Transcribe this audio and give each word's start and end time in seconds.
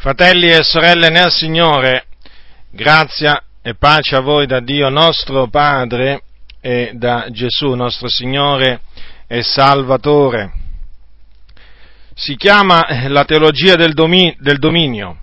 Fratelli 0.00 0.50
e 0.50 0.62
sorelle 0.62 1.10
nel 1.10 1.30
Signore, 1.30 2.06
grazia 2.70 3.44
e 3.60 3.74
pace 3.74 4.16
a 4.16 4.20
voi 4.20 4.46
da 4.46 4.60
Dio 4.60 4.88
nostro 4.88 5.48
Padre 5.48 6.22
e 6.58 6.92
da 6.94 7.26
Gesù 7.28 7.74
nostro 7.74 8.08
Signore 8.08 8.80
e 9.26 9.42
Salvatore. 9.42 10.52
Si 12.14 12.34
chiama 12.36 13.08
la 13.08 13.26
teologia 13.26 13.74
del, 13.74 13.92
domi- 13.92 14.34
del 14.38 14.58
dominio, 14.58 15.18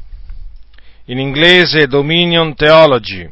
in 1.06 1.18
inglese 1.18 1.88
Dominion 1.88 2.54
Theology, 2.54 3.28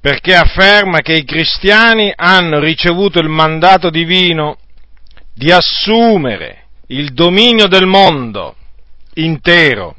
perché 0.00 0.34
afferma 0.34 1.02
che 1.02 1.12
i 1.12 1.24
cristiani 1.24 2.10
hanno 2.16 2.60
ricevuto 2.60 3.18
il 3.18 3.28
mandato 3.28 3.90
divino 3.90 4.56
di 5.34 5.52
assumere 5.52 6.68
il 6.86 7.12
dominio 7.12 7.66
del 7.66 7.84
mondo 7.84 8.56
intero, 9.16 9.94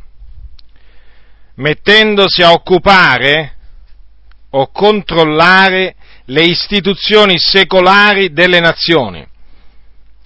mettendosi 1.55 2.41
a 2.41 2.51
occupare 2.51 3.55
o 4.51 4.69
controllare 4.71 5.95
le 6.25 6.43
istituzioni 6.43 7.37
secolari 7.37 8.31
delle 8.33 8.59
nazioni, 8.59 9.25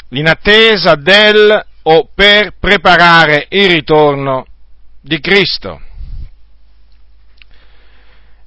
in 0.09 0.27
attesa 0.27 0.95
del 0.95 1.65
o 1.83 2.09
per 2.13 2.55
preparare 2.59 3.47
il 3.49 3.69
ritorno 3.69 4.45
di 4.99 5.19
Cristo. 5.19 5.81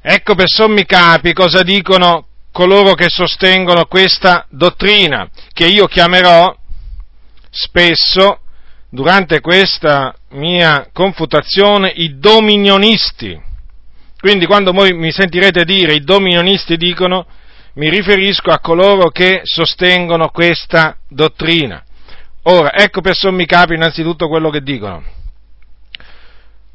Ecco 0.01 0.35
per 0.35 0.49
sommi 0.49 0.85
capi 0.85 1.33
cosa 1.33 1.63
dicono 1.63 2.27
coloro 2.53 2.95
che 2.95 3.07
sostengono 3.09 3.87
questa 3.87 4.47
dottrina, 4.51 5.29
che 5.53 5.67
io 5.67 5.87
chiamerò 5.87 6.55
spesso 7.51 8.41
durante 8.95 9.41
questa 9.41 10.15
mia 10.31 10.89
confutazione 10.93 11.93
i 11.97 12.17
dominionisti. 12.21 13.37
Quindi 14.21 14.47
quando 14.47 14.71
voi 14.71 14.93
mi 14.93 15.11
sentirete 15.11 15.65
dire 15.65 15.95
i 15.95 16.05
dominionisti 16.05 16.77
dicono, 16.77 17.27
mi 17.75 17.91
riferisco 17.91 18.51
a 18.51 18.61
coloro 18.61 19.11
che 19.11 19.41
sostengono 19.43 20.29
questa 20.29 20.97
dottrina. 21.09 21.83
Ora, 22.45 22.73
ecco 22.73 23.01
per 23.01 23.17
sommi 23.17 23.47
capi 23.47 23.75
innanzitutto 23.75 24.29
quello 24.29 24.51
che 24.51 24.61
dicono. 24.61 25.03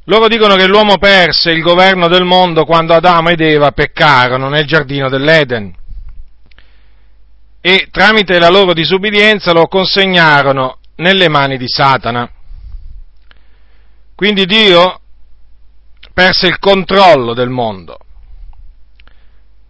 Loro 0.03 0.27
dicono 0.27 0.55
che 0.55 0.67
l'uomo 0.67 0.97
perse 0.97 1.51
il 1.51 1.61
governo 1.61 2.09
del 2.09 2.25
mondo 2.25 2.65
quando 2.65 2.95
Adamo 2.95 3.29
ed 3.29 3.39
Eva 3.39 3.71
peccarono 3.71 4.49
nel 4.49 4.65
giardino 4.65 5.07
dell'Eden 5.07 5.73
e 7.61 7.87
tramite 7.91 8.39
la 8.39 8.49
loro 8.49 8.73
disubbidienza 8.73 9.51
lo 9.51 9.67
consegnarono 9.67 10.78
nelle 10.99 11.27
mani 11.27 11.57
di 11.57 11.67
Satana. 11.67 12.29
Quindi 14.15 14.45
Dio 14.45 15.01
perse 16.13 16.47
il 16.47 16.59
controllo 16.59 17.33
del 17.33 17.49
mondo, 17.49 17.97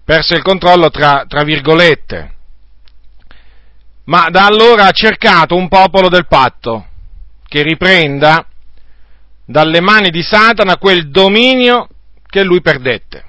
perse 0.04 0.36
il 0.36 0.42
controllo 0.42 0.90
tra, 0.90 1.26
tra 1.28 1.44
virgolette, 1.44 2.34
ma 4.06 4.30
da 4.30 4.46
allora 4.46 4.88
ha 4.88 4.92
cercato 4.92 5.56
un 5.56 5.68
popolo 5.68 6.10
del 6.10 6.26
patto 6.26 6.88
che 7.48 7.62
riprenda 7.62 8.48
dalle 9.46 9.82
mani 9.82 10.10
di 10.10 10.24
Satana 10.24 10.78
quel 10.78 11.10
dominio 11.10 11.88
che 12.26 12.44
lui 12.44 12.62
perdette. 12.62 13.24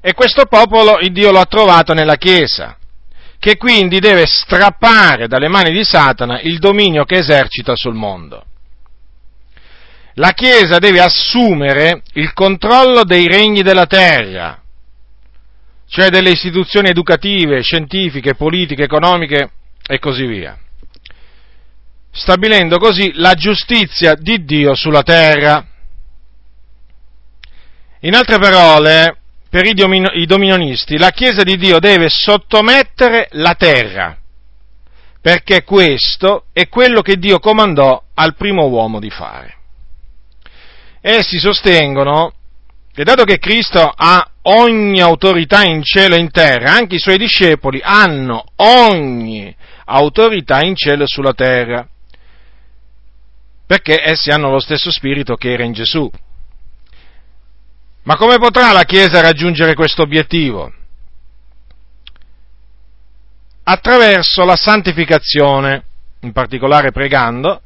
E 0.00 0.12
questo 0.12 0.46
popolo 0.46 0.98
il 0.98 1.12
Dio 1.12 1.30
lo 1.30 1.38
ha 1.38 1.46
trovato 1.46 1.94
nella 1.94 2.16
Chiesa, 2.16 2.76
che 3.44 3.58
quindi 3.58 3.98
deve 3.98 4.24
strappare 4.24 5.28
dalle 5.28 5.48
mani 5.48 5.70
di 5.70 5.84
Satana 5.84 6.40
il 6.40 6.58
dominio 6.58 7.04
che 7.04 7.16
esercita 7.16 7.76
sul 7.76 7.92
mondo. 7.92 8.42
La 10.14 10.30
Chiesa 10.30 10.78
deve 10.78 11.02
assumere 11.02 12.00
il 12.14 12.32
controllo 12.32 13.04
dei 13.04 13.26
regni 13.26 13.60
della 13.60 13.84
terra, 13.84 14.62
cioè 15.86 16.08
delle 16.08 16.30
istituzioni 16.30 16.88
educative, 16.88 17.60
scientifiche, 17.60 18.34
politiche, 18.34 18.84
economiche 18.84 19.50
e 19.86 19.98
così 19.98 20.24
via, 20.24 20.58
stabilendo 22.12 22.78
così 22.78 23.12
la 23.16 23.34
giustizia 23.34 24.14
di 24.14 24.42
Dio 24.46 24.74
sulla 24.74 25.02
terra. 25.02 25.66
In 28.00 28.14
altre 28.14 28.38
parole, 28.38 29.18
per 29.54 29.66
i 29.66 30.26
dominionisti, 30.26 30.98
la 30.98 31.10
Chiesa 31.10 31.44
di 31.44 31.56
Dio 31.56 31.78
deve 31.78 32.08
sottomettere 32.08 33.28
la 33.34 33.54
terra, 33.54 34.18
perché 35.20 35.62
questo 35.62 36.46
è 36.52 36.68
quello 36.68 37.02
che 37.02 37.18
Dio 37.18 37.38
comandò 37.38 38.02
al 38.14 38.34
primo 38.34 38.66
uomo 38.66 38.98
di 38.98 39.10
fare. 39.10 39.54
Essi 41.00 41.38
sostengono 41.38 42.32
che 42.92 43.04
dato 43.04 43.22
che 43.22 43.38
Cristo 43.38 43.80
ha 43.94 44.28
ogni 44.42 45.00
autorità 45.00 45.62
in 45.62 45.84
cielo 45.84 46.16
e 46.16 46.18
in 46.18 46.32
terra, 46.32 46.72
anche 46.72 46.96
i 46.96 46.98
suoi 46.98 47.18
discepoli 47.18 47.80
hanno 47.80 48.44
ogni 48.56 49.54
autorità 49.84 50.64
in 50.64 50.74
cielo 50.74 51.04
e 51.04 51.06
sulla 51.06 51.32
terra, 51.32 51.86
perché 53.64 54.02
essi 54.02 54.30
hanno 54.30 54.50
lo 54.50 54.58
stesso 54.58 54.90
spirito 54.90 55.36
che 55.36 55.52
era 55.52 55.62
in 55.62 55.74
Gesù. 55.74 56.10
Ma 58.04 58.16
come 58.16 58.36
potrà 58.38 58.72
la 58.72 58.84
Chiesa 58.84 59.20
raggiungere 59.20 59.74
questo 59.74 60.02
obiettivo? 60.02 60.72
Attraverso 63.62 64.44
la 64.44 64.56
santificazione, 64.56 65.84
in 66.20 66.32
particolare 66.32 66.92
pregando, 66.92 67.62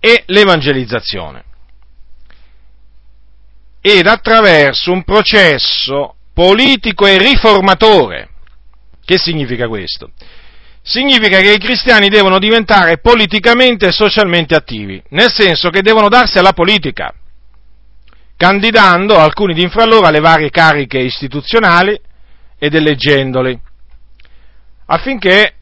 e 0.00 0.22
l'evangelizzazione. 0.26 1.44
Ed 3.82 4.06
attraverso 4.06 4.90
un 4.90 5.04
processo 5.04 6.16
politico 6.32 7.06
e 7.06 7.18
riformatore. 7.18 8.30
Che 9.04 9.18
significa 9.18 9.68
questo? 9.68 10.12
Significa 10.80 11.40
che 11.40 11.52
i 11.52 11.58
cristiani 11.58 12.08
devono 12.08 12.38
diventare 12.38 12.98
politicamente 12.98 13.88
e 13.88 13.92
socialmente 13.92 14.54
attivi, 14.54 15.02
nel 15.10 15.30
senso 15.30 15.68
che 15.68 15.82
devono 15.82 16.08
darsi 16.08 16.38
alla 16.38 16.54
politica 16.54 17.14
candidando 18.36 19.16
alcuni 19.16 19.54
di 19.54 19.68
fra 19.68 19.84
loro 19.84 20.06
alle 20.06 20.20
varie 20.20 20.50
cariche 20.50 20.98
istituzionali 20.98 21.98
ed 22.58 22.74
eleggendoli, 22.74 23.58
affinché 24.86 25.54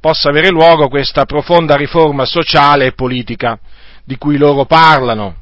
possa 0.00 0.30
avere 0.30 0.48
luogo 0.48 0.88
questa 0.88 1.24
profonda 1.24 1.76
riforma 1.76 2.24
sociale 2.24 2.86
e 2.86 2.92
politica 2.92 3.58
di 4.04 4.16
cui 4.16 4.38
loro 4.38 4.64
parlano. 4.64 5.36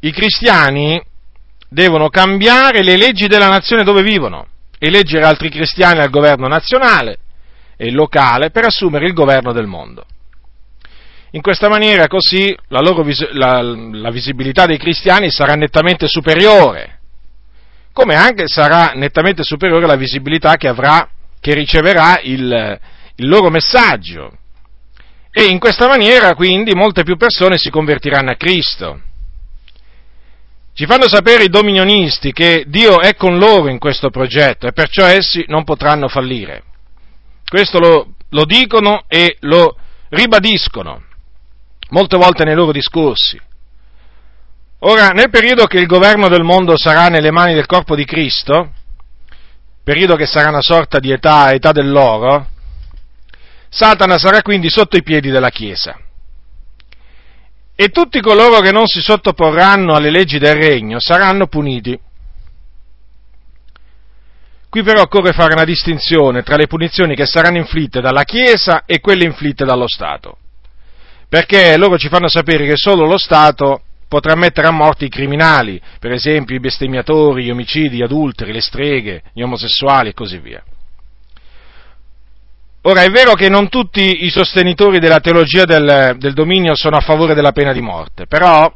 I 0.00 0.12
cristiani 0.12 1.02
devono 1.68 2.08
cambiare 2.08 2.82
le 2.82 2.96
leggi 2.96 3.26
della 3.26 3.48
nazione 3.48 3.84
dove 3.84 4.02
vivono, 4.02 4.46
eleggere 4.78 5.26
altri 5.26 5.50
cristiani 5.50 6.00
al 6.00 6.10
governo 6.10 6.48
nazionale 6.48 7.18
e 7.76 7.90
locale 7.90 8.50
per 8.50 8.64
assumere 8.64 9.06
il 9.06 9.12
governo 9.12 9.52
del 9.52 9.66
mondo. 9.66 10.04
In 11.32 11.42
questa 11.42 11.68
maniera 11.68 12.08
così 12.08 12.56
la, 12.68 12.80
loro, 12.80 13.06
la, 13.32 13.62
la 13.62 14.10
visibilità 14.10 14.66
dei 14.66 14.78
cristiani 14.78 15.30
sarà 15.30 15.54
nettamente 15.54 16.08
superiore, 16.08 16.98
come 17.92 18.16
anche 18.16 18.48
sarà 18.48 18.92
nettamente 18.94 19.44
superiore 19.44 19.86
la 19.86 19.94
visibilità 19.94 20.56
che, 20.56 20.66
avrà, 20.66 21.08
che 21.38 21.54
riceverà 21.54 22.18
il, 22.22 22.80
il 23.14 23.28
loro 23.28 23.48
messaggio. 23.48 24.38
E 25.30 25.44
in 25.44 25.60
questa 25.60 25.86
maniera 25.86 26.34
quindi 26.34 26.74
molte 26.74 27.04
più 27.04 27.16
persone 27.16 27.58
si 27.58 27.70
convertiranno 27.70 28.32
a 28.32 28.36
Cristo. 28.36 29.00
Ci 30.74 30.86
fanno 30.86 31.08
sapere 31.08 31.44
i 31.44 31.48
dominionisti 31.48 32.32
che 32.32 32.64
Dio 32.66 33.00
è 33.00 33.14
con 33.14 33.38
loro 33.38 33.68
in 33.68 33.78
questo 33.78 34.10
progetto 34.10 34.66
e 34.66 34.72
perciò 34.72 35.04
essi 35.04 35.44
non 35.46 35.62
potranno 35.62 36.08
fallire. 36.08 36.64
Questo 37.48 37.78
lo, 37.78 38.14
lo 38.30 38.44
dicono 38.44 39.04
e 39.06 39.36
lo 39.40 39.76
ribadiscono 40.08 41.04
molte 41.90 42.16
volte 42.16 42.44
nei 42.44 42.54
loro 42.54 42.72
discorsi. 42.72 43.40
Ora, 44.80 45.08
nel 45.08 45.30
periodo 45.30 45.66
che 45.66 45.78
il 45.78 45.86
governo 45.86 46.28
del 46.28 46.42
mondo 46.42 46.76
sarà 46.76 47.08
nelle 47.08 47.30
mani 47.30 47.54
del 47.54 47.66
corpo 47.66 47.94
di 47.94 48.04
Cristo, 48.04 48.72
periodo 49.84 50.16
che 50.16 50.26
sarà 50.26 50.48
una 50.48 50.62
sorta 50.62 50.98
di 50.98 51.12
età, 51.12 51.52
età 51.52 51.72
dell'oro, 51.72 52.46
Satana 53.68 54.18
sarà 54.18 54.42
quindi 54.42 54.68
sotto 54.70 54.96
i 54.96 55.02
piedi 55.02 55.30
della 55.30 55.50
Chiesa. 55.50 55.96
E 57.74 57.88
tutti 57.90 58.20
coloro 58.20 58.60
che 58.60 58.72
non 58.72 58.86
si 58.86 59.00
sottoporranno 59.00 59.94
alle 59.94 60.10
leggi 60.10 60.38
del 60.38 60.54
regno 60.54 60.98
saranno 60.98 61.46
puniti. 61.46 61.98
Qui 64.68 64.82
però 64.82 65.02
occorre 65.02 65.32
fare 65.32 65.54
una 65.54 65.64
distinzione 65.64 66.42
tra 66.42 66.56
le 66.56 66.66
punizioni 66.66 67.14
che 67.14 67.26
saranno 67.26 67.58
inflitte 67.58 68.00
dalla 68.00 68.24
Chiesa 68.24 68.84
e 68.86 69.00
quelle 69.00 69.24
inflitte 69.24 69.64
dallo 69.64 69.88
Stato 69.88 70.36
perché 71.30 71.76
loro 71.76 71.96
ci 71.96 72.08
fanno 72.08 72.28
sapere 72.28 72.66
che 72.66 72.76
solo 72.76 73.06
lo 73.06 73.16
Stato 73.16 73.82
potrà 74.08 74.34
mettere 74.34 74.66
a 74.66 74.72
morte 74.72 75.04
i 75.04 75.08
criminali, 75.08 75.80
per 76.00 76.10
esempio 76.10 76.56
i 76.56 76.60
bestemmiatori, 76.60 77.44
gli 77.44 77.50
omicidi, 77.50 77.98
gli 77.98 78.02
adulteri, 78.02 78.52
le 78.52 78.60
streghe, 78.60 79.22
gli 79.32 79.40
omosessuali 79.40 80.08
e 80.08 80.12
così 80.12 80.38
via. 80.38 80.60
Ora 82.82 83.02
è 83.02 83.10
vero 83.10 83.34
che 83.34 83.48
non 83.48 83.68
tutti 83.68 84.24
i 84.24 84.30
sostenitori 84.30 84.98
della 84.98 85.20
teologia 85.20 85.64
del, 85.64 86.16
del 86.18 86.32
dominio 86.32 86.74
sono 86.74 86.96
a 86.96 87.00
favore 87.00 87.34
della 87.34 87.52
pena 87.52 87.72
di 87.72 87.80
morte, 87.80 88.26
però, 88.26 88.68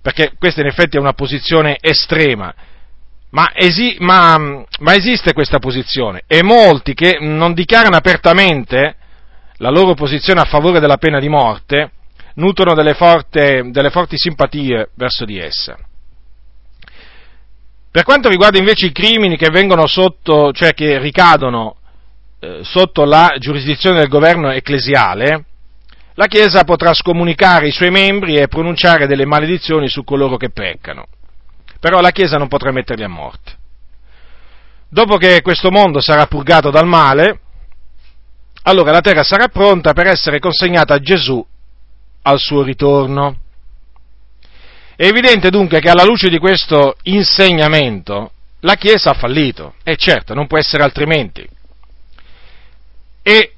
perché 0.00 0.34
questa 0.38 0.60
in 0.60 0.68
effetti 0.68 0.96
è 0.96 1.00
una 1.00 1.14
posizione 1.14 1.76
estrema, 1.80 2.54
ma, 3.30 3.50
esi, 3.52 3.96
ma, 3.98 4.38
ma, 4.78 4.94
esiste 4.94 5.32
questa 5.32 5.58
posizione 5.58 6.22
e 6.28 6.44
molti 6.44 6.94
che 6.94 7.18
non 7.18 7.52
dichiarano 7.52 7.96
apertamente 7.96 8.94
la 9.60 9.70
loro 9.70 9.94
posizione 9.94 10.40
a 10.40 10.44
favore 10.44 10.80
della 10.80 10.98
pena 10.98 11.18
di 11.18 11.28
morte 11.28 11.92
nutrono 12.34 12.74
delle, 12.74 12.92
forte, 12.92 13.70
delle 13.70 13.90
forti 13.90 14.16
simpatie 14.18 14.90
verso 14.94 15.24
di 15.24 15.38
essa. 15.38 15.78
Per 17.90 18.04
quanto 18.04 18.28
riguarda 18.28 18.58
invece 18.58 18.86
i 18.86 18.92
crimini 18.92 19.36
che 19.36 19.50
sotto, 19.86 20.52
cioè 20.52 20.74
che 20.74 20.98
ricadono 20.98 21.76
eh, 22.38 22.60
sotto 22.62 23.04
la 23.04 23.34
giurisdizione 23.38 23.98
del 23.98 24.08
governo 24.08 24.50
ecclesiale, 24.50 25.44
la 26.14 26.26
Chiesa 26.26 26.64
potrà 26.64 26.92
scomunicare 26.92 27.68
i 27.68 27.72
suoi 27.72 27.90
membri 27.90 28.36
e 28.36 28.48
pronunciare 28.48 29.06
delle 29.06 29.26
maledizioni 29.26 29.88
su 29.88 30.04
coloro 30.04 30.36
che 30.36 30.50
peccano 30.50 31.06
però 31.80 32.00
la 32.00 32.10
Chiesa 32.10 32.36
non 32.36 32.46
potrà 32.46 32.70
metterli 32.70 33.02
a 33.02 33.08
morte. 33.08 33.56
Dopo 34.88 35.16
che 35.16 35.40
questo 35.40 35.70
mondo 35.70 36.00
sarà 36.00 36.26
purgato 36.26 36.70
dal 36.70 36.86
male, 36.86 37.40
allora 38.62 38.92
la 38.92 39.00
terra 39.00 39.22
sarà 39.22 39.48
pronta 39.48 39.92
per 39.92 40.06
essere 40.06 40.38
consegnata 40.38 40.94
a 40.94 41.00
Gesù 41.00 41.44
al 42.22 42.38
suo 42.38 42.62
ritorno. 42.62 43.36
È 44.96 45.06
evidente 45.06 45.50
dunque 45.50 45.80
che 45.80 45.88
alla 45.88 46.04
luce 46.04 46.28
di 46.28 46.38
questo 46.38 46.96
insegnamento 47.04 48.32
la 48.60 48.74
Chiesa 48.74 49.10
ha 49.10 49.14
fallito, 49.14 49.74
e 49.82 49.96
certo, 49.96 50.34
non 50.34 50.46
può 50.46 50.58
essere 50.58 50.82
altrimenti. 50.82 51.48
E 53.22 53.52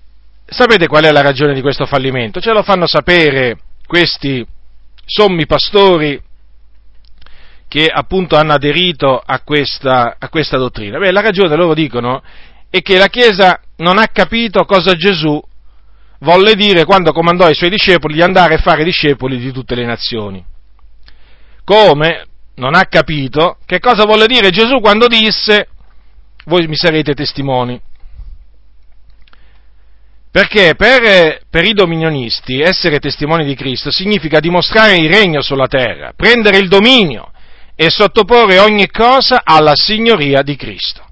sapete 0.46 0.86
qual 0.86 1.04
è 1.04 1.10
la 1.10 1.20
ragione 1.22 1.54
di 1.54 1.60
questo 1.60 1.86
fallimento? 1.86 2.40
Ce 2.40 2.52
lo 2.52 2.62
fanno 2.62 2.86
sapere 2.86 3.58
questi 3.86 4.46
sommi 5.04 5.46
pastori 5.46 6.20
che 7.66 7.86
appunto 7.86 8.36
hanno 8.36 8.52
aderito 8.52 9.20
a 9.24 9.40
questa, 9.40 10.16
a 10.18 10.28
questa 10.28 10.58
dottrina? 10.58 10.98
Beh, 10.98 11.10
la 11.10 11.22
ragione, 11.22 11.56
loro 11.56 11.74
dicono, 11.74 12.22
è 12.70 12.82
che 12.82 12.98
la 12.98 13.08
Chiesa 13.08 13.60
non 13.82 13.98
ha 13.98 14.06
capito 14.06 14.64
cosa 14.64 14.92
Gesù 14.94 15.40
volle 16.20 16.54
dire 16.54 16.84
quando 16.84 17.12
comandò 17.12 17.46
ai 17.46 17.54
suoi 17.54 17.70
discepoli 17.70 18.14
di 18.14 18.22
andare 18.22 18.54
a 18.54 18.58
fare 18.58 18.84
discepoli 18.84 19.38
di 19.38 19.50
tutte 19.50 19.74
le 19.74 19.84
nazioni. 19.84 20.42
Come 21.64 22.26
non 22.54 22.74
ha 22.74 22.84
capito 22.84 23.58
che 23.66 23.80
cosa 23.80 24.04
volle 24.04 24.26
dire 24.26 24.50
Gesù 24.50 24.78
quando 24.80 25.08
disse 25.08 25.68
voi 26.44 26.66
mi 26.66 26.76
sarete 26.76 27.14
testimoni. 27.14 27.80
Perché 30.30 30.74
per, 30.76 31.42
per, 31.50 31.64
i 31.64 31.74
dominionisti 31.74 32.60
essere 32.60 32.98
testimoni 33.00 33.44
di 33.44 33.54
Cristo 33.54 33.90
significa 33.90 34.40
dimostrare 34.40 34.96
il 34.96 35.12
regno 35.12 35.42
sulla 35.42 35.66
terra, 35.66 36.14
prendere 36.16 36.56
il 36.56 36.68
dominio, 36.68 37.30
e 37.74 37.90
sottoporre 37.90 38.58
ogni 38.58 38.88
cosa 38.88 39.42
alla 39.44 39.74
signoria 39.74 40.40
di 40.40 40.56
Cristo. 40.56 41.04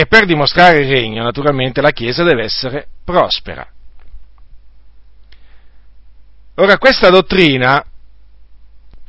E 0.00 0.06
per 0.06 0.24
dimostrare 0.24 0.78
il 0.78 0.88
regno, 0.88 1.22
naturalmente, 1.22 1.82
la 1.82 1.90
Chiesa 1.90 2.24
deve 2.24 2.44
essere 2.44 2.88
prospera. 3.04 3.68
Ora, 6.54 6.78
questa 6.78 7.10
dottrina, 7.10 7.84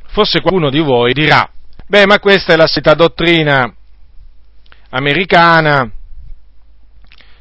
forse 0.08 0.42
qualcuno 0.42 0.68
di 0.68 0.80
voi 0.80 1.14
dirà, 1.14 1.50
beh, 1.86 2.04
ma 2.04 2.18
questa 2.18 2.52
è 2.52 2.56
la 2.56 2.66
solita 2.66 2.92
dottrina 2.92 3.74
americana 4.90 5.90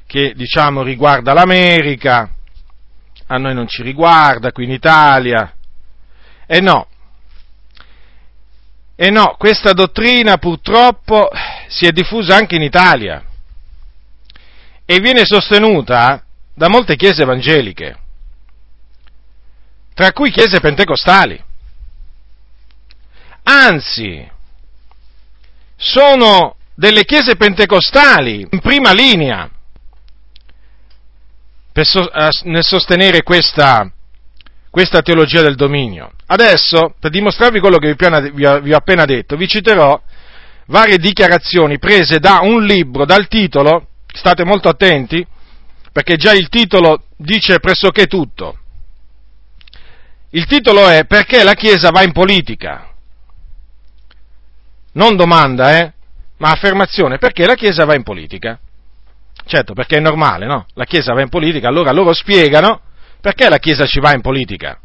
che, 0.06 0.31
diciamo, 0.33 0.81
riguarda 0.81 1.33
l'America, 1.33 2.33
a 3.27 3.38
noi 3.38 3.53
non 3.53 3.68
ci 3.68 3.83
riguarda 3.83 4.53
qui 4.53 4.63
in 4.63 4.71
Italia. 4.71 5.53
E 6.45 6.62
no, 6.62 6.88
e 8.95 9.09
no, 9.09 9.36
questa 9.38 9.74
dottrina 9.74 10.38
purtroppo 10.38 11.27
si 11.68 11.86
è 11.86 11.92
diffusa 11.92 12.38
anche 12.38 12.56
in 12.56 12.62
Italia 12.62 13.25
e 14.91 14.99
viene 14.99 15.23
sostenuta 15.23 16.21
da 16.53 16.67
molte 16.67 16.97
chiese 16.97 17.21
evangeliche, 17.21 17.97
tra 19.93 20.11
cui 20.11 20.31
chiese 20.31 20.59
pentecostali. 20.59 21.41
Anzi, 23.43 24.29
sono 25.77 26.57
delle 26.75 27.05
chiese 27.05 27.38
pentecostali 27.38 28.45
in 28.51 28.59
prima 28.59 28.91
linea 28.91 29.49
nel 32.43 32.63
sostenere 32.65 33.23
questa, 33.23 33.89
questa 34.69 35.01
teologia 35.01 35.41
del 35.41 35.55
dominio. 35.55 36.11
Adesso, 36.25 36.95
per 36.99 37.11
dimostrarvi 37.11 37.61
quello 37.61 37.77
che 37.77 37.95
vi 37.95 38.73
ho 38.73 38.77
appena 38.77 39.05
detto, 39.05 39.38
vi 39.38 39.47
citerò 39.47 40.01
varie 40.65 40.97
dichiarazioni 40.97 41.79
prese 41.79 42.19
da 42.19 42.39
un 42.41 42.65
libro, 42.65 43.05
dal 43.05 43.29
titolo, 43.29 43.85
state 44.13 44.44
molto 44.44 44.69
attenti, 44.69 45.25
perché 45.92 46.16
già 46.16 46.34
il 46.34 46.50
titolo 46.50 47.04
dice 47.18 47.60
pressoché 47.60 48.08
tutto. 48.08 48.58
Il 50.30 50.46
titolo 50.46 50.88
è 50.88 51.06
Perché 51.06 51.44
la 51.44 51.54
Chiesa 51.54 51.90
va 51.90 52.04
in 52.04 52.13
politica? 52.13 52.90
Non 54.94 55.16
domanda, 55.16 55.78
eh? 55.78 55.94
Ma 56.38 56.52
affermazione, 56.52 57.18
perché 57.18 57.46
la 57.46 57.56
Chiesa 57.56 57.86
va 57.86 57.96
in 57.96 58.04
politica? 58.04 58.60
Certo, 59.46 59.74
perché 59.74 59.98
è 59.98 60.00
normale, 60.00 60.46
no? 60.46 60.66
La 60.74 60.86
Chiesa 60.86 61.13
va 61.13 61.22
in 61.22 61.30
politica, 61.30 61.68
allora 61.68 61.92
loro 61.92 62.13
spiegano 62.13 62.81
perché 63.22 63.48
la 63.50 63.60
Chiesa 63.60 63.86
ci 63.86 64.00
va 64.00 64.13
in 64.13 64.22
politica? 64.22 64.80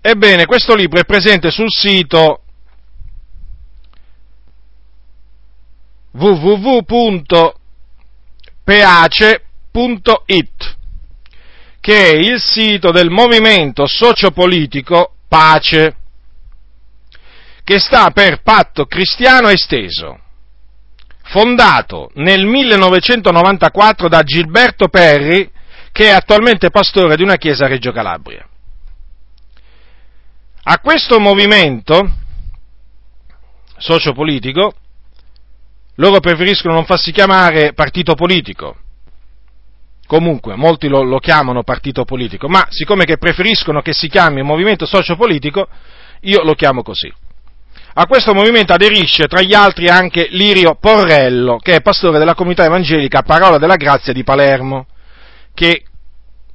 Ebbene, 0.00 0.46
questo 0.46 0.74
libro 0.74 1.00
è 1.00 1.04
presente 1.04 1.50
sul 1.50 1.70
sito 1.70 2.42
www.peace.it, 6.16 7.56
che 11.80 12.10
è 12.10 12.16
il 12.16 12.40
sito 12.40 12.90
del 12.90 13.10
movimento 13.10 13.86
sociopolitico 13.86 15.12
Pace, 15.28 15.96
che 17.62 17.78
sta 17.78 18.10
per 18.10 18.42
Patto 18.42 18.86
Cristiano 18.86 19.48
Esteso 19.48 20.20
fondato 21.26 22.10
nel 22.14 22.44
1994 22.46 24.08
da 24.08 24.22
Gilberto 24.22 24.88
Perri, 24.88 25.50
che 25.92 26.04
è 26.04 26.10
attualmente 26.10 26.70
pastore 26.70 27.16
di 27.16 27.22
una 27.22 27.36
chiesa 27.36 27.64
a 27.64 27.68
Reggio 27.68 27.92
Calabria. 27.92 28.46
A 30.68 30.78
questo 30.78 31.18
movimento 31.18 32.10
sociopolitico 33.78 34.74
loro 35.96 36.20
preferiscono 36.20 36.74
non 36.74 36.84
farsi 36.84 37.12
chiamare 37.12 37.72
partito 37.72 38.14
politico. 38.14 38.76
Comunque, 40.06 40.54
molti 40.54 40.88
lo, 40.88 41.02
lo, 41.02 41.18
chiamano 41.18 41.64
partito 41.64 42.04
politico, 42.04 42.48
ma 42.48 42.66
siccome 42.70 43.04
che 43.04 43.18
preferiscono 43.18 43.82
che 43.82 43.92
si 43.92 44.08
chiami 44.08 44.42
movimento 44.42 44.86
sociopolitico, 44.86 45.68
io 46.20 46.42
lo 46.42 46.54
chiamo 46.54 46.82
così. 46.82 47.12
A 47.98 48.06
questo 48.06 48.34
movimento 48.34 48.72
aderisce 48.72 49.26
tra 49.26 49.40
gli 49.40 49.54
altri 49.54 49.88
anche 49.88 50.28
Lirio 50.30 50.76
Porrello, 50.78 51.56
che 51.56 51.76
è 51.76 51.80
pastore 51.80 52.18
della 52.18 52.34
comunità 52.34 52.64
evangelica 52.64 53.22
Parola 53.22 53.58
della 53.58 53.76
Grazia 53.76 54.12
di 54.12 54.22
Palermo, 54.22 54.86
che 55.54 55.82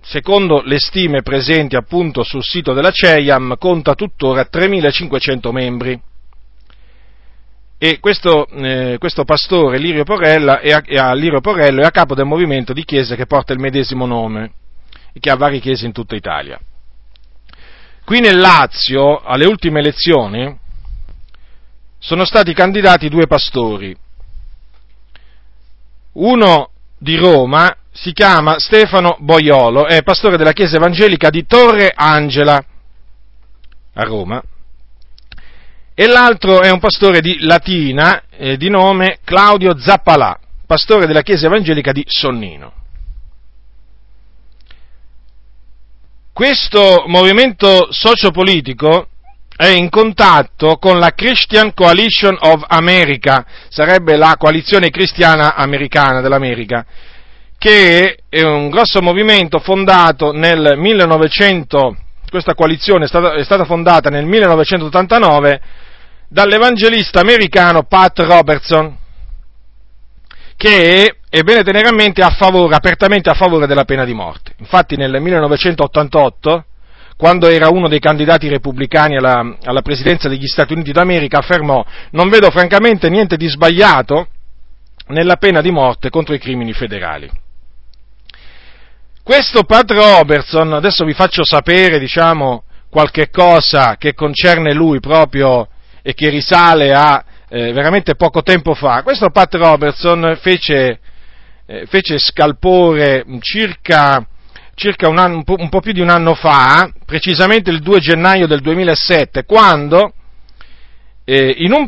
secondo 0.01 0.61
le 0.63 0.77
stime 0.79 1.21
presenti 1.21 1.75
appunto 1.75 2.23
sul 2.23 2.43
sito 2.43 2.73
della 2.73 2.91
CEIAM 2.91 3.57
conta 3.57 3.95
tuttora 3.95 4.47
3.500 4.51 5.51
membri. 5.51 6.01
E 7.83 7.99
questo, 7.99 8.45
eh, 8.45 8.97
questo 8.99 9.23
pastore 9.23 9.79
Lirio, 9.79 10.03
Porella, 10.03 10.59
è 10.59 10.71
a, 10.71 10.83
è 10.85 10.97
a 10.97 11.15
Lirio 11.15 11.41
Porello 11.41 11.81
è 11.81 11.85
a 11.85 11.89
capo 11.89 12.13
del 12.13 12.25
movimento 12.25 12.73
di 12.73 12.85
chiese 12.85 13.15
che 13.15 13.25
porta 13.25 13.53
il 13.53 13.59
medesimo 13.59 14.05
nome 14.05 14.51
e 15.11 15.19
che 15.19 15.31
ha 15.31 15.35
varie 15.35 15.59
chiese 15.59 15.87
in 15.87 15.91
tutta 15.91 16.15
Italia. 16.15 16.59
Qui 18.05 18.19
nel 18.19 18.37
Lazio, 18.37 19.17
alle 19.21 19.47
ultime 19.47 19.79
elezioni, 19.79 20.55
sono 21.97 22.23
stati 22.23 22.53
candidati 22.53 23.09
due 23.09 23.25
pastori. 23.25 23.97
Uno 26.11 26.69
di 26.99 27.15
Roma 27.15 27.75
si 27.91 28.13
chiama 28.13 28.59
Stefano 28.59 29.17
Boiolo, 29.21 29.87
è 29.87 30.03
pastore 30.03 30.37
della 30.37 30.53
chiesa 30.53 30.75
evangelica 30.75 31.31
di 31.31 31.47
Torre 31.47 31.91
Angela 31.95 32.63
a 33.93 34.03
Roma, 34.03 34.39
e 35.93 36.07
l'altro 36.07 36.61
è 36.61 36.69
un 36.69 36.79
pastore 36.79 37.21
di 37.21 37.39
Latina 37.41 38.23
eh, 38.29 38.57
di 38.57 38.69
nome 38.69 39.19
Claudio 39.23 39.77
Zappalà, 39.77 40.37
pastore 40.65 41.05
della 41.05 41.21
chiesa 41.21 41.47
evangelica 41.47 41.91
di 41.91 42.03
Sonnino. 42.07 42.73
Questo 46.33 47.03
movimento 47.07 47.91
sociopolitico 47.91 49.09
è 49.55 49.67
in 49.67 49.89
contatto 49.89 50.77
con 50.77 50.97
la 50.97 51.11
Christian 51.11 51.73
Coalition 51.73 52.35
of 52.39 52.63
America, 52.67 53.45
sarebbe 53.69 54.17
la 54.17 54.35
coalizione 54.37 54.89
cristiana 54.89 55.53
americana 55.53 56.19
dell'America, 56.19 56.83
che 57.59 58.17
è 58.27 58.41
un 58.41 58.69
grosso 58.69 59.03
movimento 59.03 59.59
fondato 59.59 60.31
nel 60.31 60.77
1900, 60.77 61.95
questa 62.31 62.55
coalizione 62.55 63.03
è 63.03 63.07
stata, 63.07 63.33
è 63.33 63.43
stata 63.43 63.65
fondata 63.65 64.09
nel 64.09 64.25
1989 64.25 65.61
dall'evangelista 66.29 67.19
americano 67.19 67.83
Pat 67.83 68.19
Robertson, 68.19 68.95
che 70.55 71.17
è 71.29 71.41
bene 71.41 71.61
tenere 71.63 71.89
a 71.89 71.93
mente 71.93 72.21
a 72.21 72.29
favore, 72.29 72.73
apertamente 72.73 73.29
a 73.29 73.33
favore 73.33 73.67
della 73.67 73.83
pena 73.83 74.05
di 74.05 74.13
morte. 74.13 74.53
Infatti 74.59 74.95
nel 74.95 75.19
1988, 75.19 76.65
quando 77.17 77.49
era 77.49 77.67
uno 77.67 77.89
dei 77.89 77.99
candidati 77.99 78.47
repubblicani 78.47 79.17
alla, 79.17 79.57
alla 79.65 79.81
presidenza 79.81 80.29
degli 80.29 80.47
Stati 80.47 80.71
Uniti 80.71 80.93
d'America, 80.93 81.39
affermò 81.39 81.85
non 82.11 82.29
vedo 82.29 82.49
francamente 82.49 83.09
niente 83.09 83.35
di 83.35 83.49
sbagliato 83.49 84.27
nella 85.07 85.35
pena 85.35 85.59
di 85.59 85.71
morte 85.71 86.09
contro 86.09 86.33
i 86.33 86.39
crimini 86.39 86.71
federali. 86.71 87.29
Questo 89.31 89.63
Pat 89.63 89.89
Robertson, 89.89 90.73
adesso 90.73 91.05
vi 91.05 91.13
faccio 91.13 91.45
sapere, 91.45 91.99
diciamo, 91.99 92.65
qualche 92.89 93.29
cosa 93.29 93.95
che 93.97 94.13
concerne 94.13 94.73
lui 94.73 94.99
proprio 94.99 95.69
e 96.01 96.13
che 96.13 96.27
risale 96.27 96.93
a 96.93 97.23
eh, 97.47 97.71
veramente 97.71 98.15
poco 98.15 98.41
tempo 98.41 98.73
fa. 98.73 99.03
Questo 99.03 99.29
Pat 99.29 99.53
Robertson 99.55 100.37
fece, 100.41 100.99
eh, 101.65 101.85
fece 101.85 102.19
scalpore 102.19 103.23
circa, 103.39 104.27
circa 104.75 105.07
un, 105.07 105.17
anno, 105.17 105.43
un, 105.45 105.69
po', 105.69 105.79
più 105.79 105.93
di 105.93 106.01
un 106.01 106.09
anno 106.09 106.33
fa, 106.33 106.91
precisamente 107.05 107.71
il 107.71 107.79
2 107.79 107.99
gennaio 108.01 108.47
del 108.47 108.59
2007, 108.59 109.45
quando 109.45 110.11
eh, 111.23 111.55
in, 111.59 111.71
un 111.71 111.87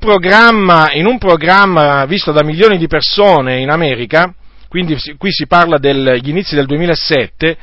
in, 0.93 1.05
un 1.05 1.17
programma, 1.17 2.05
visto 2.05 2.31
da 2.31 2.41
milioni 2.41 2.77
di 2.77 2.87
persone 2.87 3.59
in 3.59 3.69
America, 3.69 4.33
quindi 4.73 4.97
qui 5.19 5.31
si 5.31 5.45
parla 5.45 5.77
degli 5.77 6.29
inizi 6.29 6.55
del 6.55 6.65
2007, 6.65 7.57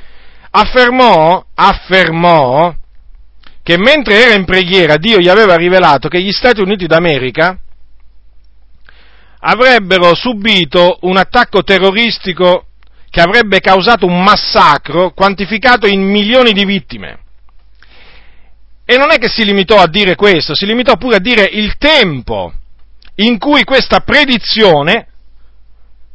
affermò, 0.52 1.44
affermò 1.56 2.72
che 3.64 3.76
mentre 3.78 4.26
era 4.26 4.34
in 4.34 4.44
preghiera 4.44 4.96
Dio 4.96 5.18
gli 5.18 5.28
aveva 5.28 5.56
rivelato 5.56 6.06
che 6.06 6.22
gli 6.22 6.30
Stati 6.30 6.60
Uniti 6.60 6.86
d'America 6.86 7.58
avrebbero 9.40 10.14
subito 10.14 10.98
un 11.00 11.16
attacco 11.16 11.64
terroristico 11.64 12.66
che 13.10 13.20
avrebbe 13.20 13.58
causato 13.58 14.06
un 14.06 14.22
massacro 14.22 15.10
quantificato 15.10 15.88
in 15.88 16.02
milioni 16.02 16.52
di 16.52 16.64
vittime. 16.64 17.18
E 18.84 18.96
non 18.96 19.10
è 19.10 19.18
che 19.18 19.28
si 19.28 19.44
limitò 19.44 19.78
a 19.78 19.88
dire 19.88 20.14
questo, 20.14 20.54
si 20.54 20.64
limitò 20.64 20.96
pure 20.96 21.16
a 21.16 21.20
dire 21.20 21.42
il 21.42 21.76
tempo 21.76 22.52
in 23.16 23.36
cui 23.36 23.64
questa 23.64 23.98
predizione, 23.98 25.08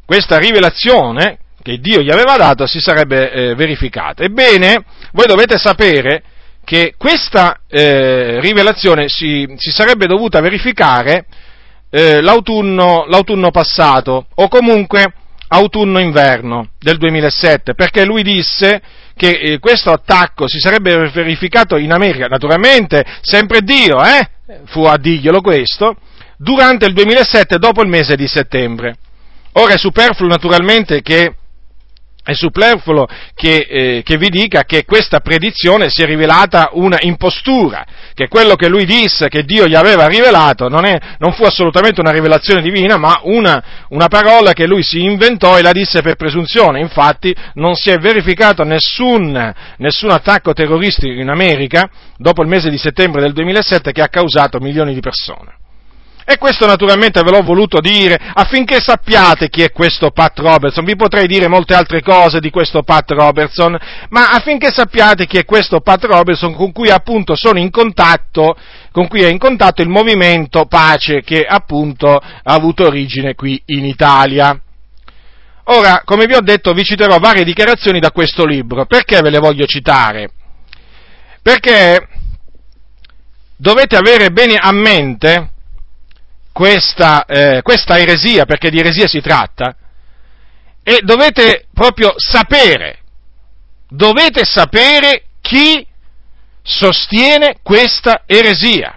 questa 0.06 0.38
rivelazione 0.38 1.40
che 1.62 1.80
Dio 1.80 2.02
gli 2.02 2.12
aveva 2.12 2.38
dato 2.38 2.68
si 2.68 2.80
sarebbe 2.80 3.32
eh, 3.32 3.56
verificata. 3.56 4.24
Ebbene, 4.24 4.84
voi 5.14 5.26
dovete 5.26 5.58
sapere 5.58 6.22
che 6.64 6.94
questa 6.98 7.60
eh, 7.68 8.40
rivelazione 8.40 9.08
si, 9.08 9.52
si, 9.58 9.72
sarebbe 9.72 10.06
dovuta 10.06 10.42
verificare 10.42 11.26
eh, 11.90 12.22
l'autunno, 12.22 13.06
l'autunno 13.08 13.52
passato 13.52 14.28
o 14.36 14.48
comunque 14.48 15.14
autunno-inverno 15.48 16.70
del 16.80 16.98
2007, 16.98 17.74
perché 17.74 18.06
lui 18.06 18.24
disse 18.24 18.82
che 19.16 19.30
eh, 19.30 19.60
questo 19.60 19.92
attacco 19.92 20.48
si 20.48 20.60
sarebbe 20.60 21.10
verificato 21.10 21.78
in 21.78 21.92
America, 21.92 22.28
naturalmente 22.28 23.04
sempre 23.22 23.62
Dio, 23.62 24.04
eh, 24.04 24.30
fu 24.66 24.84
a 24.84 24.98
dirglielo 24.98 25.42
questo, 25.42 25.96
durante 26.38 26.86
il 26.86 26.94
2007 26.94 27.58
dopo 27.58 27.82
il 27.82 27.90
mese 27.90 28.16
di 28.16 28.28
settembre. 28.28 28.98
Ora 29.58 29.74
è 29.74 29.78
superfluo 29.78 30.28
naturalmente 30.28 31.02
che 31.02 31.36
è 32.26 32.34
superfluo 32.34 33.08
che, 33.36 33.68
eh, 33.70 34.02
che, 34.04 34.18
vi 34.18 34.30
dica 34.30 34.64
che 34.64 34.84
questa 34.84 35.20
predizione 35.20 35.90
si 35.90 36.02
è 36.02 36.06
rivelata 36.08 36.72
una 36.74 36.98
impostura, 37.02 37.86
che 38.16 38.28
quello 38.28 38.56
che 38.56 38.68
lui 38.68 38.84
disse, 38.84 39.28
che 39.28 39.44
Dio 39.44 39.68
gli 39.68 39.76
aveva 39.76 40.08
rivelato, 40.08 40.68
non, 40.68 40.86
è, 40.86 41.00
non 41.20 41.34
fu 41.34 41.44
assolutamente 41.44 42.02
una 42.02 42.10
rivelazione 42.10 42.64
divina, 42.64 42.98
ma 42.98 43.20
una, 43.26 43.64
una, 43.90 44.08
parola 44.08 44.54
che 44.54 44.66
lui 44.66 44.82
si 44.82 45.04
inventò 45.04 45.56
e 45.56 45.62
la 45.62 45.72
disse 45.72 46.02
per 46.02 46.16
presunzione. 46.16 46.80
Infatti 46.80 47.34
non 47.54 47.76
si 47.76 47.92
è 47.92 47.98
verificato 48.00 48.64
nessun, 48.64 49.54
nessun 49.78 50.10
attacco 50.10 50.54
terroristico 50.54 51.14
in 51.14 51.30
America 51.30 51.88
dopo 52.18 52.42
il 52.42 52.48
mese 52.48 52.72
di 52.72 52.78
settembre 52.80 53.22
del 53.22 53.34
2007 53.34 53.92
che 53.92 54.02
ha 54.02 54.10
causato 54.10 54.60
milioni 54.60 54.96
di 54.96 55.00
persone. 55.00 55.58
E 56.28 56.40
questo 56.40 56.66
naturalmente 56.66 57.22
ve 57.22 57.30
l'ho 57.30 57.44
voluto 57.44 57.80
dire 57.80 58.20
affinché 58.34 58.80
sappiate 58.80 59.48
chi 59.48 59.62
è 59.62 59.72
questo 59.72 60.10
Pat 60.10 60.40
Robertson. 60.40 60.84
Vi 60.84 60.96
potrei 60.96 61.28
dire 61.28 61.48
molte 61.48 61.76
altre 61.76 62.02
cose 62.02 62.40
di 62.40 62.50
questo 62.50 62.82
Pat 62.82 63.12
Robertson, 63.12 63.78
ma 64.10 64.32
affinché 64.32 64.72
sappiate 64.72 65.28
chi 65.28 65.38
è 65.38 65.46
questo 65.46 65.82
Pat 65.82 66.04
Robertson 66.06 66.56
con 66.56 66.72
cui 66.72 66.90
appunto 66.90 67.36
sono 67.36 67.60
in 67.60 67.70
contatto, 67.70 68.58
con 68.92 69.08
cui 69.08 69.22
è 69.22 69.28
in 69.28 69.38
contatto 69.38 69.84
il 69.84 69.90
movimento 69.90 70.66
Pace 70.66 71.22
che 71.22 71.46
appunto 71.48 72.16
ha 72.16 72.54
avuto 72.54 72.88
origine 72.88 73.36
qui 73.36 73.62
in 73.68 73.86
Italia. 73.86 74.60
Ora, 75.66 76.02
come 76.06 76.26
vi 76.26 76.34
ho 76.34 76.42
detto, 76.42 76.74
vi 76.74 76.84
citerò 76.84 77.20
varie 77.20 77.44
dichiarazioni 77.44 78.00
da 78.00 78.12
questo 78.12 78.46
libro. 78.46 78.86
Perché 78.86 79.22
ve 79.22 79.30
le 79.30 79.40
voglio 79.40 79.66
citare? 79.66 80.30
Perché 81.42 82.08
dovete 83.56 83.96
avere 83.96 84.32
bene 84.32 84.56
a 84.56 84.72
mente 84.72 85.52
questa, 86.56 87.26
eh, 87.26 87.62
questa 87.64 88.00
eresia, 88.00 88.46
perché 88.46 88.70
di 88.70 88.80
eresia 88.80 89.10
si 89.10 89.20
tratta, 89.20 89.76
e 90.82 91.00
dovete 91.04 91.66
proprio 91.74 92.14
sapere, 92.16 93.00
dovete 93.90 94.46
sapere 94.46 95.24
chi 95.42 95.86
sostiene 96.64 97.58
questa 97.62 98.24
eresia. 98.26 98.96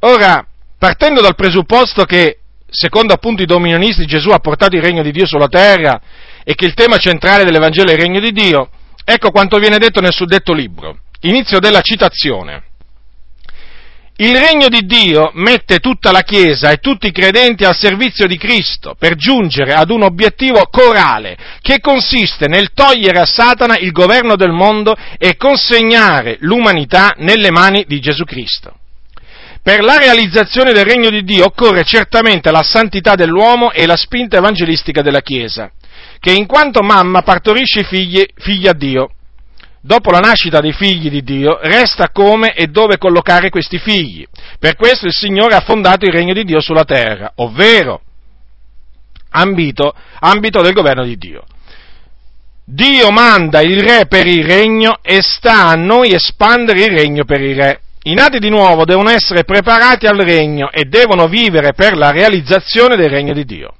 Ora, 0.00 0.46
partendo 0.76 1.22
dal 1.22 1.34
presupposto 1.34 2.04
che, 2.04 2.40
secondo 2.68 3.14
appunto 3.14 3.40
i 3.40 3.46
dominionisti, 3.46 4.04
Gesù 4.04 4.28
ha 4.28 4.38
portato 4.38 4.76
il 4.76 4.82
regno 4.82 5.02
di 5.02 5.12
Dio 5.12 5.24
sulla 5.24 5.48
terra 5.48 5.98
e 6.44 6.54
che 6.54 6.66
il 6.66 6.74
tema 6.74 6.98
centrale 6.98 7.44
dell'Evangelo 7.44 7.88
è 7.88 7.94
il 7.94 8.00
regno 8.00 8.20
di 8.20 8.32
Dio, 8.32 8.68
ecco 9.02 9.30
quanto 9.30 9.58
viene 9.58 9.78
detto 9.78 10.02
nel 10.02 10.12
suddetto 10.12 10.52
libro. 10.52 10.98
Inizio 11.20 11.58
della 11.58 11.80
citazione. 11.80 12.64
Il 14.22 14.38
regno 14.38 14.68
di 14.68 14.86
Dio 14.86 15.32
mette 15.34 15.80
tutta 15.80 16.12
la 16.12 16.20
Chiesa 16.20 16.70
e 16.70 16.76
tutti 16.76 17.08
i 17.08 17.12
credenti 17.12 17.64
al 17.64 17.74
servizio 17.74 18.28
di 18.28 18.38
Cristo 18.38 18.94
per 18.96 19.16
giungere 19.16 19.74
ad 19.74 19.90
un 19.90 20.04
obiettivo 20.04 20.68
corale 20.70 21.36
che 21.60 21.80
consiste 21.80 22.46
nel 22.46 22.70
togliere 22.72 23.18
a 23.18 23.24
Satana 23.24 23.78
il 23.78 23.90
governo 23.90 24.36
del 24.36 24.52
mondo 24.52 24.94
e 25.18 25.36
consegnare 25.36 26.36
l'umanità 26.38 27.14
nelle 27.16 27.50
mani 27.50 27.84
di 27.88 27.98
Gesù 27.98 28.22
Cristo. 28.22 28.76
Per 29.60 29.82
la 29.82 29.96
realizzazione 29.96 30.70
del 30.72 30.84
regno 30.84 31.10
di 31.10 31.24
Dio 31.24 31.46
occorre 31.46 31.82
certamente 31.82 32.52
la 32.52 32.62
santità 32.62 33.16
dell'uomo 33.16 33.72
e 33.72 33.86
la 33.86 33.96
spinta 33.96 34.36
evangelistica 34.36 35.02
della 35.02 35.20
Chiesa, 35.20 35.68
che 36.20 36.30
in 36.30 36.46
quanto 36.46 36.80
mamma 36.82 37.22
partorisce 37.22 37.82
figli, 37.82 38.24
figli 38.36 38.68
a 38.68 38.72
Dio 38.72 39.14
dopo 39.82 40.10
la 40.10 40.20
nascita 40.20 40.60
dei 40.60 40.72
figli 40.72 41.10
di 41.10 41.22
Dio, 41.22 41.58
resta 41.60 42.10
come 42.10 42.54
e 42.54 42.68
dove 42.68 42.96
collocare 42.96 43.50
questi 43.50 43.78
figli. 43.78 44.24
Per 44.58 44.76
questo 44.76 45.06
il 45.06 45.12
Signore 45.12 45.54
ha 45.54 45.60
fondato 45.60 46.06
il 46.06 46.12
regno 46.12 46.32
di 46.32 46.44
Dio 46.44 46.60
sulla 46.60 46.84
terra, 46.84 47.32
ovvero 47.36 48.00
ambito, 49.30 49.92
ambito 50.20 50.62
del 50.62 50.72
governo 50.72 51.04
di 51.04 51.16
Dio. 51.16 51.44
Dio 52.64 53.10
manda 53.10 53.60
il 53.60 53.82
re 53.82 54.06
per 54.06 54.26
il 54.26 54.44
regno 54.44 54.98
e 55.02 55.20
sta 55.20 55.66
a 55.66 55.74
noi 55.74 56.14
espandere 56.14 56.84
il 56.84 56.96
regno 56.96 57.24
per 57.24 57.40
il 57.40 57.56
re. 57.56 57.80
I 58.04 58.14
nati 58.14 58.38
di 58.38 58.48
nuovo 58.48 58.84
devono 58.84 59.10
essere 59.10 59.44
preparati 59.44 60.06
al 60.06 60.18
regno 60.18 60.70
e 60.70 60.84
devono 60.84 61.26
vivere 61.26 61.72
per 61.72 61.96
la 61.96 62.10
realizzazione 62.10 62.96
del 62.96 63.10
regno 63.10 63.32
di 63.32 63.44
Dio, 63.44 63.74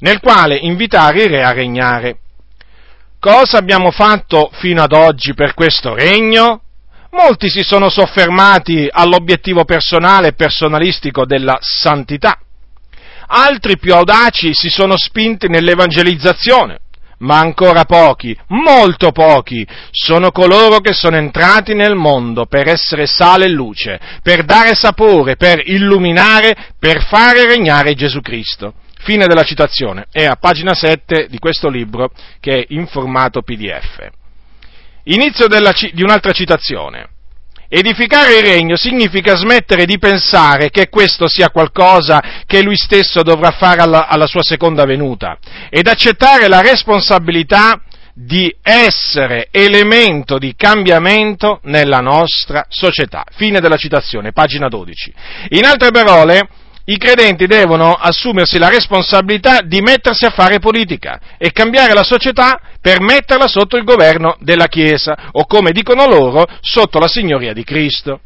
nel 0.00 0.18
quale 0.20 0.56
invitare 0.56 1.22
il 1.22 1.28
re 1.28 1.42
a 1.42 1.52
regnare. 1.52 2.18
Cosa 3.22 3.56
abbiamo 3.58 3.92
fatto 3.92 4.50
fino 4.52 4.82
ad 4.82 4.90
oggi 4.92 5.32
per 5.32 5.54
questo 5.54 5.94
regno? 5.94 6.60
Molti 7.12 7.48
si 7.50 7.62
sono 7.62 7.88
soffermati 7.88 8.88
all'obiettivo 8.90 9.64
personale 9.64 10.26
e 10.26 10.32
personalistico 10.32 11.24
della 11.24 11.56
santità. 11.60 12.40
Altri 13.28 13.78
più 13.78 13.94
audaci 13.94 14.52
si 14.52 14.68
sono 14.68 14.94
spinti 14.96 15.46
nell'evangelizzazione, 15.46 16.80
ma 17.18 17.38
ancora 17.38 17.84
pochi, 17.84 18.36
molto 18.48 19.12
pochi, 19.12 19.64
sono 19.92 20.32
coloro 20.32 20.80
che 20.80 20.92
sono 20.92 21.14
entrati 21.14 21.74
nel 21.74 21.94
mondo 21.94 22.46
per 22.46 22.66
essere 22.66 23.06
sale 23.06 23.44
e 23.44 23.50
luce, 23.50 24.00
per 24.20 24.42
dare 24.42 24.74
sapore, 24.74 25.36
per 25.36 25.62
illuminare, 25.64 26.72
per 26.76 27.06
fare 27.06 27.46
regnare 27.46 27.94
Gesù 27.94 28.20
Cristo. 28.20 28.74
Fine 29.04 29.26
della 29.26 29.42
citazione. 29.42 30.06
È 30.10 30.24
a 30.24 30.36
pagina 30.36 30.74
7 30.74 31.26
di 31.28 31.38
questo 31.38 31.68
libro 31.68 32.10
che 32.38 32.60
è 32.60 32.66
in 32.68 32.86
formato 32.86 33.42
PDF. 33.42 34.08
inizio 35.04 35.48
della, 35.48 35.72
di 35.92 36.02
un'altra 36.02 36.32
citazione. 36.32 37.08
Edificare 37.68 38.36
il 38.36 38.44
regno 38.44 38.76
significa 38.76 39.34
smettere 39.34 39.86
di 39.86 39.98
pensare 39.98 40.70
che 40.70 40.88
questo 40.88 41.26
sia 41.26 41.48
qualcosa 41.48 42.22
che 42.46 42.62
lui 42.62 42.76
stesso 42.76 43.22
dovrà 43.22 43.50
fare 43.50 43.80
alla, 43.80 44.06
alla 44.06 44.26
sua 44.26 44.42
seconda 44.42 44.84
venuta 44.84 45.38
ed 45.70 45.86
accettare 45.88 46.48
la 46.48 46.60
responsabilità 46.60 47.80
di 48.14 48.54
essere 48.62 49.48
elemento 49.50 50.36
di 50.38 50.54
cambiamento 50.54 51.60
nella 51.62 52.00
nostra 52.00 52.66
società. 52.68 53.24
Fine 53.34 53.58
della 53.58 53.78
citazione, 53.78 54.32
pagina 54.32 54.68
12. 54.68 55.12
In 55.50 55.64
altre 55.64 55.90
parole, 55.90 56.46
i 56.86 56.96
credenti 56.96 57.46
devono 57.46 57.92
assumersi 57.94 58.58
la 58.58 58.68
responsabilità 58.68 59.60
di 59.60 59.80
mettersi 59.80 60.24
a 60.24 60.30
fare 60.30 60.58
politica 60.58 61.20
e 61.38 61.52
cambiare 61.52 61.94
la 61.94 62.02
società 62.02 62.60
per 62.80 63.00
metterla 63.00 63.46
sotto 63.46 63.76
il 63.76 63.84
governo 63.84 64.36
della 64.40 64.66
Chiesa 64.66 65.30
o, 65.32 65.46
come 65.46 65.70
dicono 65.70 66.06
loro, 66.06 66.46
sotto 66.60 66.98
la 66.98 67.06
signoria 67.06 67.52
di 67.52 67.62
Cristo. 67.62 68.20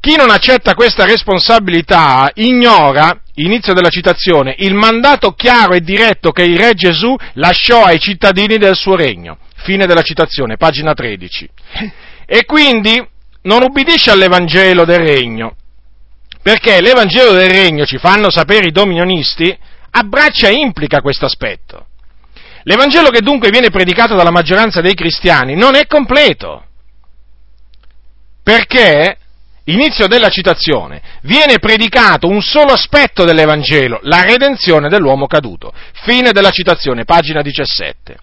Chi 0.00 0.16
non 0.16 0.30
accetta 0.30 0.74
questa 0.74 1.04
responsabilità 1.04 2.30
ignora, 2.34 3.20
inizio 3.34 3.74
della 3.74 3.90
citazione, 3.90 4.54
il 4.58 4.74
mandato 4.74 5.32
chiaro 5.32 5.74
e 5.74 5.80
diretto 5.80 6.32
che 6.32 6.42
il 6.42 6.58
Re 6.58 6.72
Gesù 6.72 7.14
lasciò 7.34 7.84
ai 7.84 8.00
cittadini 8.00 8.56
del 8.56 8.74
suo 8.74 8.96
regno. 8.96 9.38
Fine 9.56 9.86
della 9.86 10.02
citazione, 10.02 10.56
pagina 10.56 10.92
13. 10.92 11.48
E 12.26 12.44
quindi 12.46 13.00
non 13.42 13.62
ubbidisce 13.62 14.10
all'Evangelo 14.10 14.84
del 14.84 15.00
regno, 15.00 15.54
perché 16.42 16.80
l'Evangelo 16.80 17.32
del 17.32 17.50
Regno, 17.50 17.86
ci 17.86 17.98
fanno 17.98 18.30
sapere 18.30 18.66
i 18.66 18.72
dominionisti, 18.72 19.56
abbraccia 19.90 20.48
e 20.48 20.54
implica 20.54 21.00
questo 21.00 21.24
aspetto. 21.24 21.86
L'Evangelo 22.64 23.10
che 23.10 23.20
dunque 23.20 23.50
viene 23.50 23.70
predicato 23.70 24.14
dalla 24.14 24.30
maggioranza 24.30 24.80
dei 24.80 24.94
cristiani 24.94 25.54
non 25.54 25.74
è 25.74 25.86
completo, 25.86 26.64
perché, 28.42 29.18
inizio 29.64 30.08
della 30.08 30.28
citazione, 30.28 31.00
viene 31.22 31.58
predicato 31.58 32.26
un 32.26 32.42
solo 32.42 32.72
aspetto 32.72 33.24
dell'Evangelo, 33.24 34.00
la 34.02 34.22
redenzione 34.22 34.88
dell'uomo 34.88 35.26
caduto. 35.26 35.72
Fine 36.02 36.32
della 36.32 36.50
citazione, 36.50 37.04
pagina 37.04 37.40
17. 37.40 38.16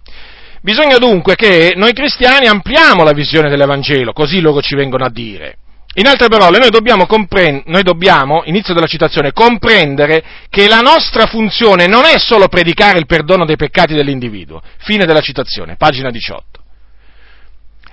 Bisogna 0.62 0.98
dunque 0.98 1.36
che 1.36 1.74
noi 1.76 1.94
cristiani 1.94 2.48
ampliamo 2.48 3.04
la 3.04 3.14
visione 3.14 3.50
dell'Evangelo, 3.50 4.12
così 4.12 4.42
loro 4.42 4.62
ci 4.62 4.76
vengono 4.76 5.06
a 5.06 5.10
dire. 5.10 5.58
In 5.96 6.06
altre 6.06 6.28
parole, 6.28 6.60
noi 6.60 6.70
dobbiamo, 6.70 7.08
comprend- 7.08 7.64
noi 7.66 7.82
dobbiamo, 7.82 8.44
inizio 8.46 8.76
della 8.76 8.86
citazione, 8.86 9.34
comprendere 9.34 10.24
che 10.50 10.68
la 10.68 10.82
nostra 10.82 11.26
funzione 11.26 11.88
non 11.88 12.06
è 12.06 12.20
solo 12.20 12.48
predicare 12.48 13.00
il 13.00 13.08
perdono 13.08 13.44
dei 13.44 13.56
peccati 13.56 13.96
dell'individuo. 13.96 14.62
Fine 14.78 15.06
della 15.06 15.20
citazione, 15.20 15.78
pagina 15.78 16.12
18. 16.12 16.44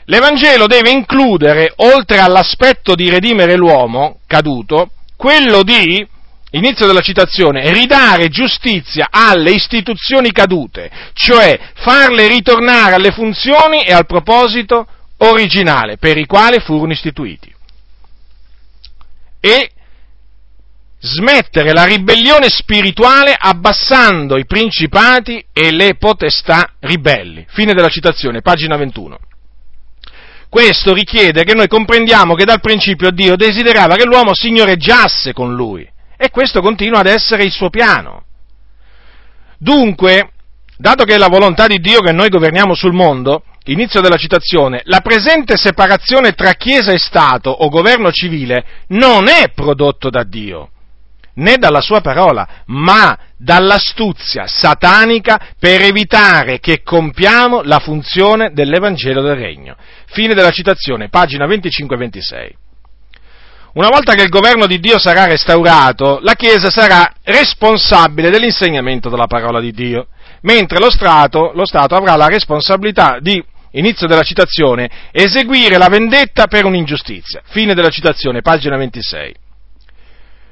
L'Evangelo 0.04 0.66
deve 0.66 0.90
includere, 0.90 1.72
oltre 1.76 2.18
all'aspetto 2.18 2.94
di 2.94 3.08
redimere 3.08 3.56
l'uomo 3.56 4.20
caduto, 4.26 4.90
quello 5.16 5.62
di, 5.62 6.06
inizio 6.50 6.86
della 6.86 7.00
citazione, 7.00 7.72
ridare 7.72 8.28
giustizia 8.28 9.08
alle 9.10 9.52
istituzioni 9.52 10.32
cadute, 10.32 10.90
cioè 11.14 11.58
farle 11.76 12.28
ritornare 12.28 12.94
alle 12.94 13.10
funzioni 13.10 13.84
e 13.84 13.92
al 13.94 14.06
proposito 14.06 14.86
originale 15.18 15.96
per 15.96 16.18
i 16.18 16.26
quali 16.26 16.60
furono 16.60 16.92
istituiti 16.92 17.54
e 19.46 19.70
smettere 20.98 21.72
la 21.72 21.84
ribellione 21.84 22.48
spirituale 22.48 23.36
abbassando 23.38 24.36
i 24.38 24.44
principati 24.44 25.44
e 25.52 25.70
le 25.70 25.94
potestà 25.94 26.72
ribelli. 26.80 27.46
Fine 27.48 27.72
della 27.72 27.88
citazione, 27.88 28.40
pagina 28.40 28.76
21. 28.76 29.18
Questo 30.48 30.92
richiede 30.94 31.44
che 31.44 31.54
noi 31.54 31.68
comprendiamo 31.68 32.34
che 32.34 32.44
dal 32.44 32.60
principio 32.60 33.10
Dio 33.10 33.36
desiderava 33.36 33.94
che 33.94 34.04
l'uomo 34.06 34.34
signoreggiasse 34.34 35.32
con 35.32 35.54
lui 35.54 35.88
e 36.16 36.30
questo 36.30 36.60
continua 36.60 37.00
ad 37.00 37.06
essere 37.06 37.44
il 37.44 37.52
suo 37.52 37.68
piano. 37.68 38.24
Dunque, 39.58 40.30
dato 40.76 41.04
che 41.04 41.14
è 41.14 41.18
la 41.18 41.28
volontà 41.28 41.66
di 41.66 41.78
Dio 41.78 42.00
che 42.00 42.12
noi 42.12 42.28
governiamo 42.28 42.74
sul 42.74 42.94
mondo, 42.94 43.42
inizio 43.66 44.00
della 44.00 44.16
citazione, 44.16 44.82
la 44.84 45.00
presente 45.00 45.56
separazione 45.56 46.32
tra 46.32 46.52
Chiesa 46.52 46.92
e 46.92 46.98
Stato 46.98 47.50
o 47.50 47.68
governo 47.68 48.10
civile 48.12 48.64
non 48.88 49.28
è 49.28 49.50
prodotto 49.54 50.10
da 50.10 50.22
Dio, 50.24 50.70
né 51.34 51.56
dalla 51.56 51.80
sua 51.80 52.00
parola, 52.00 52.62
ma 52.66 53.18
dall'astuzia 53.36 54.46
satanica 54.46 55.54
per 55.58 55.82
evitare 55.82 56.58
che 56.58 56.82
compiamo 56.82 57.62
la 57.62 57.78
funzione 57.78 58.52
dell'Evangelo 58.52 59.22
del 59.22 59.36
Regno. 59.36 59.76
Fine 60.06 60.34
della 60.34 60.50
citazione, 60.50 61.08
pagina 61.08 61.46
25-26. 61.46 62.50
Una 63.74 63.88
volta 63.88 64.14
che 64.14 64.22
il 64.22 64.30
governo 64.30 64.66
di 64.66 64.78
Dio 64.78 64.98
sarà 64.98 65.26
restaurato, 65.26 66.18
la 66.22 66.32
Chiesa 66.32 66.70
sarà 66.70 67.12
responsabile 67.24 68.30
dell'insegnamento 68.30 69.10
della 69.10 69.26
parola 69.26 69.60
di 69.60 69.72
Dio, 69.72 70.06
mentre 70.42 70.78
lo 70.78 70.90
Stato, 70.90 71.52
lo 71.52 71.66
Stato 71.66 71.94
avrà 71.94 72.16
la 72.16 72.28
responsabilità 72.28 73.18
di 73.20 73.44
inizio 73.78 74.06
della 74.06 74.22
citazione, 74.22 74.90
eseguire 75.12 75.78
la 75.78 75.88
vendetta 75.88 76.46
per 76.46 76.64
un'ingiustizia. 76.64 77.42
Fine 77.46 77.74
della 77.74 77.88
citazione, 77.88 78.42
pagina 78.42 78.76
26. 78.76 79.34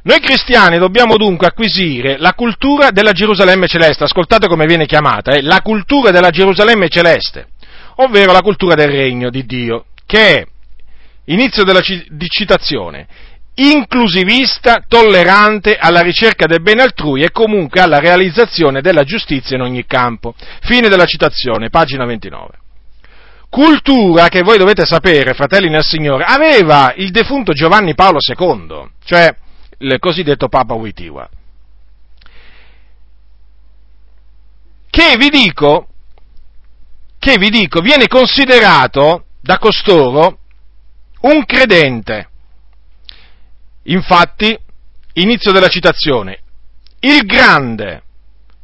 Noi 0.03 0.21
cristiani 0.21 0.77
dobbiamo 0.77 1.17
dunque 1.17 1.47
acquisire 1.47 2.19
la 2.19 2.35
cultura 2.35 2.91
della 2.91 3.13
Gerusalemme 3.13 3.67
celeste, 3.67 4.05
ascoltate 4.05 4.49
come 4.49 4.67
viene 4.67 4.85
chiamata, 4.85 5.33
eh, 5.33 5.41
la 5.41 5.63
cultura 5.63 6.11
della 6.11 6.29
Gerusalemme 6.29 6.91
celeste, 6.91 7.49
ovvero 7.97 8.33
la 8.33 8.43
cultura 8.43 8.75
del 8.75 8.89
regno 8.89 9.31
di 9.31 9.47
Dio, 9.47 9.87
che 10.05 10.41
è, 10.41 10.47
inizio 11.27 11.65
della 11.65 11.81
citazione, 11.81 13.07
inclusivista, 13.55 14.85
tollerante 14.87 15.79
alla 15.79 16.03
ricerca 16.03 16.45
del 16.45 16.61
bene 16.61 16.83
altrui 16.83 17.23
e 17.23 17.31
comunque 17.31 17.81
alla 17.81 17.99
realizzazione 17.99 18.83
della 18.83 19.05
giustizia 19.05 19.57
in 19.57 19.63
ogni 19.63 19.87
campo. 19.87 20.35
Fine 20.61 20.89
della 20.91 21.07
citazione, 21.07 21.71
pagina 21.71 22.05
29 22.05 22.59
cultura 23.55 24.27
che 24.27 24.43
voi 24.43 24.59
dovete 24.59 24.85
sapere, 24.85 25.33
fratelli 25.33 25.71
nel 25.71 25.85
Signore, 25.85 26.25
aveva 26.25 26.93
il 26.97 27.13
defunto 27.13 27.53
Giovanni 27.53 27.95
Paolo 27.95 28.19
II, 28.19 28.91
cioè 29.05 29.33
il 29.79 29.97
cosiddetto 30.01 30.49
Papa 30.49 30.75
Wittiwa. 30.75 31.31
Che 34.91 35.17
vi 35.17 35.29
dico, 35.29 35.87
che 37.17 37.39
vi 37.39 37.49
dico, 37.49 37.81
viene 37.81 38.09
considerato 38.09 39.27
da 39.41 39.59
costoro 39.59 40.39
un 41.21 41.45
credente. 41.45 42.29
Infatti, 43.85 44.59
inizio 45.13 45.53
della 45.53 45.69
citazione, 45.69 46.41
il 46.99 47.25
grande, 47.25 48.03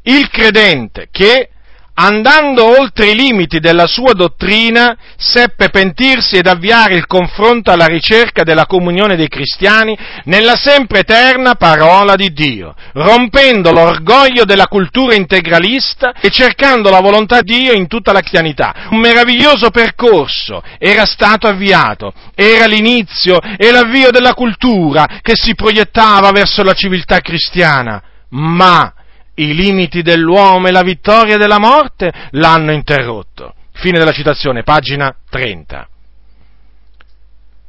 il 0.02 0.28
credente 0.30 1.06
che 1.12 1.50
andando 1.94 2.64
oltre 2.78 3.10
i 3.10 3.14
limiti 3.14 3.58
della 3.58 3.86
sua 3.86 4.12
dottrina, 4.12 4.96
seppe 5.16 5.68
pentirsi 5.68 6.36
ed 6.36 6.46
avviare 6.46 6.94
il 6.94 7.06
confronto 7.06 7.70
alla 7.70 7.86
ricerca 7.86 8.42
della 8.42 8.66
comunione 8.66 9.16
dei 9.16 9.28
cristiani 9.28 9.96
nella 10.24 10.56
sempre 10.56 11.00
eterna 11.00 11.54
parola 11.54 12.16
di 12.16 12.32
Dio, 12.32 12.74
rompendo 12.92 13.72
l'orgoglio 13.72 14.44
della 14.44 14.66
cultura 14.66 15.14
integralista 15.14 16.14
e 16.20 16.30
cercando 16.30 16.90
la 16.90 17.00
volontà 17.00 17.42
di 17.42 17.58
Dio 17.60 17.72
in 17.72 17.88
tutta 17.88 18.12
la 18.12 18.20
cristianità. 18.20 18.88
Un 18.90 18.98
meraviglioso 18.98 19.70
percorso 19.70 20.62
era 20.78 21.04
stato 21.04 21.46
avviato, 21.46 22.12
era 22.34 22.66
l'inizio 22.66 23.38
e 23.40 23.70
l'avvio 23.70 24.10
della 24.10 24.34
cultura 24.34 25.18
che 25.20 25.34
si 25.34 25.54
proiettava 25.54 26.30
verso 26.30 26.62
la 26.62 26.72
civiltà 26.72 27.20
cristiana, 27.20 28.02
ma 28.30 28.94
i 29.42 29.54
limiti 29.54 30.02
dell'uomo 30.02 30.68
e 30.68 30.70
la 30.70 30.82
vittoria 30.82 31.36
della 31.36 31.58
morte 31.58 32.12
l'hanno 32.30 32.72
interrotto. 32.72 33.54
Fine 33.72 33.98
della 33.98 34.12
citazione, 34.12 34.62
pagina 34.62 35.14
30. 35.30 35.88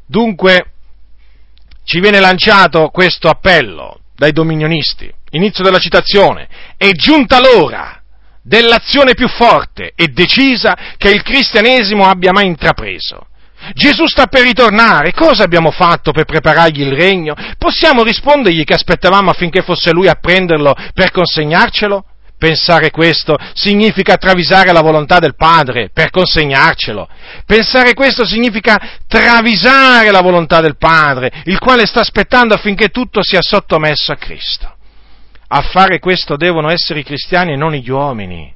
Dunque, 0.06 0.72
ci 1.84 2.00
viene 2.00 2.20
lanciato 2.20 2.90
questo 2.90 3.30
appello 3.30 4.02
dai 4.16 4.34
dominionisti. 4.34 5.12
Inizio 5.32 5.64
della 5.64 5.80
citazione. 5.80 6.48
È 6.76 6.92
giunta 6.92 7.40
l'ora 7.40 8.02
dell'azione 8.42 9.14
più 9.14 9.30
forte 9.30 9.94
e 9.96 10.08
decisa 10.08 10.76
che 10.98 11.10
il 11.10 11.24
cristianesimo 11.24 12.06
abbia 12.06 12.32
mai 12.34 12.48
intrapreso. 12.48 13.28
Gesù 13.74 14.06
sta 14.08 14.28
per 14.28 14.44
ritornare, 14.44 15.14
cosa 15.14 15.44
abbiamo 15.44 15.72
fatto 15.72 16.12
per 16.12 16.26
preparargli 16.26 16.82
il 16.82 16.94
regno? 16.94 17.36
Possiamo 17.58 18.04
rispondergli 18.04 18.64
che 18.64 18.74
aspettavamo 18.74 19.30
affinché 19.30 19.62
fosse 19.62 19.92
lui 19.92 20.08
a 20.08 20.16
prenderlo 20.16 20.76
per 20.94 21.12
consegnarcelo? 21.12 22.06
Pensare 22.38 22.90
questo 22.90 23.38
significa 23.54 24.16
travisare 24.16 24.72
la 24.72 24.82
volontà 24.82 25.20
del 25.20 25.36
Padre 25.36 25.92
per 25.94 26.10
consegnarcelo. 26.10 27.08
Pensare 27.46 27.94
questo 27.94 28.26
significa 28.26 28.80
travisare 29.08 30.10
la 30.10 30.22
volontà 30.22 30.60
del 30.60 30.76
Padre, 30.76 31.32
il 31.44 31.60
quale 31.60 31.86
sta 31.86 32.00
aspettando 32.00 32.56
affinché 32.56 32.88
tutto 32.88 33.22
sia 33.22 33.42
sottomesso 33.44 34.12
a 34.12 34.16
Cristo. 34.16 34.76
A 35.50 35.62
fare 35.62 36.00
questo 36.00 36.36
devono 36.36 36.72
essere 36.72 37.02
i 37.02 37.04
cristiani 37.04 37.54
e 37.54 37.58
non 37.58 37.74
gli 37.74 37.92
uomini 37.92 38.52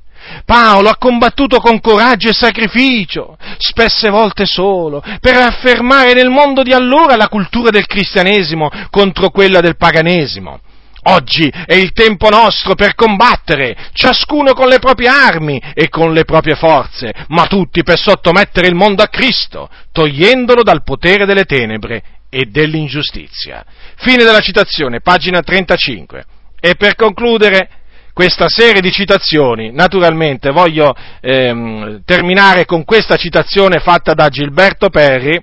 Paolo 0.45 0.89
ha 0.89 0.97
combattuto 0.97 1.59
con 1.59 1.79
coraggio 1.79 2.29
e 2.29 2.33
sacrificio, 2.33 3.37
spesse 3.57 4.09
volte 4.09 4.45
solo, 4.45 5.03
per 5.19 5.37
affermare 5.37 6.13
nel 6.13 6.29
mondo 6.29 6.63
di 6.63 6.73
allora 6.73 7.15
la 7.15 7.29
cultura 7.29 7.69
del 7.69 7.85
cristianesimo 7.85 8.69
contro 8.89 9.29
quella 9.29 9.59
del 9.59 9.77
paganesimo. 9.77 10.59
Oggi 11.07 11.47
è 11.47 11.75
il 11.75 11.91
tempo 11.91 12.29
nostro 12.29 12.73
per 12.73 12.95
combattere, 12.95 13.89
ciascuno 13.93 14.53
con 14.53 14.67
le 14.67 14.79
proprie 14.79 15.07
armi 15.07 15.61
e 15.75 15.87
con 15.87 16.13
le 16.13 16.23
proprie 16.23 16.55
forze, 16.55 17.13
ma 17.27 17.45
tutti 17.45 17.83
per 17.83 17.99
sottomettere 17.99 18.67
il 18.67 18.73
mondo 18.73 19.03
a 19.03 19.07
Cristo, 19.07 19.69
togliendolo 19.91 20.63
dal 20.63 20.83
potere 20.83 21.27
delle 21.27 21.43
tenebre 21.43 22.01
e 22.27 22.45
dell'ingiustizia. 22.45 23.63
Fine 23.97 24.23
della 24.23 24.39
citazione, 24.39 25.01
pagina 25.01 25.41
35. 25.41 26.25
E 26.59 26.73
per 26.75 26.95
concludere 26.95 27.69
questa 28.15 28.47
serie 28.47 28.79
di 28.79 28.93
citazioni, 28.93 29.73
naturalmente 29.73 30.49
voglio 30.51 30.95
ehm, 31.19 32.03
terminare 32.05 32.63
con 32.63 32.85
questa 32.85 33.17
citazione 33.17 33.79
fatta 33.79 34.13
da 34.13 34.29
Gilberto 34.29 34.87
Perri, 34.87 35.37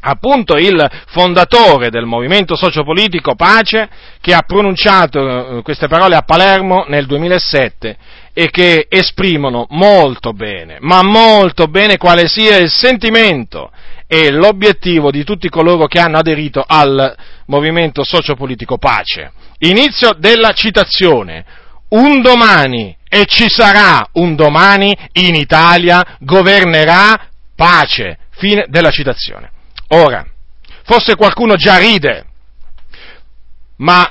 appunto 0.00 0.58
il 0.58 0.86
fondatore 1.06 1.88
del 1.88 2.04
movimento 2.04 2.56
sociopolitico 2.56 3.34
Pace, 3.36 3.88
che 4.20 4.34
ha 4.34 4.42
pronunciato 4.42 5.60
eh, 5.60 5.62
queste 5.62 5.88
parole 5.88 6.14
a 6.14 6.20
Palermo 6.20 6.84
nel 6.88 7.06
2007 7.06 7.96
e 8.34 8.50
che 8.50 8.84
esprimono 8.90 9.66
molto 9.70 10.34
bene, 10.34 10.76
ma 10.80 11.02
molto 11.02 11.68
bene 11.68 11.96
quale 11.96 12.28
sia 12.28 12.58
il 12.58 12.68
sentimento 12.68 13.70
e 14.06 14.30
l'obiettivo 14.30 15.10
di 15.10 15.24
tutti 15.24 15.48
coloro 15.48 15.86
che 15.86 16.00
hanno 16.00 16.18
aderito 16.18 16.62
al 16.66 17.16
movimento 17.46 18.04
sociopolitico 18.04 18.76
Pace. 18.76 19.32
Inizio 19.60 20.12
della 20.18 20.52
citazione. 20.52 21.64
Un 21.88 22.20
domani, 22.20 22.96
e 23.08 23.24
ci 23.26 23.48
sarà 23.48 24.06
un 24.12 24.34
domani, 24.34 24.96
in 25.12 25.34
Italia 25.34 26.18
governerà 26.20 27.28
pace. 27.54 28.18
Fine 28.30 28.66
della 28.68 28.90
citazione. 28.90 29.50
Ora, 29.88 30.24
forse 30.84 31.16
qualcuno 31.16 31.54
già 31.56 31.78
ride, 31.78 32.26
ma 33.76 34.10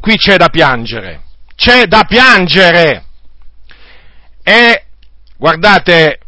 qui 0.00 0.16
c'è 0.16 0.36
da 0.36 0.48
piangere, 0.48 1.22
c'è 1.54 1.86
da 1.86 2.04
piangere. 2.04 3.04
E 4.42 4.84
guardate, 5.36 6.18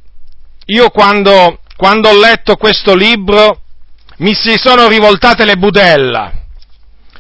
io 0.67 0.89
quando, 0.91 1.61
quando 1.77 2.09
ho 2.09 2.19
letto 2.19 2.57
questo 2.57 2.95
libro 2.95 3.61
mi 4.19 4.35
si 4.35 4.57
sono 4.57 4.89
rivoltate 4.89 5.45
le 5.45 5.57
budella, 5.57 6.33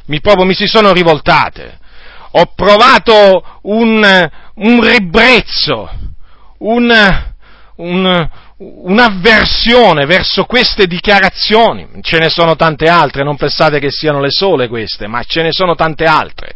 mi, 0.06 0.20
proprio 0.20 0.46
mi 0.46 0.54
si 0.54 0.66
sono 0.66 0.92
rivoltate. 0.92 1.80
Ho 2.32 2.52
provato 2.54 3.60
un, 3.62 4.30
un 4.54 4.88
ribrezzo, 4.88 5.90
un, 6.58 6.92
un, 7.76 8.28
un'avversione 8.58 10.06
verso 10.06 10.44
queste 10.44 10.86
dichiarazioni, 10.86 11.88
ce 12.00 12.18
ne 12.18 12.30
sono 12.30 12.56
tante 12.56 12.88
altre, 12.88 13.22
non 13.22 13.36
pensate 13.36 13.78
che 13.78 13.90
siano 13.90 14.20
le 14.20 14.30
sole 14.30 14.68
queste, 14.68 15.06
ma 15.06 15.22
ce 15.24 15.42
ne 15.42 15.52
sono 15.52 15.74
tante 15.74 16.04
altre 16.04 16.54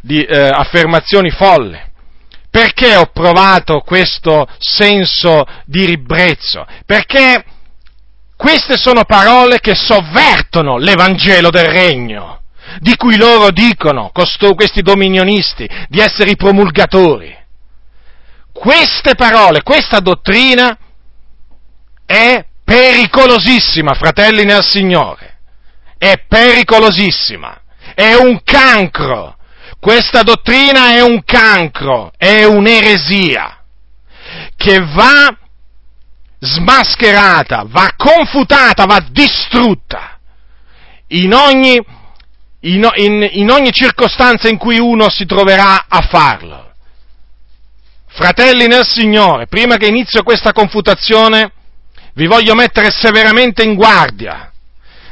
di 0.00 0.22
eh, 0.22 0.48
affermazioni 0.48 1.30
folle. 1.30 1.90
Perché 2.50 2.96
ho 2.96 3.06
provato 3.06 3.80
questo 3.80 4.46
senso 4.58 5.46
di 5.64 5.86
ribrezzo? 5.86 6.66
Perché 6.84 7.42
queste 8.36 8.76
sono 8.76 9.04
parole 9.04 9.58
che 9.58 9.74
sovvertono 9.74 10.76
l'Evangelo 10.76 11.48
del 11.48 11.64
Regno, 11.64 12.41
di 12.78 12.96
cui 12.96 13.16
loro 13.16 13.50
dicono, 13.50 14.10
costo, 14.12 14.54
questi 14.54 14.82
dominionisti, 14.82 15.68
di 15.88 16.00
essere 16.00 16.30
i 16.30 16.36
promulgatori. 16.36 17.36
Queste 18.52 19.14
parole, 19.14 19.62
questa 19.62 20.00
dottrina 20.00 20.76
è 22.04 22.44
pericolosissima, 22.64 23.94
fratelli 23.94 24.44
nel 24.44 24.64
Signore. 24.64 25.38
È 25.98 26.22
pericolosissima. 26.28 27.60
È 27.94 28.14
un 28.14 28.42
cancro. 28.44 29.36
Questa 29.78 30.22
dottrina 30.22 30.92
è 30.92 31.00
un 31.00 31.24
cancro, 31.24 32.12
è 32.16 32.44
un'eresia 32.44 33.64
che 34.56 34.78
va 34.78 35.36
smascherata, 36.38 37.64
va 37.66 37.92
confutata, 37.96 38.84
va 38.84 39.04
distrutta 39.10 40.18
in 41.08 41.32
ogni, 41.34 41.80
in, 42.62 42.88
in, 42.96 43.28
in 43.32 43.50
ogni 43.50 43.72
circostanza 43.72 44.48
in 44.48 44.58
cui 44.58 44.78
uno 44.78 45.08
si 45.08 45.26
troverà 45.26 45.86
a 45.88 46.00
farlo. 46.00 46.72
Fratelli 48.08 48.66
nel 48.66 48.86
Signore, 48.86 49.46
prima 49.46 49.76
che 49.76 49.86
inizio 49.86 50.22
questa 50.22 50.52
confutazione, 50.52 51.52
vi 52.14 52.26
voglio 52.26 52.54
mettere 52.54 52.90
severamente 52.90 53.62
in 53.62 53.74
guardia 53.74 54.52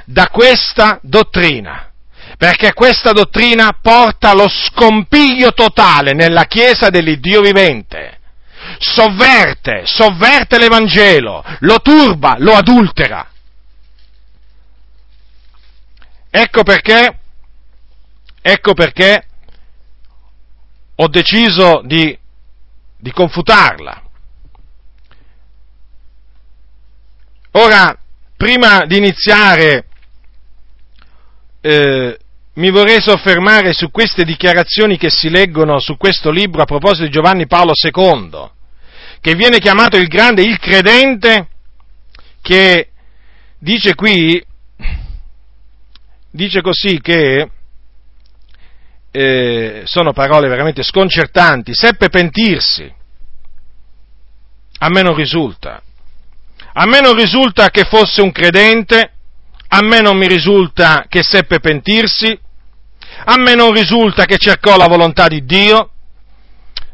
da 0.05 0.29
questa 0.29 0.99
dottrina, 1.03 1.91
perché 2.37 2.75
questa 2.75 3.13
dottrina 3.13 3.79
porta 3.81 4.35
lo 4.35 4.49
scompiglio 4.49 5.53
totale 5.53 6.13
nella 6.13 6.45
Chiesa 6.45 6.91
dell'Iddio 6.91 7.41
vivente. 7.41 8.19
Sovverte, 8.79 9.83
sovverte 9.87 10.59
l'Evangelo, 10.59 11.43
lo 11.61 11.81
turba, 11.81 12.37
lo 12.39 12.55
adultera. 12.55 13.27
Ecco 16.31 16.63
perché, 16.63 17.20
ecco 18.43 18.75
perché 18.75 19.27
ho 20.97 21.09
deciso 21.09 21.83
di, 21.85 22.17
di 22.99 23.13
confutarla. 23.13 24.03
Ora, 27.53 27.99
prima 28.37 28.85
di 28.85 28.97
iniziare, 28.97 29.87
eh, 31.61 32.19
mi 32.55 32.71
vorrei 32.71 33.01
soffermare 33.01 33.73
su 33.73 33.91
queste 33.91 34.25
dichiarazioni 34.25 34.97
che 34.99 35.11
si 35.11 35.31
leggono 35.31 35.81
su 35.81 35.97
questo 35.97 36.31
libro 36.31 36.63
a 36.63 36.67
proposito 36.67 37.05
di 37.05 37.11
Giovanni 37.11 37.47
Paolo 37.47 37.73
II, 37.75 38.51
che 39.21 39.35
viene 39.35 39.59
chiamato 39.59 39.97
il 39.97 40.07
grande, 40.07 40.43
il 40.43 40.59
credente, 40.59 41.49
che 42.43 42.91
dice 43.59 43.95
qui, 43.95 44.43
dice 46.31 46.61
così 46.61 47.01
che 47.01 47.51
eh, 49.11 49.83
sono 49.85 50.13
parole 50.13 50.49
veramente 50.49 50.83
sconcertanti, 50.83 51.75
seppe 51.75 52.09
pentirsi, 52.09 52.93
a 54.79 54.89
me 54.89 55.03
non 55.03 55.15
risulta, 55.15 55.83
a 56.73 56.87
me 56.87 57.01
non 57.01 57.15
risulta 57.15 57.71
che 57.71 57.85
fosse 57.85 58.23
un 58.23 58.31
credente, 58.31 59.13
a 59.69 59.83
me 59.83 60.01
non 60.01 60.17
mi 60.17 60.27
risulta 60.27 61.07
che 61.09 61.23
seppe 61.23 61.61
pentirsi, 61.61 62.39
a 63.25 63.37
me 63.37 63.55
non 63.55 63.73
risulta 63.73 64.25
che 64.25 64.37
cercò 64.37 64.77
la 64.77 64.87
volontà 64.87 65.27
di 65.29 65.45
Dio, 65.45 65.91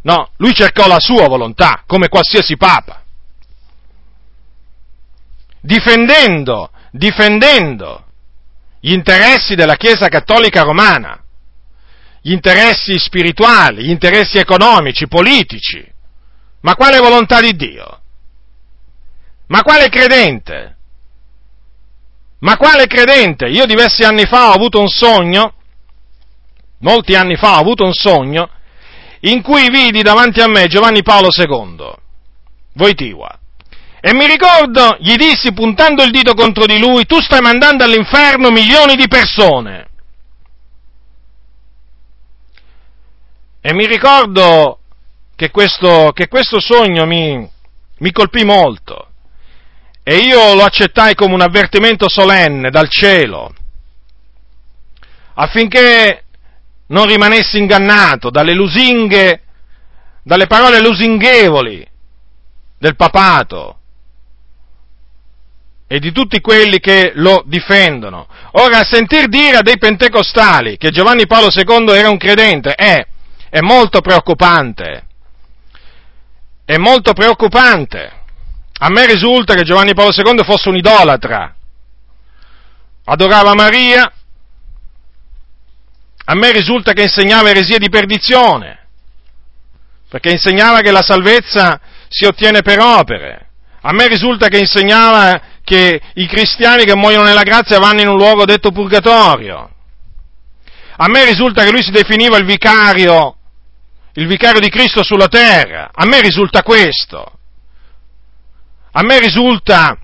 no, 0.02 0.30
lui 0.36 0.54
cercò 0.54 0.86
la 0.86 0.98
sua 0.98 1.28
volontà, 1.28 1.82
come 1.86 2.08
qualsiasi 2.08 2.56
papa, 2.56 3.02
difendendo, 5.60 6.70
difendendo 6.90 8.04
gli 8.80 8.92
interessi 8.92 9.54
della 9.54 9.76
Chiesa 9.76 10.08
Cattolica 10.08 10.62
Romana, 10.62 11.20
gli 12.26 12.32
interessi 12.32 12.98
spirituali, 12.98 13.84
gli 13.84 13.90
interessi 13.90 14.38
economici, 14.38 15.06
politici, 15.06 15.80
ma 16.62 16.74
quale 16.74 16.98
volontà 16.98 17.40
di 17.40 17.54
Dio? 17.54 18.00
Ma 19.46 19.62
quale 19.62 19.88
credente? 19.88 20.76
Ma 22.40 22.56
quale 22.56 22.88
credente? 22.88 23.46
Io 23.46 23.64
diversi 23.64 24.02
anni 24.02 24.24
fa 24.24 24.48
ho 24.48 24.54
avuto 24.54 24.80
un 24.80 24.88
sogno, 24.88 25.52
molti 26.78 27.14
anni 27.14 27.36
fa 27.36 27.58
ho 27.58 27.60
avuto 27.60 27.84
un 27.84 27.94
sogno, 27.94 28.50
in 29.20 29.40
cui 29.40 29.70
vidi 29.70 30.02
davanti 30.02 30.40
a 30.40 30.48
me 30.48 30.66
Giovanni 30.66 31.04
Paolo 31.04 31.28
II, 31.32 31.92
Voitiva, 32.72 33.38
e 34.00 34.12
mi 34.14 34.26
ricordo, 34.26 34.96
gli 34.98 35.14
dissi 35.14 35.52
puntando 35.52 36.02
il 36.02 36.10
dito 36.10 36.34
contro 36.34 36.66
di 36.66 36.80
lui, 36.80 37.06
tu 37.06 37.20
stai 37.20 37.40
mandando 37.40 37.84
all'inferno 37.84 38.50
milioni 38.50 38.96
di 38.96 39.06
persone. 39.06 39.90
E 43.68 43.72
mi 43.72 43.84
ricordo 43.84 44.78
che 45.34 45.50
questo, 45.50 46.12
che 46.14 46.28
questo 46.28 46.60
sogno 46.60 47.04
mi, 47.04 47.50
mi 47.98 48.12
colpì 48.12 48.44
molto. 48.44 49.08
E 50.04 50.18
io 50.18 50.54
lo 50.54 50.62
accettai 50.62 51.16
come 51.16 51.34
un 51.34 51.40
avvertimento 51.40 52.08
solenne 52.08 52.70
dal 52.70 52.88
cielo, 52.88 53.52
affinché 55.34 56.26
non 56.86 57.06
rimanessi 57.06 57.58
ingannato 57.58 58.30
dalle 58.30 58.54
lusinghe, 58.54 59.42
dalle 60.22 60.46
parole 60.46 60.80
lusinghevoli 60.80 61.84
del 62.78 62.94
papato 62.94 63.78
e 65.88 65.98
di 65.98 66.12
tutti 66.12 66.40
quelli 66.40 66.78
che 66.78 67.10
lo 67.16 67.42
difendono. 67.44 68.28
Ora, 68.52 68.84
sentir 68.84 69.26
dire 69.26 69.56
a 69.56 69.62
dei 69.62 69.76
pentecostali 69.76 70.76
che 70.76 70.90
Giovanni 70.90 71.26
Paolo 71.26 71.48
II 71.52 71.90
era 71.96 72.10
un 72.10 72.16
credente 72.16 72.72
è, 72.72 73.04
è 73.48 73.60
molto 73.60 74.00
preoccupante, 74.00 75.06
è 76.64 76.76
molto 76.76 77.12
preoccupante. 77.12 78.12
A 78.78 78.90
me 78.90 79.06
risulta 79.06 79.54
che 79.54 79.62
Giovanni 79.62 79.94
Paolo 79.94 80.12
II 80.14 80.44
fosse 80.44 80.68
un 80.68 80.76
idolatra, 80.76 81.54
adorava 83.04 83.54
Maria, 83.54 84.12
a 86.28 86.34
me 86.34 86.52
risulta 86.52 86.92
che 86.92 87.02
insegnava 87.02 87.50
eresie 87.50 87.78
di 87.78 87.88
perdizione, 87.88 88.86
perché 90.08 90.30
insegnava 90.30 90.80
che 90.80 90.90
la 90.90 91.02
salvezza 91.02 91.80
si 92.08 92.24
ottiene 92.24 92.62
per 92.62 92.80
opere. 92.80 93.48
A 93.82 93.92
me 93.92 94.08
risulta 94.08 94.48
che 94.48 94.58
insegnava 94.58 95.40
che 95.62 96.00
i 96.14 96.26
cristiani 96.26 96.84
che 96.84 96.96
muoiono 96.96 97.24
nella 97.24 97.42
grazia 97.42 97.78
vanno 97.78 98.00
in 98.00 98.08
un 98.08 98.16
luogo 98.16 98.44
detto 98.44 98.72
purgatorio. 98.72 99.70
A 100.98 101.08
me 101.08 101.24
risulta 101.24 101.62
che 101.62 101.70
lui 101.70 101.82
si 101.82 101.90
definiva 101.90 102.38
il 102.38 102.46
vicario, 102.46 103.36
il 104.14 104.26
vicario 104.26 104.60
di 104.60 104.70
Cristo 104.70 105.04
sulla 105.04 105.28
terra. 105.28 105.90
A 105.92 106.06
me 106.06 106.22
risulta 106.22 106.62
questo. 106.62 107.38
A 108.92 109.02
me 109.02 109.20
risulta 109.20 109.98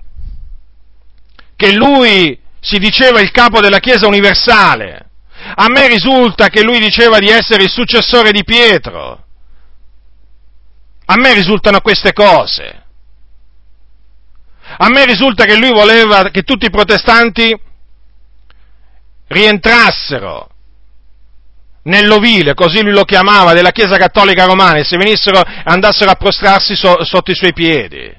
che 1.56 1.72
lui 1.74 2.38
si 2.60 2.78
diceva 2.78 3.20
il 3.20 3.30
capo 3.30 3.60
della 3.60 3.78
Chiesa 3.78 4.06
universale. 4.06 5.08
A 5.54 5.66
me 5.68 5.88
risulta 5.88 6.48
che 6.48 6.62
lui 6.62 6.78
diceva 6.78 7.18
di 7.18 7.28
essere 7.28 7.64
il 7.64 7.70
successore 7.70 8.30
di 8.30 8.44
Pietro. 8.44 9.24
A 11.06 11.16
me 11.16 11.32
risultano 11.32 11.80
queste 11.80 12.12
cose. 12.12 12.84
A 14.76 14.88
me 14.88 15.06
risulta 15.06 15.44
che 15.44 15.56
lui 15.56 15.70
voleva 15.70 16.30
che 16.30 16.42
tutti 16.42 16.66
i 16.66 16.70
protestanti 16.70 17.58
rientrassero 19.28 20.51
nell'ovile, 21.84 22.54
così 22.54 22.82
lui 22.82 22.92
lo 22.92 23.04
chiamava, 23.04 23.52
della 23.52 23.70
Chiesa 23.70 23.96
Cattolica 23.96 24.44
Romana 24.44 24.78
e 24.78 24.84
se 24.84 24.96
venissero 24.96 25.42
andassero 25.64 26.10
a 26.10 26.14
prostrarsi 26.14 26.74
so, 26.74 27.04
sotto 27.04 27.30
i 27.30 27.34
suoi 27.34 27.52
piedi. 27.52 28.10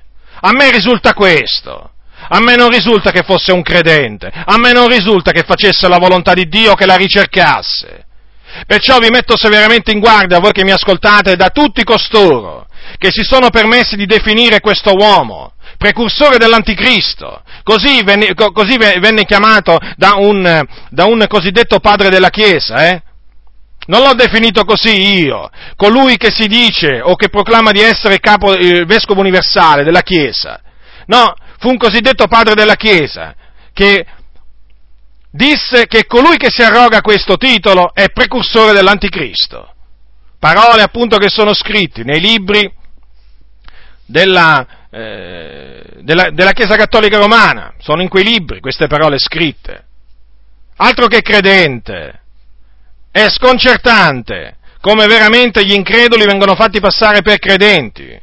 A 0.41 0.52
me 0.52 0.71
risulta 0.71 1.13
questo. 1.13 1.89
A 2.30 2.39
me 2.39 2.56
non 2.56 2.69
risulta 2.69 3.12
che 3.12 3.23
fosse 3.23 3.52
un 3.52 3.62
credente, 3.62 4.32
a 4.34 4.58
me 4.58 4.71
non 4.71 4.88
risulta 4.88 5.32
che 5.32 5.43
facesse 5.43 5.89
la 5.89 5.97
volontà 5.97 6.34
di 6.34 6.47
Dio, 6.47 6.73
che 6.73 6.86
la 6.86 6.95
ricercasse. 6.95 8.06
Perciò 8.65 8.99
vi 8.99 9.10
metto 9.10 9.36
severamente 9.36 9.91
in 9.91 9.99
guardia, 9.99 10.39
voi 10.39 10.54
che 10.54 10.63
mi 10.63 10.71
ascoltate, 10.71 11.36
da 11.36 11.49
tutti 11.49 11.84
costoro 11.84 12.67
che 12.97 13.12
si 13.12 13.23
sono 13.23 13.49
permessi 13.49 13.95
di 13.95 14.06
definire 14.06 14.62
questo 14.62 14.93
uomo 14.93 15.54
precursore 15.78 16.38
dell'anticristo. 16.38 17.41
Così 17.63 18.04
venne, 18.04 18.34
così 18.34 18.78
venne 18.78 19.26
chiamato 19.26 19.78
da 19.97 20.13
un, 20.15 20.65
da 20.89 21.06
un, 21.06 21.26
cosiddetto 21.28 21.80
padre 21.80 22.10
della 22.10 22.30
Chiesa, 22.30 22.88
eh? 22.88 23.02
Non 23.86 24.02
l'ho 24.02 24.13
definito 24.13 24.63
così 24.63 25.24
io, 25.24 25.50
colui 25.76 26.15
che 26.17 26.32
si 26.32 26.48
dice 26.48 27.02
o 27.02 27.15
che 27.15 27.30
proclama 27.30 27.72
di 27.72 27.82
essere 27.82 28.19
capo, 28.19 28.54
eh, 28.54 28.86
vescovo 28.86 29.19
universale 29.19 29.84
della 29.84 30.02
Chiesa. 30.02 30.62
No, 31.08 31.34
fu 31.60 31.69
un 31.69 31.78
cosiddetto 31.78 32.28
padre 32.28 32.54
della 32.54 32.76
Chiesa 32.76 33.36
che 33.74 34.06
disse 35.30 35.88
che 35.88 36.06
colui 36.06 36.38
che 36.38 36.50
si 36.50 36.62
arroga 36.62 37.02
questo 37.02 37.38
titolo 37.38 37.93
è 37.93 38.10
precursore 38.10 38.72
dell'anticristo. 38.72 39.74
Parole 40.39 40.82
appunto 40.82 41.17
che 41.17 41.30
sono 41.30 41.54
scritte 41.54 42.04
nei 42.04 42.19
libri 42.19 42.72
della, 44.06 44.65
eh, 44.89 45.84
della, 46.02 46.30
della 46.32 46.52
Chiesa 46.52 46.76
Cattolica 46.76 47.17
Romana, 47.17 47.74
sono 47.80 48.02
in 48.02 48.10
quei 48.10 48.24
libri 48.24 48.60
queste 48.60 48.88
parole 48.88 49.17
scritte. 49.17 49.86
Altro 50.78 51.08
che 51.08 51.22
credente, 51.22 52.23
è 53.13 53.30
sconcertante 53.30 54.58
come 54.82 55.06
veramente 55.06 55.63
gli 55.63 55.71
increduli 55.71 56.26
vengono 56.26 56.56
fatti 56.56 56.82
passare 56.82 57.21
per 57.21 57.39
credenti, 57.39 58.19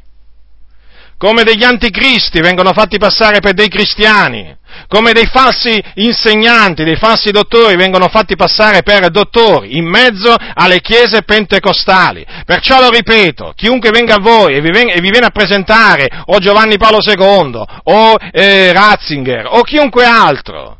come 1.16 1.42
degli 1.42 1.62
anticristi 1.64 2.40
vengono 2.40 2.72
fatti 2.72 2.98
passare 2.98 3.40
per 3.40 3.54
dei 3.54 3.68
cristiani, 3.68 4.54
come 4.88 5.12
dei 5.12 5.26
falsi 5.26 5.82
insegnanti, 5.94 6.84
dei 6.84 6.96
falsi 6.96 7.30
dottori 7.30 7.76
vengono 7.76 8.08
fatti 8.08 8.36
passare 8.36 8.82
per 8.82 9.08
dottori 9.08 9.78
in 9.78 9.88
mezzo 9.88 10.34
alle 10.54 10.80
chiese 10.80 11.22
pentecostali. 11.22 12.26
Perciò 12.44 12.80
lo 12.80 12.90
ripeto, 12.90 13.54
chiunque 13.56 13.90
venga 13.90 14.16
a 14.16 14.20
voi 14.20 14.56
e 14.56 14.60
vi, 14.60 14.70
viene 14.70 15.26
a 15.26 15.30
presentare 15.30 16.08
o 16.26 16.38
Giovanni 16.40 16.76
Paolo 16.76 16.98
II 17.00 17.62
o 17.84 18.16
eh, 18.32 18.72
Ratzinger 18.72 19.46
o 19.46 19.62
chiunque 19.62 20.04
altro, 20.04 20.79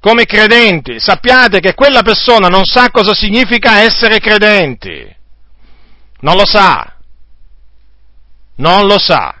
come 0.00 0.24
credenti, 0.26 1.00
sappiate 1.00 1.60
che 1.60 1.74
quella 1.74 2.02
persona 2.02 2.48
non 2.48 2.64
sa 2.64 2.90
cosa 2.90 3.14
significa 3.14 3.80
essere 3.80 4.20
credenti. 4.20 5.16
Non 6.20 6.36
lo 6.36 6.46
sa. 6.46 6.94
Non 8.56 8.86
lo 8.86 8.98
sa. 8.98 9.34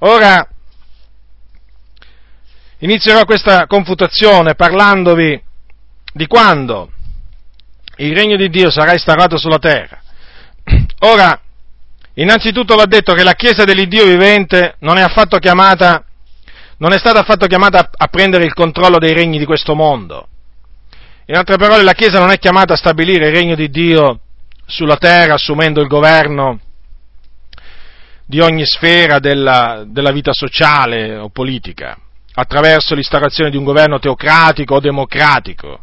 Ora, 0.00 0.46
inizierò 2.78 3.24
questa 3.24 3.66
confutazione 3.66 4.54
parlandovi 4.54 5.42
di 6.12 6.26
quando 6.26 6.92
il 7.96 8.14
regno 8.14 8.36
di 8.36 8.48
Dio 8.48 8.70
sarà 8.70 8.92
instaurato 8.92 9.36
sulla 9.38 9.58
terra. 9.58 10.00
Ora, 11.00 11.40
innanzitutto 12.14 12.76
va 12.76 12.84
detto 12.84 13.14
che 13.14 13.24
la 13.24 13.34
Chiesa 13.34 13.64
dell'Iddio 13.64 14.04
vivente 14.04 14.76
non 14.80 14.98
è 14.98 15.02
affatto 15.02 15.38
chiamata 15.38 16.04
non 16.78 16.92
è 16.92 16.98
stata 16.98 17.20
affatto 17.20 17.46
chiamata 17.46 17.90
a 17.92 18.06
prendere 18.06 18.44
il 18.44 18.54
controllo 18.54 18.98
dei 18.98 19.12
regni 19.12 19.38
di 19.38 19.44
questo 19.44 19.74
mondo. 19.74 20.28
In 21.26 21.36
altre 21.36 21.56
parole, 21.56 21.82
la 21.82 21.92
Chiesa 21.92 22.18
non 22.18 22.30
è 22.30 22.38
chiamata 22.38 22.74
a 22.74 22.76
stabilire 22.76 23.28
il 23.28 23.34
regno 23.34 23.54
di 23.54 23.68
Dio 23.68 24.20
sulla 24.64 24.96
terra, 24.96 25.34
assumendo 25.34 25.80
il 25.80 25.88
governo 25.88 26.60
di 28.24 28.40
ogni 28.40 28.64
sfera 28.64 29.18
della, 29.18 29.84
della 29.86 30.12
vita 30.12 30.32
sociale 30.32 31.16
o 31.16 31.30
politica, 31.30 31.98
attraverso 32.34 32.94
l'instaurazione 32.94 33.50
di 33.50 33.56
un 33.56 33.64
governo 33.64 33.98
teocratico 33.98 34.76
o 34.76 34.80
democratico. 34.80 35.82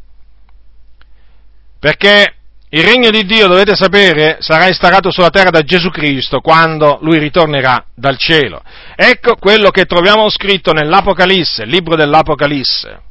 Perché 1.80 2.36
il 2.76 2.84
regno 2.84 3.10
di 3.10 3.24
Dio, 3.24 3.48
dovete 3.48 3.74
sapere, 3.74 4.36
sarà 4.42 4.68
instaurato 4.68 5.10
sulla 5.10 5.30
terra 5.30 5.50
da 5.50 5.62
Gesù 5.62 5.90
Cristo 5.90 6.42
quando 6.42 6.98
lui 7.02 7.20
ritornerà 7.20 7.86
dal 7.96 8.18
cielo. 8.18 8.62
Ecco 8.98 9.36
quello 9.36 9.70
che 9.70 9.86
troviamo 9.86 10.30
scritto 10.30 10.74
nell'Apocalisse, 10.74 11.64
libro 11.64 11.96
dell'Apocalisse. 11.96 13.02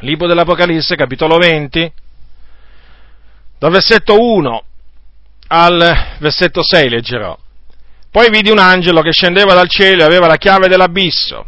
Libro 0.00 0.26
dell'Apocalisse, 0.26 0.94
capitolo 0.94 1.38
20, 1.38 1.92
dal 3.58 3.70
versetto 3.70 4.20
1 4.20 4.62
al 5.46 6.16
versetto 6.18 6.62
6 6.62 6.90
leggerò. 6.90 7.38
Poi 8.10 8.28
vidi 8.28 8.50
un 8.50 8.58
angelo 8.58 9.00
che 9.00 9.12
scendeva 9.12 9.54
dal 9.54 9.70
cielo 9.70 10.02
e 10.02 10.04
aveva 10.04 10.26
la 10.26 10.36
chiave 10.36 10.68
dell'abisso 10.68 11.46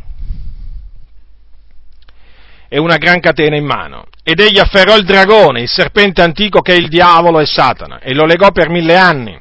e 2.68 2.78
una 2.78 2.96
gran 2.96 3.20
catena 3.20 3.54
in 3.54 3.66
mano. 3.66 4.06
Ed 4.28 4.40
egli 4.40 4.58
afferrò 4.58 4.96
il 4.96 5.04
dragone, 5.04 5.60
il 5.60 5.68
serpente 5.68 6.20
antico 6.20 6.60
che 6.60 6.72
è 6.72 6.76
il 6.76 6.88
diavolo 6.88 7.38
e 7.38 7.46
Satana, 7.46 8.00
e 8.00 8.12
lo 8.12 8.24
legò 8.24 8.50
per 8.50 8.68
mille 8.70 8.96
anni. 8.96 9.38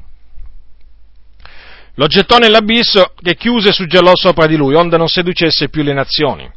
Lo 1.96 2.06
gettò 2.06 2.38
nell'abisso 2.38 3.14
che 3.20 3.34
chiuse 3.34 3.70
e 3.70 3.72
suggellò 3.72 4.12
sopra 4.14 4.46
di 4.46 4.56
lui, 4.56 4.76
onde 4.76 4.98
non 4.98 5.08
seducesse 5.08 5.70
più 5.70 5.82
le 5.82 5.94
nazioni, 5.94 6.48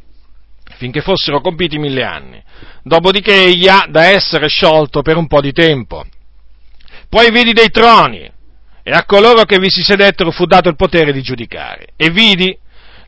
finché 0.77 1.01
fossero 1.01 1.41
compiti 1.41 1.79
mille 1.79 2.03
anni. 2.03 2.39
Dopodiché 2.83 3.33
egli 3.45 3.67
ha 3.67 3.87
da 3.89 4.03
essere 4.03 4.47
sciolto 4.47 5.01
per 5.01 5.17
un 5.17 5.25
po' 5.25 5.41
di 5.41 5.51
tempo. 5.51 6.05
Poi 7.09 7.31
vidi 7.31 7.51
dei 7.51 7.71
troni, 7.71 8.31
e 8.83 8.91
a 8.91 9.05
coloro 9.05 9.41
che 9.45 9.57
vi 9.57 9.71
si 9.71 9.81
sedettero 9.81 10.29
fu 10.29 10.45
dato 10.45 10.69
il 10.69 10.75
potere 10.75 11.11
di 11.11 11.23
giudicare. 11.23 11.87
E 11.95 12.11
vidi 12.11 12.55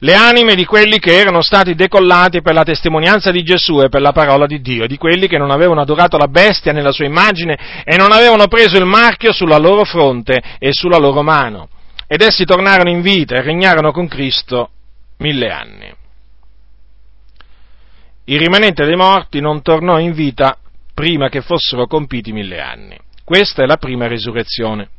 le 0.03 0.15
anime 0.15 0.55
di 0.55 0.65
quelli 0.65 0.97
che 0.97 1.15
erano 1.15 1.41
stati 1.41 1.75
decollati 1.75 2.41
per 2.41 2.55
la 2.55 2.63
testimonianza 2.63 3.29
di 3.29 3.43
Gesù 3.43 3.81
e 3.81 3.89
per 3.89 4.01
la 4.01 4.11
parola 4.11 4.47
di 4.47 4.59
Dio, 4.59 4.87
di 4.87 4.97
quelli 4.97 5.27
che 5.27 5.37
non 5.37 5.51
avevano 5.51 5.81
adorato 5.81 6.17
la 6.17 6.27
bestia 6.27 6.71
nella 6.71 6.91
sua 6.91 7.05
immagine 7.05 7.83
e 7.83 7.97
non 7.97 8.11
avevano 8.11 8.47
preso 8.47 8.77
il 8.77 8.85
marchio 8.85 9.31
sulla 9.31 9.57
loro 9.57 9.83
fronte 9.83 10.41
e 10.57 10.73
sulla 10.73 10.97
loro 10.97 11.21
mano. 11.21 11.69
Ed 12.07 12.21
essi 12.21 12.45
tornarono 12.45 12.89
in 12.89 13.01
vita 13.01 13.35
e 13.35 13.41
regnarono 13.41 13.91
con 13.91 14.07
Cristo 14.07 14.71
mille 15.17 15.51
anni. 15.51 15.93
Il 18.25 18.39
rimanente 18.39 18.85
dei 18.85 18.95
morti 18.95 19.39
non 19.39 19.61
tornò 19.61 19.99
in 19.99 20.13
vita 20.13 20.57
prima 20.95 21.29
che 21.29 21.41
fossero 21.41 21.85
compiti 21.85 22.31
mille 22.31 22.59
anni. 22.59 22.97
Questa 23.23 23.61
è 23.61 23.67
la 23.67 23.77
prima 23.77 24.07
risurrezione. 24.07 24.89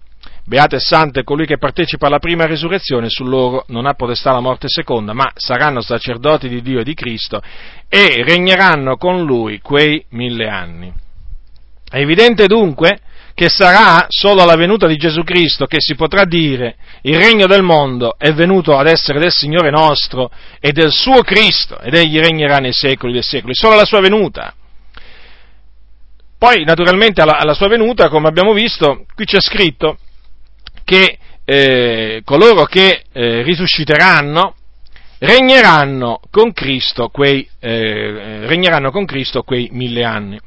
Beate 0.45 0.77
e 0.77 0.81
sante 0.81 1.23
colui 1.23 1.47
che 1.47 1.57
partecipa 1.57 2.09
alla 2.09 2.19
prima 2.19 2.47
risurrezione, 2.47 3.09
su 3.09 3.25
loro 3.25 3.65
non 3.69 3.87
ha 3.87 3.95
potestà 3.95 4.33
la 4.33 4.41
morte 4.41 4.67
seconda, 4.69 5.13
ma 5.13 5.31
saranno 5.37 5.81
sacerdoti 5.81 6.49
di 6.49 6.63
Dio 6.63 6.81
e 6.81 6.85
di 6.85 6.95
Cristo 6.95 7.41
e 7.89 8.25
regneranno 8.25 8.97
con 8.97 9.23
lui 9.23 9.61
quei 9.61 10.05
mille 10.11 10.49
anni. 10.49 10.93
È 11.89 11.99
evidente 11.99 12.47
dunque 12.47 12.99
che 13.35 13.49
sarà 13.49 14.07
solo 14.09 14.43
alla 14.43 14.57
venuta 14.57 14.89
di 14.89 14.97
Gesù 14.97 15.23
Cristo 15.23 15.67
che 15.67 15.79
si 15.79 15.95
potrà 15.95 16.25
dire 16.25 16.77
il 17.03 17.17
regno 17.17 17.47
del 17.47 17.63
mondo 17.63 18.17
è 18.19 18.33
venuto 18.33 18.77
ad 18.77 18.87
essere 18.89 19.21
del 19.21 19.31
Signore 19.31 19.71
nostro 19.71 20.31
e 20.61 20.73
del 20.73 20.91
suo 20.91 21.23
Cristo 21.23 21.79
ed 21.81 21.95
egli 21.95 22.19
regnerà 22.19 22.57
nei 22.57 22.73
secoli 22.73 23.13
dei 23.13 23.23
secoli, 23.23 23.55
solo 23.55 23.75
alla 23.75 23.85
sua 23.85 24.01
venuta. 24.01 24.53
Poi, 26.37 26.65
naturalmente, 26.65 27.23
alla, 27.23 27.39
alla 27.39 27.55
sua 27.55 27.69
venuta, 27.69 28.09
come 28.09 28.27
abbiamo 28.27 28.53
visto, 28.53 29.07
qui 29.15 29.25
c'è 29.25 29.41
scritto 29.41 29.99
che 30.93 31.17
eh, 31.45 32.21
coloro 32.23 32.65
che 32.65 33.05
eh, 33.13 33.43
risusciteranno 33.43 34.55
regneranno 35.21 36.21
con, 36.31 36.53
quei, 37.11 37.49
eh, 37.61 38.47
regneranno 38.47 38.91
con 38.91 39.07
Cristo 39.07 39.43
quei, 39.43 39.69
mille 39.73 40.05
anni. 40.05 40.39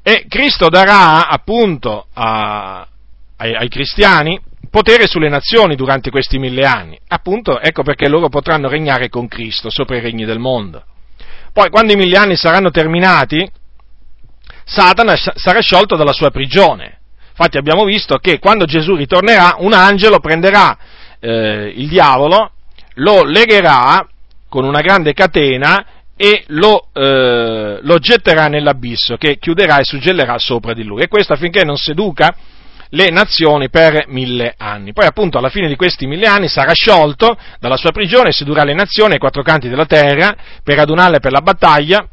E 0.00 0.26
Cristo 0.28 0.68
darà 0.68 1.26
appunto 1.26 2.06
a, 2.12 2.86
ai, 3.36 3.54
ai 3.54 3.68
cristiani 3.68 4.38
potere 4.70 5.06
sulle 5.08 5.28
nazioni 5.28 5.74
durante 5.74 6.10
questi 6.10 6.38
mille 6.38 6.64
anni. 6.66 6.96
Appunto, 7.08 7.58
ecco 7.58 7.82
perché 7.82 8.08
loro 8.08 8.28
potranno 8.28 8.68
regnare 8.68 9.08
con 9.08 9.26
Cristo 9.26 9.70
sopra 9.70 9.96
i 9.96 10.00
regni 10.00 10.24
del 10.24 10.38
mondo. 10.38 10.84
Poi, 11.52 11.68
quando 11.70 11.94
i 11.94 11.96
mille 11.96 12.16
anni 12.16 12.36
saranno 12.36 12.70
terminati, 12.70 13.50
Satana 14.64 15.16
sarà 15.16 15.60
sciolto 15.60 15.96
dalla 15.96 16.12
sua 16.12 16.30
prigione. 16.30 16.98
Infatti 17.36 17.58
abbiamo 17.58 17.82
visto 17.82 18.18
che 18.18 18.38
quando 18.38 18.64
Gesù 18.64 18.94
ritornerà, 18.94 19.56
un 19.58 19.72
angelo 19.72 20.20
prenderà 20.20 20.78
eh, 21.18 21.72
il 21.74 21.88
diavolo, 21.88 22.52
lo 22.94 23.24
legherà 23.24 24.06
con 24.48 24.64
una 24.64 24.80
grande 24.80 25.12
catena 25.14 25.84
e 26.16 26.44
lo, 26.48 26.86
eh, 26.92 27.80
lo, 27.82 27.98
getterà 27.98 28.46
nell'abisso 28.46 29.16
che 29.16 29.38
chiuderà 29.38 29.78
e 29.78 29.84
suggellerà 29.84 30.38
sopra 30.38 30.74
di 30.74 30.84
lui. 30.84 31.02
E 31.02 31.08
questo 31.08 31.32
affinché 31.32 31.64
non 31.64 31.76
seduca 31.76 32.32
le 32.90 33.10
nazioni 33.10 33.68
per 33.68 34.04
mille 34.06 34.54
anni. 34.56 34.92
Poi 34.92 35.06
appunto 35.06 35.36
alla 35.36 35.48
fine 35.48 35.66
di 35.66 35.74
questi 35.74 36.06
mille 36.06 36.26
anni 36.26 36.46
sarà 36.46 36.72
sciolto 36.72 37.36
dalla 37.58 37.76
sua 37.76 37.90
prigione, 37.90 38.30
sedurà 38.30 38.62
le 38.62 38.74
nazioni 38.74 39.14
ai 39.14 39.18
quattro 39.18 39.42
canti 39.42 39.68
della 39.68 39.86
terra 39.86 40.36
per 40.62 40.78
adunarle 40.78 41.18
per 41.18 41.32
la 41.32 41.40
battaglia 41.40 42.08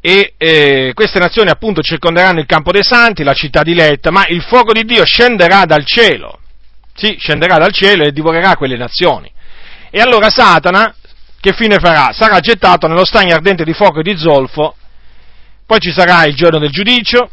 e 0.00 0.34
eh, 0.36 0.92
queste 0.94 1.18
nazioni 1.18 1.50
appunto 1.50 1.82
circonderanno 1.82 2.40
il 2.40 2.46
campo 2.46 2.70
dei 2.70 2.84
santi, 2.84 3.24
la 3.24 3.34
città 3.34 3.62
diletta, 3.62 4.10
ma 4.10 4.26
il 4.28 4.42
fuoco 4.42 4.72
di 4.72 4.84
Dio 4.84 5.04
scenderà 5.04 5.64
dal 5.64 5.84
cielo, 5.84 6.38
sì, 6.94 7.16
scenderà 7.18 7.58
dal 7.58 7.72
cielo 7.72 8.04
e 8.04 8.12
divorerà 8.12 8.56
quelle 8.56 8.76
nazioni. 8.76 9.30
E 9.90 10.00
allora 10.00 10.30
Satana, 10.30 10.94
che 11.40 11.52
fine 11.52 11.78
farà? 11.78 12.12
Sarà 12.12 12.38
gettato 12.40 12.86
nello 12.86 13.04
stagno 13.04 13.34
ardente 13.34 13.64
di 13.64 13.72
fuoco 13.72 14.00
e 14.00 14.02
di 14.02 14.16
zolfo, 14.16 14.76
poi 15.66 15.80
ci 15.80 15.92
sarà 15.92 16.24
il 16.24 16.34
giorno 16.34 16.58
del 16.58 16.70
giudizio, 16.70 17.30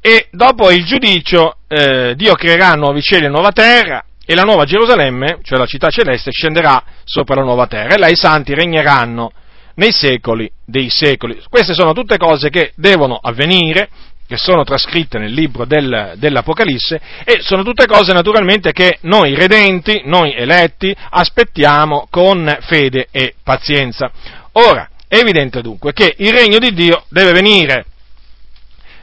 e 0.00 0.28
dopo 0.30 0.70
il 0.70 0.84
giudizio 0.84 1.56
eh, 1.66 2.14
Dio 2.14 2.34
creerà 2.34 2.72
nuovi 2.74 3.02
cieli 3.02 3.24
e 3.24 3.28
nuova 3.28 3.50
terra, 3.50 4.04
e 4.24 4.34
la 4.34 4.42
nuova 4.42 4.64
Gerusalemme, 4.64 5.40
cioè 5.42 5.58
la 5.58 5.66
città 5.66 5.88
celeste, 5.88 6.30
scenderà 6.30 6.82
sopra 7.04 7.36
la 7.36 7.42
nuova 7.42 7.66
terra, 7.66 7.94
e 7.94 7.98
là 7.98 8.08
i 8.08 8.16
santi 8.16 8.54
regneranno 8.54 9.32
nei 9.76 9.92
secoli 9.92 10.50
dei 10.64 10.90
secoli. 10.90 11.40
Queste 11.48 11.74
sono 11.74 11.92
tutte 11.92 12.18
cose 12.18 12.50
che 12.50 12.72
devono 12.74 13.18
avvenire, 13.20 13.88
che 14.26 14.36
sono 14.36 14.64
trascritte 14.64 15.18
nel 15.18 15.32
libro 15.32 15.64
del, 15.64 16.14
dell'Apocalisse 16.16 17.00
e 17.24 17.38
sono 17.40 17.62
tutte 17.62 17.86
cose 17.86 18.12
naturalmente 18.12 18.72
che 18.72 18.98
noi 19.02 19.34
redenti, 19.34 20.02
noi 20.04 20.34
eletti, 20.34 20.94
aspettiamo 21.10 22.08
con 22.10 22.56
fede 22.62 23.06
e 23.10 23.34
pazienza. 23.42 24.10
Ora, 24.52 24.88
è 25.08 25.18
evidente 25.18 25.62
dunque 25.62 25.92
che 25.92 26.14
il 26.18 26.32
regno 26.32 26.58
di 26.58 26.72
Dio 26.72 27.04
deve 27.08 27.32
venire, 27.32 27.86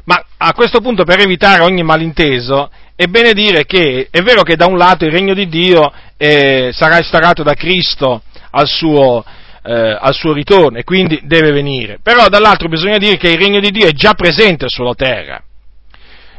ma 0.06 0.22
a 0.38 0.54
questo 0.54 0.82
punto 0.82 1.06
per 1.06 1.22
evitare 1.22 1.64
ogni 1.64 1.84
malinteso 1.84 2.70
è 2.96 3.06
bene 3.06 3.34
dire 3.34 3.66
che 3.66 4.08
è 4.12 4.22
vero 4.22 4.44
che 4.44 4.56
da 4.56 4.66
un 4.66 4.78
lato 4.78 5.06
il 5.06 5.12
regno 5.12 5.34
di 5.34 5.48
Dio 5.48 5.92
eh, 6.18 6.72
sarà 6.74 6.98
instaurato 6.98 7.42
da 7.42 7.54
Cristo 7.54 8.22
al 8.52 8.68
suo, 8.68 9.24
eh, 9.64 9.98
al 10.00 10.14
suo 10.14 10.34
ritorno 10.34 10.78
e 10.78 10.84
quindi 10.84 11.22
deve 11.24 11.52
venire. 11.52 12.00
Però 12.04 12.28
dall'altro 12.28 12.68
bisogna 12.68 12.98
dire 12.98 13.18
che 13.18 13.30
il 13.30 13.40
regno 13.40 13.60
di 13.60 13.72
Dio 13.72 13.88
è 13.88 13.92
già 13.92 14.14
presente 14.14 14.68
sulla 14.68 14.94
terra. 14.94 15.42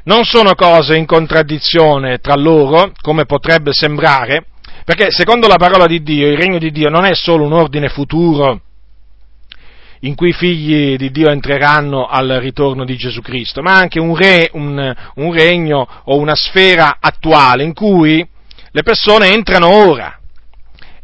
Non 0.04 0.24
sono 0.24 0.54
cose 0.54 0.96
in 0.96 1.06
contraddizione 1.06 2.18
tra 2.18 2.34
loro, 2.34 2.92
come 3.00 3.24
potrebbe 3.24 3.72
sembrare, 3.72 4.44
perché 4.84 5.10
secondo 5.10 5.48
la 5.48 5.56
parola 5.56 5.86
di 5.86 6.02
Dio 6.02 6.28
il 6.28 6.36
regno 6.36 6.58
di 6.58 6.70
Dio 6.70 6.90
non 6.90 7.06
è 7.06 7.14
solo 7.14 7.44
un 7.44 7.52
ordine 7.52 7.88
futuro 7.88 8.60
in 10.00 10.14
cui 10.14 10.28
i 10.28 10.34
figli 10.34 10.96
di 10.96 11.10
Dio 11.10 11.30
entreranno 11.30 12.06
al 12.06 12.28
ritorno 12.40 12.84
di 12.84 12.94
Gesù 12.96 13.22
Cristo, 13.22 13.62
ma 13.62 13.72
anche 13.72 13.98
un, 13.98 14.14
re, 14.14 14.50
un, 14.52 14.94
un 15.14 15.32
regno 15.32 15.88
o 16.04 16.18
una 16.18 16.34
sfera 16.34 16.98
attuale 17.00 17.62
in 17.62 17.72
cui 17.72 18.26
le 18.70 18.82
persone 18.82 19.32
entrano 19.32 19.68
ora, 19.68 20.18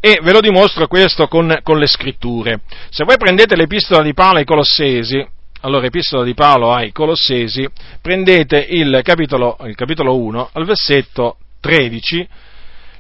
e 0.01 0.19
ve 0.23 0.33
lo 0.33 0.41
dimostro 0.41 0.87
questo 0.87 1.29
con, 1.29 1.59
con 1.63 1.79
le 1.79 1.87
scritture. 1.87 2.61
Se 2.89 3.05
voi 3.05 3.19
prendete 3.19 3.55
l'epistola 3.55 4.03
di 4.03 4.15
Paolo 4.15 4.39
ai 4.39 4.47
Colossesi, 4.47 5.25
allora 5.61 5.87
epistola 5.87 6.25
di 6.25 6.33
Paolo 6.33 6.73
ai 6.73 6.91
Colossesi, 6.91 7.69
prendete 8.01 8.59
il 8.71 9.01
capitolo, 9.05 9.59
il 9.67 9.75
capitolo 9.75 10.17
1 10.17 10.51
al 10.53 10.65
versetto 10.65 11.37
13, 11.61 12.27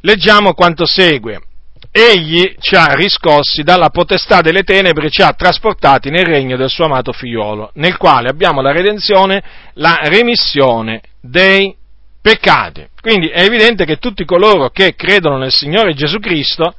leggiamo 0.02 0.52
quanto 0.52 0.84
segue. 0.84 1.40
Egli 1.92 2.54
ci 2.60 2.76
ha 2.76 2.92
riscossi 2.92 3.62
dalla 3.62 3.88
potestà 3.88 4.42
delle 4.42 4.62
tenebre 4.62 5.06
e 5.06 5.10
ci 5.10 5.22
ha 5.22 5.32
trasportati 5.32 6.10
nel 6.10 6.26
regno 6.26 6.56
del 6.56 6.68
suo 6.68 6.84
amato 6.84 7.12
figliuolo, 7.12 7.70
nel 7.74 7.96
quale 7.96 8.28
abbiamo 8.28 8.60
la 8.60 8.70
redenzione, 8.70 9.42
la 9.74 9.98
remissione 10.04 11.00
dei 11.20 11.74
peccati. 12.20 12.86
Quindi 13.00 13.28
è 13.28 13.42
evidente 13.42 13.86
che 13.86 13.96
tutti 13.96 14.26
coloro 14.26 14.68
che 14.68 14.94
credono 14.94 15.38
nel 15.38 15.50
Signore 15.50 15.94
Gesù 15.94 16.18
Cristo 16.18 16.74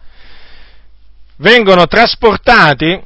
vengono 1.42 1.88
trasportati, 1.88 3.00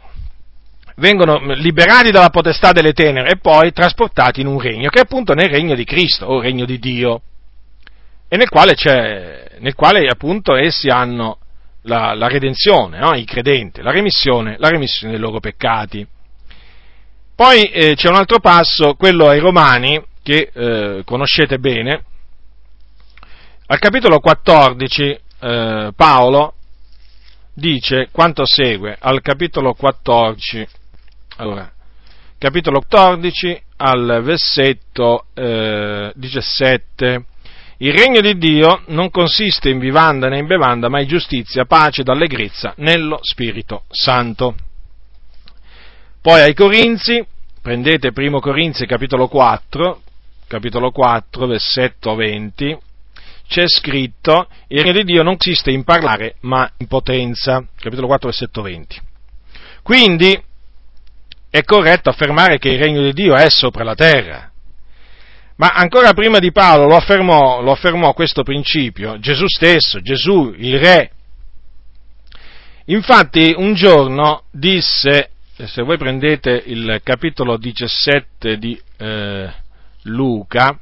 vengono 0.97 1.39
liberati 1.53 2.11
dalla 2.11 2.29
potestà 2.29 2.71
delle 2.71 2.93
tenere 2.93 3.31
e 3.31 3.37
poi 3.37 3.71
trasportati 3.71 4.41
in 4.41 4.47
un 4.47 4.59
regno, 4.59 4.89
che 4.89 4.99
è 4.99 5.03
appunto 5.03 5.33
nel 5.33 5.49
regno 5.49 5.75
di 5.75 5.83
Cristo, 5.83 6.25
o 6.25 6.41
regno 6.41 6.65
di 6.65 6.77
Dio, 6.77 7.21
e 8.27 8.37
nel 8.37 8.49
quale, 8.49 8.75
nel 9.59 9.73
quale 9.73 10.07
appunto 10.07 10.55
essi 10.55 10.89
hanno 10.89 11.39
la, 11.83 12.13
la 12.13 12.27
redenzione, 12.27 12.99
no? 12.99 13.13
i 13.13 13.25
credenti, 13.25 13.81
la 13.81 13.91
remissione, 13.91 14.55
la 14.57 14.69
remissione 14.69 15.13
dei 15.13 15.21
loro 15.21 15.39
peccati. 15.39 16.05
Poi 17.35 17.63
eh, 17.63 17.95
c'è 17.95 18.07
un 18.09 18.15
altro 18.15 18.39
passo, 18.39 18.95
quello 18.95 19.27
ai 19.27 19.39
Romani, 19.39 20.01
che 20.23 20.49
eh, 20.53 21.01
conoscete 21.03 21.59
bene. 21.59 22.03
Al 23.67 23.79
capitolo 23.79 24.19
14 24.19 25.19
eh, 25.39 25.91
Paolo 25.95 26.53
dice 27.55 28.09
quanto 28.11 28.45
segue 28.45 28.97
al 28.99 29.21
capitolo 29.21 29.73
14, 29.73 30.67
allora, 31.37 31.71
capitolo 32.37 32.81
14 32.81 33.61
al 33.77 34.21
versetto 34.23 35.25
eh, 35.33 36.11
17. 36.15 37.25
Il 37.77 37.93
regno 37.93 38.21
di 38.21 38.37
Dio 38.37 38.83
non 38.87 39.09
consiste 39.09 39.69
in 39.69 39.79
vivanda 39.79 40.29
né 40.29 40.37
in 40.37 40.45
bevanda, 40.45 40.87
ma 40.89 41.01
in 41.01 41.07
giustizia, 41.07 41.65
pace 41.65 42.01
ed 42.01 42.09
allegrezza 42.09 42.73
nello 42.77 43.19
Spirito 43.21 43.83
Santo. 43.89 44.55
Poi 46.21 46.41
ai 46.41 46.53
Corinzi, 46.53 47.25
prendete 47.61 48.11
1 48.13 48.39
Corinzi 48.39 48.85
capitolo 48.85 49.27
4, 49.27 50.01
capitolo 50.47 50.91
4, 50.91 51.47
versetto 51.47 52.15
20, 52.15 52.77
c'è 53.47 53.67
scritto, 53.67 54.47
il 54.67 54.81
regno 54.81 54.93
di 54.93 55.03
Dio 55.03 55.23
non 55.23 55.37
consiste 55.37 55.71
in 55.71 55.83
parlare, 55.83 56.35
ma 56.41 56.69
in 56.77 56.87
potenza. 56.87 57.65
Capitolo 57.77 58.07
4, 58.07 58.29
versetto 58.29 58.61
20. 58.61 59.01
Quindi 59.81 60.43
è 61.49 61.63
corretto 61.63 62.09
affermare 62.09 62.57
che 62.57 62.69
il 62.69 62.79
regno 62.79 63.01
di 63.01 63.13
Dio 63.13 63.35
è 63.35 63.49
sopra 63.49 63.83
la 63.83 63.95
terra. 63.95 64.51
Ma 65.57 65.69
ancora 65.69 66.13
prima 66.13 66.39
di 66.39 66.51
Paolo 66.51 66.87
lo 66.87 66.95
affermò, 66.97 67.61
lo 67.61 67.71
affermò 67.71 68.13
questo 68.13 68.43
principio 68.43 69.19
Gesù 69.19 69.45
stesso, 69.47 70.01
Gesù 70.01 70.53
il 70.57 70.77
Re. 70.79 71.11
Infatti 72.85 73.53
un 73.55 73.73
giorno 73.73 74.43
disse, 74.51 75.29
se 75.53 75.81
voi 75.81 75.97
prendete 75.97 76.61
il 76.65 76.99
capitolo 77.01 77.57
17 77.57 78.57
di 78.57 78.79
eh, 78.97 79.53
Luca, 80.03 80.77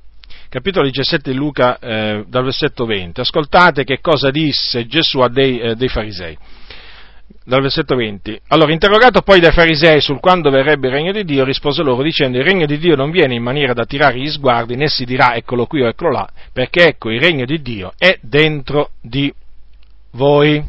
capitolo 0.54 0.86
17 0.86 1.32
di 1.32 1.36
Luca, 1.36 1.80
eh, 1.80 2.26
dal 2.28 2.44
versetto 2.44 2.86
20. 2.86 3.22
Ascoltate 3.22 3.84
che 3.84 4.00
cosa 4.00 4.30
disse 4.30 4.86
Gesù 4.86 5.22
a 5.22 5.28
dei, 5.28 5.60
eh, 5.60 5.76
dei 5.76 5.88
farisei. 5.88 6.38
Dal 7.43 7.60
versetto 7.60 7.95
20. 7.95 8.39
Allora, 8.49 8.72
interrogato 8.72 9.24
poi 9.24 9.39
dai 9.39 9.51
farisei 9.51 9.99
sul 9.99 10.20
quando 10.20 10.51
verrebbe 10.51 10.89
il 10.89 10.93
regno 10.93 11.12
di 11.12 11.24
Dio, 11.24 11.43
rispose 11.43 11.82
loro 11.82 12.04
dicendo: 12.04 12.38
Il 12.38 12.43
regno 12.43 12.68
di 12.68 12.78
Dio 12.78 12.95
non 12.95 13.10
viene 13.10 13.34
in 13.34 13.41
maniera 13.41 13.74
da 13.74 13.82
attirare 13.82 14.20
gli 14.20 14.30
sguardi, 14.30 14.76
né 14.76 14.88
si 14.89 15.06
dirà 15.06 15.34
eccolo 15.34 15.66
qui 15.66 15.82
o 15.82 15.88
eccolo 15.88 16.12
là, 16.12 16.30
perché 16.54 16.89
ecco 16.89 17.10
il 17.10 17.20
regno 17.20 17.45
di 17.45 17.60
Dio 17.60 17.91
è 17.97 18.20
dentro 18.22 18.91
di 19.01 19.34
voi, 20.12 20.64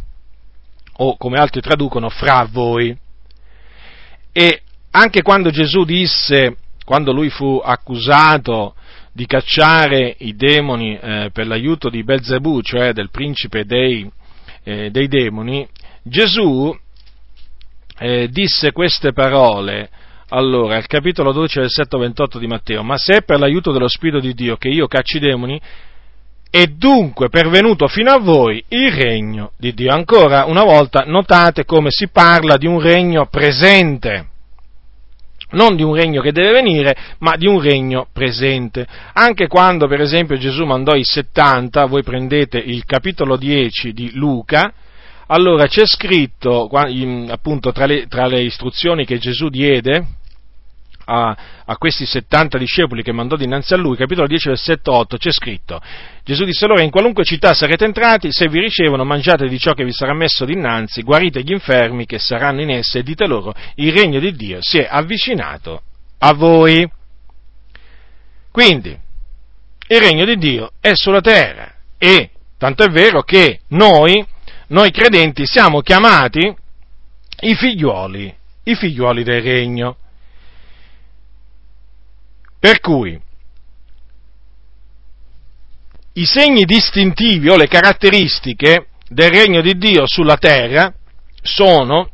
o 0.96 1.16
come 1.18 1.38
altri 1.38 1.60
traducono, 1.60 2.08
fra 2.08 2.48
voi. 2.50 2.96
E 4.32 4.62
anche 4.92 5.20
quando 5.20 5.50
Gesù 5.50 5.84
disse, 5.84 6.56
quando 6.86 7.12
lui 7.12 7.28
fu 7.28 7.60
accusato 7.62 8.74
di 9.14 9.26
cacciare 9.26 10.16
i 10.18 10.34
demoni 10.34 10.98
eh, 10.98 11.30
per 11.32 11.46
l'aiuto 11.46 11.88
di 11.88 12.02
Belzebù, 12.02 12.60
cioè 12.62 12.92
del 12.92 13.10
principe 13.10 13.64
dei, 13.64 14.10
eh, 14.64 14.90
dei 14.90 15.06
demoni, 15.06 15.66
Gesù 16.02 16.76
eh, 17.96 18.28
disse 18.28 18.72
queste 18.72 19.12
parole 19.12 19.88
allora, 20.30 20.74
al 20.74 20.88
capitolo 20.88 21.30
12, 21.30 21.60
versetto 21.60 21.96
28 21.96 22.40
di 22.40 22.48
Matteo, 22.48 22.82
ma 22.82 22.96
se 22.96 23.18
è 23.18 23.22
per 23.22 23.38
l'aiuto 23.38 23.70
dello 23.70 23.86
Spirito 23.86 24.18
di 24.18 24.34
Dio 24.34 24.56
che 24.56 24.68
io 24.68 24.88
cacci 24.88 25.18
i 25.18 25.20
demoni, 25.20 25.60
è 26.50 26.66
dunque 26.66 27.28
pervenuto 27.28 27.86
fino 27.86 28.10
a 28.10 28.18
voi 28.18 28.64
il 28.68 28.90
regno 28.90 29.52
di 29.56 29.72
Dio. 29.74 29.92
Ancora 29.92 30.44
una 30.46 30.64
volta 30.64 31.04
notate 31.06 31.64
come 31.64 31.90
si 31.90 32.08
parla 32.08 32.56
di 32.56 32.66
un 32.66 32.80
regno 32.80 33.26
presente 33.26 34.30
non 35.54 35.76
di 35.76 35.82
un 35.82 35.94
regno 35.94 36.20
che 36.20 36.32
deve 36.32 36.52
venire, 36.52 36.94
ma 37.18 37.36
di 37.36 37.46
un 37.46 37.60
regno 37.60 38.06
presente. 38.12 38.86
Anche 39.14 39.46
quando, 39.46 39.86
per 39.86 40.00
esempio, 40.00 40.36
Gesù 40.36 40.64
mandò 40.64 40.94
i 40.94 41.04
70, 41.04 41.86
voi 41.86 42.02
prendete 42.02 42.58
il 42.58 42.84
capitolo 42.84 43.36
10 43.36 43.92
di 43.92 44.12
Luca, 44.14 44.72
allora 45.26 45.66
c'è 45.66 45.86
scritto, 45.86 46.68
appunto, 47.28 47.72
tra 47.72 47.86
le, 47.86 48.06
tra 48.06 48.26
le 48.26 48.42
istruzioni 48.42 49.06
che 49.06 49.18
Gesù 49.18 49.48
diede, 49.48 50.04
a, 51.04 51.36
a, 51.64 51.76
questi 51.76 52.06
70 52.06 52.58
discepoli 52.58 53.02
che 53.02 53.12
mandò 53.12 53.36
dinanzi 53.36 53.74
a 53.74 53.76
lui, 53.76 53.96
capitolo 53.96 54.26
10, 54.26 54.48
versetto 54.48 54.92
8, 54.92 55.16
c'è 55.16 55.30
scritto, 55.30 55.80
Gesù 56.24 56.44
disse 56.44 56.66
loro, 56.66 56.80
in 56.80 56.90
qualunque 56.90 57.24
città 57.24 57.52
sarete 57.52 57.84
entrati, 57.84 58.32
se 58.32 58.48
vi 58.48 58.60
ricevono, 58.60 59.04
mangiate 59.04 59.46
di 59.48 59.58
ciò 59.58 59.72
che 59.72 59.84
vi 59.84 59.92
sarà 59.92 60.14
messo 60.14 60.44
dinanzi, 60.44 61.02
guarite 61.02 61.42
gli 61.42 61.52
infermi 61.52 62.06
che 62.06 62.18
saranno 62.18 62.62
in 62.62 62.70
esse 62.70 63.00
e 63.00 63.02
dite 63.02 63.26
loro, 63.26 63.54
il 63.76 63.92
regno 63.92 64.20
di 64.20 64.32
Dio 64.32 64.58
si 64.60 64.78
è 64.78 64.86
avvicinato 64.90 65.82
a 66.18 66.32
voi. 66.32 66.90
Quindi, 68.50 68.96
il 69.88 70.00
regno 70.00 70.24
di 70.24 70.36
Dio 70.36 70.70
è 70.80 70.94
sulla 70.94 71.20
terra 71.20 71.72
e 71.98 72.30
tanto 72.56 72.84
è 72.84 72.88
vero 72.88 73.22
che 73.22 73.60
noi, 73.68 74.24
noi 74.68 74.90
credenti, 74.90 75.46
siamo 75.46 75.80
chiamati 75.82 76.54
i 77.40 77.54
figliuoli, 77.54 78.34
i 78.64 78.74
figliuoli 78.74 79.22
del 79.22 79.42
regno. 79.42 79.96
Per 82.64 82.80
cui 82.80 83.20
i 86.14 86.24
segni 86.24 86.64
distintivi 86.64 87.50
o 87.50 87.56
le 87.56 87.66
caratteristiche 87.66 88.86
del 89.06 89.28
regno 89.28 89.60
di 89.60 89.76
Dio 89.76 90.06
sulla 90.06 90.38
terra 90.38 90.90
sono 91.42 92.08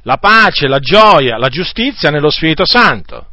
la 0.00 0.16
pace, 0.16 0.66
la 0.66 0.78
gioia, 0.78 1.36
la 1.36 1.50
giustizia 1.50 2.08
nello 2.08 2.30
Spirito 2.30 2.64
Santo. 2.64 3.26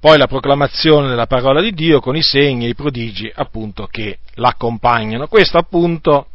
Poi 0.00 0.16
la 0.16 0.28
proclamazione 0.28 1.10
della 1.10 1.26
parola 1.26 1.60
di 1.60 1.72
Dio 1.72 2.00
con 2.00 2.16
i 2.16 2.22
segni 2.22 2.64
e 2.64 2.68
i 2.70 2.74
prodigi 2.74 3.30
appunto 3.34 3.86
che 3.86 4.20
l'accompagnano. 4.36 5.26
Questo 5.26 5.58
appunto 5.58 6.28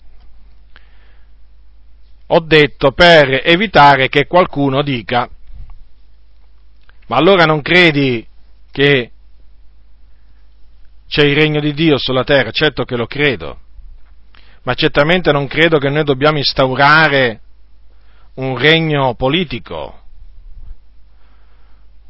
ho 2.27 2.39
detto 2.41 2.91
per 2.91 3.41
evitare 3.43 4.07
che 4.07 4.27
qualcuno 4.27 4.83
dica 4.83 5.27
ma 7.07 7.15
allora 7.15 7.45
non 7.45 7.61
credi 7.61 8.25
che 8.71 9.11
c'è 11.07 11.23
il 11.23 11.35
regno 11.35 11.59
di 11.59 11.73
Dio 11.73 11.97
sulla 11.97 12.23
terra? 12.23 12.51
Certo 12.51 12.83
che 12.83 12.95
lo 12.95 13.07
credo, 13.07 13.59
ma 14.63 14.73
certamente 14.73 15.31
non 15.31 15.47
credo 15.47 15.79
che 15.79 15.89
noi 15.89 16.03
dobbiamo 16.03 16.37
instaurare 16.37 17.41
un 18.35 18.57
regno 18.57 19.15
politico 19.15 20.01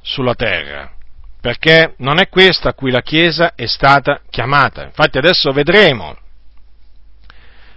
sulla 0.02 0.34
terra, 0.34 0.91
perché 1.39 1.93
non 1.98 2.20
è 2.20 2.28
questa 2.28 2.70
a 2.70 2.74
cui 2.74 2.89
la 2.89 3.02
Chiesa 3.02 3.54
è 3.54 3.68
stata 3.68 4.22
chiamata. 4.30 4.86
Infatti 4.86 5.20
adesso 5.20 5.52
vedremo, 5.52 6.18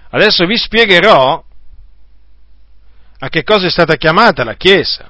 adesso 0.09 0.47
vi 0.47 0.57
spiegherò 0.57 1.45
a 3.23 3.29
che 3.29 3.43
cosa 3.43 3.67
è 3.67 3.71
stata 3.71 3.97
chiamata 3.97 4.43
la 4.43 4.55
Chiesa 4.55 5.10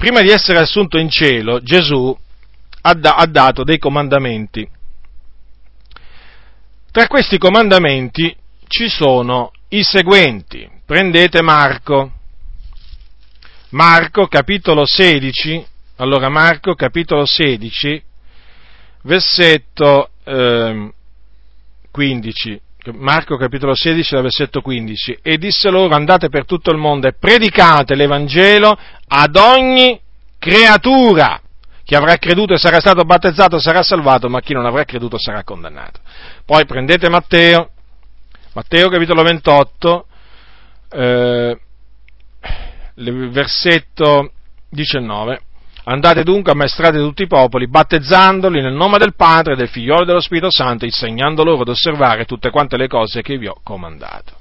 prima 0.00 0.22
di 0.22 0.30
essere 0.30 0.58
assunto 0.58 0.96
in 0.96 1.10
cielo, 1.10 1.60
Gesù 1.60 2.16
ha, 2.80 2.94
da, 2.94 3.16
ha 3.16 3.26
dato 3.26 3.64
dei 3.64 3.76
comandamenti. 3.76 4.66
Tra 6.90 7.06
questi 7.06 7.36
comandamenti 7.36 8.34
ci 8.66 8.88
sono 8.88 9.52
i 9.68 9.82
seguenti. 9.82 10.66
Prendete 10.86 11.42
Marco. 11.42 12.12
Marco 13.72 14.26
capitolo 14.26 14.86
16, 14.86 15.66
allora 15.96 16.30
Marco 16.30 16.74
capitolo 16.74 17.26
16, 17.26 18.02
versetto 19.02 20.12
eh, 20.24 20.92
15. 21.90 22.60
Marco 22.94 23.36
capitolo 23.36 23.74
16, 23.74 24.14
versetto 24.14 24.62
15, 24.62 25.18
e 25.20 25.36
disse 25.36 25.68
loro 25.68 25.94
andate 25.94 26.30
per 26.30 26.46
tutto 26.46 26.70
il 26.70 26.78
mondo 26.78 27.06
e 27.06 27.12
predicate 27.12 27.94
l'Evangelo 27.94 28.78
ad 29.12 29.36
ogni 29.36 30.00
creatura. 30.38 31.40
Chi 31.84 31.94
avrà 31.96 32.16
creduto 32.16 32.54
e 32.54 32.58
sarà 32.58 32.78
stato 32.78 33.02
battezzato 33.02 33.58
sarà 33.58 33.82
salvato, 33.82 34.28
ma 34.28 34.40
chi 34.40 34.52
non 34.52 34.64
avrà 34.64 34.84
creduto 34.84 35.18
sarà 35.18 35.42
condannato. 35.42 36.00
Poi 36.44 36.64
prendete 36.64 37.08
Matteo, 37.08 37.70
Matteo 38.52 38.88
capitolo 38.88 39.22
28, 39.22 40.06
eh, 40.92 41.60
versetto 42.94 44.32
19. 44.68 45.40
Andate 45.84 46.22
dunque, 46.22 46.52
ammaestrate 46.52 46.98
tutti 46.98 47.22
i 47.22 47.26
popoli, 47.26 47.66
battezzandoli 47.66 48.60
nel 48.60 48.74
nome 48.74 48.98
del 48.98 49.14
Padre, 49.16 49.56
del 49.56 49.68
Figlio 49.68 50.02
e 50.02 50.04
dello 50.04 50.20
Spirito 50.20 50.50
Santo, 50.50 50.84
insegnando 50.84 51.42
loro 51.42 51.62
ad 51.62 51.68
osservare 51.68 52.24
tutte 52.24 52.50
quante 52.50 52.76
le 52.76 52.86
cose 52.86 53.22
che 53.22 53.36
vi 53.36 53.48
ho 53.48 53.58
comandato. 53.64 54.34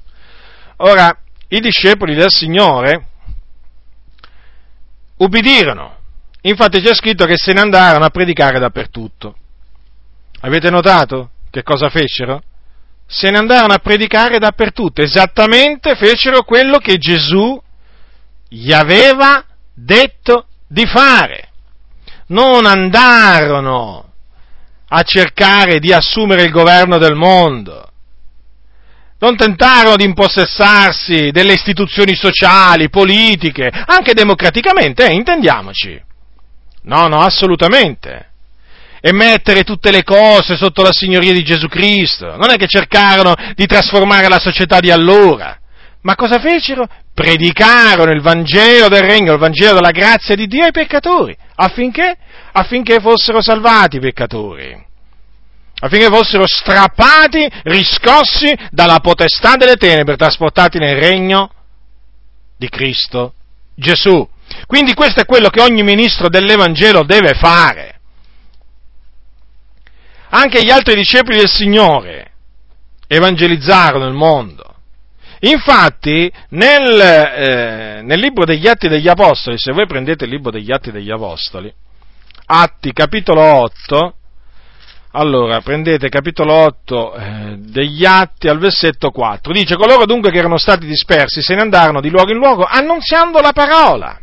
Ora, 0.77 1.17
i 1.47 1.59
discepoli 1.59 2.13
del 2.13 2.29
Signore 2.29 3.07
ubbidirono, 5.19 5.97
infatti 6.41 6.81
c'è 6.81 6.93
scritto 6.93 7.25
che 7.25 7.37
se 7.37 7.53
ne 7.53 7.61
andarono 7.61 8.05
a 8.05 8.09
predicare 8.09 8.59
dappertutto. 8.59 9.35
Avete 10.41 10.69
notato 10.69 11.31
che 11.49 11.63
cosa 11.63 11.89
fecero? 11.89 12.41
Se 13.05 13.29
ne 13.29 13.39
andarono 13.39 13.73
a 13.73 13.79
predicare 13.79 14.37
dappertutto, 14.37 15.01
esattamente 15.01 15.95
fecero 15.95 16.43
quello 16.43 16.77
che 16.77 16.97
Gesù 16.97 17.59
gli 18.47 18.71
aveva 18.71 19.43
detto 19.73 20.47
di 20.67 20.85
fare. 20.85 21.49
Non 22.27 22.65
andarono 22.65 24.13
a 24.89 25.01
cercare 25.03 25.79
di 25.79 25.91
assumere 25.91 26.43
il 26.43 26.51
governo 26.51 26.97
del 26.97 27.15
mondo. 27.15 27.88
Non 29.19 29.35
tentarono 29.35 29.97
di 29.97 30.05
impossessarsi 30.05 31.31
delle 31.31 31.53
istituzioni 31.53 32.15
sociali, 32.15 32.89
politiche, 32.89 33.69
anche 33.69 34.13
democraticamente, 34.13 35.05
eh, 35.05 35.13
intendiamoci. 35.13 36.01
No, 36.83 37.07
no, 37.07 37.21
assolutamente. 37.21 38.27
E 39.01 39.13
mettere 39.13 39.63
tutte 39.63 39.91
le 39.91 40.03
cose 40.03 40.55
sotto 40.55 40.81
la 40.81 40.93
signoria 40.93 41.33
di 41.33 41.43
Gesù 41.43 41.67
Cristo. 41.67 42.35
Non 42.37 42.49
è 42.49 42.55
che 42.55 42.67
cercarono 42.67 43.33
di 43.55 43.65
trasformare 43.65 44.29
la 44.29 44.39
società 44.39 44.79
di 44.79 44.89
allora. 44.89 45.57
Ma 46.01 46.15
cosa 46.15 46.39
fecero? 46.39 46.87
Predicarono 47.13 48.11
il 48.11 48.21
Vangelo 48.21 48.87
del 48.87 49.03
Regno, 49.03 49.33
il 49.33 49.39
Vangelo 49.39 49.75
della 49.75 49.91
grazia 49.91 50.35
di 50.35 50.47
Dio 50.47 50.63
ai 50.63 50.71
peccatori, 50.71 51.35
affinché, 51.55 52.15
affinché 52.53 52.99
fossero 53.01 53.41
salvati 53.41 53.97
i 53.97 53.99
peccatori, 53.99 54.87
affinché 55.79 56.07
fossero 56.07 56.45
strappati, 56.47 57.47
riscossi 57.63 58.53
dalla 58.71 58.99
potestà 58.99 59.55
delle 59.55 59.75
tenebre, 59.75 60.15
trasportati 60.15 60.77
nel 60.77 60.97
Regno 60.97 61.51
di 62.57 62.69
Cristo 62.69 63.33
Gesù. 63.75 64.27
Quindi 64.65 64.93
questo 64.93 65.21
è 65.21 65.25
quello 65.25 65.49
che 65.49 65.61
ogni 65.61 65.83
ministro 65.83 66.29
dell'Evangelo 66.29 67.03
deve 67.03 67.33
fare. 67.33 67.99
Anche 70.29 70.63
gli 70.63 70.69
altri 70.69 70.95
discepoli 70.95 71.37
del 71.37 71.49
Signore 71.49 72.31
evangelizzarono 73.07 74.05
il 74.05 74.13
mondo 74.13 74.69
Infatti, 75.41 76.31
nel, 76.49 76.99
eh, 76.99 78.01
nel, 78.01 78.19
libro 78.19 78.43
degli 78.43 78.67
Atti 78.67 78.89
degli 78.89 79.07
Apostoli, 79.07 79.57
se 79.57 79.71
voi 79.71 79.85
prendete 79.85 80.25
il 80.25 80.31
libro 80.31 80.51
degli 80.51 80.71
Atti 80.71 80.91
degli 80.91 81.09
Apostoli, 81.09 81.73
Atti 82.45 82.91
capitolo 82.91 83.41
8, 83.41 84.15
allora 85.11 85.61
prendete 85.61 86.09
capitolo 86.09 86.53
8 86.53 87.13
eh, 87.15 87.55
degli 87.57 88.05
Atti 88.05 88.47
al 88.47 88.59
versetto 88.59 89.09
4, 89.09 89.51
dice 89.51 89.75
coloro 89.75 90.05
dunque 90.05 90.29
che 90.31 90.37
erano 90.37 90.57
stati 90.57 90.85
dispersi 90.85 91.41
se 91.41 91.55
ne 91.55 91.61
andarono 91.61 92.01
di 92.01 92.09
luogo 92.09 92.31
in 92.31 92.37
luogo 92.37 92.63
annunziando 92.63 93.39
la 93.39 93.51
parola. 93.51 94.19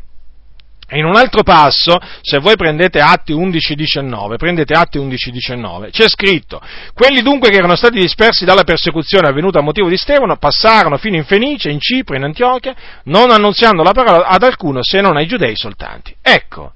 E 0.88 0.98
in 0.98 1.04
un 1.04 1.16
altro 1.16 1.42
passo, 1.42 1.98
se 2.20 2.38
voi 2.38 2.54
prendete 2.54 3.00
Atti 3.00 3.32
11.19, 3.34 4.36
prendete 4.36 4.72
Atti 4.74 4.98
11.19, 4.98 5.90
c'è 5.90 6.08
scritto, 6.08 6.60
quelli 6.94 7.22
dunque 7.22 7.50
che 7.50 7.56
erano 7.56 7.74
stati 7.74 7.98
dispersi 7.98 8.44
dalla 8.44 8.62
persecuzione 8.62 9.26
avvenuta 9.26 9.58
a 9.58 9.62
motivo 9.62 9.88
di 9.88 9.96
Stefano 9.96 10.36
passarono 10.36 10.96
fino 10.96 11.16
in 11.16 11.24
Fenice, 11.24 11.70
in 11.70 11.80
Cipro, 11.80 12.14
in 12.14 12.22
Antiochia, 12.22 12.72
non 13.04 13.32
annunziando 13.32 13.82
la 13.82 13.90
parola 13.90 14.26
ad 14.28 14.44
alcuno 14.44 14.78
se 14.84 15.00
non 15.00 15.16
ai 15.16 15.26
giudei 15.26 15.56
soltanti. 15.56 16.14
Ecco, 16.22 16.74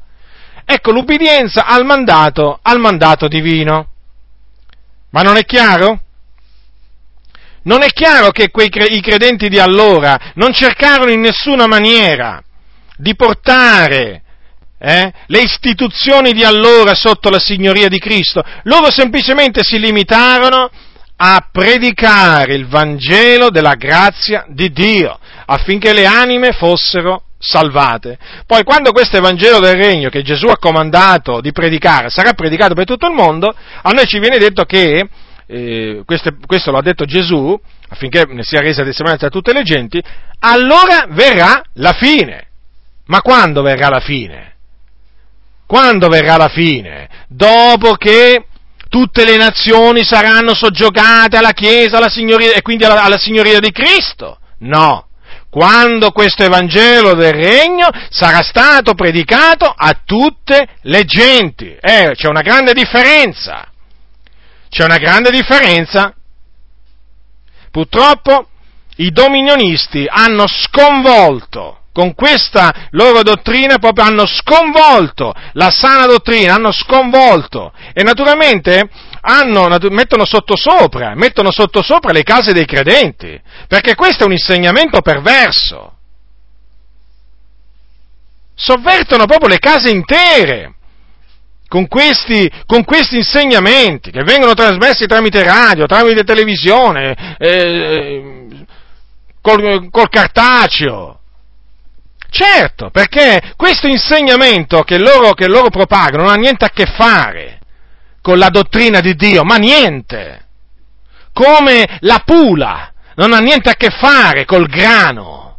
ecco 0.65 0.91
l'ubbidienza 0.91 1.65
al 1.67 1.85
mandato, 1.85 2.59
al 2.61 2.81
mandato 2.81 3.29
divino. 3.29 3.91
Ma 5.11 5.23
non 5.23 5.37
è 5.37 5.45
chiaro? 5.45 6.01
Non 7.63 7.83
è 7.83 7.89
chiaro 7.89 8.31
che 8.31 8.51
quei, 8.51 8.71
i 8.73 9.01
credenti 9.01 9.49
di 9.49 9.59
allora 9.59 10.33
non 10.35 10.53
cercarono 10.53 11.11
in 11.11 11.21
nessuna 11.21 11.67
maniera 11.67 12.43
di 12.97 13.15
portare 13.15 14.23
eh, 14.79 15.13
le 15.27 15.41
istituzioni 15.41 16.33
di 16.33 16.43
allora 16.43 16.95
sotto 16.95 17.29
la 17.29 17.39
signoria 17.39 17.89
di 17.89 17.99
Cristo, 17.99 18.43
loro 18.63 18.91
semplicemente 18.91 19.63
si 19.63 19.79
limitarono 19.79 20.71
a 21.17 21.49
predicare 21.53 22.55
il 22.55 22.67
Vangelo 22.67 23.51
della 23.51 23.75
grazia 23.75 24.47
di 24.49 24.73
Dio 24.73 25.19
affinché 25.45 25.93
le 25.93 26.07
anime 26.07 26.53
fossero 26.53 27.25
salvate. 27.43 28.19
Poi 28.47 28.63
quando 28.65 28.93
questo 28.93 29.17
Evangelo 29.17 29.61
del 29.61 29.77
Regno 29.77 30.11
che 30.11 30.23
Gesù 30.23 30.47
ha 30.47 30.59
comandato 30.59 31.41
di 31.41 31.53
predicare 31.53 32.11
sarà 32.11 32.35
predicato 32.35 32.75
per 32.75 32.85
tutto 32.85 33.07
il 33.07 33.15
mondo, 33.15 33.49
a 33.49 33.91
noi 33.91 34.07
ci 34.07 34.19
viene 34.19 34.37
detto 34.37 34.65
che, 34.65 35.09
eh, 35.47 36.03
questo, 36.05 36.37
questo 36.47 36.71
lo 36.71 36.79
ha 36.79 36.83
detto 36.83 37.07
Gesù, 37.07 37.59
affinché 37.89 38.27
ne 38.29 38.43
sia 38.45 38.61
resa 38.61 38.85
testimonianza 38.85 39.27
a 39.27 39.31
tutte 39.31 39.55
le 39.55 39.63
genti, 39.63 40.01
allora 40.41 41.07
verrà 41.09 41.63
la 41.75 41.93
fine. 41.93 42.49
Ma 43.07 43.23
quando 43.23 43.63
verrà 43.63 43.89
la 43.89 44.01
fine? 44.01 44.55
Quando 45.67 46.09
verrà 46.09 46.37
la 46.37 46.49
fine? 46.49 47.09
Dopo 47.27 47.95
che 47.95 48.45
tutte 48.89 49.25
le 49.25 49.37
nazioni 49.37 50.05
saranno 50.05 50.55
soggiogate 50.55 51.39
alla 51.39 51.53
Chiesa 51.53 51.97
alla 51.97 52.11
signoria, 52.11 52.53
e 52.53 52.61
quindi 52.61 52.85
alla, 52.85 53.03
alla 53.03 53.19
signoria 53.19 53.59
di 53.61 53.73
Cristo? 53.73 54.39
No. 54.59 55.07
Quando 55.51 56.13
questo 56.13 56.45
Evangelo 56.45 57.15
del 57.15 57.33
Regno 57.33 57.89
sarà 58.09 58.43
stato 58.43 58.95
predicato 58.95 59.67
a 59.67 60.01
tutte 60.05 60.77
le 60.83 61.05
genti. 61.05 61.77
Eh, 61.81 62.13
c'è 62.15 62.29
una 62.29 62.43
grande 62.43 62.73
differenza. 62.73 63.67
C'è 64.69 64.85
una 64.85 64.99
grande 64.99 65.31
differenza 65.31 66.15
Purtroppo 67.71 68.49
i 68.97 69.13
dominionisti 69.13 70.05
hanno 70.09 70.47
sconvolto 70.49 71.79
con 71.93 72.15
questa 72.15 72.89
loro 72.91 73.23
dottrina 73.23 73.79
proprio 73.79 74.05
hanno 74.05 74.27
sconvolto 74.27 75.33
la 75.53 75.71
sana 75.71 76.07
dottrina, 76.07 76.55
hanno 76.55 76.73
sconvolto 76.73 77.73
e 77.93 78.03
naturalmente 78.03 78.89
hanno, 79.21 79.69
mettono 79.91 80.25
sottosopra, 80.25 81.15
mettono 81.15 81.51
sottosopra 81.51 82.13
le 82.13 82.23
case 82.23 82.53
dei 82.53 82.65
credenti, 82.65 83.41
perché 83.69 83.95
questo 83.95 84.25
è 84.25 84.27
un 84.27 84.33
insegnamento 84.33 85.01
perverso. 85.01 85.95
Sovvertono 88.55 89.27
proprio 89.27 89.49
le 89.49 89.59
case 89.59 89.91
intere 89.91 90.75
con 91.69 91.87
questi, 91.87 92.51
con 92.67 92.85
questi, 92.85 93.17
insegnamenti 93.17 94.11
che 94.11 94.23
vengono 94.23 94.55
trasmessi 94.55 95.07
tramite 95.07 95.43
radio, 95.43 95.87
tramite 95.87 96.25
televisione, 96.25 97.37
eh, 97.39 98.49
col, 99.41 99.89
col 99.91 100.09
cartaceo. 100.09 101.19
Certo, 102.29 102.91
perché 102.91 103.55
questo 103.57 103.89
insegnamento 103.89 104.83
che 104.83 104.99
loro, 104.99 105.33
che 105.33 105.49
loro 105.49 105.69
propagano 105.69 106.25
non 106.25 106.33
ha 106.33 106.37
niente 106.37 106.65
a 106.65 106.71
che 106.71 106.87
fare 106.87 107.60
con 108.31 108.39
la 108.39 108.49
dottrina 108.49 109.01
di 109.01 109.17
Dio, 109.17 109.43
ma 109.43 109.57
niente. 109.57 110.47
Come 111.33 111.99
la 112.01 112.23
pula 112.25 112.93
non 113.17 113.33
ha 113.33 113.41
niente 113.41 113.71
a 113.71 113.75
che 113.75 113.91
fare 113.91 114.45
col 114.45 114.69
grano. 114.69 115.59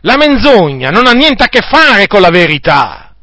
La 0.00 0.16
menzogna 0.16 0.88
non 0.88 1.06
ha 1.06 1.12
niente 1.12 1.42
a 1.42 1.48
che 1.48 1.60
fare 1.60 2.06
con 2.06 2.22
la 2.22 2.30
verità. 2.30 3.14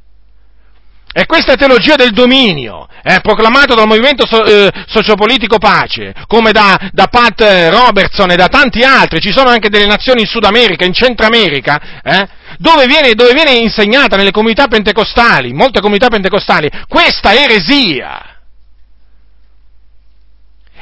E 1.11 1.25
questa 1.25 1.55
teologia 1.55 1.95
del 1.95 2.11
dominio, 2.11 2.87
eh, 3.01 3.21
proclamato 3.21 3.73
dal 3.73 3.87
movimento 3.87 4.27
so, 4.27 4.45
eh, 4.45 4.71
sociopolitico 4.85 5.57
Pace, 5.57 6.13
come 6.27 6.51
da, 6.51 6.91
da, 6.91 7.07
Pat 7.07 7.41
Robertson 7.71 8.29
e 8.29 8.35
da 8.35 8.49
tanti 8.49 8.83
altri, 8.83 9.19
ci 9.19 9.31
sono 9.31 9.49
anche 9.49 9.69
delle 9.69 9.87
nazioni 9.87 10.21
in 10.21 10.27
Sud 10.27 10.43
America, 10.43 10.85
in 10.85 10.93
Centro 10.93 11.25
America, 11.25 12.01
eh, 12.03 12.27
dove, 12.57 12.85
viene, 12.85 13.13
dove 13.13 13.33
viene 13.33 13.51
insegnata 13.51 14.15
nelle 14.15 14.31
comunità 14.31 14.67
pentecostali, 14.67 15.53
molte 15.53 15.79
comunità 15.79 16.07
pentecostali, 16.07 16.69
questa 16.87 17.33
eresia. 17.33 18.35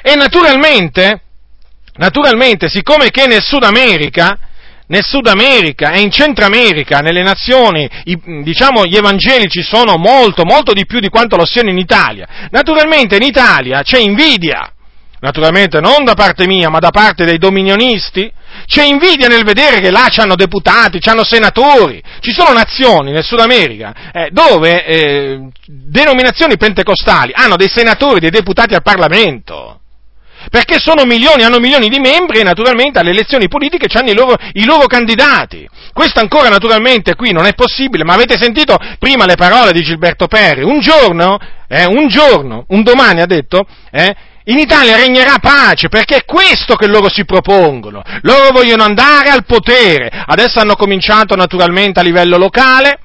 E 0.01 0.15
naturalmente, 0.15 1.21
naturalmente, 1.95 2.69
siccome 2.69 3.09
che 3.09 3.25
nel 3.27 3.41
Sud 3.41 3.63
America 3.63 4.37
nel 4.87 5.03
Sud 5.03 5.27
America 5.27 5.93
e 5.93 6.01
in 6.01 6.11
Centro 6.11 6.45
America, 6.45 6.99
nelle 6.99 7.23
nazioni, 7.23 7.89
diciamo, 8.43 8.85
gli 8.85 8.95
evangelici 8.95 9.63
sono 9.63 9.97
molto, 9.97 10.43
molto 10.45 10.73
di 10.73 10.85
più 10.85 10.99
di 10.99 11.09
quanto 11.09 11.35
lo 11.35 11.45
siano 11.45 11.69
in 11.69 11.77
Italia. 11.79 12.47
Naturalmente 12.51 13.15
in 13.15 13.23
Italia 13.23 13.81
c'è 13.81 13.99
invidia, 13.99 14.74
naturalmente 15.25 15.79
non 15.79 16.05
da 16.05 16.13
parte 16.13 16.45
mia, 16.45 16.69
ma 16.69 16.77
da 16.77 16.91
parte 16.91 17.25
dei 17.25 17.39
dominionisti, 17.39 18.31
c'è 18.67 18.83
invidia 18.83 19.27
nel 19.27 19.43
vedere 19.43 19.81
che 19.81 19.89
là 19.89 20.07
c'hanno 20.09 20.35
deputati, 20.35 20.99
c'hanno 20.99 21.23
senatori, 21.23 22.01
ci 22.19 22.31
sono 22.31 22.53
nazioni 22.53 23.11
nel 23.11 23.23
Sud 23.23 23.39
America 23.39 24.11
eh, 24.13 24.29
dove 24.31 24.85
eh, 24.85 25.39
denominazioni 25.65 26.57
pentecostali 26.57 27.31
hanno 27.33 27.55
dei 27.55 27.69
senatori, 27.69 28.19
dei 28.19 28.29
deputati 28.29 28.75
al 28.75 28.83
Parlamento 28.83 29.79
perché 30.51 30.77
sono 30.77 31.05
milioni, 31.05 31.43
hanno 31.43 31.57
milioni 31.57 31.89
di 31.89 31.99
membri 31.99 32.37
e 32.39 32.43
naturalmente 32.43 32.99
alle 32.99 33.09
elezioni 33.09 33.47
politiche 33.47 33.87
hanno 33.97 34.11
i 34.11 34.13
loro, 34.13 34.35
i 34.53 34.63
loro 34.63 34.85
candidati. 34.85 35.67
Questo 35.91 36.19
ancora 36.19 36.49
naturalmente 36.49 37.15
qui 37.15 37.31
non 37.31 37.47
è 37.47 37.55
possibile, 37.55 38.03
ma 38.03 38.13
avete 38.13 38.37
sentito 38.37 38.77
prima 38.99 39.25
le 39.25 39.35
parole 39.35 39.71
di 39.71 39.81
Gilberto 39.81 40.27
Perri? 40.27 40.61
Un 40.61 40.81
giorno, 40.81 41.39
eh, 41.67 41.85
un 41.85 42.07
giorno, 42.09 42.65
un 42.67 42.83
domani 42.83 43.21
ha 43.21 43.25
detto, 43.25 43.65
eh, 43.91 44.15
in 44.45 44.59
Italia 44.59 44.97
regnerà 44.97 45.37
pace, 45.39 45.89
perché 45.89 46.17
è 46.17 46.25
questo 46.25 46.75
che 46.75 46.87
loro 46.87 47.09
si 47.09 47.25
propongono. 47.25 48.03
Loro 48.21 48.51
vogliono 48.51 48.83
andare 48.83 49.29
al 49.29 49.45
potere. 49.45 50.09
Adesso 50.25 50.59
hanno 50.59 50.75
cominciato 50.75 51.35
naturalmente 51.35 51.99
a 51.99 52.03
livello 52.03 52.37
locale, 52.37 52.99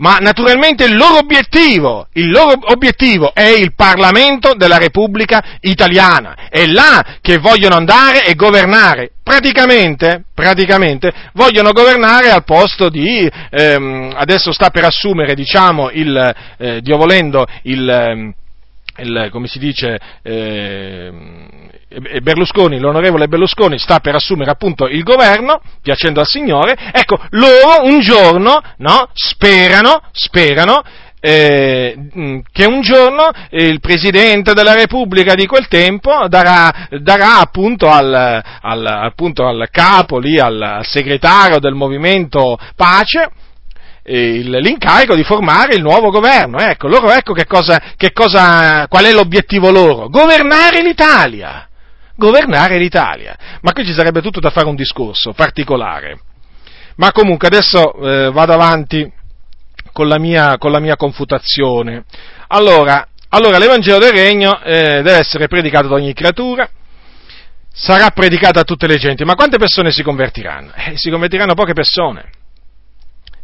ma 0.00 0.16
naturalmente 0.16 0.84
il 0.84 0.96
loro 0.96 1.18
obiettivo, 1.18 2.08
il 2.14 2.30
loro 2.30 2.58
obiettivo 2.72 3.34
è 3.34 3.48
il 3.48 3.74
Parlamento 3.74 4.54
della 4.54 4.78
Repubblica 4.78 5.58
Italiana, 5.60 6.48
è 6.48 6.64
là 6.66 7.18
che 7.20 7.36
vogliono 7.36 7.76
andare 7.76 8.24
e 8.24 8.34
governare, 8.34 9.10
praticamente, 9.22 10.24
praticamente 10.34 11.12
vogliono 11.34 11.72
governare 11.72 12.30
al 12.30 12.44
posto 12.44 12.88
di, 12.88 13.30
ehm, 13.50 14.14
adesso 14.16 14.52
sta 14.52 14.70
per 14.70 14.84
assumere, 14.84 15.34
diciamo, 15.34 15.90
il, 15.90 16.34
eh, 16.56 16.80
Dio 16.80 16.96
volendo, 16.96 17.44
il, 17.64 17.86
ehm, 17.86 18.32
il, 19.00 19.28
come 19.30 19.46
si 19.46 19.58
dice, 19.58 19.98
eh, 20.22 21.12
Berlusconi, 22.22 22.78
l'onorevole 22.78 23.26
Berlusconi 23.26 23.78
sta 23.78 23.98
per 23.98 24.14
assumere 24.14 24.50
appunto 24.50 24.86
il 24.86 25.02
governo, 25.02 25.60
piacendo 25.82 26.20
al 26.20 26.26
Signore, 26.26 26.76
ecco, 26.92 27.18
loro 27.30 27.84
un 27.84 28.00
giorno, 28.00 28.60
no, 28.76 29.08
sperano, 29.12 30.02
sperano, 30.12 30.82
eh, 31.20 32.42
che 32.50 32.64
un 32.64 32.80
giorno 32.80 33.30
il 33.50 33.80
Presidente 33.80 34.54
della 34.54 34.74
Repubblica 34.74 35.34
di 35.34 35.46
quel 35.46 35.68
tempo 35.68 36.26
darà, 36.28 36.88
darà 37.00 37.40
appunto, 37.40 37.88
al, 37.90 38.42
al, 38.62 38.86
appunto, 38.86 39.46
al, 39.46 39.68
capo, 39.70 40.18
lì, 40.18 40.38
al, 40.38 40.60
al 40.60 40.86
segretario 40.86 41.58
del 41.58 41.74
movimento 41.74 42.58
Pace, 42.74 43.30
l'incarico 44.04 45.14
di 45.14 45.24
formare 45.24 45.74
il 45.74 45.82
nuovo 45.82 46.10
governo. 46.10 46.58
Ecco, 46.58 46.88
loro 46.88 47.10
ecco 47.10 47.32
che 47.32 47.46
cosa, 47.46 47.80
che 47.96 48.12
cosa, 48.12 48.86
qual 48.88 49.04
è 49.04 49.12
l'obiettivo 49.12 49.70
loro? 49.70 50.08
Governare 50.08 50.82
l'Italia. 50.82 51.68
Governare 52.16 52.78
l'Italia. 52.78 53.36
Ma 53.62 53.72
qui 53.72 53.84
ci 53.84 53.92
sarebbe 53.92 54.20
tutto 54.20 54.40
da 54.40 54.50
fare 54.50 54.66
un 54.66 54.74
discorso 54.74 55.32
particolare. 55.32 56.20
Ma 56.96 57.12
comunque 57.12 57.48
adesso 57.48 57.94
eh, 57.94 58.30
vado 58.30 58.52
avanti 58.52 59.10
con 59.92 60.06
la 60.06 60.18
mia, 60.18 60.58
con 60.58 60.70
la 60.70 60.80
mia 60.80 60.96
confutazione. 60.96 62.04
Allora, 62.48 63.06
allora, 63.30 63.58
l'Evangelo 63.58 63.98
del 63.98 64.12
Regno 64.12 64.60
eh, 64.62 65.02
deve 65.02 65.18
essere 65.18 65.46
predicato 65.46 65.86
da 65.86 65.94
ogni 65.94 66.12
creatura, 66.12 66.68
sarà 67.72 68.10
predicato 68.10 68.58
a 68.58 68.64
tutte 68.64 68.88
le 68.88 68.96
genti, 68.96 69.24
ma 69.24 69.34
quante 69.34 69.56
persone 69.56 69.92
si 69.92 70.02
convertiranno? 70.02 70.72
Eh, 70.74 70.94
si 70.96 71.10
convertiranno 71.10 71.54
poche 71.54 71.72
persone. 71.72 72.30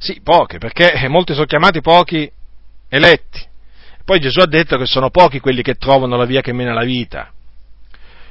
Sì, 0.06 0.20
poche, 0.22 0.58
perché 0.58 1.04
molti 1.08 1.32
sono 1.32 1.46
chiamati 1.46 1.80
pochi 1.80 2.30
eletti. 2.88 3.44
Poi 4.04 4.20
Gesù 4.20 4.38
ha 4.38 4.46
detto 4.46 4.78
che 4.78 4.86
sono 4.86 5.10
pochi 5.10 5.40
quelli 5.40 5.62
che 5.62 5.74
trovano 5.74 6.16
la 6.16 6.24
via 6.24 6.42
che 6.42 6.52
mena 6.52 6.72
la 6.72 6.84
vita. 6.84 7.32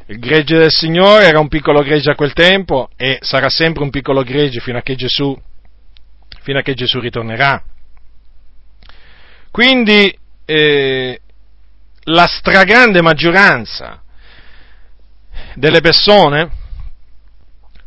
Il 0.05 0.17
gregge 0.19 0.57
del 0.57 0.71
Signore 0.71 1.25
era 1.25 1.41
un 1.41 1.49
piccolo 1.49 1.81
gregge 1.81 2.11
a 2.11 2.15
quel 2.15 2.31
tempo 2.31 2.91
e 2.95 3.17
sarà 3.19 3.49
sempre 3.49 3.83
un 3.83 3.89
piccolo 3.89 4.23
gregge 4.23 4.61
fino 4.61 4.77
a 4.77 4.81
che 4.81 4.95
Gesù, 4.95 5.37
a 5.37 6.61
che 6.61 6.73
Gesù 6.75 7.01
ritornerà. 7.01 7.61
Quindi 9.51 10.17
eh, 10.45 11.19
la 12.03 12.25
stragrande 12.25 13.01
maggioranza 13.01 14.01
delle 15.55 15.81
persone 15.81 16.49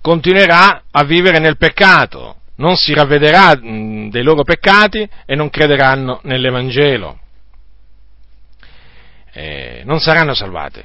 continuerà 0.03 0.82
a 0.91 1.05
vivere 1.05 1.39
nel 1.39 1.57
peccato, 1.57 2.38
non 2.59 2.76
si 2.76 2.92
ravvederà 2.92 3.54
dei 3.54 4.22
loro 4.22 4.42
peccati 4.42 5.09
e 5.26 5.34
non 5.34 5.50
crederanno 5.50 6.20
nell'Evangelo. 6.24 7.18
Eh, 9.32 9.82
non 9.84 10.00
saranno 10.00 10.34
salvate. 10.34 10.84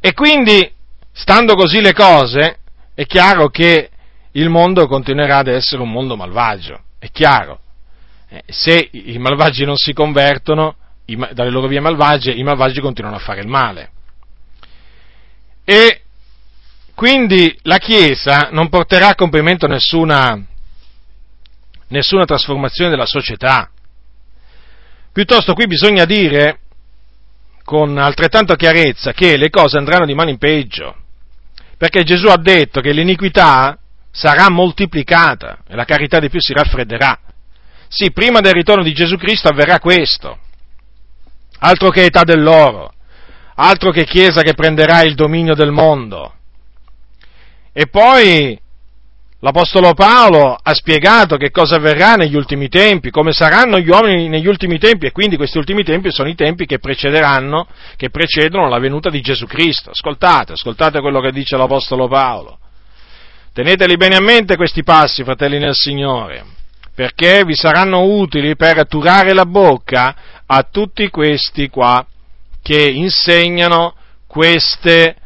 E 0.00 0.12
quindi, 0.14 0.72
stando 1.12 1.54
così 1.54 1.80
le 1.80 1.92
cose, 1.92 2.58
è 2.94 3.04
chiaro 3.06 3.48
che 3.48 3.90
il 4.32 4.48
mondo 4.48 4.86
continuerà 4.86 5.38
ad 5.38 5.48
essere 5.48 5.82
un 5.82 5.90
mondo 5.90 6.16
malvagio. 6.16 6.82
è 6.98 7.08
chiaro. 7.10 7.60
Eh, 8.28 8.42
se 8.46 8.88
i 8.92 9.18
malvagi 9.18 9.64
non 9.64 9.76
si 9.76 9.92
convertono 9.92 10.76
i, 11.06 11.16
dalle 11.16 11.50
loro 11.50 11.66
vie 11.66 11.80
malvagie, 11.80 12.32
i 12.32 12.42
malvagi 12.42 12.80
continuano 12.80 13.16
a 13.16 13.20
fare 13.20 13.40
il 13.40 13.48
male. 13.48 13.90
E 15.64 16.01
quindi 16.94 17.56
la 17.62 17.78
Chiesa 17.78 18.48
non 18.52 18.68
porterà 18.68 19.08
a 19.08 19.14
compimento 19.14 19.66
nessuna, 19.66 20.40
nessuna 21.88 22.24
trasformazione 22.24 22.90
della 22.90 23.06
società. 23.06 23.70
Piuttosto 25.12 25.54
qui 25.54 25.66
bisogna 25.66 26.04
dire 26.04 26.60
con 27.64 27.96
altrettanta 27.98 28.56
chiarezza 28.56 29.12
che 29.12 29.36
le 29.36 29.50
cose 29.50 29.78
andranno 29.78 30.06
di 30.06 30.14
mano 30.14 30.30
in 30.30 30.38
peggio, 30.38 30.96
perché 31.76 32.02
Gesù 32.02 32.26
ha 32.26 32.38
detto 32.38 32.80
che 32.80 32.92
l'iniquità 32.92 33.78
sarà 34.10 34.50
moltiplicata 34.50 35.60
e 35.66 35.74
la 35.74 35.84
carità 35.84 36.18
di 36.18 36.28
più 36.28 36.40
si 36.40 36.52
raffredderà. 36.52 37.18
Sì, 37.88 38.10
prima 38.12 38.40
del 38.40 38.52
ritorno 38.52 38.82
di 38.82 38.92
Gesù 38.92 39.16
Cristo 39.16 39.48
avverrà 39.48 39.78
questo, 39.80 40.38
altro 41.58 41.90
che 41.90 42.04
età 42.04 42.22
dell'oro, 42.22 42.92
altro 43.56 43.90
che 43.90 44.04
Chiesa 44.04 44.42
che 44.42 44.54
prenderà 44.54 45.02
il 45.02 45.14
dominio 45.14 45.54
del 45.54 45.72
mondo. 45.72 46.34
E 47.72 47.86
poi 47.86 48.58
l'Apostolo 49.40 49.94
Paolo 49.94 50.56
ha 50.60 50.74
spiegato 50.74 51.36
che 51.36 51.50
cosa 51.50 51.76
avverrà 51.76 52.14
negli 52.14 52.36
ultimi 52.36 52.68
tempi, 52.68 53.10
come 53.10 53.32
saranno 53.32 53.78
gli 53.80 53.88
uomini 53.88 54.28
negli 54.28 54.46
ultimi 54.46 54.78
tempi, 54.78 55.06
e 55.06 55.12
quindi 55.12 55.36
questi 55.36 55.58
ultimi 55.58 55.82
tempi 55.82 56.12
sono 56.12 56.28
i 56.28 56.34
tempi 56.34 56.66
che 56.66 56.78
precederanno, 56.78 57.66
che 57.96 58.10
precedono 58.10 58.68
la 58.68 58.78
venuta 58.78 59.10
di 59.10 59.20
Gesù 59.20 59.46
Cristo. 59.46 59.90
Ascoltate, 59.90 60.52
ascoltate 60.52 61.00
quello 61.00 61.20
che 61.20 61.32
dice 61.32 61.56
l'Apostolo 61.56 62.08
Paolo. 62.08 62.58
Teneteli 63.52 63.96
bene 63.96 64.16
a 64.16 64.22
mente 64.22 64.56
questi 64.56 64.82
passi, 64.82 65.24
fratelli 65.24 65.58
nel 65.58 65.74
Signore, 65.74 66.44
perché 66.94 67.44
vi 67.44 67.54
saranno 67.54 68.02
utili 68.02 68.54
per 68.54 68.86
turare 68.86 69.32
la 69.32 69.44
bocca 69.44 70.14
a 70.46 70.62
tutti 70.62 71.08
questi 71.10 71.68
qua 71.68 72.06
che 72.62 72.88
insegnano 72.88 73.94
queste 74.26 75.16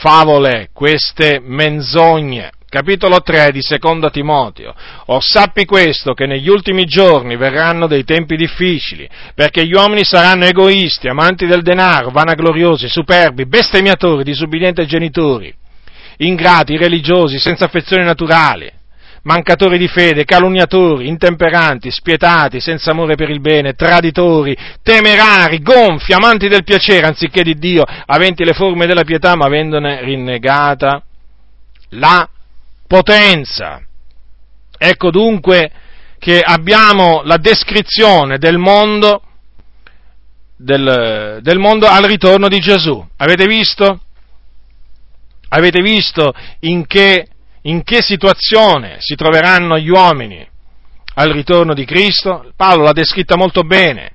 favole, 0.00 0.68
queste 0.72 1.40
menzogne. 1.42 2.50
Capitolo 2.68 3.20
3 3.20 3.52
di 3.52 3.62
Seconda 3.62 4.10
Timoteo. 4.10 4.74
Or 5.06 5.22
sappi 5.22 5.64
questo, 5.64 6.14
che 6.14 6.26
negli 6.26 6.48
ultimi 6.48 6.84
giorni 6.84 7.36
verranno 7.36 7.86
dei 7.86 8.04
tempi 8.04 8.36
difficili, 8.36 9.08
perché 9.34 9.64
gli 9.64 9.72
uomini 9.72 10.04
saranno 10.04 10.44
egoisti, 10.44 11.08
amanti 11.08 11.46
del 11.46 11.62
denaro, 11.62 12.10
vanagloriosi, 12.10 12.88
superbi, 12.88 13.46
bestemmiatori, 13.46 14.24
disubbidienti 14.24 14.80
ai 14.80 14.86
genitori, 14.86 15.54
ingrati, 16.18 16.76
religiosi, 16.76 17.38
senza 17.38 17.66
affezioni 17.66 18.04
naturali, 18.04 18.70
mancatori 19.26 19.76
di 19.76 19.88
fede, 19.88 20.24
calunniatori, 20.24 21.08
intemperanti, 21.08 21.90
spietati, 21.90 22.60
senza 22.60 22.92
amore 22.92 23.16
per 23.16 23.28
il 23.28 23.40
bene, 23.40 23.74
traditori, 23.74 24.56
temerari, 24.82 25.60
gonfi, 25.62 26.12
amanti 26.12 26.48
del 26.48 26.62
piacere 26.62 27.06
anziché 27.06 27.42
di 27.42 27.54
Dio, 27.54 27.82
aventi 27.82 28.44
le 28.44 28.54
forme 28.54 28.86
della 28.86 29.02
pietà 29.02 29.34
ma 29.34 29.46
avendone 29.46 30.00
rinnegata 30.02 31.02
la 31.90 32.28
potenza. 32.86 33.82
Ecco 34.78 35.10
dunque 35.10 35.72
che 36.18 36.40
abbiamo 36.40 37.22
la 37.24 37.36
descrizione 37.36 38.38
del 38.38 38.58
mondo, 38.58 39.22
del, 40.56 41.40
del 41.42 41.58
mondo 41.58 41.86
al 41.86 42.04
ritorno 42.04 42.46
di 42.46 42.58
Gesù. 42.60 43.04
Avete 43.16 43.46
visto? 43.46 44.00
Avete 45.48 45.80
visto 45.80 46.32
in 46.60 46.86
che 46.86 47.26
in 47.66 47.82
che 47.82 48.02
situazione 48.02 48.96
si 48.98 49.14
troveranno 49.14 49.78
gli 49.78 49.88
uomini 49.88 50.46
al 51.14 51.30
ritorno 51.30 51.74
di 51.74 51.84
Cristo, 51.84 52.52
Paolo 52.56 52.82
l'ha 52.82 52.92
descritta 52.92 53.36
molto 53.36 53.62
bene, 53.62 54.12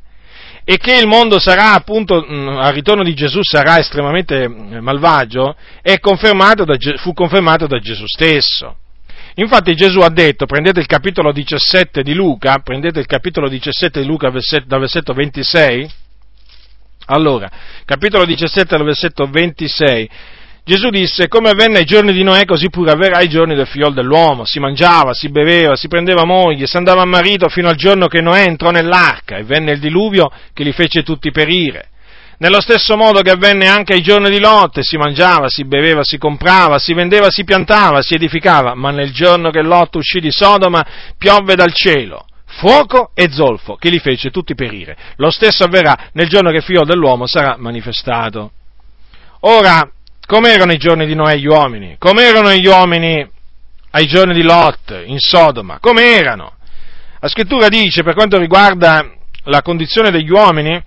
e 0.63 0.77
che 0.77 0.95
il 0.95 1.07
mondo 1.07 1.39
sarà 1.39 1.73
appunto 1.73 2.25
mm, 2.27 2.47
al 2.57 2.73
ritorno 2.73 3.03
di 3.03 3.13
Gesù 3.13 3.39
sarà 3.41 3.79
estremamente 3.79 4.47
mm, 4.47 4.77
malvagio, 4.77 5.55
confermato 5.99 6.63
da, 6.63 6.75
fu 6.97 7.13
confermato 7.13 7.67
da 7.67 7.79
Gesù 7.79 8.05
stesso. 8.05 8.77
Infatti 9.35 9.75
Gesù 9.75 9.99
ha 9.99 10.09
detto, 10.09 10.45
prendete 10.45 10.79
il 10.79 10.85
capitolo 10.85 11.31
17 11.31 12.03
di 12.03 12.13
Luca, 12.13 12.59
prendete 12.59 12.99
il 12.99 13.05
capitolo 13.05 13.49
17 13.49 14.01
di 14.01 14.05
Luca 14.05 14.29
dal 14.29 14.79
versetto 14.79 15.13
26, 15.13 15.89
allora, 17.05 17.49
capitolo 17.85 18.25
17 18.25 18.75
dal 18.75 18.85
versetto 18.85 19.25
26, 19.25 20.09
Gesù 20.63 20.89
disse, 20.89 21.27
come 21.27 21.49
avvenne 21.49 21.79
ai 21.79 21.85
giorni 21.85 22.13
di 22.13 22.23
Noè, 22.23 22.45
così 22.45 22.69
pure 22.69 22.91
avverrà 22.91 23.17
ai 23.17 23.27
giorni 23.27 23.55
del 23.55 23.65
figlio 23.65 23.89
dell'uomo. 23.89 24.45
Si 24.45 24.59
mangiava, 24.59 25.13
si 25.13 25.29
beveva, 25.29 25.75
si 25.75 25.87
prendeva 25.87 26.23
moglie, 26.23 26.67
si 26.67 26.77
andava 26.77 27.01
a 27.01 27.05
marito 27.05 27.49
fino 27.49 27.67
al 27.67 27.75
giorno 27.75 28.07
che 28.07 28.21
Noè 28.21 28.43
entrò 28.43 28.69
nell'arca 28.69 29.37
e 29.37 29.43
venne 29.43 29.71
il 29.71 29.79
diluvio 29.79 30.31
che 30.53 30.63
li 30.63 30.71
fece 30.71 31.01
tutti 31.01 31.31
perire. 31.31 31.89
Nello 32.37 32.61
stesso 32.61 32.95
modo 32.95 33.21
che 33.21 33.31
avvenne 33.31 33.67
anche 33.67 33.93
ai 33.93 34.01
giorni 34.01 34.29
di 34.29 34.39
Lot, 34.39 34.79
si 34.79 34.97
mangiava, 34.97 35.47
si 35.47 35.63
beveva, 35.65 36.03
si 36.03 36.17
comprava, 36.17 36.79
si 36.79 36.93
vendeva, 36.93 37.29
si 37.29 37.43
piantava, 37.43 38.01
si 38.01 38.15
edificava, 38.15 38.73
ma 38.73 38.89
nel 38.91 39.11
giorno 39.11 39.51
che 39.51 39.61
Lot 39.61 39.95
uscì 39.95 40.19
di 40.19 40.31
Sodoma, 40.31 40.83
piovve 41.17 41.55
dal 41.55 41.73
cielo 41.73 42.25
fuoco 42.53 43.11
e 43.13 43.31
zolfo 43.31 43.75
che 43.75 43.89
li 43.89 43.99
fece 43.99 44.29
tutti 44.29 44.55
perire. 44.55 44.97
Lo 45.17 45.29
stesso 45.29 45.63
avverrà 45.63 46.09
nel 46.13 46.27
giorno 46.27 46.49
che 46.49 46.57
il 46.57 46.63
figlio 46.63 46.83
dell'uomo 46.83 47.25
sarà 47.25 47.55
manifestato. 47.57 48.51
Ora, 49.41 49.87
Com'erano 50.31 50.71
i 50.71 50.77
giorni 50.77 51.05
di 51.05 51.13
Noè 51.13 51.35
gli 51.35 51.45
uomini? 51.45 51.97
Com'erano 51.97 52.53
gli 52.53 52.65
uomini 52.65 53.29
ai 53.89 54.07
giorni 54.07 54.33
di 54.33 54.43
Lot 54.43 55.03
in 55.05 55.19
Sodoma? 55.19 55.79
Com'erano? 55.81 56.53
La 57.19 57.27
scrittura 57.27 57.67
dice, 57.67 58.01
per 58.01 58.13
quanto 58.13 58.37
riguarda 58.37 59.11
la 59.43 59.61
condizione 59.61 60.09
degli 60.09 60.31
uomini, 60.31 60.81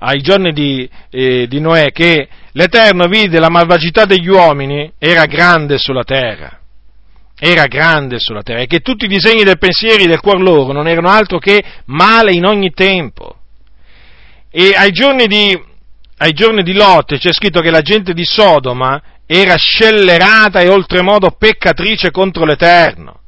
ai 0.00 0.20
giorni 0.20 0.52
di, 0.52 0.90
eh, 1.10 1.46
di 1.46 1.60
Noè, 1.60 1.92
che 1.92 2.28
l'Eterno 2.50 3.06
vide 3.06 3.38
la 3.38 3.50
malvagità 3.50 4.04
degli 4.04 4.26
uomini 4.26 4.94
era 4.98 5.26
grande 5.26 5.78
sulla 5.78 6.02
terra 6.02 6.58
era 7.42 7.66
grande 7.66 8.18
sulla 8.18 8.42
terra 8.42 8.60
e 8.60 8.66
che 8.66 8.80
tutti 8.80 9.04
i 9.04 9.08
disegni 9.08 9.44
del 9.44 9.58
pensieri 9.58 10.06
del 10.06 10.20
cuor 10.20 10.42
loro 10.42 10.72
non 10.72 10.88
erano 10.88 11.08
altro 11.08 11.38
che 11.38 11.62
male 11.86 12.32
in 12.32 12.44
ogni 12.44 12.72
tempo. 12.72 13.36
E 14.50 14.72
ai 14.74 14.90
giorni 14.90 15.26
di, 15.26 15.58
ai 16.22 16.32
giorni 16.32 16.62
di 16.62 16.74
Lot 16.74 17.16
c'è 17.16 17.32
scritto 17.32 17.60
che 17.60 17.70
la 17.70 17.80
gente 17.80 18.12
di 18.12 18.24
Sodoma 18.24 19.00
era 19.24 19.56
scellerata 19.56 20.60
e 20.60 20.68
oltremodo 20.68 21.30
peccatrice 21.30 22.10
contro 22.10 22.44
l'Eterno. 22.44 23.20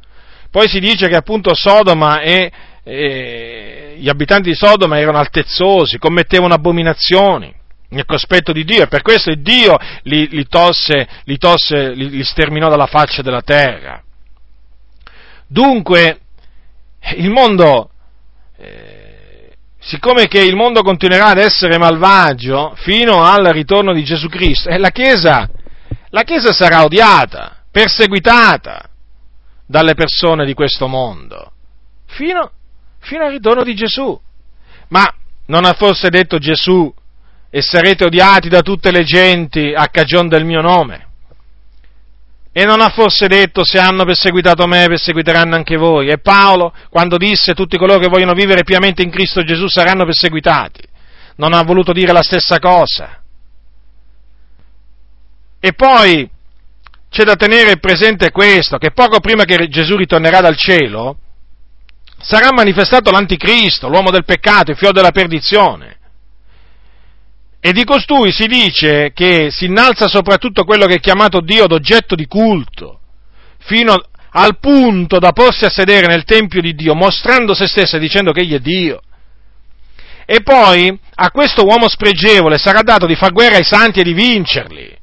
Poi 0.51 0.69
si 0.69 0.79
dice 0.79 1.09
che 1.09 1.17
appunto 1.17 1.55
Sodoma 1.55 2.21
e, 2.21 2.53
e 2.83 3.95
gli 3.97 4.09
abitanti 4.09 4.51
di 4.51 4.55
Sodoma 4.55 4.99
erano 4.99 5.19
altezzosi, 5.19 5.99
commettevano 5.99 6.53
abominazioni 6.53 7.55
nel 7.89 8.05
cospetto 8.05 8.53
di 8.53 8.65
Dio 8.65 8.83
e 8.83 8.89
per 8.89 9.01
questo 9.01 9.33
Dio 9.35 9.79
li, 10.03 10.29
li 10.29 10.47
tosse, 10.47 11.09
li, 11.25 11.39
tosse 11.39 11.93
li, 11.93 12.11
li 12.11 12.25
sterminò 12.25 12.69
dalla 12.69 12.87
faccia 12.87 13.23
della 13.23 13.43
terra. 13.43 14.03
Dunque, 15.47 16.19
il 17.17 17.31
mondo 17.31 17.91
eh, 18.59 18.92
siccome 19.83 20.29
che 20.29 20.41
il 20.41 20.55
mondo 20.55 20.83
continuerà 20.83 21.27
ad 21.27 21.39
essere 21.39 21.77
malvagio 21.77 22.75
fino 22.77 23.25
al 23.25 23.45
ritorno 23.47 23.93
di 23.93 24.05
Gesù 24.05 24.29
Cristo, 24.29 24.69
e 24.69 24.79
la 24.79 24.91
Chiesa, 24.91 25.49
la 26.11 26.23
Chiesa 26.23 26.53
sarà 26.53 26.85
odiata, 26.85 27.65
perseguitata 27.71 28.89
dalle 29.67 29.95
persone 29.95 30.47
di 30.47 30.55
questo 30.55 30.87
mondo, 30.87 31.53
fino, 32.07 32.51
fino 33.01 33.25
al 33.25 33.33
ritorno 33.33 33.65
di 33.65 33.75
Gesù. 33.75 34.19
Ma 34.89 35.13
non 35.47 35.65
ha 35.65 35.73
forse 35.73 36.09
detto 36.11 36.39
Gesù, 36.39 36.93
e 37.51 37.61
sarete 37.61 38.05
odiati 38.05 38.49
da 38.49 38.63
tutte 38.63 38.91
le 38.91 39.03
genti 39.03 39.75
a 39.75 39.89
cagione 39.89 40.29
del 40.29 40.45
mio 40.45 40.61
nome? 40.61 41.09
E 42.55 42.65
non 42.67 42.83
ha 42.83 42.91
forse 42.91 43.29
detto 43.29 43.65
se 43.65 43.79
hanno 43.79 44.05
perseguitato 44.05 44.67
me, 44.67 44.87
perseguiteranno 44.87 45.55
anche 45.55 45.77
voi? 45.77 46.09
E 46.09 46.19
Paolo, 46.19 46.75
quando 46.91 47.17
disse 47.17 47.55
tutti 47.55 47.79
coloro 47.79 47.99
che 47.99 48.09
vogliono 48.09 48.35
vivere 48.35 48.63
piamente 48.63 49.03
in 49.03 49.11
Cristo 49.11 49.43
Gesù 49.43 49.69
saranno 49.69 50.05
perseguitati, 50.05 50.83
non 51.37 51.55
ha 51.55 51.63
voluto 51.63 51.93
dire 51.93 52.13
la 52.13 52.23
stessa 52.23 52.59
cosa. 52.59 53.23
E 55.59 55.73
poi 55.73 56.29
c'è 57.09 57.25
da 57.25 57.37
tenere 57.37 57.79
presente 57.79 58.31
questo, 58.31 58.77
che 58.77 58.91
poco 58.91 59.21
prima 59.21 59.45
che 59.45 59.69
Gesù 59.69 59.97
ritornerà 59.97 60.41
dal 60.41 60.57
cielo, 60.57 61.17
sarà 62.21 62.53
manifestato 62.53 63.11
l'anticristo, 63.11 63.89
l'uomo 63.89 64.11
del 64.11 64.25
peccato, 64.25 64.73
il 64.73 64.77
figlio 64.77 64.93
della 64.93 65.11
perdizione. 65.11 66.01
E 67.65 67.73
di 67.73 67.85
costui 67.85 68.33
si 68.33 68.47
dice 68.47 69.13
che 69.15 69.53
si 69.53 69.67
innalza 69.67 70.09
soprattutto 70.09 70.65
quello 70.65 70.85
che 70.87 70.95
è 70.95 71.01
chiamato 71.01 71.41
Dio 71.41 71.69
d'oggetto 71.69 72.17
di 72.17 72.27
culto, 72.27 72.99
fino 73.59 73.95
al 74.33 74.59
punto 74.59 75.21
da 75.21 75.31
porsi 75.31 75.65
a 75.65 75.71
sedere 75.71 76.09
nel 76.09 76.25
Tempio 76.25 76.61
di 76.61 76.75
Dio, 76.75 76.97
mostrando 76.97 77.55
se 77.55 77.69
stesso 77.69 77.95
e 77.95 78.01
dicendo 78.01 78.33
che 78.33 78.41
egli 78.41 78.55
è 78.55 78.59
Dio. 78.59 79.01
E 80.27 80.43
poi 80.43 80.99
a 81.15 81.31
questo 81.31 81.65
uomo 81.65 81.89
spregevole 81.89 82.59
sarà 82.59 82.83
dato 82.83 83.07
di 83.07 83.15
far 83.15 83.31
guerra 83.31 83.59
ai 83.59 83.65
santi 83.65 84.01
e 84.01 84.03
di 84.03 84.13
vincerli. 84.13 84.99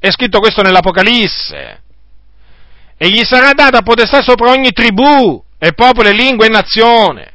È 0.00 0.10
scritto 0.10 0.38
questo 0.38 0.62
nell'Apocalisse. 0.62 1.82
E 2.96 3.08
gli 3.10 3.22
sarà 3.22 3.52
data 3.52 3.82
potestà 3.82 4.22
sopra 4.22 4.50
ogni 4.50 4.72
tribù, 4.72 5.44
e 5.58 5.74
popolo 5.74 6.08
e 6.08 6.14
lingua 6.14 6.46
e 6.46 6.48
nazione. 6.48 7.32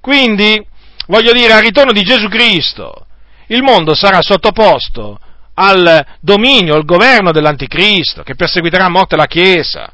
Quindi, 0.00 0.60
voglio 1.06 1.30
dire, 1.30 1.52
al 1.52 1.62
ritorno 1.62 1.92
di 1.92 2.02
Gesù 2.02 2.26
Cristo, 2.26 3.05
il 3.48 3.62
mondo 3.62 3.94
sarà 3.94 4.22
sottoposto 4.22 5.18
al 5.54 6.04
dominio, 6.20 6.74
al 6.74 6.84
governo 6.84 7.32
dell'anticristo, 7.32 8.22
che 8.22 8.34
perseguiterà 8.34 8.86
a 8.86 8.90
morte 8.90 9.16
la 9.16 9.26
Chiesa. 9.26 9.90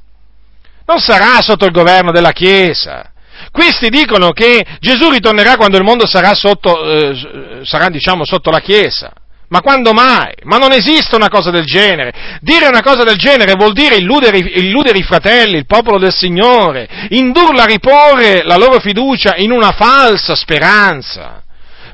Non 0.86 0.98
sarà 0.98 1.40
sotto 1.40 1.64
il 1.64 1.72
governo 1.72 2.10
della 2.10 2.32
Chiesa. 2.32 3.12
Questi 3.50 3.88
dicono 3.88 4.30
che 4.30 4.64
Gesù 4.80 5.10
ritornerà 5.10 5.56
quando 5.56 5.76
il 5.76 5.84
mondo 5.84 6.06
sarà 6.06 6.34
sotto, 6.34 6.84
eh, 6.84 7.60
sarà, 7.64 7.88
diciamo, 7.88 8.24
sotto 8.24 8.50
la 8.50 8.60
Chiesa. 8.60 9.12
Ma 9.48 9.60
quando 9.60 9.92
mai? 9.92 10.32
Ma 10.44 10.56
non 10.56 10.72
esiste 10.72 11.14
una 11.14 11.28
cosa 11.28 11.50
del 11.50 11.64
genere. 11.64 12.38
Dire 12.40 12.68
una 12.68 12.80
cosa 12.80 13.04
del 13.04 13.16
genere 13.16 13.52
vuol 13.52 13.74
dire 13.74 13.96
illudere, 13.96 14.38
illudere, 14.38 14.96
i 14.96 15.02
fratelli, 15.02 15.58
il 15.58 15.66
popolo 15.66 15.98
del 15.98 16.12
Signore, 16.12 16.88
indurla 17.10 17.64
a 17.64 17.66
riporre 17.66 18.42
la 18.44 18.56
loro 18.56 18.80
fiducia 18.80 19.34
in 19.36 19.50
una 19.50 19.72
falsa 19.72 20.34
speranza. 20.34 21.42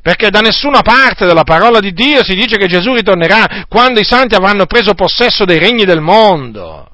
Perché 0.03 0.31
da 0.31 0.41
nessuna 0.41 0.83
parte 0.83 1.27
della 1.27 1.45
parola 1.45 1.81
di 1.81 1.93
Dio 1.93 2.25
si 2.25 2.35
dice 2.35 2.57
che 2.57 2.67
Gesù 2.67 2.95
ritornerà 2.95 3.65
quando 3.69 4.01
i 4.01 4.05
santi 4.05 4.35
avranno 4.35 4.67
preso 4.67 4.95
possesso 4.95 5.45
dei 5.45 5.59
regni 5.59 5.85
del 5.85 6.01
mondo 6.01 6.89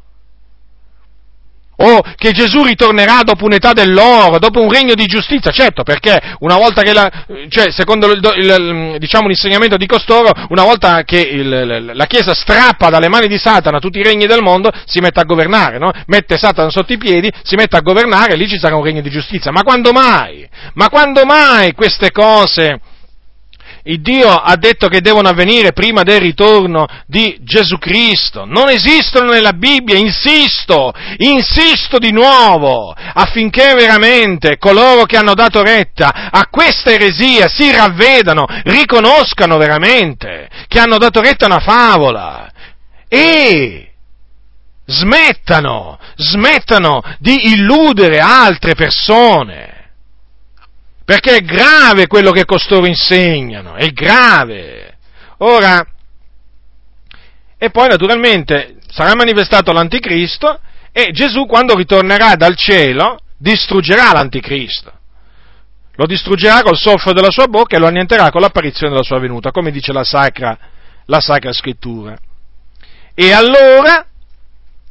o 1.77 2.01
che 2.17 2.31
Gesù 2.33 2.63
ritornerà 2.65 3.23
dopo 3.23 3.45
un'età 3.45 3.73
dell'oro, 3.73 4.39
dopo 4.39 4.61
un 4.61 4.71
regno 4.71 4.95
di 4.95 5.07
giustizia, 5.07 5.51
certo, 5.51 5.83
perché 5.83 6.37
una 6.41 6.57
volta 6.57 6.83
che 6.83 6.93
la, 6.93 7.11
cioè, 7.49 7.71
secondo 7.71 8.11
il, 8.13 8.21
il, 8.37 8.97
diciamo, 8.99 9.27
l'insegnamento 9.27 9.77
di 9.77 9.87
costoro, 9.87 10.31
una 10.49 10.63
volta 10.63 11.03
che 11.03 11.19
il, 11.19 11.91
la 11.93 12.07
Chiesa 12.07 12.35
strappa 12.35 12.91
dalle 12.91 13.09
mani 13.09 13.27
di 13.27 13.39
Satana 13.39 13.79
tutti 13.79 13.99
i 13.99 14.05
regni 14.05 14.27
del 14.27 14.43
mondo, 14.43 14.71
si 14.87 15.01
mette 15.01 15.21
a 15.21 15.25
governare, 15.25 15.79
no? 15.79 15.91
Mette 16.07 16.39
Satana 16.39 16.71
sotto 16.71 16.93
i 16.93 16.99
piedi, 16.99 17.31
si 17.43 17.57
mette 17.57 17.77
a 17.77 17.81
governare 17.81 18.35
e 18.35 18.37
lì 18.37 18.49
ci 18.49 18.59
sarà 18.59 18.77
un 18.77 18.85
regno 18.85 19.01
di 19.01 19.11
giustizia. 19.11 19.51
Ma 19.51 19.63
quando 19.63 19.93
mai? 19.93 20.49
Ma 20.75 20.89
quando 20.89 21.25
mai 21.25 21.73
queste 21.73 22.11
cose? 22.11 22.81
Il 23.87 24.01
Dio 24.01 24.31
ha 24.31 24.57
detto 24.57 24.89
che 24.89 25.01
devono 25.01 25.29
avvenire 25.29 25.73
prima 25.73 26.03
del 26.03 26.21
ritorno 26.21 26.87
di 27.07 27.37
Gesù 27.41 27.77
Cristo. 27.79 28.45
Non 28.47 28.71
esistono 28.71 29.31
nella 29.31 29.53
Bibbia, 29.53 29.97
insisto, 29.97 30.93
insisto 31.19 31.99
di 31.99 32.11
nuovo, 32.11 32.95
affinché 32.95 33.75
veramente 33.75 34.57
coloro 34.57 35.05
che 35.05 35.19
hanno 35.19 35.35
dato 35.35 35.63
retta 35.63 36.31
a 36.31 36.47
questa 36.49 36.93
eresia 36.93 37.49
si 37.49 37.71
ravvedano, 37.71 38.47
riconoscano 38.65 39.59
veramente 39.59 40.49
che 40.67 40.79
hanno 40.79 40.97
dato 40.97 41.21
retta 41.21 41.45
a 41.45 41.49
una 41.49 41.61
favola 41.61 42.51
e 43.07 43.91
smettano, 44.87 45.99
smettano 46.17 47.03
di 47.19 47.53
illudere 47.53 48.19
altre 48.19 48.75
persone 48.75 49.74
perché 51.05 51.37
è 51.37 51.41
grave 51.41 52.07
quello 52.07 52.31
che 52.31 52.45
costoro 52.45 52.87
insegnano, 52.87 53.75
è 53.75 53.89
grave. 53.91 54.97
Ora, 55.39 55.87
e 57.59 57.71
poi 57.71 57.89
naturalmente 57.89 58.77
sarà 58.89 59.15
manifestato 59.15 59.73
l'anticristo 59.73 60.61
e 60.93 61.11
Gesù 61.13 61.47
quando 61.47 61.75
ritornerà 61.75 62.37
dal 62.37 62.57
cielo 62.57 63.19
distruggerà 63.37 64.13
l'anticristo. 64.13 64.93
Lo 65.97 66.07
distruggerà 66.07 66.63
col 66.63 66.77
soffio 66.77 67.13
della 67.13 67.31
sua 67.31 67.47
bocca 67.47 67.77
e 67.77 67.79
lo 67.79 67.87
annienterà 67.87 68.31
con 68.31 68.41
l'apparizione 68.41 68.93
della 68.93 69.05
sua 69.05 69.19
venuta, 69.19 69.51
come 69.51 69.71
dice 69.71 69.93
la 69.93 70.05
sacra, 70.05 70.57
la 71.07 71.21
sacra 71.21 71.53
scrittura. 71.53 72.17
E 73.15 73.33
allora, 73.33 74.07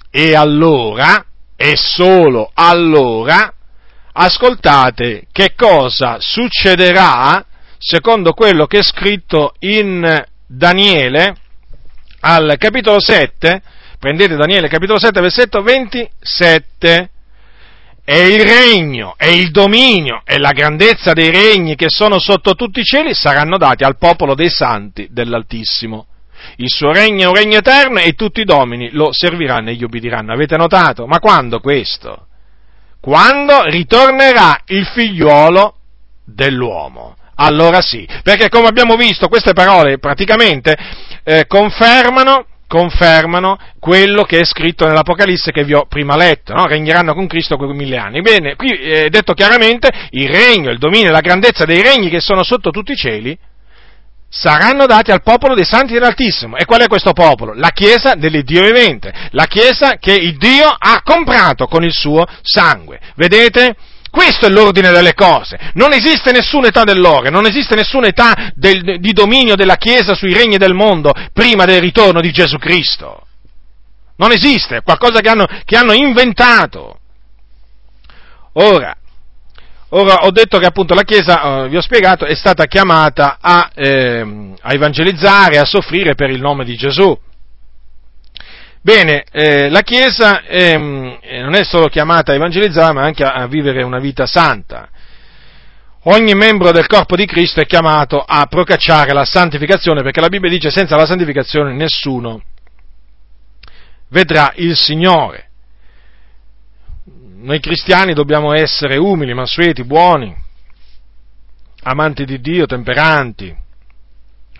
e 0.09 0.35
allora, 0.35 1.25
e 1.55 1.75
solo 1.75 2.51
allora, 2.53 3.53
ascoltate 4.13 5.27
che 5.31 5.53
cosa 5.55 6.17
succederà 6.19 7.45
secondo 7.77 8.33
quello 8.33 8.65
che 8.65 8.79
è 8.79 8.83
scritto 8.83 9.53
in 9.59 10.23
Daniele 10.47 11.35
al 12.21 12.55
capitolo 12.57 13.01
7, 13.01 13.61
prendete 13.99 14.35
Daniele 14.35 14.69
capitolo 14.69 14.99
7 14.99 15.19
versetto 15.19 15.61
27, 15.61 17.09
e 18.05 18.33
il 18.33 18.41
regno 18.41 19.15
e 19.17 19.33
il 19.39 19.51
dominio 19.51 20.21
e 20.25 20.37
la 20.37 20.51
grandezza 20.51 21.13
dei 21.13 21.29
regni 21.29 21.75
che 21.75 21.89
sono 21.89 22.19
sotto 22.19 22.53
tutti 22.53 22.81
i 22.81 22.83
cieli 22.83 23.13
saranno 23.13 23.57
dati 23.57 23.83
al 23.83 23.97
popolo 23.97 24.35
dei 24.35 24.49
santi 24.49 25.07
dell'Altissimo. 25.09 26.07
Il 26.57 26.69
suo 26.69 26.91
regno 26.91 27.23
è 27.23 27.27
un 27.27 27.35
regno 27.35 27.57
eterno 27.57 27.99
e 27.99 28.13
tutti 28.13 28.41
i 28.41 28.45
domini 28.45 28.89
lo 28.91 29.13
serviranno 29.13 29.69
e 29.69 29.75
gli 29.75 29.83
ubbidiranno. 29.83 30.33
Avete 30.33 30.57
notato? 30.57 31.07
Ma 31.07 31.19
quando 31.19 31.59
questo? 31.61 32.27
Quando 33.03 33.65
ritornerà 33.65 34.61
il 34.67 34.85
figliuolo 34.85 35.75
dell'uomo. 36.23 37.17
Allora 37.35 37.81
sì, 37.81 38.07
perché 38.23 38.47
come 38.47 38.67
abbiamo 38.67 38.95
visto 38.95 39.27
queste 39.27 39.51
parole 39.51 39.97
praticamente 39.97 40.73
eh, 41.25 41.45
confermano, 41.45 42.45
confermano, 42.65 43.59
quello 43.77 44.23
che 44.23 44.39
è 44.39 44.45
scritto 44.45 44.85
nell'Apocalisse 44.85 45.51
che 45.51 45.65
vi 45.65 45.73
ho 45.73 45.85
prima 45.85 46.15
letto, 46.15 46.53
no? 46.53 46.65
regneranno 46.65 47.13
con 47.13 47.27
Cristo 47.27 47.57
quei 47.57 47.73
mille 47.73 47.97
anni. 47.97 48.21
Bene, 48.21 48.55
qui 48.55 48.69
è 48.69 49.09
detto 49.09 49.33
chiaramente 49.33 49.89
il 50.11 50.29
regno, 50.29 50.69
il 50.69 50.77
dominio 50.77 51.11
la 51.11 51.19
grandezza 51.19 51.65
dei 51.65 51.81
regni 51.81 52.07
che 52.07 52.21
sono 52.21 52.41
sotto 52.41 52.69
tutti 52.69 52.93
i 52.93 52.97
cieli 52.97 53.37
saranno 54.33 54.87
dati 54.87 55.11
al 55.11 55.21
popolo 55.21 55.53
dei 55.53 55.63
santi 55.63 55.93
dell'Altissimo. 55.93 56.57
E 56.57 56.65
qual 56.65 56.81
è 56.81 56.87
questo 56.87 57.13
popolo? 57.13 57.53
La 57.53 57.69
Chiesa 57.69 58.15
dell'Iddio 58.15 58.63
vivente, 58.63 59.13
la 59.31 59.45
Chiesa 59.45 59.97
che 59.97 60.13
il 60.13 60.37
Dio 60.37 60.67
ha 60.67 61.01
comprato 61.03 61.67
con 61.67 61.83
il 61.83 61.93
suo 61.93 62.25
sangue. 62.41 62.99
Vedete? 63.15 63.75
Questo 64.09 64.45
è 64.45 64.49
l'ordine 64.49 64.91
delle 64.91 65.13
cose. 65.13 65.57
Non 65.73 65.93
esiste 65.93 66.31
nessuna 66.31 66.67
età 66.67 66.83
dell'oro, 66.83 67.29
non 67.29 67.45
esiste 67.45 67.75
nessuna 67.75 68.07
età 68.07 68.51
del, 68.55 68.99
di 68.99 69.11
dominio 69.11 69.55
della 69.55 69.75
Chiesa 69.75 70.13
sui 70.15 70.33
regni 70.33 70.57
del 70.57 70.73
mondo 70.73 71.13
prima 71.31 71.65
del 71.65 71.81
ritorno 71.81 72.19
di 72.19 72.31
Gesù 72.31 72.57
Cristo. 72.57 73.25
Non 74.17 74.31
esiste, 74.31 74.77
è 74.77 74.83
qualcosa 74.83 75.19
che 75.19 75.29
hanno, 75.29 75.47
che 75.65 75.75
hanno 75.75 75.93
inventato. 75.93 76.99
Ora, 78.53 78.95
Ora 79.95 80.25
ho 80.25 80.31
detto 80.31 80.57
che 80.57 80.65
appunto 80.65 80.95
la 80.95 81.03
Chiesa, 81.03 81.65
eh, 81.65 81.69
vi 81.69 81.77
ho 81.77 81.81
spiegato, 81.81 82.25
è 82.25 82.33
stata 82.33 82.65
chiamata 82.65 83.37
a, 83.39 83.69
eh, 83.75 84.55
a, 84.59 84.73
evangelizzare, 84.73 85.59
a 85.59 85.65
soffrire 85.65 86.15
per 86.15 86.31
il 86.31 86.41
nome 86.41 86.65
di 86.65 86.75
Gesù. 86.75 87.15
Bene, 88.81 89.23
eh, 89.31 89.69
la 89.69 89.81
Chiesa 89.81 90.41
ehm, 90.41 91.19
non 91.41 91.53
è 91.53 91.63
solo 91.63 91.89
chiamata 91.89 92.31
a 92.31 92.35
evangelizzare, 92.35 92.91
ma 92.91 93.03
anche 93.03 93.23
a, 93.23 93.33
a 93.33 93.47
vivere 93.47 93.83
una 93.83 93.99
vita 93.99 94.25
santa. 94.25 94.89
Ogni 96.05 96.33
membro 96.33 96.71
del 96.71 96.87
corpo 96.87 97.15
di 97.15 97.27
Cristo 97.27 97.61
è 97.61 97.67
chiamato 97.67 98.19
a 98.19 98.47
procacciare 98.47 99.13
la 99.13 99.25
santificazione, 99.25 100.01
perché 100.01 100.21
la 100.21 100.27
Bibbia 100.27 100.49
dice 100.49 100.71
senza 100.71 100.95
la 100.95 101.05
santificazione 101.05 101.71
nessuno 101.71 102.41
vedrà 104.09 104.53
il 104.55 104.75
Signore 104.75 105.49
noi 107.43 107.59
cristiani 107.59 108.13
dobbiamo 108.13 108.53
essere 108.53 108.97
umili, 108.97 109.33
mansueti, 109.33 109.83
buoni, 109.83 110.33
amanti 111.83 112.23
di 112.23 112.39
Dio, 112.39 112.65
temperanti, 112.65 113.53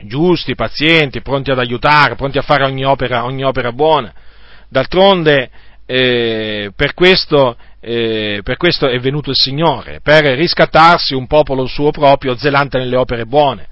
giusti, 0.02 0.54
pazienti, 0.54 1.22
pronti 1.22 1.52
ad 1.52 1.60
aiutare, 1.60 2.16
pronti 2.16 2.38
a 2.38 2.42
fare 2.42 2.66
ogni 2.66 2.84
opera, 2.84 3.24
ogni 3.24 3.44
opera 3.44 3.72
buona. 3.72 4.14
D'altronde, 4.68 5.50
eh, 5.86 6.72
per, 6.76 6.94
questo, 6.94 7.56
eh, 7.80 8.42
per 8.44 8.58
questo 8.58 8.90
è 8.90 9.00
venuto 9.00 9.30
il 9.30 9.38
Signore, 9.38 10.02
per 10.02 10.26
riscattarsi 10.26 11.14
un 11.14 11.26
popolo 11.26 11.66
suo 11.66 11.92
proprio 11.92 12.36
zelante 12.36 12.78
nelle 12.78 12.98
opere 12.98 13.26
buone. 13.26 13.68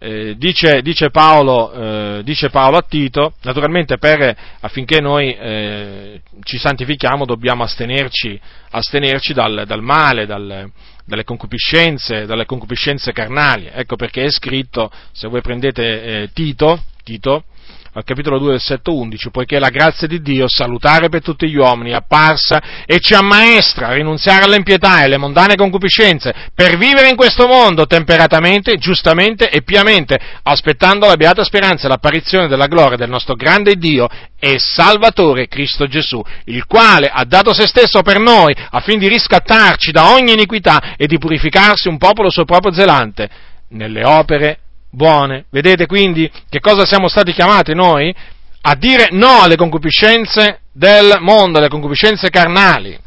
Eh, 0.00 0.36
dice, 0.36 0.80
dice, 0.80 1.10
Paolo, 1.10 1.72
eh, 1.72 2.22
dice, 2.22 2.50
Paolo, 2.50 2.76
a 2.76 2.84
Tito, 2.88 3.34
naturalmente 3.42 3.98
per, 3.98 4.36
affinché 4.60 5.00
noi 5.00 5.34
eh, 5.34 6.20
ci 6.44 6.56
santifichiamo 6.56 7.24
dobbiamo 7.24 7.64
astenerci, 7.64 8.40
astenerci 8.70 9.32
dal, 9.32 9.64
dal, 9.66 9.82
male, 9.82 10.24
dal, 10.24 10.70
dalle, 11.04 11.24
concupiscenze, 11.24 12.26
dalle, 12.26 12.46
concupiscenze, 12.46 13.12
carnali. 13.12 13.68
Ecco 13.72 13.96
perché 13.96 14.22
è 14.24 14.30
scritto, 14.30 14.90
se 15.10 15.26
voi 15.26 15.40
prendete 15.40 16.02
eh, 16.02 16.30
Tito, 16.32 16.80
Tito 17.02 17.44
al 17.92 18.04
capitolo 18.04 18.38
2, 18.38 18.50
versetto 18.52 18.94
11, 18.94 19.30
poiché 19.30 19.58
la 19.58 19.70
grazia 19.70 20.06
di 20.06 20.20
Dio, 20.20 20.46
salutare 20.48 21.08
per 21.08 21.22
tutti 21.22 21.48
gli 21.48 21.56
uomini, 21.56 21.90
è 21.90 21.94
apparsa 21.94 22.60
e 22.86 23.00
ci 23.00 23.14
ammaestra 23.14 23.88
a 23.88 23.92
rinunziare 23.92 24.44
all'impietà 24.44 25.00
e 25.00 25.04
alle 25.04 25.16
mondane 25.16 25.54
concupiscenze, 25.54 26.34
per 26.54 26.76
vivere 26.76 27.08
in 27.08 27.16
questo 27.16 27.46
mondo 27.46 27.86
temperatamente, 27.86 28.76
giustamente 28.76 29.50
e 29.50 29.62
piamente, 29.62 30.18
aspettando 30.42 31.06
la 31.06 31.16
beata 31.16 31.44
speranza 31.44 31.86
e 31.86 31.88
l'apparizione 31.88 32.48
della 32.48 32.66
gloria 32.66 32.96
del 32.96 33.08
nostro 33.08 33.34
grande 33.34 33.76
Dio 33.76 34.08
e 34.38 34.58
Salvatore 34.58 35.48
Cristo 35.48 35.86
Gesù, 35.86 36.22
il 36.44 36.64
quale 36.66 37.10
ha 37.12 37.24
dato 37.24 37.52
se 37.52 37.66
stesso 37.66 38.02
per 38.02 38.18
noi 38.20 38.54
affin 38.70 38.98
di 38.98 39.08
riscattarci 39.08 39.90
da 39.90 40.12
ogni 40.12 40.32
iniquità 40.32 40.94
e 40.96 41.06
di 41.06 41.18
purificarsi 41.18 41.88
un 41.88 41.98
popolo 41.98 42.30
suo 42.30 42.44
proprio 42.44 42.72
zelante 42.72 43.28
nelle 43.70 44.04
opere 44.04 44.60
buone. 44.90 45.46
Vedete 45.50 45.86
quindi 45.86 46.30
che 46.48 46.60
cosa 46.60 46.84
siamo 46.84 47.08
stati 47.08 47.32
chiamati 47.32 47.74
noi? 47.74 48.14
A 48.60 48.74
dire 48.74 49.08
no 49.12 49.42
alle 49.42 49.56
concupiscenze 49.56 50.60
del 50.72 51.18
mondo, 51.20 51.58
alle 51.58 51.68
concupiscenze 51.68 52.30
carnali, 52.30 52.98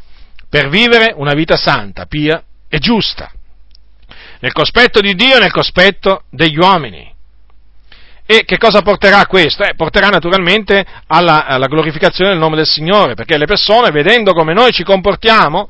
per 0.48 0.68
vivere 0.68 1.12
una 1.16 1.32
vita 1.34 1.56
santa, 1.56 2.06
pia 2.06 2.42
e 2.68 2.78
giusta, 2.78 3.30
nel 4.40 4.52
cospetto 4.52 5.00
di 5.00 5.14
Dio 5.14 5.36
e 5.36 5.40
nel 5.40 5.52
cospetto 5.52 6.24
degli 6.30 6.58
uomini. 6.58 7.10
E 8.24 8.44
che 8.44 8.56
cosa 8.56 8.82
porterà 8.82 9.26
questo? 9.26 9.62
Eh, 9.64 9.74
porterà 9.74 10.08
naturalmente 10.08 10.84
alla, 11.08 11.44
alla, 11.44 11.66
glorificazione 11.66 12.30
del 12.30 12.38
nome 12.38 12.56
del 12.56 12.66
Signore, 12.66 13.14
perché 13.14 13.36
le 13.36 13.46
persone, 13.46 13.90
vedendo 13.90 14.32
come 14.32 14.54
noi 14.54 14.72
ci 14.72 14.84
comportiamo, 14.84 15.68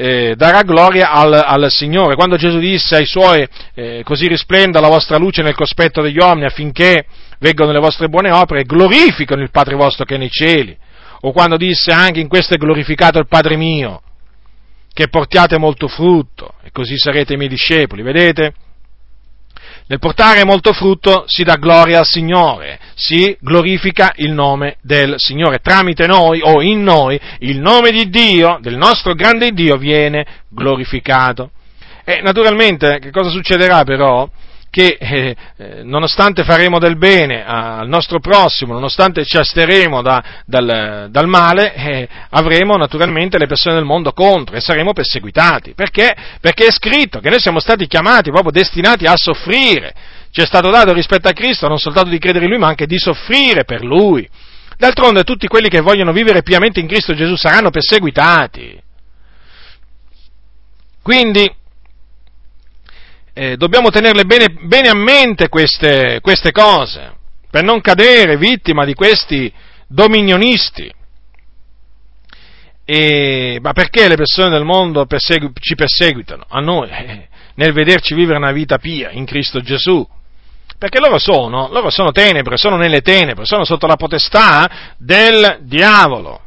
eh, 0.00 0.34
darà 0.36 0.62
gloria 0.62 1.10
al, 1.10 1.32
al, 1.32 1.70
Signore. 1.72 2.14
Quando 2.14 2.36
Gesù 2.36 2.58
disse 2.58 2.94
ai 2.94 3.04
Suoi, 3.04 3.44
eh, 3.74 4.02
così 4.04 4.28
risplenda 4.28 4.78
la 4.78 4.86
vostra 4.86 5.16
luce 5.16 5.42
nel 5.42 5.56
cospetto 5.56 6.00
degli 6.02 6.18
uomini 6.18 6.46
affinché 6.46 7.04
veggano 7.40 7.72
le 7.72 7.80
vostre 7.80 8.08
buone 8.08 8.30
opere 8.30 8.62
glorificano 8.62 9.42
il 9.42 9.50
Padre 9.50 9.74
vostro 9.74 10.04
che 10.04 10.14
è 10.14 10.18
nei 10.18 10.30
cieli. 10.30 10.76
O 11.22 11.32
quando 11.32 11.56
disse 11.56 11.90
anche 11.90 12.20
in 12.20 12.28
questo 12.28 12.54
è 12.54 12.58
glorificato 12.58 13.18
il 13.18 13.26
Padre 13.26 13.56
mio, 13.56 14.02
che 14.92 15.08
portiate 15.08 15.58
molto 15.58 15.88
frutto 15.88 16.54
e 16.62 16.70
così 16.70 16.96
sarete 16.96 17.34
i 17.34 17.36
miei 17.36 17.48
discepoli. 17.48 18.02
Vedete? 18.02 18.52
Nel 19.88 20.00
portare 20.00 20.44
molto 20.44 20.74
frutto 20.74 21.24
si 21.26 21.44
dà 21.44 21.56
gloria 21.56 22.00
al 22.00 22.04
Signore, 22.04 22.78
si 22.94 23.34
glorifica 23.40 24.12
il 24.16 24.32
nome 24.32 24.76
del 24.82 25.14
Signore. 25.16 25.60
Tramite 25.62 26.06
noi 26.06 26.40
o 26.42 26.60
in 26.60 26.82
noi 26.82 27.18
il 27.38 27.58
nome 27.58 27.90
di 27.90 28.10
Dio, 28.10 28.58
del 28.60 28.76
nostro 28.76 29.14
grande 29.14 29.50
Dio, 29.52 29.78
viene 29.78 30.26
glorificato. 30.50 31.52
E 32.04 32.20
naturalmente 32.20 32.98
che 33.00 33.10
cosa 33.10 33.30
succederà 33.30 33.82
però? 33.84 34.28
Che 34.70 34.98
eh, 35.00 35.36
eh, 35.56 35.82
nonostante 35.82 36.44
faremo 36.44 36.78
del 36.78 36.96
bene 36.96 37.44
al 37.44 37.88
nostro 37.88 38.20
prossimo, 38.20 38.74
nonostante 38.74 39.24
ci 39.24 39.36
asteremo 39.36 40.02
da, 40.02 40.22
dal, 40.44 41.08
dal, 41.10 41.26
male, 41.26 41.74
eh, 41.74 42.08
avremo 42.30 42.76
naturalmente 42.76 43.38
le 43.38 43.46
persone 43.46 43.76
del 43.76 43.84
mondo 43.84 44.12
contro 44.12 44.56
e 44.56 44.60
saremo 44.60 44.92
perseguitati. 44.92 45.72
Perché? 45.74 46.14
Perché 46.40 46.66
è 46.66 46.70
scritto 46.72 47.20
che 47.20 47.30
noi 47.30 47.40
siamo 47.40 47.60
stati 47.60 47.86
chiamati, 47.86 48.30
proprio 48.30 48.52
destinati 48.52 49.06
a 49.06 49.16
soffrire. 49.16 49.94
Ci 50.30 50.42
è 50.42 50.46
stato 50.46 50.70
dato 50.70 50.92
rispetto 50.92 51.28
a 51.28 51.32
Cristo 51.32 51.68
non 51.68 51.78
soltanto 51.78 52.10
di 52.10 52.18
credere 52.18 52.44
in 52.44 52.50
Lui, 52.50 52.60
ma 52.60 52.68
anche 52.68 52.86
di 52.86 52.98
soffrire 52.98 53.64
per 53.64 53.82
Lui. 53.82 54.28
D'altronde 54.76 55.24
tutti 55.24 55.48
quelli 55.48 55.68
che 55.68 55.80
vogliono 55.80 56.12
vivere 56.12 56.42
piamente 56.42 56.78
in 56.78 56.86
Cristo 56.86 57.14
Gesù 57.14 57.34
saranno 57.34 57.70
perseguitati. 57.70 58.80
Quindi 61.02 61.50
eh, 63.38 63.56
dobbiamo 63.56 63.90
tenerle 63.90 64.24
bene, 64.24 64.48
bene 64.48 64.88
a 64.88 64.96
mente 64.96 65.48
queste, 65.48 66.18
queste, 66.20 66.50
cose, 66.50 67.12
per 67.48 67.62
non 67.62 67.80
cadere 67.80 68.36
vittima 68.36 68.84
di 68.84 68.94
questi 68.94 69.52
dominionisti. 69.86 70.92
E, 72.84 73.58
ma 73.62 73.72
perché 73.72 74.08
le 74.08 74.16
persone 74.16 74.50
del 74.50 74.64
mondo 74.64 75.06
persegu- 75.06 75.56
ci 75.60 75.76
perseguitano? 75.76 76.46
A 76.48 76.58
noi, 76.58 76.88
eh, 76.90 77.28
nel 77.54 77.72
vederci 77.72 78.12
vivere 78.14 78.38
una 78.38 78.50
vita 78.50 78.78
pia 78.78 79.10
in 79.12 79.24
Cristo 79.24 79.60
Gesù. 79.60 80.04
Perché 80.76 80.98
loro 80.98 81.18
sono, 81.18 81.68
loro 81.68 81.90
sono 81.90 82.10
tenebre, 82.10 82.56
sono 82.56 82.76
nelle 82.76 83.02
tenebre, 83.02 83.44
sono 83.44 83.64
sotto 83.64 83.86
la 83.86 83.96
potestà 83.96 84.96
del 84.96 85.58
diavolo 85.62 86.40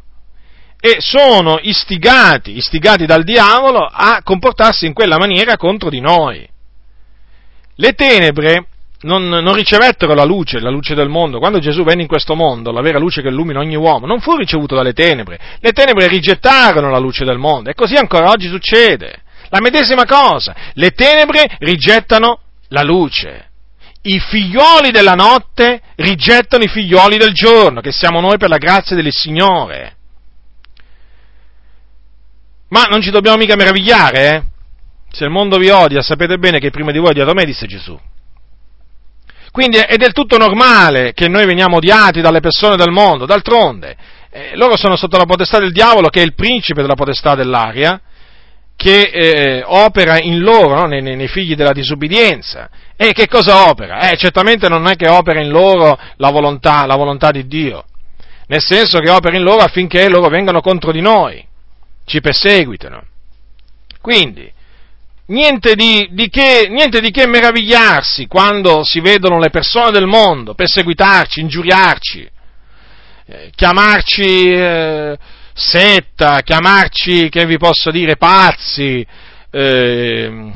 e 0.78 0.98
sono 1.00 1.58
istigati, 1.62 2.58
istigati 2.58 3.06
dal 3.06 3.24
diavolo 3.24 3.86
a 3.86 4.22
comportarsi 4.24 4.86
in 4.86 4.94
quella 4.94 5.18
maniera 5.18 5.56
contro 5.56 5.90
di 5.90 6.02
noi. 6.02 6.50
Le 7.82 7.94
tenebre 7.94 8.68
non, 9.02 9.28
non, 9.28 9.56
ricevettero 9.56 10.14
la 10.14 10.24
luce, 10.24 10.60
la 10.60 10.70
luce 10.70 10.94
del 10.94 11.10
mondo. 11.10 11.40
Quando 11.40 11.58
Gesù 11.58 11.84
venne 11.84 12.04
in 12.04 12.08
questo 12.08 12.36
mondo, 12.36 12.72
la 12.72 12.82
vera 12.82 13.00
luce 13.00 13.24
che 13.24 13.30
illumina 13.30 13.58
ogni 13.58 13.76
uomo, 13.76 14.06
non 14.06 14.22
fu 14.22 14.36
ricevuto 14.36 14.76
dalle 14.76 14.94
tenebre. 14.94 15.40
Le 15.60 15.72
tenebre 15.72 16.06
rigettarono 16.06 16.92
la 16.92 17.00
luce 17.00 17.26
del 17.26 17.40
mondo 17.40 17.72
e 17.72 17.74
così 17.74 17.96
ancora 17.96 18.30
oggi 18.30 18.48
succede. 18.50 19.24
La 19.50 19.60
medesima 19.62 20.06
cosa. 20.06 20.56
Le 20.74 20.92
tenebre 20.92 21.56
rigettano 21.58 22.42
la 22.68 22.84
luce. 22.84 23.50
I 24.04 24.20
figlioli 24.20 24.92
della 24.92 25.16
notte 25.16 25.82
rigettano 25.96 26.64
i 26.64 26.68
figlioli 26.68 27.18
del 27.18 27.34
giorno, 27.34 27.82
che 27.82 27.92
siamo 27.92 28.20
noi 28.20 28.38
per 28.38 28.50
la 28.50 28.58
grazia 28.58 28.96
del 28.96 29.12
Signore. 29.12 29.96
Ma 32.68 32.84
non 32.84 33.02
ci 33.02 33.10
dobbiamo 33.10 33.38
mica 33.38 33.56
meravigliare, 33.56 34.30
eh? 34.30 34.51
Se 35.12 35.26
il 35.26 35.30
mondo 35.30 35.58
vi 35.58 35.70
odia, 35.70 36.02
sapete 36.02 36.38
bene 36.38 36.60
che 36.60 36.70
prima 36.70 36.92
di 36.92 36.98
voi 36.98 37.10
ha 37.10 37.12
odiato 37.12 37.34
me, 37.34 37.44
disse 37.44 37.68
Gesù. 37.68 38.00
Quindi 39.52 39.78
è 39.78 39.98
del 39.98 40.14
tutto 40.14 40.38
normale 40.38 41.12
che 41.14 41.28
noi 41.28 41.46
veniamo 41.46 41.78
odiati 41.78 42.22
dalle 42.22 42.40
persone 42.40 42.78
del 42.78 42.92
mondo, 42.92 43.26
d'altronde. 43.26 43.98
Eh, 44.30 44.56
loro 44.56 44.78
sono 44.78 44.96
sotto 44.96 45.18
la 45.18 45.26
potestà 45.26 45.60
del 45.60 45.74
diavolo, 45.74 46.08
che 46.08 46.22
è 46.22 46.24
il 46.24 46.36
principe 46.36 46.82
della 46.82 46.96
potestà 46.96 47.36
dell'aria, 47.36 48.00
che 48.78 49.02
eh, 49.14 49.64
opera 49.66 50.20
in 50.20 50.40
loro, 50.40 50.76
no? 50.76 50.86
nei, 50.86 51.02
nei, 51.02 51.28
figli 51.28 51.56
della 51.56 51.74
disubbidienza. 51.74 52.70
E 52.96 53.12
che 53.12 53.28
cosa 53.28 53.70
opera? 53.70 54.10
Eh, 54.10 54.16
certamente 54.16 54.70
non 54.70 54.88
è 54.88 54.96
che 54.96 55.10
opera 55.10 55.42
in 55.42 55.50
loro 55.50 56.00
la 56.16 56.32
volontà, 56.32 56.86
la 56.86 56.96
volontà 56.96 57.32
di 57.32 57.46
Dio, 57.46 57.84
nel 58.48 58.62
senso 58.62 59.00
che 59.00 59.10
opera 59.10 59.36
in 59.36 59.44
loro 59.44 59.62
affinché 59.62 60.08
loro 60.08 60.30
vengano 60.30 60.62
contro 60.62 60.94
di 60.94 61.02
noi, 61.02 61.46
ci 62.06 62.22
perseguitano. 62.22 63.04
Quindi, 64.00 64.52
Niente 65.32 65.76
di, 65.76 66.10
di 66.12 66.28
che, 66.28 66.68
niente 66.70 67.00
di, 67.00 67.10
che, 67.10 67.26
meravigliarsi 67.26 68.28
quando 68.28 68.84
si 68.84 69.00
vedono 69.00 69.40
le 69.40 69.50
persone 69.50 69.90
del 69.90 70.06
mondo 70.06 70.54
perseguitarci, 70.56 71.40
ingiuriarci, 71.40 72.30
eh, 73.28 73.50
chiamarci 73.56 74.52
eh, 74.52 75.18
setta, 75.54 76.42
chiamarci, 76.42 77.30
che 77.30 77.46
vi 77.46 77.58
posso 77.58 77.92
dire, 77.92 78.18
pazzi, 78.18 79.08
eh, 79.52 80.52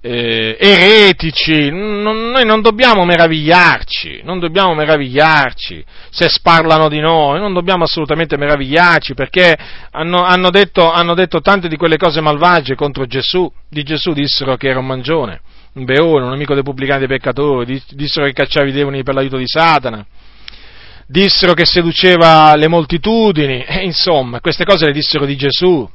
eh, 0.00 0.56
eretici, 0.60 1.70
non, 1.70 2.30
noi 2.30 2.44
non 2.44 2.60
dobbiamo 2.60 3.04
meravigliarci, 3.04 4.20
non 4.22 4.38
dobbiamo 4.38 4.74
meravigliarci 4.74 5.84
se 6.10 6.28
sparlano 6.28 6.88
di 6.88 7.00
noi, 7.00 7.40
non 7.40 7.52
dobbiamo 7.52 7.84
assolutamente 7.84 8.36
meravigliarci 8.36 9.14
perché 9.14 9.56
hanno, 9.90 10.22
hanno, 10.22 10.50
detto, 10.50 10.90
hanno 10.90 11.14
detto 11.14 11.40
tante 11.40 11.68
di 11.68 11.76
quelle 11.76 11.96
cose 11.96 12.20
malvagie 12.20 12.76
contro 12.76 13.06
Gesù, 13.06 13.50
di 13.68 13.82
Gesù 13.82 14.12
dissero 14.12 14.56
che 14.56 14.68
era 14.68 14.78
un 14.78 14.86
mangione, 14.86 15.40
un 15.74 15.84
beone, 15.84 16.26
un 16.26 16.32
amico 16.32 16.54
dei 16.54 16.62
pubblicani 16.62 17.00
dei 17.00 17.08
peccatori, 17.08 17.82
dissero 17.90 18.26
che 18.26 18.32
cacciava 18.32 18.68
i 18.68 18.72
demoni 18.72 19.02
per 19.02 19.14
l'aiuto 19.14 19.36
di 19.36 19.46
Satana, 19.46 20.06
dissero 21.08 21.54
che 21.54 21.66
seduceva 21.66 22.54
le 22.54 22.68
moltitudini, 22.68 23.64
e 23.64 23.84
insomma, 23.84 24.40
queste 24.40 24.64
cose 24.64 24.86
le 24.86 24.92
dissero 24.92 25.24
di 25.24 25.34
Gesù, 25.34 25.88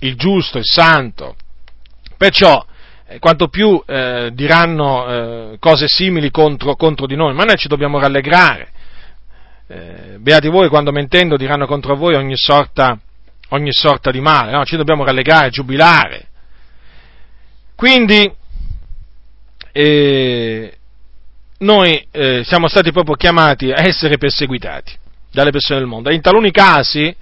il 0.00 0.14
giusto, 0.16 0.58
il 0.58 0.66
santo. 0.66 1.36
Perciò 2.18 2.62
quanto 3.18 3.48
più 3.48 3.82
eh, 3.86 4.30
diranno 4.32 5.06
eh, 5.08 5.56
cose 5.58 5.86
simili 5.88 6.30
contro, 6.30 6.76
contro, 6.76 7.06
di 7.06 7.16
noi, 7.16 7.34
ma 7.34 7.44
noi 7.44 7.56
ci 7.56 7.68
dobbiamo 7.68 7.98
rallegrare. 7.98 8.68
Eh, 9.66 10.16
beati 10.18 10.48
voi 10.48 10.68
quando 10.68 10.92
mentendo 10.92 11.36
diranno 11.36 11.66
contro 11.66 11.96
voi 11.96 12.14
ogni 12.14 12.36
sorta, 12.36 12.98
ogni 13.48 13.72
sorta 13.72 14.10
di 14.10 14.20
male, 14.20 14.52
no? 14.52 14.64
ci 14.64 14.76
dobbiamo 14.76 15.04
rallegrare, 15.04 15.50
giubilare. 15.50 16.28
Quindi 17.74 18.30
eh, 19.72 20.74
noi 21.58 22.06
eh, 22.10 22.42
siamo 22.44 22.68
stati 22.68 22.92
proprio 22.92 23.16
chiamati 23.16 23.70
a 23.70 23.86
essere 23.86 24.18
perseguitati 24.18 24.92
dalle 25.32 25.50
persone 25.50 25.78
del 25.78 25.88
mondo 25.88 26.12
in 26.12 26.20
taluni 26.20 26.50
casi 26.50 27.14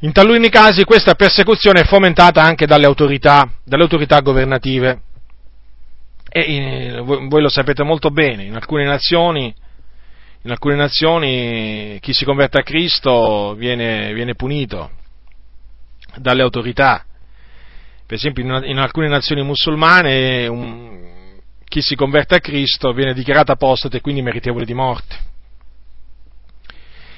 in 0.00 0.12
taluni 0.12 0.48
casi 0.50 0.84
questa 0.84 1.14
persecuzione 1.14 1.80
è 1.80 1.84
fomentata 1.84 2.42
anche 2.42 2.66
dalle 2.66 2.86
autorità, 2.86 3.50
dalle 3.64 3.82
autorità 3.84 4.20
governative. 4.20 5.00
E 6.28 6.40
in, 6.40 7.28
voi 7.28 7.40
lo 7.40 7.48
sapete 7.48 7.84
molto 7.84 8.10
bene, 8.10 8.44
in 8.44 8.54
alcune 8.54 8.84
nazioni, 8.84 9.54
in 10.42 10.50
alcune 10.50 10.74
nazioni 10.74 11.98
chi 12.00 12.12
si 12.12 12.24
converte 12.24 12.58
a 12.58 12.62
Cristo 12.62 13.54
viene, 13.56 14.12
viene 14.12 14.34
punito 14.34 14.90
dalle 16.16 16.42
autorità. 16.42 17.04
Per 18.06 18.16
esempio 18.16 18.44
in, 18.44 18.62
in 18.64 18.78
alcune 18.78 19.08
nazioni 19.08 19.42
musulmane 19.42 20.46
un, 20.46 21.04
chi 21.64 21.80
si 21.80 21.96
converte 21.96 22.34
a 22.34 22.40
Cristo 22.40 22.92
viene 22.92 23.14
dichiarato 23.14 23.52
apostate 23.52 23.96
e 23.96 24.00
quindi 24.00 24.20
meritevole 24.22 24.64
di 24.64 24.74
morte. 24.74 25.16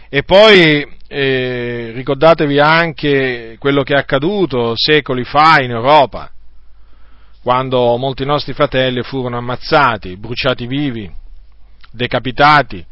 E 0.08 0.22
poi 0.22 0.95
eh, 1.09 1.92
ricordatevi 1.94 2.59
anche 2.59 3.57
quello 3.59 3.82
che 3.82 3.94
è 3.94 3.98
accaduto 3.98 4.72
secoli 4.74 5.24
fa 5.24 5.62
in 5.62 5.70
Europa, 5.70 6.30
quando 7.42 7.96
molti 7.96 8.24
nostri 8.24 8.52
fratelli 8.52 9.02
furono 9.02 9.36
ammazzati, 9.36 10.16
bruciati 10.16 10.66
vivi, 10.66 11.11
decapitati, 11.92 12.84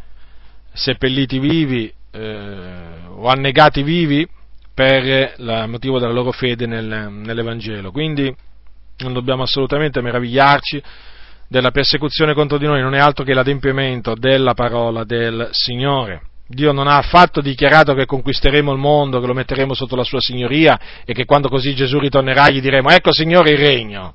seppelliti 0.73 1.39
vivi 1.39 1.93
eh, 2.13 2.77
o 3.09 3.27
annegati 3.27 3.83
vivi 3.83 4.27
per 4.73 5.35
il 5.37 5.65
motivo 5.69 5.99
della 5.99 6.13
loro 6.13 6.33
fede 6.33 6.67
nel, 6.67 7.09
nell'Evangelo. 7.11 7.91
Quindi 7.91 8.35
non 8.99 9.13
dobbiamo 9.13 9.43
assolutamente 9.43 10.01
meravigliarci 10.01 10.83
della 11.49 11.71
persecuzione 11.71 12.35
contro 12.35 12.59
di 12.59 12.67
noi, 12.67 12.81
non 12.81 12.95
è 12.95 12.99
altro 12.99 13.25
che 13.25 13.35
l'adempimento 13.35 14.15
della 14.15 14.55
parola 14.55 15.05
del 15.05 15.49
Signore. 15.53 16.23
Dio 16.47 16.73
non 16.73 16.89
ha 16.89 16.99
affatto 16.99 17.41
dichiarato 17.41 17.95
che 17.95 18.05
conquisteremo 18.05 18.71
il 18.73 18.79
mondo, 18.79 19.21
che 19.21 19.27
lo 19.27 19.33
metteremo 19.33 19.73
sotto 19.73 19.97
la 19.97 20.05
sua 20.05 20.21
signoria 20.21 20.79
e 21.05 21.15
che 21.15 21.25
quando 21.25 21.49
così 21.49 21.75
Gesù 21.75 21.99
ritornerà 21.99 22.51
gli 22.51 22.61
diremo 22.61 22.91
ecco 22.91 23.13
Signore 23.13 23.53
il 23.53 23.59
regno. 23.59 24.15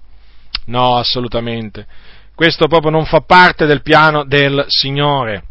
No, 0.66 0.98
assolutamente. 0.98 1.88
Questo 2.36 2.68
proprio 2.68 2.92
non 2.92 3.06
fa 3.06 3.22
parte 3.22 3.66
del 3.66 3.82
piano 3.82 4.24
del 4.24 4.64
Signore. 4.68 5.44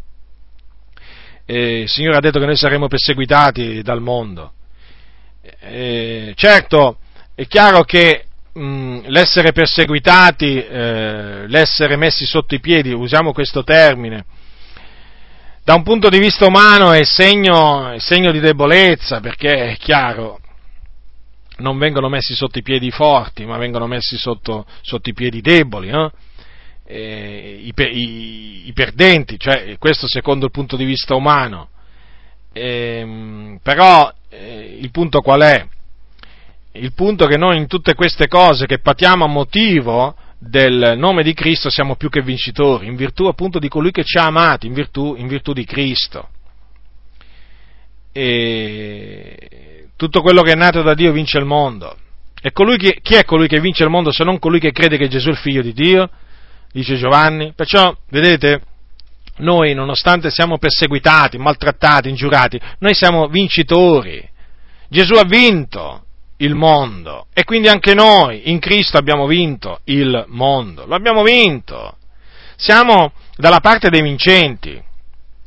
E 1.45 1.81
il 1.81 1.89
Signore 1.89 2.17
ha 2.17 2.21
detto 2.21 2.39
che 2.39 2.45
noi 2.45 2.55
saremo 2.55 2.87
perseguitati 2.87 3.81
dal 3.81 4.01
mondo. 4.01 4.53
E 5.59 6.33
certo, 6.35 6.97
è 7.35 7.45
chiaro 7.47 7.83
che 7.83 8.25
mh, 8.53 9.07
l'essere 9.07 9.51
perseguitati, 9.51 10.63
eh, 10.63 11.47
l'essere 11.47 11.95
messi 11.95 12.25
sotto 12.25 12.55
i 12.55 12.59
piedi, 12.59 12.91
usiamo 12.91 13.33
questo 13.33 13.63
termine, 13.63 14.25
da 15.69 15.75
un 15.75 15.83
punto 15.83 16.09
di 16.09 16.17
vista 16.17 16.47
umano 16.47 16.93
è 16.93 17.03
segno, 17.03 17.91
è 17.91 17.99
segno 17.99 18.31
di 18.31 18.39
debolezza, 18.39 19.19
perché 19.19 19.69
è 19.69 19.77
chiaro, 19.77 20.39
non 21.57 21.77
vengono 21.77 22.09
messi 22.09 22.33
sotto 22.33 22.57
i 22.57 22.63
piedi 22.63 22.89
forti, 22.89 23.45
ma 23.45 23.55
vengono 23.59 23.85
messi 23.85 24.17
sotto, 24.17 24.65
sotto 24.81 25.09
i 25.11 25.13
piedi 25.13 25.41
deboli, 25.41 25.91
no? 25.91 26.11
eh, 26.87 27.59
i, 27.61 27.71
i, 27.77 28.67
i, 28.67 28.73
perdenti, 28.73 29.37
cioè 29.37 29.77
questo 29.77 30.07
secondo 30.07 30.45
il 30.45 30.51
punto 30.51 30.75
di 30.75 30.85
vista 30.85 31.13
umano. 31.13 31.69
Eh, 32.51 33.59
però 33.61 34.11
eh, 34.29 34.79
il 34.81 34.89
punto 34.89 35.21
qual 35.21 35.41
è? 35.41 35.67
Il 36.71 36.93
punto 36.93 37.25
è 37.25 37.27
che 37.27 37.37
noi 37.37 37.57
in 37.57 37.67
tutte 37.67 37.93
queste 37.93 38.27
cose 38.27 38.65
che 38.65 38.79
patiamo 38.79 39.25
a 39.25 39.27
motivo 39.27 40.15
del 40.39 40.95
nome 40.97 41.21
di 41.21 41.33
Cristo 41.33 41.69
siamo 41.69 41.95
più 41.95 42.09
che 42.09 42.21
vincitori, 42.21 42.87
in 42.87 42.95
virtù 42.95 43.25
appunto 43.25 43.59
di 43.59 43.67
colui 43.67 43.91
che 43.91 44.05
ci 44.05 44.17
ha 44.17 44.25
amati, 44.25 44.67
in 44.67 44.73
virtù, 44.73 45.15
in 45.17 45.27
virtù 45.27 45.51
di 45.51 45.65
Cristo. 45.65 46.29
E 48.11 49.89
tutto 49.95 50.21
quello 50.21 50.41
che 50.41 50.53
è 50.53 50.55
nato 50.55 50.81
da 50.81 50.93
Dio 50.93 51.11
vince 51.11 51.37
il 51.37 51.45
mondo. 51.45 51.95
E 52.41 52.51
che, 52.51 52.99
chi 53.01 53.15
è 53.15 53.25
colui 53.25 53.49
che 53.49 53.59
vince 53.59 53.83
il 53.83 53.89
mondo 53.89 54.11
se 54.11 54.23
non 54.23 54.39
colui 54.39 54.61
che 54.61 54.71
crede 54.71 54.97
che 54.97 55.09
Gesù 55.09 55.27
è 55.27 55.31
il 55.31 55.37
figlio 55.37 55.61
di 55.61 55.73
Dio? 55.73 56.09
Dice 56.71 56.95
Giovanni. 56.95 57.51
Perciò, 57.53 57.93
vedete, 58.09 58.61
noi 59.39 59.73
nonostante 59.73 60.29
siamo 60.29 60.57
perseguitati, 60.57 61.37
maltrattati, 61.37 62.07
ingiurati, 62.07 62.59
noi 62.79 62.93
siamo 62.93 63.27
vincitori. 63.27 64.25
Gesù 64.87 65.13
ha 65.13 65.25
vinto, 65.25 66.05
il 66.39 66.55
mondo. 66.55 67.27
E 67.33 67.43
quindi 67.43 67.67
anche 67.67 67.93
noi 67.93 68.49
in 68.51 68.59
Cristo 68.59 68.97
abbiamo 68.97 69.25
vinto 69.25 69.79
il 69.85 70.25
mondo, 70.27 70.85
lo 70.85 70.95
abbiamo 70.95 71.23
vinto, 71.23 71.97
siamo 72.55 73.13
dalla 73.35 73.59
parte 73.59 73.89
dei 73.89 74.01
vincenti. 74.01 74.81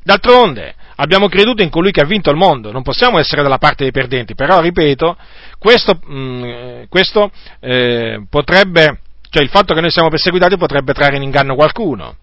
D'altronde 0.05 0.75
abbiamo 0.97 1.29
creduto 1.29 1.63
in 1.63 1.71
colui 1.71 1.93
che 1.93 2.01
ha 2.01 2.07
vinto 2.07 2.31
il 2.31 2.37
mondo, 2.37 2.73
non 2.73 2.83
possiamo 2.83 3.19
essere 3.19 3.43
dalla 3.43 3.59
parte 3.59 3.85
dei 3.85 3.93
perdenti, 3.93 4.35
però 4.35 4.61
ripeto, 4.61 5.17
questo, 5.59 5.99
mh, 6.05 6.15
mm, 6.15 6.83
questo 6.89 7.31
eh, 7.61 8.25
potrebbe, 8.29 9.01
cioè 9.31 9.43
il 9.43 9.49
fatto 9.49 9.75
che 9.75 9.81
noi 9.81 9.91
siamo 9.91 10.09
perseguitati 10.09 10.57
potrebbe 10.57 10.93
trarre 10.93 11.17
in 11.17 11.23
inganno 11.23 11.55
qualcuno, 11.55 12.17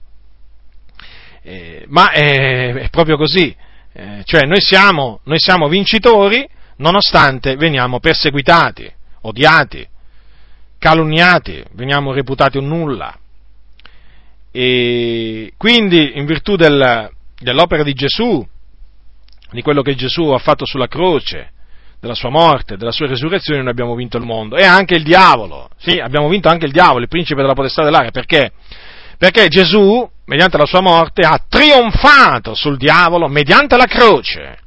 eh, 1.41 1.85
ma 1.87 2.11
è, 2.11 2.73
è, 2.73 2.89
proprio 2.89 3.17
così, 3.17 3.55
eh, 3.93 4.21
cioè 4.25 4.41
noi 4.41 4.61
siamo, 4.61 5.21
noi 5.23 5.39
siamo 5.39 5.67
vincitori 5.67 6.47
nonostante 6.79 7.55
veniamo 7.55 7.99
perseguitati, 7.99 8.91
odiati, 9.21 9.87
calunniati, 10.77 11.63
veniamo 11.73 12.11
reputati 12.13 12.57
un 12.57 12.67
nulla. 12.67 13.17
E 14.51 15.53
quindi, 15.57 16.17
in 16.17 16.25
virtù 16.25 16.55
del, 16.55 17.09
dell'opera 17.39 17.83
di 17.83 17.93
Gesù, 17.93 18.45
di 19.51 19.61
quello 19.61 19.81
che 19.81 19.95
Gesù 19.95 20.29
ha 20.29 20.39
fatto 20.39 20.65
sulla 20.65 20.87
croce, 20.87 21.51
della 21.99 22.15
sua 22.15 22.29
morte, 22.29 22.77
della 22.77 22.91
sua 22.91 23.07
resurrezione, 23.07 23.61
noi 23.61 23.71
abbiamo 23.71 23.93
vinto 23.93 24.17
il 24.17 24.23
mondo 24.23 24.55
e 24.55 24.65
anche 24.65 24.95
il 24.95 25.03
diavolo. 25.03 25.69
Sì, 25.77 25.99
abbiamo 25.99 26.29
vinto 26.29 26.47
anche 26.47 26.65
il 26.65 26.71
diavolo, 26.71 27.01
il 27.01 27.09
principe 27.09 27.41
della 27.41 27.53
potestà 27.53 27.83
dell'aria. 27.83 28.11
Perché? 28.11 28.51
Perché 29.17 29.49
Gesù, 29.49 30.09
mediante 30.25 30.57
la 30.57 30.65
sua 30.65 30.81
morte, 30.81 31.25
ha 31.25 31.43
trionfato 31.47 32.55
sul 32.55 32.77
diavolo 32.77 33.27
mediante 33.27 33.75
la 33.75 33.85
croce. 33.85 34.59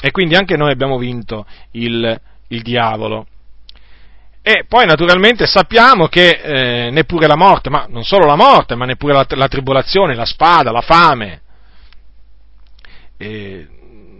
E 0.00 0.10
quindi 0.10 0.34
anche 0.34 0.56
noi 0.56 0.70
abbiamo 0.70 0.98
vinto 0.98 1.46
il, 1.72 2.20
il 2.48 2.62
diavolo. 2.62 3.26
E 4.42 4.64
poi 4.66 4.86
naturalmente 4.86 5.46
sappiamo 5.46 6.06
che 6.06 6.40
eh, 6.42 6.90
neppure 6.90 7.26
la 7.26 7.36
morte, 7.36 7.68
ma 7.68 7.86
non 7.88 8.04
solo 8.04 8.24
la 8.24 8.36
morte, 8.36 8.76
ma 8.76 8.86
neppure 8.86 9.12
la, 9.12 9.26
la 9.28 9.48
tribolazione, 9.48 10.14
la 10.14 10.24
spada, 10.24 10.70
la 10.70 10.80
fame, 10.80 11.42
eh, 13.18 13.66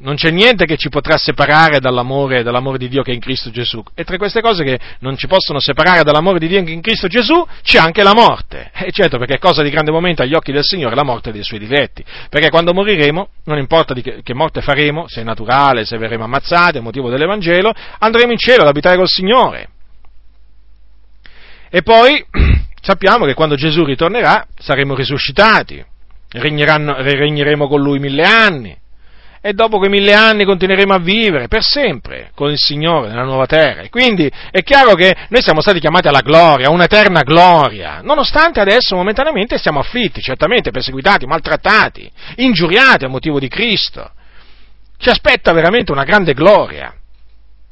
non 0.01 0.15
c'è 0.17 0.31
niente 0.31 0.65
che 0.65 0.77
ci 0.77 0.89
potrà 0.89 1.17
separare 1.17 1.81
dall'amore, 1.81 2.43
dall'amore, 2.43 2.79
di 2.79 2.89
Dio 2.89 3.03
che 3.03 3.11
è 3.11 3.15
in 3.15 3.21
Cristo 3.21 3.51
Gesù. 3.51 3.83
E 3.95 4.05
tra 4.05 4.17
queste 4.17 4.41
cose 4.41 4.63
che 4.63 4.79
non 5.01 5.17
ci 5.17 5.27
possono 5.27 5.59
separare 5.61 6.03
dall'amore 6.03 6.39
di 6.39 6.47
Dio 6.47 6.63
che 6.63 6.71
è 6.71 6.75
in 6.75 6.81
Cristo 6.81 7.09
Gesù 7.09 7.45
c'è 7.63 7.79
anche 7.79 8.03
la 8.03 8.15
morte. 8.15 8.71
E 8.89 8.93
certo, 8.93 9.19
perché 9.19 9.35
è 9.35 9.39
cosa 9.39 9.63
di 9.63 9.69
grande 9.69 9.91
momento 9.91 10.23
agli 10.23 10.35
occhi 10.35 10.51
del 10.51 10.63
Signore 10.65 10.95
la 10.95 11.05
morte 11.05 11.31
dei 11.31 11.43
suoi 11.43 11.59
diletti. 11.59 12.03
Perché 12.31 12.49
quando 12.49 12.73
moriremo, 12.73 13.29
non 13.45 13.59
importa 13.59 13.93
che, 13.93 14.23
che, 14.23 14.35
morte 14.35 14.63
faremo, 14.63 15.07
se 15.09 15.21
è 15.21 15.25
naturale, 15.25 15.85
se 15.85 15.99
verremo 15.99 16.25
ammazzati 16.25 16.79
a 16.79 16.81
motivo 16.81 17.11
dell'Evangelo, 17.11 17.73
andremo 17.99 18.33
in 18.33 18.39
cielo 18.39 18.63
ad 18.63 18.69
abitare 18.69 18.97
col 18.97 19.09
Signore. 19.09 19.69
E 21.69 21.83
poi 21.83 22.25
sappiamo 22.81 23.27
che 23.27 23.35
quando 23.35 23.57
Gesù 23.57 23.85
ritornerà 23.85 24.47
saremo 24.59 24.95
risuscitati, 24.95 25.85
regneremo 26.31 27.69
con 27.69 27.83
Lui 27.83 27.99
mille 27.99 28.25
anni 28.25 28.77
e 29.41 29.53
dopo 29.53 29.79
quei 29.79 29.91
mille 29.91 30.15
anni 30.15 30.45
continueremo 30.45 30.95
a 30.95 30.99
vivere 30.99 31.49
per 31.49 31.63
sempre 31.63 32.31
con 32.35 32.51
il 32.51 32.59
Signore 32.59 33.09
nella 33.09 33.23
nuova 33.25 33.47
terra. 33.47 33.83
E 33.83 33.89
quindi 33.89 34.31
è 34.51 34.63
chiaro 34.63 34.95
che 34.95 35.15
noi 35.29 35.43
siamo 35.43 35.61
stati 35.61 35.81
chiamati 35.81 36.09
alla 36.09 36.21
gloria, 36.21 36.71
un'eterna 36.71 37.23
gloria, 37.23 38.01
nonostante 38.03 38.61
adesso 38.61 38.97
momentaneamente 38.97 39.59
siamo 39.59 39.79
afflitti, 39.79 40.21
certamente 40.21 40.71
perseguitati, 40.71 41.27
maltrattati, 41.27 42.11
ingiuriati 42.37 43.05
a 43.05 43.09
motivo 43.09 43.39
di 43.39 43.49
Cristo. 43.49 44.11
Ci 44.99 45.09
aspetta 45.11 45.53
veramente 45.53 45.93
una 45.93 46.05
grande 46.05 46.35
gloria. 46.35 46.93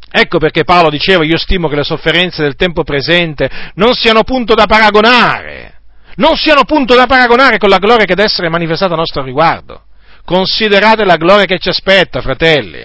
Ecco 0.09 0.39
perché 0.39 0.65
Paolo 0.65 0.89
diceva 0.89 1.25
io 1.25 1.37
stimo 1.37 1.69
che 1.69 1.75
le 1.75 1.83
sofferenze 1.83 2.43
del 2.43 2.55
tempo 2.55 2.85
presente 2.85 3.51
non 3.75 3.93
siano 3.95 4.23
punto 4.23 4.55
da 4.55 4.67
paragonare, 4.67 5.81
non 6.17 6.37
siano 6.37 6.63
punto 6.65 6.95
da 6.95 7.07
paragonare 7.07 7.59
con 7.59 7.69
la 7.69 7.79
gloria 7.79 8.05
che 8.05 8.15
deve 8.15 8.29
essere 8.29 8.49
manifestata 8.49 8.95
a 8.95 8.97
nostro 8.97 9.23
riguardo. 9.23 9.83
Considerate 10.27 11.05
la 11.05 11.15
gloria 11.15 11.45
che 11.45 11.61
ci 11.61 11.69
aspetta, 11.69 12.21
fratelli. 12.21 12.85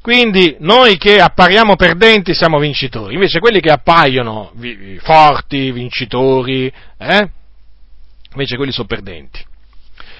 Quindi 0.00 0.54
noi 0.60 0.96
che 0.96 1.20
appariamo 1.20 1.74
perdenti 1.74 2.32
siamo 2.32 2.60
vincitori, 2.60 3.14
invece 3.14 3.40
quelli 3.40 3.58
che 3.58 3.72
appaiono 3.72 4.52
forti, 5.00 5.72
vincitori, 5.72 6.72
eh? 6.96 7.30
invece 8.30 8.56
quelli 8.56 8.70
sono 8.70 8.86
perdenti. 8.86 9.44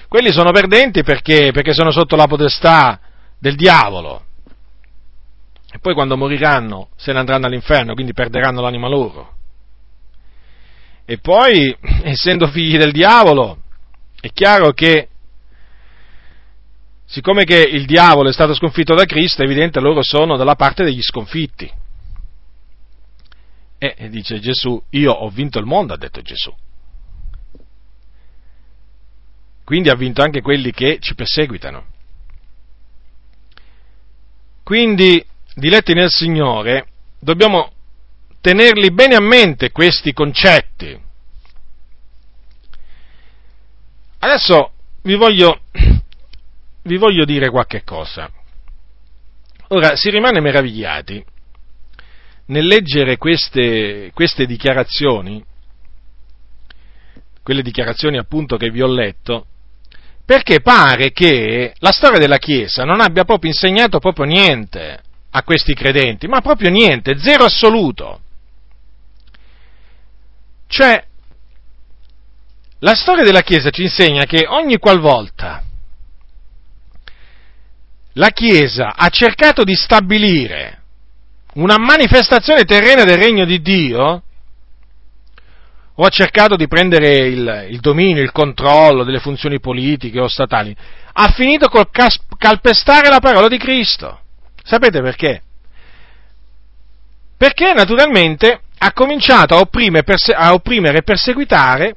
Quelli 0.09 0.33
sono 0.33 0.51
perdenti 0.51 1.03
perché, 1.03 1.51
perché 1.53 1.71
sono 1.71 1.91
sotto 1.91 2.17
la 2.17 2.27
potestà 2.27 2.99
del 3.39 3.55
diavolo. 3.55 4.25
E 5.71 5.79
poi 5.79 5.93
quando 5.93 6.17
moriranno 6.17 6.89
se 6.97 7.13
ne 7.13 7.19
andranno 7.19 7.45
all'inferno, 7.45 7.93
quindi 7.93 8.11
perderanno 8.11 8.59
l'anima 8.59 8.89
loro. 8.89 9.35
E 11.05 11.17
poi, 11.19 11.73
essendo 12.03 12.47
figli 12.47 12.77
del 12.77 12.91
diavolo, 12.91 13.59
è 14.19 14.27
chiaro 14.33 14.73
che 14.73 15.07
siccome 17.09 17.43
che 17.43 17.57
il 17.59 17.87
diavolo 17.87 18.29
è 18.29 18.33
stato 18.33 18.53
sconfitto 18.53 18.93
da 18.93 19.05
Cristo, 19.05 19.41
è 19.41 19.45
evidente 19.45 19.79
loro 19.79 20.03
sono 20.03 20.37
dalla 20.37 20.55
parte 20.55 20.83
degli 20.83 21.01
sconfitti. 21.01 21.69
E 23.79 24.09
dice 24.09 24.39
Gesù, 24.39 24.81
io 24.91 25.11
ho 25.11 25.29
vinto 25.29 25.57
il 25.57 25.65
mondo, 25.65 25.93
ha 25.93 25.97
detto 25.97 26.21
Gesù. 26.21 26.53
Quindi 29.63 29.89
ha 29.89 29.95
vinto 29.95 30.21
anche 30.21 30.41
quelli 30.41 30.71
che 30.71 30.99
ci 30.99 31.15
perseguitano. 31.15 31.85
Quindi, 34.63 35.25
diletti 35.55 35.93
nel 35.93 36.09
Signore, 36.09 36.89
dobbiamo 37.19 37.71
tenerli 38.41 38.91
bene 38.91 39.15
a 39.15 39.21
mente 39.21 39.71
questi 39.71 40.13
concetti. 40.13 41.07
Adesso 44.19 44.71
vi 45.03 45.15
voglio 45.15 45.61
vi 46.89 46.97
voglio 46.97 47.23
dire 47.23 47.49
qualche 47.51 47.83
cosa. 47.83 48.27
Ora, 49.67 49.95
si 49.95 50.09
rimane 50.09 50.41
meravigliati 50.41 51.23
nel 52.47 52.65
leggere 52.65 53.17
queste, 53.17 54.09
queste 54.15 54.47
dichiarazioni, 54.47 55.43
quelle 57.43 57.61
dichiarazioni 57.61 58.17
appunto 58.17 58.57
che 58.57 58.71
vi 58.71 58.81
ho 58.81 58.87
letto, 58.87 59.45
perché 60.25 60.61
pare 60.61 61.11
che 61.11 61.73
la 61.77 61.91
storia 61.91 62.17
della 62.17 62.37
Chiesa 62.37 62.83
non 62.85 63.01
abbia 63.01 63.23
proprio 63.23 63.51
insegnato 63.51 63.99
proprio 63.99 64.25
niente 64.25 64.99
a 65.29 65.43
questi 65.43 65.75
credenti, 65.75 66.27
ma 66.27 66.41
proprio 66.41 66.71
niente, 66.71 67.19
zero 67.19 67.43
assoluto. 67.43 68.21
Cioè, 70.65 71.05
la 72.79 72.95
storia 72.95 73.23
della 73.23 73.41
Chiesa 73.41 73.69
ci 73.69 73.83
insegna 73.83 74.25
che 74.25 74.47
ogni 74.47 74.77
qualvolta 74.77 75.65
la 78.13 78.29
Chiesa 78.29 78.93
ha 78.95 79.09
cercato 79.09 79.63
di 79.63 79.75
stabilire 79.75 80.77
una 81.53 81.77
manifestazione 81.77 82.63
terrena 82.63 83.03
del 83.03 83.17
regno 83.17 83.45
di 83.45 83.61
Dio, 83.61 84.23
o 85.99 86.05
ha 86.05 86.09
cercato 86.09 86.55
di 86.55 86.67
prendere 86.67 87.27
il, 87.27 87.67
il, 87.71 87.79
dominio, 87.81 88.23
il 88.23 88.31
controllo 88.31 89.03
delle 89.03 89.19
funzioni 89.19 89.59
politiche 89.59 90.19
o 90.19 90.29
statali, 90.29 90.73
ha 91.11 91.31
finito 91.33 91.67
col 91.67 91.89
cas- 91.91 92.21
calpestare 92.37 93.09
la 93.09 93.19
parola 93.19 93.49
di 93.49 93.57
Cristo. 93.57 94.21
Sapete 94.63 95.01
perché? 95.01 95.41
Perché 97.35 97.73
naturalmente 97.73 98.61
ha 98.77 98.93
cominciato 98.93 99.55
a 99.55 99.59
opprimere, 99.59 100.03
perse- 100.03 100.33
a 100.33 100.53
opprimere 100.53 100.99
e 100.99 101.03
perseguitare 101.03 101.95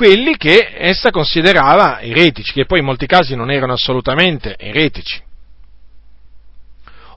quelli 0.00 0.38
che 0.38 0.72
essa 0.78 1.10
considerava 1.10 2.00
eretici, 2.00 2.54
che 2.54 2.64
poi 2.64 2.78
in 2.78 2.86
molti 2.86 3.04
casi 3.04 3.36
non 3.36 3.50
erano 3.50 3.74
assolutamente 3.74 4.56
eretici. 4.56 5.20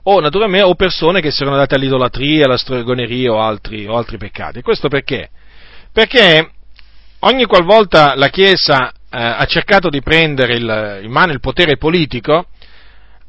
O, 0.02 0.20
naturalmente, 0.20 0.66
o 0.66 0.74
persone 0.74 1.22
che 1.22 1.30
si 1.30 1.40
erano 1.40 1.56
date 1.56 1.76
all'idolatria, 1.76 2.44
alla 2.44 2.58
stregoneria 2.58 3.32
o 3.32 3.40
altri, 3.40 3.86
o 3.86 3.96
altri 3.96 4.18
peccati. 4.18 4.60
Questo 4.60 4.88
perché? 4.88 5.30
Perché 5.92 6.50
ogni 7.20 7.46
qualvolta 7.46 8.14
la 8.16 8.28
Chiesa 8.28 8.90
eh, 8.90 8.92
ha 9.08 9.44
cercato 9.46 9.88
di 9.88 10.02
prendere 10.02 10.54
il, 10.54 11.00
in 11.04 11.10
mano 11.10 11.32
il 11.32 11.40
potere 11.40 11.78
politico, 11.78 12.48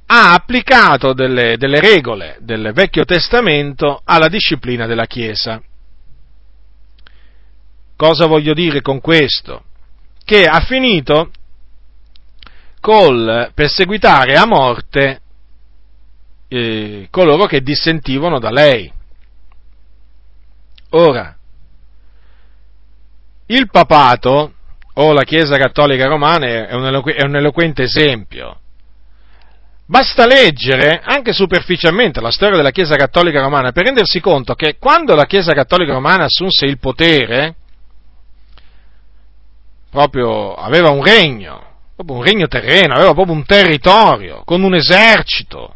ha 0.08 0.34
applicato 0.34 1.14
delle, 1.14 1.56
delle 1.56 1.80
regole 1.80 2.36
del 2.41 2.74
Vecchio 2.74 3.06
Testamento 3.06 4.01
alla 4.03 4.28
disciplina 4.28 4.86
della 4.86 5.06
Chiesa. 5.06 5.62
Cosa 7.96 8.26
voglio 8.26 8.54
dire 8.54 8.82
con 8.82 9.00
questo? 9.00 9.64
Che 10.24 10.46
ha 10.46 10.60
finito 10.62 11.32
col 12.82 13.52
perseguitare 13.54 14.36
a 14.36 14.46
morte 14.46 15.22
eh, 16.48 17.08
coloro 17.10 17.46
che 17.46 17.62
dissentivano 17.62 18.39
da 18.39 18.52
lei. 18.52 18.91
Ora, 20.91 21.36
il 23.48 23.70
papato 23.70 24.54
o 24.93 25.14
la 25.14 25.24
Chiesa 25.24 25.58
Cattolica 25.58 26.06
Romana 26.08 26.46
è 26.46 26.74
un, 26.74 26.86
eloqu- 26.86 27.16
è 27.16 27.24
un 27.24 27.36
eloquente 27.36 27.84
esempio. 27.84 28.60
Basta 29.88 30.26
leggere 30.26 31.02
anche 31.04 31.32
superficialmente 31.32 32.20
la 32.22 32.32
storia 32.32 32.56
della 32.56 32.72
Chiesa 32.72 32.96
Cattolica 32.96 33.41
Romana 33.41 33.72
per 33.72 33.84
rendersi 33.84 34.20
conto 34.20 34.56
che 34.56 34.78
quando 34.80 35.14
la 35.14 35.26
Chiesa 35.26 35.54
Cattolica 35.54 35.93
Romana 35.93 36.24
assunse 36.24 36.66
il 36.66 36.80
potere, 36.80 37.56
proprio 39.96 40.54
aveva 40.56 40.89
un 40.89 41.02
regno, 41.02 41.78
proprio 41.96 42.18
un 42.18 42.24
regno 42.24 42.48
terreno, 42.48 42.96
aveva 42.96 43.14
proprio 43.14 43.34
un 43.34 43.46
territorio, 43.46 44.43
con 44.43 44.62
un 44.62 44.76
esercito, 44.76 45.74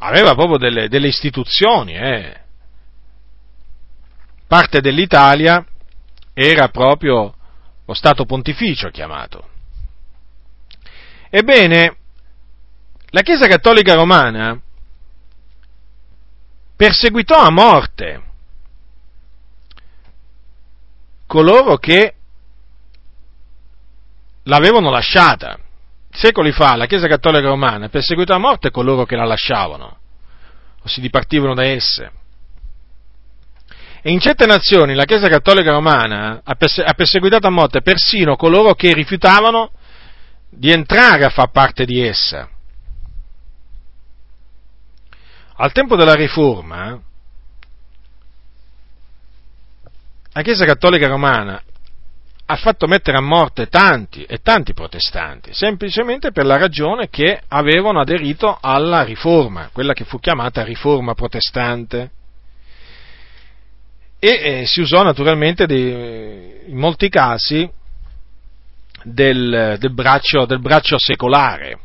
aveva 0.00 0.34
proprio 0.34 0.58
delle, 0.58 0.88
delle 0.90 1.08
istituzioni, 1.08 1.94
eh. 1.94 2.40
parte 4.46 4.82
dell'Italia 4.82 5.64
era 6.34 6.68
proprio 6.68 7.34
lo 7.86 7.94
Stato 7.94 8.26
pontificio 8.26 8.90
chiamato. 8.90 9.48
Ebbene, 11.30 11.96
la 13.08 13.22
Chiesa 13.22 13.46
Cattolica 13.46 13.94
Romana 13.94 14.60
perseguitò 16.76 17.36
a 17.36 17.50
morte 17.50 18.22
coloro 21.26 21.76
che 21.76 22.14
l'avevano 24.44 24.90
lasciata. 24.90 25.58
Secoli 26.10 26.52
fa 26.52 26.76
la 26.76 26.86
Chiesa 26.86 27.08
Cattolica 27.08 27.48
Romana 27.48 27.88
perseguitò 27.88 28.34
a 28.34 28.38
morte 28.38 28.70
coloro 28.70 29.04
che 29.04 29.16
la 29.16 29.24
lasciavano 29.24 29.98
o 30.80 30.88
si 30.88 31.00
dipartivano 31.00 31.54
da 31.54 31.64
esse. 31.64 32.12
E 34.00 34.10
in 34.10 34.20
certe 34.20 34.44
nazioni 34.46 34.94
la 34.94 35.06
Chiesa 35.06 35.28
Cattolica 35.28 35.72
Romana 35.72 36.42
ha, 36.44 36.54
perse- 36.54 36.84
ha 36.84 36.92
perseguitato 36.92 37.46
a 37.46 37.50
morte 37.50 37.80
persino 37.80 38.36
coloro 38.36 38.74
che 38.74 38.92
rifiutavano 38.92 39.72
di 40.50 40.70
entrare 40.70 41.24
a 41.24 41.30
far 41.30 41.50
parte 41.50 41.84
di 41.84 42.00
essa. 42.00 42.48
Al 45.56 45.72
tempo 45.72 45.96
della 45.96 46.14
Riforma, 46.14 47.00
la 50.34 50.42
Chiesa 50.42 50.64
Cattolica 50.64 51.06
Romana 51.06 51.62
ha 52.46 52.56
fatto 52.56 52.88
mettere 52.88 53.16
a 53.16 53.22
morte 53.22 53.68
tanti 53.68 54.24
e 54.24 54.38
tanti 54.42 54.74
protestanti, 54.74 55.54
semplicemente 55.54 56.32
per 56.32 56.44
la 56.44 56.56
ragione 56.56 57.08
che 57.08 57.40
avevano 57.48 58.00
aderito 58.00 58.58
alla 58.60 59.02
riforma, 59.02 59.70
quella 59.72 59.92
che 59.92 60.04
fu 60.04 60.18
chiamata 60.18 60.64
riforma 60.64 61.14
protestante. 61.14 62.10
E 64.18 64.28
eh, 64.28 64.66
si 64.66 64.80
usò 64.80 65.04
naturalmente 65.04 65.66
dei, 65.66 66.64
in 66.66 66.76
molti 66.76 67.08
casi 67.08 67.70
del, 69.04 69.76
del, 69.78 69.92
braccio, 69.92 70.46
del 70.46 70.60
braccio 70.60 70.98
secolare 70.98 71.78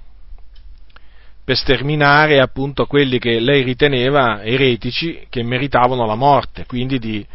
per 1.44 1.56
sterminare 1.56 2.40
appunto 2.40 2.86
quelli 2.86 3.20
che 3.20 3.40
lei 3.40 3.64
riteneva 3.64 4.42
eretici 4.44 5.26
che 5.30 5.44
meritavano 5.44 6.06
la 6.06 6.16
morte, 6.16 6.66
quindi 6.66 7.00
di, 7.00 7.26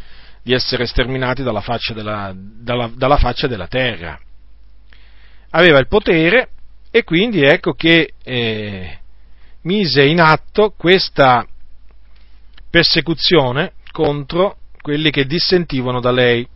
di 0.45 0.53
essere 0.53 0.87
sterminati 0.87 1.43
dalla 1.43 1.63
faccia 1.63 1.95
della, 1.95 2.31
dalla, 2.37 2.91
dalla 2.95 3.17
faccia 3.17 3.47
della 3.47 3.67
terra. 3.67 4.21
Aveva 5.51 5.79
il 5.79 5.89
potere 5.89 6.51
e 6.91 7.03
quindi 7.03 7.43
ecco 7.43 7.73
che 7.73 8.13
eh, 8.23 8.99
mise 9.63 10.05
in 10.05 10.21
atto 10.21 10.75
questa 10.77 11.47
persecuzione 12.69 13.73
contro 13.91 14.59
quelli 14.83 15.11
che 15.11 15.25
dissentivano 15.25 16.01
da 16.01 16.11
lei. 16.11 16.47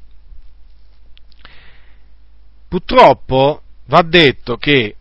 Purtroppo 2.68 3.62
va 3.86 4.03
detto 4.03 4.59
che 4.59 4.97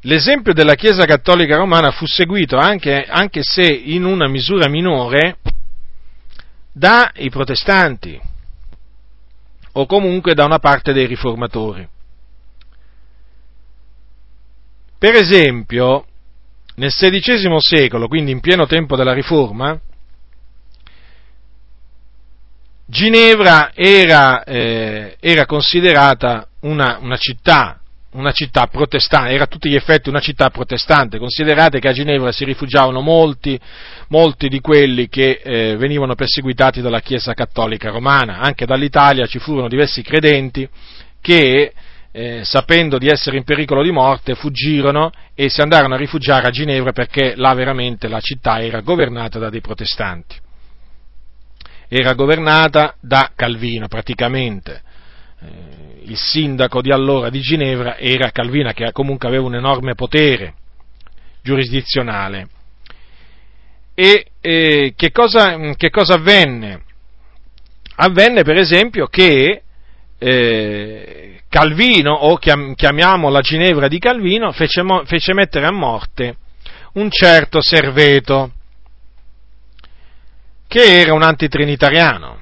l'esempio 0.00 0.52
della 0.52 0.74
Chiesa 0.74 1.04
Cattolica 1.04 1.56
Romana 1.56 1.92
fu 1.92 2.06
seguito 2.06 2.56
anche, 2.56 3.04
anche 3.04 3.44
se 3.44 3.62
in 3.62 4.04
una 4.04 4.26
misura 4.26 4.68
minore 4.68 5.38
dai 6.78 7.28
protestanti 7.28 8.18
o 9.72 9.86
comunque 9.86 10.34
da 10.34 10.44
una 10.44 10.58
parte 10.58 10.92
dei 10.92 11.06
riformatori. 11.06 11.86
Per 14.98 15.14
esempio, 15.14 16.06
nel 16.76 16.90
XVI 16.90 17.56
secolo, 17.60 18.08
quindi 18.08 18.32
in 18.32 18.40
pieno 18.40 18.66
tempo 18.66 18.96
della 18.96 19.12
Riforma, 19.12 19.78
Ginevra 22.86 23.72
era, 23.74 24.42
eh, 24.44 25.16
era 25.20 25.46
considerata 25.46 26.48
una, 26.60 26.98
una 27.00 27.16
città 27.16 27.80
una 28.12 28.32
città 28.32 28.66
protestante, 28.66 29.34
era 29.34 29.44
a 29.44 29.46
tutti 29.46 29.68
gli 29.68 29.74
effetti 29.74 30.08
una 30.08 30.20
città 30.20 30.48
protestante, 30.48 31.18
considerate 31.18 31.78
che 31.78 31.88
a 31.88 31.92
Ginevra 31.92 32.32
si 32.32 32.44
rifugiavano 32.44 33.00
molti, 33.00 33.58
molti 34.08 34.48
di 34.48 34.60
quelli 34.60 35.08
che 35.08 35.40
eh, 35.42 35.76
venivano 35.76 36.14
perseguitati 36.14 36.80
dalla 36.80 37.00
Chiesa 37.00 37.34
cattolica 37.34 37.90
romana, 37.90 38.38
anche 38.38 38.64
dall'Italia 38.64 39.26
ci 39.26 39.38
furono 39.38 39.68
diversi 39.68 40.02
credenti 40.02 40.66
che 41.20 41.72
eh, 42.10 42.40
sapendo 42.44 42.96
di 42.96 43.08
essere 43.08 43.36
in 43.36 43.44
pericolo 43.44 43.82
di 43.82 43.90
morte 43.90 44.34
fuggirono 44.34 45.12
e 45.34 45.50
si 45.50 45.60
andarono 45.60 45.94
a 45.94 45.98
rifugiare 45.98 46.46
a 46.46 46.50
Ginevra 46.50 46.92
perché 46.92 47.34
là 47.36 47.52
veramente 47.52 48.08
la 48.08 48.20
città 48.20 48.60
era 48.62 48.80
governata 48.80 49.38
da 49.38 49.50
dei 49.50 49.60
protestanti. 49.60 50.34
Era 51.86 52.14
governata 52.14 52.94
da 53.00 53.30
Calvino 53.34 53.88
praticamente. 53.88 54.82
Eh, 55.40 56.02
il 56.04 56.16
sindaco 56.16 56.80
di 56.80 56.90
allora 56.90 57.30
di 57.30 57.40
Ginevra 57.40 57.96
era 57.96 58.30
Calvina, 58.30 58.72
che 58.72 58.90
comunque 58.92 59.28
aveva 59.28 59.44
un 59.44 59.54
enorme 59.54 59.94
potere 59.94 60.54
giurisdizionale. 61.42 62.48
E 63.94 64.26
eh, 64.40 64.92
che, 64.96 65.10
cosa, 65.10 65.56
che, 65.74 65.90
cosa, 65.90 66.14
avvenne? 66.14 66.82
Avvenne 67.96 68.42
per 68.42 68.56
esempio 68.56 69.06
che 69.08 69.62
eh, 70.18 71.40
Calvino, 71.48 72.12
o 72.12 72.36
chiam, 72.36 72.74
chiamiamola 72.74 73.40
Ginevra 73.40 73.88
di 73.88 73.98
Calvino, 73.98 74.52
fece, 74.52 74.84
fece 75.04 75.34
mettere 75.34 75.66
a 75.66 75.72
morte 75.72 76.36
un 76.94 77.10
certo 77.10 77.60
Serveto, 77.60 78.52
che 80.66 81.00
era 81.00 81.12
un 81.12 81.22
antitrinitariano. 81.22 82.40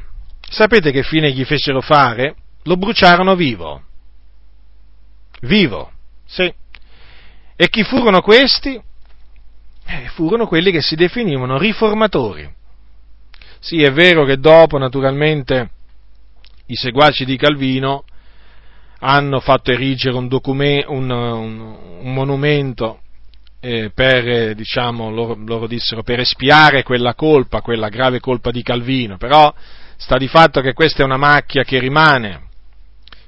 Sapete 0.48 0.90
che 0.90 1.02
fine 1.02 1.30
gli 1.32 1.44
fecero 1.44 1.80
fare? 1.80 2.34
Lo 2.66 2.76
bruciarono 2.76 3.34
vivo. 3.34 3.82
Vivo, 5.40 5.90
sì. 6.24 6.52
E 7.56 7.68
chi 7.68 7.82
furono 7.84 8.20
questi? 8.20 8.80
Eh, 9.88 10.08
furono 10.14 10.46
quelli 10.46 10.70
che 10.70 10.82
si 10.82 10.94
definivano 10.94 11.58
riformatori. 11.58 12.52
Sì, 13.60 13.82
è 13.82 13.92
vero 13.92 14.24
che 14.24 14.38
dopo, 14.38 14.78
naturalmente, 14.78 15.70
i 16.66 16.74
seguaci 16.74 17.24
di 17.24 17.36
Calvino 17.36 18.04
hanno 19.00 19.40
fatto 19.40 19.70
erigere 19.70 20.16
un, 20.16 20.28
docume, 20.28 20.84
un, 20.86 21.10
un, 21.10 21.76
un 22.00 22.12
monumento 22.12 23.00
eh, 23.60 23.90
per, 23.94 24.28
eh, 24.28 24.54
diciamo, 24.54 25.10
loro, 25.10 25.36
loro, 25.44 25.66
dissero, 25.66 26.02
per 26.02 26.20
espiare 26.20 26.82
quella 26.82 27.14
colpa, 27.14 27.60
quella 27.60 27.88
grave 27.88 28.20
colpa 28.20 28.50
di 28.50 28.62
Calvino, 28.62 29.16
però 29.16 29.52
sta 29.96 30.16
di 30.16 30.28
fatto 30.28 30.60
che 30.60 30.72
questa 30.72 31.02
è 31.02 31.04
una 31.04 31.16
macchia 31.16 31.64
che 31.64 31.78
rimane, 31.78 32.45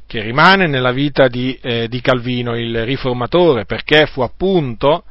che 0.08 0.22
rimane 0.22 0.66
nella 0.66 0.90
vita 0.90 1.28
di, 1.28 1.56
eh, 1.60 1.86
di 1.86 2.00
Calvino, 2.00 2.56
il 2.56 2.86
riformatore, 2.86 3.66
perché 3.66 4.06
fu 4.06 4.22
appunto, 4.22 5.04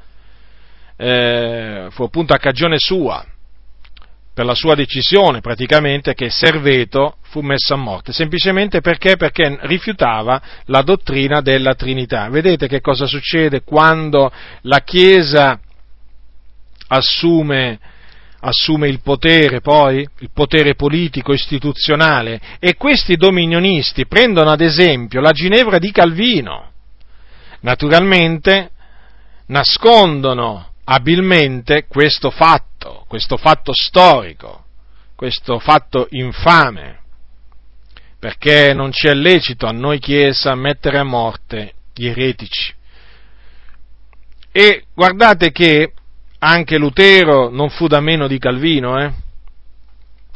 eh, 0.98 1.86
fu 1.91 2.02
appunto 2.02 2.34
a 2.34 2.40
cagione 2.40 2.78
sua, 2.80 3.24
per 4.34 4.44
la 4.44 4.56
sua 4.56 4.74
decisione 4.74 5.40
praticamente 5.40 6.15
che 6.15 6.32
Serveto 6.32 7.18
fu 7.30 7.41
messo 7.41 7.76
a 7.76 7.78
morte, 7.78 8.11
semplicemente 8.11 8.82
perché? 8.82 9.18
Perché 9.18 9.60
rifiutava 9.61 10.41
la 10.65 10.82
dottrina 10.82 11.41
della 11.41 11.76
Trinità. 11.76 12.28
Vedete 12.30 12.68
che 12.68 12.82
cosa 12.82 13.06
succede 13.06 13.61
quando 13.61 14.32
la 14.61 14.80
Chiesa 14.80 15.60
assume, 16.88 17.80
assume 18.40 18.88
il 18.88 19.02
potere 19.02 19.62
poi, 19.62 20.08
il 20.20 20.30
potere 20.34 20.76
politico, 20.76 21.34
istituzionale, 21.34 22.40
e 22.60 22.76
questi 22.76 23.16
dominionisti 23.16 24.06
prendono 24.06 24.52
ad 24.52 24.62
esempio 24.62 25.22
la 25.22 25.32
Ginevra 25.32 25.80
di 25.80 25.92
Calvino. 25.92 26.72
Naturalmente 27.62 28.72
nascondono 29.48 30.74
abilmente 30.86 31.86
questo 31.88 32.30
fatto, 32.30 33.06
questo 33.08 33.38
fatto 33.38 33.74
storico, 33.74 34.66
questo 35.16 35.60
fatto 35.60 36.08
infame, 36.12 37.00
perché 38.20 38.74
non 38.74 38.92
ci 38.92 39.08
è 39.08 39.14
lecito 39.14 39.66
a 39.66 39.72
noi 39.72 40.00
Chiesa 40.00 40.54
mettere 40.56 41.00
a 41.00 41.04
morte 41.04 41.74
gli 41.94 42.08
eretici. 42.08 42.74
E 44.52 44.86
guardate 44.94 45.52
che 45.52 45.92
anche 46.40 46.78
Lutero 46.78 47.50
non 47.50 47.70
fu 47.70 47.88
da 47.88 48.00
meno 48.00 48.28
di 48.28 48.38
Calvino, 48.38 49.00
eh? 49.00 49.12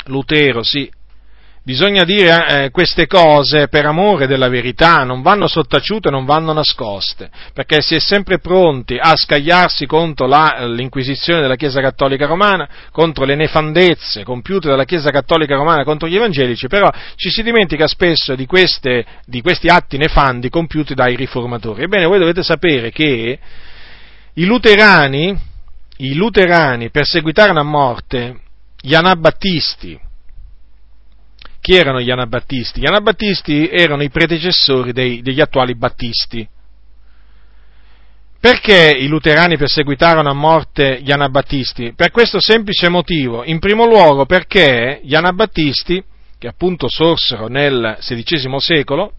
Lutero, 0.06 0.64
sì, 0.64 0.90
Bisogna 1.64 2.03
dire 2.03 2.48
eh, 2.48 2.69
queste 2.72 3.06
cose 3.06 3.68
per 3.68 3.86
amore 3.86 4.26
della 4.26 4.49
verità, 4.49 5.03
non 5.03 5.22
vanno 5.22 5.45
sottaciute, 5.45 6.10
non 6.10 6.26
vanno 6.26 6.53
nascoste, 6.53 7.30
perché 7.53 7.82
si 7.82 7.94
è 7.94 7.99
sempre 7.99 8.40
pronti 8.40 8.98
a 8.99 9.15
scagliarsi 9.15 9.86
contro 9.86 10.26
la, 10.26 10.65
l'inquisizione 10.65 11.40
della 11.40 11.56
Chiesa 11.56 11.80
Cattolica 11.80 12.26
Romana, 12.26 12.68
contro 12.91 13.26
le 13.26 13.36
nefandezze 13.36 14.23
compiute 14.23 14.69
dalla 14.69 14.86
Chiesa 14.86 15.11
Cattolica 15.11 15.56
Romana 15.56 15.84
contro 15.84 16.07
gli 16.07 16.15
evangelici, 16.15 16.65
però 16.65 16.90
ci 17.14 17.30
si 17.30 17.44
dimentica 17.44 17.86
spesso 17.86 18.34
di, 18.34 18.48
queste, 18.48 19.06
di 19.26 19.41
questi 19.41 19.68
atti 19.68 19.98
nefandi 19.98 20.49
compiuti 20.49 20.95
dai 20.95 21.15
riformatori. 21.15 21.84
Ebbene, 21.84 22.07
voi 22.07 22.18
dovete 22.18 22.41
sapere 22.41 22.90
che 22.90 23.38
i 24.34 24.45
luterani, 24.45 25.38
i 26.02 26.14
luterani 26.15 26.90
perseguitarono 26.90 27.60
a 27.60 27.64
morte 27.64 28.41
gli 28.80 28.95
anabattisti, 28.95 29.99
chi 31.60 31.76
erano 31.76 32.02
gli 32.02 32.10
anabattisti? 32.10 32.80
Gli 32.80 32.88
anabattisti 32.88 33.69
erano 33.69 34.02
i 34.02 34.10
predecessori 34.10 34.94
dei, 34.94 35.22
degli 35.22 35.40
attuali 35.40 35.76
battisti. 35.76 36.48
Perché 38.40 38.98
i 38.98 39.06
luterani 39.06 39.56
perseguitarono 39.57 40.28
a 40.28 40.34
morte 40.34 40.99
gli 41.03 41.11
anabattisti? 41.11 41.94
Per 41.95 42.10
questo 42.10 42.41
semplice 42.41 42.90
motivo. 42.90 43.44
In 43.44 43.60
primo 43.60 43.86
luogo 43.86 44.26
perché 44.26 45.02
gli 45.03 45.14
anabattisti, 45.14 46.03
che 46.40 46.48
appunto 46.48 46.90
sorsero 46.90 47.48
nel 47.48 47.98
XVI 47.99 48.56
secolo, 48.57 49.14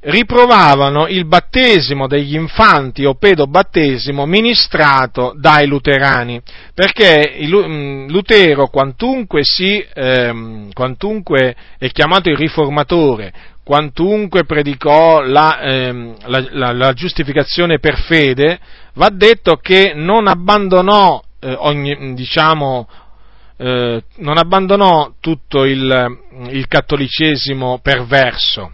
riprovavano 0.00 1.08
il 1.08 1.26
battesimo 1.26 2.06
degli 2.06 2.34
infanti 2.34 3.04
o 3.04 3.14
pedobattesimo 3.14 4.26
ministrato 4.26 5.34
dai 5.36 5.66
luterani, 5.66 6.40
perché 6.72 7.36
mm, 7.44 8.08
Lutero, 8.08 8.68
quantunque, 8.68 9.40
si, 9.42 9.84
ehm, 9.92 10.72
quantunque 10.72 11.56
è 11.78 11.90
chiamato 11.90 12.30
il 12.30 12.36
riformatore, 12.36 13.32
quantunque 13.64 14.44
predicò 14.44 15.20
la, 15.22 15.60
ehm, 15.60 16.14
la, 16.26 16.46
la, 16.50 16.72
la, 16.72 16.92
giustificazione 16.92 17.80
per 17.80 17.98
fede, 17.98 18.58
va 18.94 19.10
detto 19.10 19.56
che 19.56 19.92
non 19.94 20.28
abbandonò, 20.28 21.20
eh, 21.40 21.54
ogni, 21.58 22.14
diciamo, 22.14 22.88
eh, 23.56 24.02
non 24.18 24.38
abbandonò 24.38 25.14
tutto 25.20 25.64
il, 25.64 26.18
il 26.50 26.68
cattolicesimo 26.68 27.80
perverso 27.82 28.72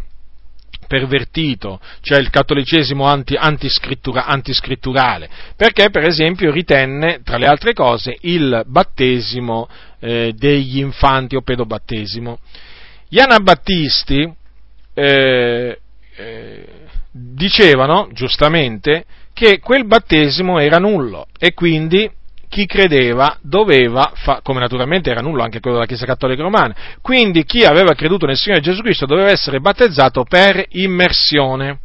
pervertito, 0.94 1.80
cioè 2.02 2.18
il 2.18 2.30
cattolicesimo 2.30 3.04
anti, 3.04 3.34
antiscrittura, 3.34 4.26
antiscritturale, 4.26 5.28
perché 5.56 5.90
per 5.90 6.04
esempio 6.04 6.52
ritenne, 6.52 7.20
tra 7.24 7.36
le 7.36 7.46
altre 7.46 7.72
cose, 7.72 8.16
il 8.20 8.62
battesimo 8.66 9.68
eh, 9.98 10.32
degli 10.36 10.78
infanti 10.78 11.34
o 11.34 11.42
pedobattesimo. 11.42 12.38
Gli 13.08 13.18
anabattisti 13.18 14.32
eh, 14.94 15.80
eh, 16.16 16.66
dicevano, 17.10 18.08
giustamente, 18.12 19.04
che 19.32 19.58
quel 19.58 19.84
battesimo 19.86 20.60
era 20.60 20.78
nullo 20.78 21.26
e 21.40 21.54
quindi 21.54 22.08
chi 22.54 22.66
credeva 22.66 23.36
doveva, 23.40 24.12
fa, 24.14 24.38
come 24.40 24.60
naturalmente 24.60 25.10
era 25.10 25.20
nullo 25.20 25.42
anche 25.42 25.58
quello 25.58 25.78
della 25.78 25.88
Chiesa 25.88 26.06
Cattolica 26.06 26.40
Romana, 26.40 26.72
quindi 27.00 27.42
chi 27.42 27.64
aveva 27.64 27.94
creduto 27.94 28.26
nel 28.26 28.36
Signore 28.36 28.62
Gesù 28.62 28.80
Cristo 28.80 29.06
doveva 29.06 29.30
essere 29.30 29.58
battezzato 29.58 30.22
per 30.22 30.64
immersione. 30.68 31.80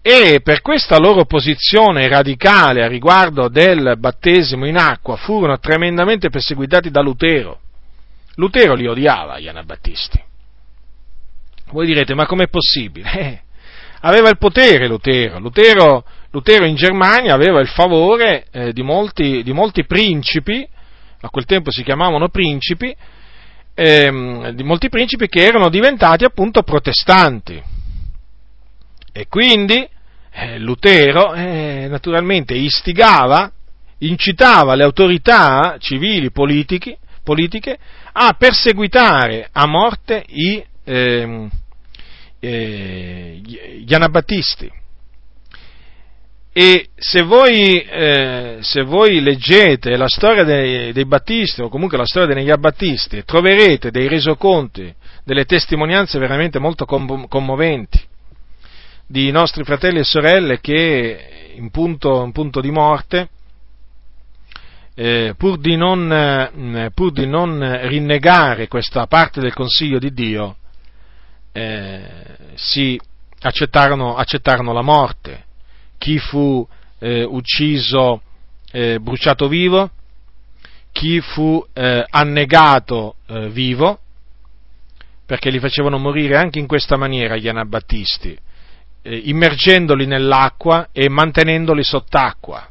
E 0.00 0.40
per 0.42 0.62
questa 0.62 0.96
loro 0.96 1.26
posizione 1.26 2.08
radicale 2.08 2.82
a 2.82 2.88
riguardo 2.88 3.48
del 3.48 3.96
battesimo 3.98 4.66
in 4.66 4.78
acqua 4.78 5.16
furono 5.16 5.58
tremendamente 5.58 6.30
perseguitati 6.30 6.90
da 6.90 7.02
Lutero. 7.02 7.60
Lutero 8.36 8.72
li 8.72 8.86
odiava, 8.86 9.38
gli 9.38 9.48
anabattisti. 9.48 10.18
Voi 11.72 11.84
direte, 11.84 12.14
ma 12.14 12.24
com'è 12.24 12.48
possibile? 12.48 13.10
Eh, 14.00 14.06
aveva 14.06 14.30
il 14.30 14.38
potere 14.38 14.86
Lutero. 14.86 15.38
Lutero 15.38 16.04
Lutero 16.38 16.66
in 16.66 16.76
Germania 16.76 17.34
aveva 17.34 17.58
il 17.58 17.66
favore 17.66 18.46
eh, 18.52 18.72
di, 18.72 18.82
molti, 18.82 19.42
di, 19.42 19.52
molti, 19.52 19.84
principi, 19.84 20.66
a 21.20 21.28
quel 21.30 21.44
tempo 21.46 21.72
si 21.72 21.82
chiamavano 21.82 22.28
principi, 22.28 22.94
ehm, 23.74 24.50
di 24.50 24.62
molti 24.62 24.88
principi 24.88 25.26
che 25.26 25.44
erano 25.44 25.68
diventati 25.68 26.24
appunto 26.24 26.62
protestanti. 26.62 27.60
E 29.12 29.26
quindi 29.26 29.84
eh, 30.30 30.58
Lutero 30.60 31.34
eh, 31.34 31.88
naturalmente 31.88 32.54
istigava, 32.54 33.50
incitava 33.98 34.76
le 34.76 34.84
autorità 34.84 35.76
civili, 35.80 36.30
politiche, 36.30 36.98
politiche 37.24 37.76
a 38.12 38.36
perseguitare 38.38 39.48
a 39.50 39.66
morte 39.66 40.24
i, 40.28 40.64
ehm, 40.84 41.50
eh, 42.38 43.40
gli 43.42 43.92
anabattisti 43.92 44.78
e 46.60 46.88
se 46.96 47.22
voi, 47.22 47.82
eh, 47.82 48.56
se 48.62 48.82
voi, 48.82 49.20
leggete 49.20 49.96
la 49.96 50.08
storia 50.08 50.42
dei, 50.42 50.92
dei, 50.92 51.04
Battisti 51.04 51.62
o 51.62 51.68
comunque 51.68 51.96
la 51.96 52.04
storia 52.04 52.34
degli 52.34 52.50
Abbattisti, 52.50 53.22
troverete 53.24 53.92
dei 53.92 54.08
resoconti, 54.08 54.92
delle 55.22 55.44
testimonianze 55.44 56.18
veramente 56.18 56.58
molto 56.58 56.84
commoventi 56.84 58.04
di 59.06 59.30
nostri 59.30 59.62
fratelli 59.62 60.00
e 60.00 60.02
sorelle 60.02 60.58
che 60.58 61.52
in 61.54 61.70
punto, 61.70 62.24
in 62.24 62.32
punto 62.32 62.60
di 62.60 62.72
morte, 62.72 63.28
eh, 64.96 65.34
pur, 65.38 65.58
di 65.58 65.76
non, 65.76 66.10
eh, 66.12 66.90
pur, 66.92 67.12
di 67.12 67.28
non, 67.28 67.86
rinnegare 67.86 68.66
questa 68.66 69.06
parte 69.06 69.38
del 69.38 69.54
consiglio 69.54 70.00
di 70.00 70.12
Dio, 70.12 70.56
eh, 71.52 72.02
si 72.56 73.00
accettarono, 73.42 74.16
accettarono 74.16 74.72
la 74.72 74.82
morte 74.82 75.46
chi 75.98 76.18
fu 76.18 76.66
eh, 77.00 77.24
ucciso, 77.24 78.22
eh, 78.72 78.98
bruciato 79.00 79.48
vivo, 79.48 79.90
chi 80.92 81.20
fu 81.20 81.64
eh, 81.72 82.04
annegato 82.08 83.16
eh, 83.26 83.48
vivo, 83.48 84.00
perché 85.26 85.50
li 85.50 85.58
facevano 85.58 85.98
morire 85.98 86.36
anche 86.36 86.58
in 86.58 86.66
questa 86.66 86.96
maniera 86.96 87.36
gli 87.36 87.48
anabattisti, 87.48 88.36
eh, 89.02 89.16
immergendoli 89.24 90.06
nell'acqua 90.06 90.88
e 90.92 91.08
mantenendoli 91.08 91.84
sott'acqua, 91.84 92.66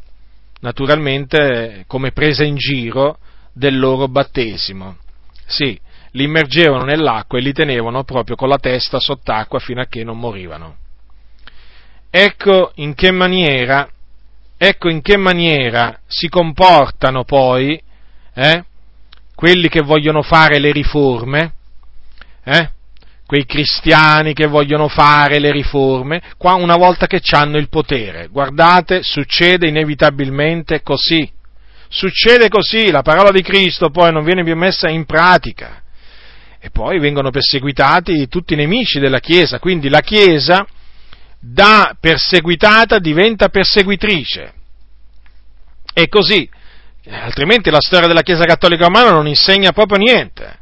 naturalmente 0.62 1.84
come 1.88 2.12
presa 2.12 2.44
in 2.44 2.56
giro 2.56 3.20
del 3.54 3.78
loro 3.78 4.08
battesimo. 4.08 4.98
Sì, 5.46 5.80
li 6.12 6.24
immergevano 6.24 6.84
nell'acqua 6.84 7.38
e 7.38 7.42
li 7.42 7.54
tenevano 7.54 8.04
proprio 8.04 8.36
con 8.36 8.50
la 8.50 8.58
testa 8.58 9.00
sott'acqua 9.00 9.60
fino 9.60 9.82
a 9.82 9.86
che 9.86 10.04
non 10.04 10.18
morivano. 10.18 10.86
Ecco 12.10 12.72
in 12.76 12.96
che 12.96 13.12
maniera, 13.12 13.88
ecco 14.58 14.90
in 14.90 15.02
che 15.02 15.18
maniera 15.18 16.00
si 16.08 16.30
comportano 16.30 17.24
poi 17.26 17.80
eh, 18.34 18.64
quelli 19.36 19.68
che 19.68 19.82
vogliono 19.82 20.22
fare 20.22 20.58
le 20.60 20.72
riforme, 20.72 21.54
eh, 22.44 22.72
quei 23.28 23.46
cristiani 23.46 24.34
che 24.34 24.48
vogliono 24.48 24.88
fare 24.88 25.38
le 25.40 25.52
riforme, 25.52 26.22
qua 26.38 26.54
una 26.54 26.78
volta 26.78 27.08
che 27.08 27.22
hanno 27.32 27.58
il 27.58 27.68
potere. 27.68 28.30
Guardate, 28.30 29.04
succede 29.04 29.68
inevitabilmente 29.68 30.82
così. 30.82 31.30
Succede 31.90 32.48
così, 32.48 32.90
la 32.90 33.02
parola 33.02 33.32
di 33.32 33.42
Cristo 33.42 33.90
poi 33.90 34.12
non 34.12 34.24
viene 34.24 34.44
più 34.44 34.56
messa 34.56 34.90
in 34.90 35.06
pratica. 35.06 35.82
E 36.60 36.70
poi 36.70 37.00
vengono 37.00 37.30
perseguitati 37.30 38.28
tutti 38.28 38.54
i 38.54 38.58
nemici 38.58 39.00
della 39.00 39.20
Chiesa, 39.20 39.60
quindi 39.60 39.90
la 39.90 40.02
Chiesa 40.02 40.66
da 41.40 41.96
perseguitata 42.00 43.00
diventa 43.00 43.50
perseguitrice. 43.50 44.54
E 45.94 46.08
così, 46.10 46.48
altrimenti 47.10 47.70
la 47.70 47.82
storia 47.82 48.08
della 48.08 48.22
Chiesa 48.22 48.46
Cattolica 48.46 48.86
Romana 48.86 49.12
non 49.12 49.28
insegna 49.28 49.72
proprio 49.72 49.98
niente. 49.98 50.60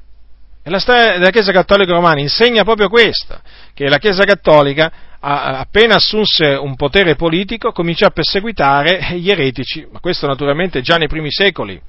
E 0.63 0.69
la 0.69 0.79
storia 0.79 1.17
della 1.17 1.29
Chiesa 1.29 1.51
Cattolica 1.51 1.91
Romana 1.91 2.19
insegna 2.21 2.63
proprio 2.63 2.89
questo, 2.89 3.39
che 3.73 3.87
la 3.87 3.99
Chiesa 3.99 4.23
Cattolica, 4.23 4.91
appena 5.19 5.95
assunse 5.95 6.45
un 6.45 6.75
potere 6.75 7.15
politico, 7.15 7.71
cominciò 7.71 8.07
a 8.07 8.11
perseguitare 8.11 9.17
gli 9.17 9.29
eretici, 9.29 9.87
ma 9.91 9.99
questo 9.99 10.25
naturalmente 10.25 10.81
già 10.81 10.97
nei 10.97 11.07
primi 11.07 11.31
secoli, 11.31 11.79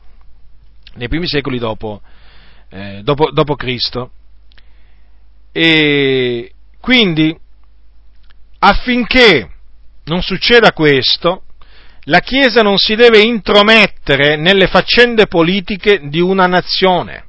nei 0.94 1.08
primi 1.08 1.26
secoli 1.26 1.58
dopo, 1.58 2.02
eh, 2.68 3.00
dopo, 3.02 3.30
dopo 3.30 3.54
Cristo. 3.54 4.10
E 5.52 6.52
quindi, 6.80 7.34
affinché 8.58 9.50
non 10.04 10.22
succeda 10.22 10.72
questo, 10.72 11.42
la 12.04 12.20
Chiesa 12.20 12.62
non 12.62 12.78
si 12.78 12.94
deve 12.94 13.20
intromettere 13.20 14.36
nelle 14.36 14.68
faccende 14.68 15.26
politiche 15.26 16.08
di 16.08 16.20
una 16.20 16.46
nazione, 16.46 17.24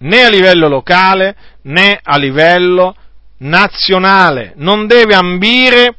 né 0.00 0.24
a 0.24 0.28
livello 0.28 0.68
locale 0.68 1.36
né 1.62 1.98
a 2.02 2.16
livello 2.16 2.96
nazionale, 3.38 4.52
non 4.56 4.86
deve 4.86 5.14
ambire 5.14 5.94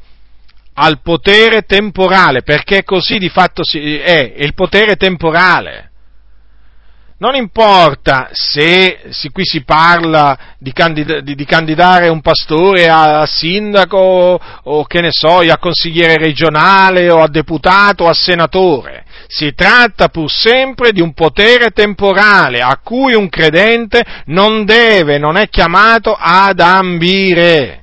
al 0.74 1.00
potere 1.02 1.62
temporale, 1.62 2.42
perché 2.42 2.82
così 2.82 3.18
di 3.18 3.28
fatto 3.28 3.62
è, 3.62 4.34
il 4.38 4.54
potere 4.54 4.96
temporale. 4.96 5.89
Non 7.20 7.34
importa 7.34 8.30
se, 8.32 9.00
se 9.10 9.30
qui 9.30 9.44
si 9.44 9.62
parla 9.62 10.54
di, 10.58 10.72
candida, 10.72 11.20
di, 11.20 11.34
di, 11.34 11.44
candidare 11.44 12.08
un 12.08 12.22
pastore 12.22 12.88
a, 12.88 13.20
a 13.20 13.26
sindaco 13.26 14.40
o 14.62 14.84
che 14.86 15.02
ne 15.02 15.10
so, 15.10 15.40
a 15.40 15.58
consigliere 15.58 16.16
regionale 16.16 17.10
o 17.10 17.20
a 17.20 17.28
deputato 17.28 18.04
o 18.04 18.08
a 18.08 18.14
senatore. 18.14 19.04
Si 19.26 19.52
tratta 19.52 20.08
pur 20.08 20.30
sempre 20.30 20.92
di 20.92 21.02
un 21.02 21.12
potere 21.12 21.72
temporale 21.72 22.62
a 22.62 22.80
cui 22.82 23.12
un 23.12 23.28
credente 23.28 24.02
non 24.26 24.64
deve, 24.64 25.18
non 25.18 25.36
è 25.36 25.50
chiamato 25.50 26.16
ad 26.18 26.58
ambire. 26.58 27.79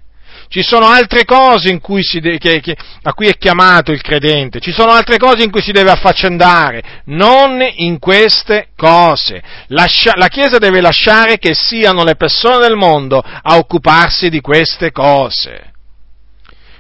Ci 0.50 0.64
sono 0.64 0.88
altre 0.88 1.26
cose 1.26 1.80
de- 2.22 2.38
che, 2.38 2.62
che, 2.62 2.76
a 3.02 3.14
cui 3.14 3.28
è 3.28 3.38
chiamato 3.38 3.92
il 3.92 4.02
credente, 4.02 4.60
ci 4.60 4.72
sono 4.72 4.92
altre 4.92 5.18
cose 5.18 5.44
in 5.44 5.52
cui 5.52 5.62
si 5.62 5.72
deve 5.72 5.92
affaccendare, 5.92 7.02
non 7.06 7.60
in 7.76 8.00
queste 8.00 8.70
cose. 8.76 9.42
Lascia- 9.68 10.16
la 10.16 10.28
Chiesa 10.28 10.58
deve 10.58 10.80
lasciare 10.80 11.38
che 11.38 11.54
siano 11.54 12.04
le 12.04 12.16
persone 12.16 12.60
del 12.60 12.76
mondo 12.76 13.20
a 13.20 13.58
occuparsi 13.58 14.30
di 14.30 14.40
queste 14.40 14.92
cose. 14.92 15.74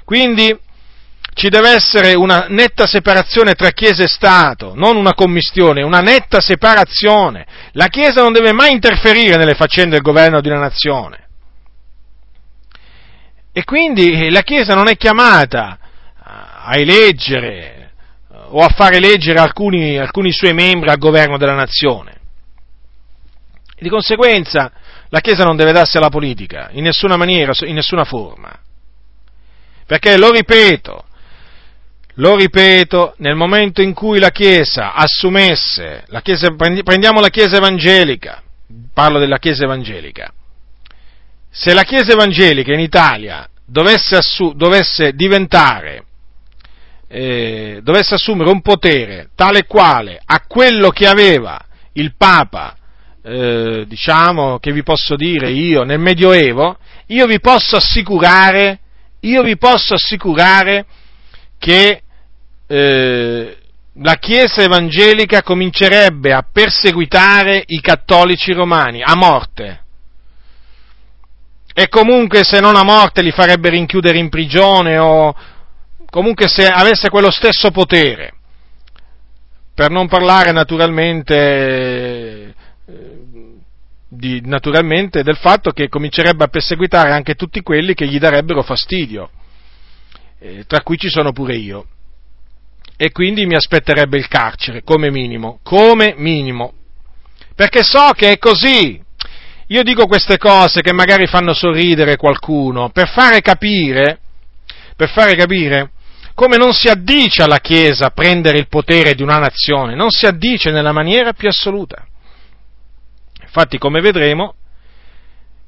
Quindi 0.05 0.57
ci 1.33 1.49
deve 1.49 1.69
essere 1.69 2.15
una 2.15 2.47
netta 2.49 2.87
separazione 2.87 3.53
tra 3.53 3.69
Chiesa 3.69 4.03
e 4.03 4.07
Stato, 4.07 4.73
non 4.75 4.95
una 4.95 5.13
commistione, 5.13 5.83
una 5.83 5.99
netta 5.99 6.39
separazione. 6.39 7.45
La 7.73 7.87
Chiesa 7.87 8.21
non 8.21 8.31
deve 8.31 8.53
mai 8.53 8.71
interferire 8.71 9.35
nelle 9.35 9.53
faccende 9.53 9.91
del 9.91 10.01
governo 10.01 10.41
di 10.41 10.49
una 10.49 10.59
nazione. 10.59 11.26
E 13.57 13.63
quindi 13.63 14.29
la 14.29 14.43
Chiesa 14.43 14.75
non 14.75 14.87
è 14.87 14.95
chiamata 14.95 15.79
a 16.13 16.77
eleggere 16.77 17.93
o 18.49 18.59
a 18.59 18.69
fare 18.69 18.97
eleggere 18.97 19.39
alcuni, 19.39 19.97
alcuni 19.97 20.31
suoi 20.31 20.53
membri 20.53 20.91
al 20.91 20.99
governo 20.99 21.39
della 21.39 21.55
nazione. 21.55 22.19
Di 23.75 23.89
conseguenza 23.89 24.71
la 25.09 25.21
Chiesa 25.21 25.43
non 25.43 25.55
deve 25.55 25.71
darsi 25.71 25.97
alla 25.97 26.09
politica, 26.09 26.69
in 26.73 26.83
nessuna 26.83 27.17
maniera, 27.17 27.51
in 27.61 27.73
nessuna 27.73 28.03
forma. 28.03 28.55
Perché, 29.87 30.19
lo 30.19 30.29
ripeto, 30.29 31.05
lo 32.13 32.35
ripeto, 32.35 33.15
nel 33.17 33.33
momento 33.33 33.81
in 33.81 33.95
cui 33.95 34.19
la 34.19 34.29
Chiesa 34.29 34.93
assumesse, 34.93 36.03
la 36.09 36.21
chiesa, 36.21 36.53
prendiamo 36.55 37.21
la 37.21 37.29
Chiesa 37.29 37.57
evangelica, 37.57 38.39
parlo 38.93 39.17
della 39.17 39.39
Chiesa 39.39 39.63
evangelica, 39.63 40.31
se 41.49 41.73
la 41.73 41.83
Chiesa 41.83 42.11
evangelica 42.11 42.73
in 42.73 42.79
Italia 42.79 43.47
dovesse, 43.65 44.15
assu- 44.15 44.53
dovesse 44.55 45.13
diventare, 45.13 46.05
eh, 47.07 47.79
dovesse 47.83 48.15
assumere 48.15 48.49
un 48.49 48.61
potere 48.61 49.29
tale 49.35 49.65
quale 49.65 50.19
a 50.23 50.41
quello 50.47 50.89
che 50.89 51.07
aveva 51.07 51.59
il 51.93 52.13
Papa, 52.15 52.75
eh, 53.23 53.85
diciamo, 53.87 54.59
che 54.59 54.71
vi 54.71 54.83
posso 54.83 55.15
dire 55.15 55.49
io, 55.51 55.83
nel 55.83 55.99
Medioevo, 55.99 56.77
io 57.07 57.25
vi 57.25 57.39
posso 57.39 57.75
assicurare, 57.75 58.79
io 59.21 59.41
vi 59.41 59.57
posso 59.57 59.95
assicurare 59.95 60.85
che 61.57 62.01
eh, 62.67 63.57
la 63.99 64.15
Chiesa 64.15 64.61
evangelica 64.61 65.41
comincerebbe 65.41 66.31
a 66.31 66.45
perseguitare 66.49 67.63
i 67.65 67.81
cattolici 67.81 68.53
romani 68.53 69.01
a 69.01 69.15
morte 69.15 69.85
e 71.79 71.89
comunque 71.89 72.43
se 72.43 72.59
non 72.59 72.75
a 72.75 72.81
morte 72.81 73.21
li 73.21 73.29
farebbe 73.29 73.69
rinchiudere 73.69 74.17
in 74.17 74.29
prigione 74.29 74.97
o 74.97 75.31
comunque 76.09 76.47
se 76.47 76.65
avesse 76.65 77.11
quello 77.11 77.29
stesso 77.29 77.69
potere. 77.69 78.33
Per 79.75 79.91
non 79.91 80.07
parlare 80.07 80.51
naturalmente, 80.51 81.35
eh, 82.83 83.53
di, 84.09 84.41
naturalmente 84.43 85.21
del 85.21 85.35
fatto 85.35 85.69
che 85.69 85.87
comincerebbe 85.87 86.45
a 86.45 86.47
perseguitare 86.47 87.11
anche 87.11 87.35
tutti 87.35 87.61
quelli 87.61 87.93
che 87.93 88.07
gli 88.07 88.17
darebbero 88.17 88.63
fastidio, 88.63 89.29
eh, 90.39 90.63
tra 90.65 90.81
cui 90.81 90.97
ci 90.97 91.09
sono 91.09 91.31
pure 91.31 91.57
io. 91.57 91.85
E 92.97 93.11
quindi 93.11 93.45
mi 93.45 93.53
aspetterebbe 93.53 94.17
il 94.17 94.27
carcere, 94.27 94.81
come 94.81 95.11
minimo, 95.11 95.59
come 95.61 96.15
minimo. 96.17 96.73
Perché 97.53 97.83
so 97.83 98.09
che 98.15 98.31
è 98.31 98.37
così, 98.39 98.99
io 99.67 99.83
dico 99.83 100.05
queste 100.07 100.37
cose 100.37 100.81
che 100.81 100.93
magari 100.93 101.27
fanno 101.27 101.53
sorridere 101.53 102.15
qualcuno 102.15 102.89
per 102.89 103.09
fare 103.09 103.41
capire, 103.41 104.19
per 104.95 105.09
fare 105.09 105.35
capire 105.35 105.91
come 106.37 106.57
non 106.57 106.71
si 106.71 106.87
addice 106.87 107.41
alla 107.41 107.57
Chiesa 107.57 108.11
prendere 108.11 108.59
il 108.59 108.67
potere 108.67 109.15
di 109.15 109.23
una 109.23 109.39
nazione, 109.39 109.95
non 109.95 110.11
si 110.11 110.27
addice 110.27 110.69
nella 110.69 110.91
maniera 110.91 111.33
più 111.33 111.47
assoluta. 111.47 112.05
Infatti, 113.41 113.79
come 113.79 114.01
vedremo, 114.01 114.53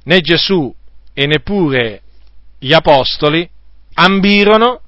né 0.04 0.22
Gesù 0.22 0.72
e 1.12 1.26
neppure 1.26 2.04
gli 2.60 2.72
apostoli 2.72 3.50
ambirono 3.96 4.82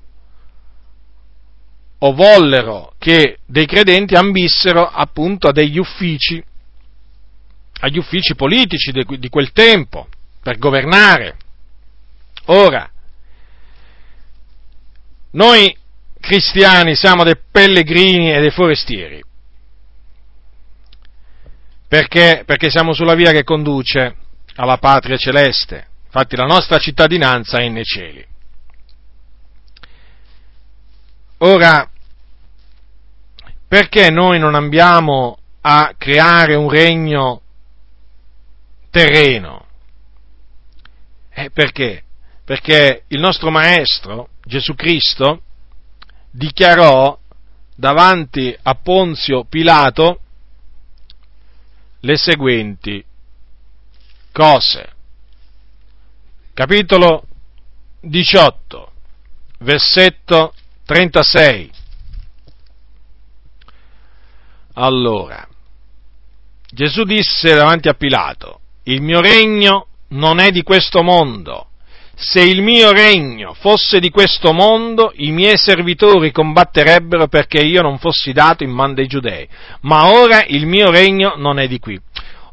o 1.97 2.13
vollero 2.13 2.93
che 2.99 3.39
dei 3.47 3.65
credenti 3.65 4.13
ambissero 4.13 4.88
appunto 4.88 5.47
a 5.47 5.51
degli 5.51 5.79
uffici 5.79 6.43
agli 7.82 7.98
uffici 7.98 8.36
politici 8.36 8.91
di 8.91 9.30
quel 9.30 9.52
tempo 9.52 10.08
per 10.41 10.58
governare. 10.58 11.38
Ora, 12.45 12.90
noi 15.32 15.76
cristiani 16.20 16.95
siamo 16.95 17.24
dei 17.24 17.38
pellegrini 17.52 18.34
e 18.34 18.40
dei 18.40 18.52
forestieri. 18.52 19.24
Perché? 21.88 22.44
Perché 22.45 22.70
siamo 22.70 22.94
sulla 22.94 23.16
via 23.16 23.32
che 23.32 23.44
conduce 23.44 24.16
alla 24.56 24.78
patria 24.78 25.18
celeste. 25.18 25.88
Infatti 26.06 26.36
la 26.36 26.45
nostra 26.45 26.78
cittadinanza 26.78 27.58
è 27.58 27.68
nei 27.68 27.84
cieli. 27.84 28.26
Ora, 31.40 31.90
perché 33.68 34.12
noi 34.12 34.38
non 34.38 34.53
andiamo 34.53 35.38
a 35.62 35.94
creare 35.98 36.56
un 36.56 36.70
regno 36.70 37.41
terreno. 38.91 39.65
Eh, 41.30 41.49
perché? 41.49 42.03
Perché 42.43 43.05
il 43.07 43.19
nostro 43.19 43.49
Maestro, 43.49 44.30
Gesù 44.43 44.76
Cristo, 44.76 45.41
dichiarò 46.30 47.18
davanti 47.76 48.55
a 48.61 48.76
Ponzio 48.76 49.45
Pilato 49.45 50.19
le 52.01 52.18
seguenti 52.18 53.03
cose. 54.31 54.89
Capitolo 56.53 57.26
18, 58.01 58.91
versetto 59.59 60.53
36. 60.85 61.72
Allora, 64.73 65.47
Gesù 66.69 67.03
disse 67.03 67.53
davanti 67.53 67.89
a 67.89 67.93
Pilato, 67.93 68.60
il 68.84 69.02
mio 69.02 69.22
regno 69.22 69.88
non 70.10 70.40
è 70.40 70.49
di 70.49 70.64
questo 70.64 71.03
mondo. 71.03 71.68
Se 72.16 72.41
il 72.41 72.62
mio 72.62 72.91
regno 72.91 73.53
fosse 73.53 73.99
di 73.99 74.10
questo 74.10 74.53
mondo, 74.53 75.12
i 75.16 75.32
miei 75.32 75.58
servitori 75.58 76.32
combatterebbero 76.32 77.28
perché 77.28 77.60
io 77.60 77.82
non 77.82 77.98
fossi 77.98 78.32
dato 78.32 78.64
in 78.64 78.70
mano 78.70 78.94
dei 78.94 79.08
giudei. 79.08 79.48
Ma 79.82 80.12
ora 80.12 80.44
il 80.45 80.68
mio 80.68 80.91
regno 80.91 81.34
non 81.38 81.58
è 81.58 81.68
di 81.68 81.80
qui. 81.80 81.99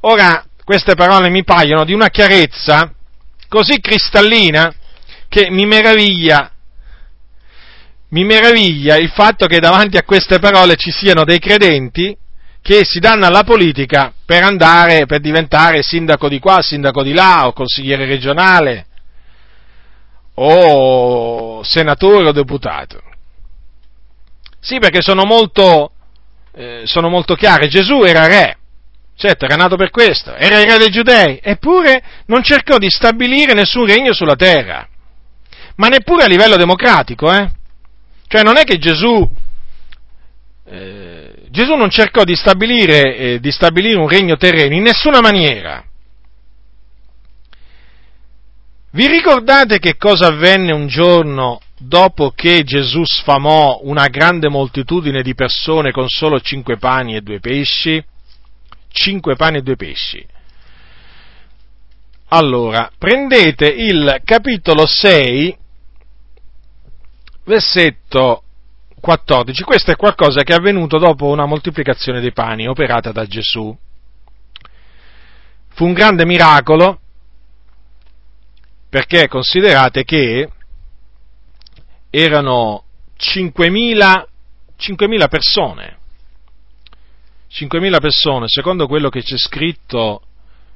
Ora, 0.01 0.43
queste 0.65 0.95
parole 0.95 1.29
mi 1.29 1.45
paiono 1.45 1.85
di 1.85 1.93
una 1.93 2.09
chiarezza 2.09 2.93
così 3.49 3.81
cristallina 3.81 4.73
che 5.29 5.51
mi 5.51 5.67
meraviglia, 5.67 6.51
mi 8.11 8.25
meraviglia 8.25 8.97
il 8.97 9.11
fatto 9.11 9.47
che 9.47 9.59
davanti 9.61 9.97
a 9.97 10.03
queste 10.03 10.39
parole 10.39 10.77
ci 10.77 10.91
siano 10.91 11.25
dei 11.25 11.39
credenti 11.39 12.17
che 12.69 12.85
si 12.85 12.99
danno 12.99 13.25
alla 13.25 13.45
politica 13.45 14.13
per 14.27 14.43
andare, 14.43 15.07
per 15.07 15.21
diventare 15.21 15.83
sindaco 15.83 16.29
di 16.29 16.39
qua, 16.39 16.61
sindaco 16.61 17.03
di 17.03 17.15
là, 17.15 17.47
o 17.47 17.55
consigliere 17.55 18.05
regionale, 18.05 18.87
o 20.35 21.63
senatore 21.65 22.29
o 22.29 22.33
deputato. 22.33 23.01
Sì, 24.61 24.81
perché 24.81 25.01
sono 25.01 25.25
molto, 25.25 25.93
eh, 26.53 26.83
sono 26.85 27.09
molto 27.09 27.37
chiare. 27.37 27.69
Gesù 27.69 28.03
era 28.03 28.27
re, 28.27 28.59
certo, 29.17 29.47
era 29.47 29.57
nato 29.57 29.77
per 29.77 29.89
questo, 29.89 30.35
era 30.35 30.61
il 30.61 30.71
re 30.71 30.77
dei 30.77 30.91
giudei, 30.91 31.41
eppure 31.43 32.03
non 32.27 32.43
cercò 32.43 32.77
di 32.77 32.91
stabilire 32.91 33.55
nessun 33.55 33.87
regno 33.87 34.13
sulla 34.13 34.37
terra, 34.37 34.87
ma 35.77 35.89
neppure 35.89 36.25
a 36.25 36.29
livello 36.29 36.57
democratico, 36.57 37.33
eh? 37.33 37.51
Cioè 38.27 38.43
non 38.43 38.59
è 38.59 38.65
che 38.65 38.77
Gesù 38.77 39.27
eh, 40.67 41.38
Gesù 41.59 41.75
non 41.75 41.91
cercò 41.91 42.23
di 42.23 42.37
stabilire, 42.37 43.17
eh, 43.17 43.41
di 43.41 43.51
stabilire 43.51 43.99
un 43.99 44.07
regno 44.07 44.37
terreno 44.37 44.77
in 44.77 44.83
nessuna 44.85 45.21
maniera. 45.21 45.85
Vi 48.93 49.09
ricordate 49.09 49.81
che 49.81 49.97
cosa 49.97 50.29
avvenne 50.29 50.71
un 50.71 50.87
giorno 50.87 51.61
dopo 51.77 52.31
che 52.31 52.63
Gesù 52.63 53.03
sfamò 53.05 53.81
una 53.83 54.07
grande 54.07 54.49
moltitudine 54.49 55.21
di 55.21 55.35
persone 55.35 55.91
con 55.91 56.07
solo 56.07 56.41
cinque 56.41 56.77
pani 56.77 57.17
e 57.17 57.23
due 57.23 57.41
pesci? 57.41 58.01
Cinque 58.93 59.35
pani 59.35 59.57
e 59.59 59.63
due 59.63 59.75
pesci. 59.75 60.25
Allora, 62.29 62.89
prendete 62.97 63.67
il 63.67 64.21
capitolo 64.25 64.87
6, 64.87 65.57
versetto 67.43 68.45
14. 69.01 69.63
Questo 69.63 69.91
è 69.91 69.97
qualcosa 69.97 70.43
che 70.43 70.53
è 70.53 70.57
avvenuto 70.57 70.99
dopo 70.99 71.27
una 71.27 71.47
moltiplicazione 71.47 72.21
dei 72.21 72.33
pani 72.33 72.67
operata 72.67 73.13
da 73.13 73.27
Gesù. 73.27 73.77
Fu 75.69 75.85
un 75.85 75.93
grande 75.93 76.25
miracolo 76.25 77.01
perché 78.89 79.29
considerate 79.29 80.05
che 80.05 80.49
erano 82.11 82.85
5.000, 83.19 84.25
5.000 84.79 85.29
persone. 85.29 85.97
5.000 87.51 88.01
persone, 88.01 88.45
secondo 88.49 88.87
quello 88.87 89.09
che 89.09 89.23
c'è 89.23 89.37
scritto, 89.37 90.23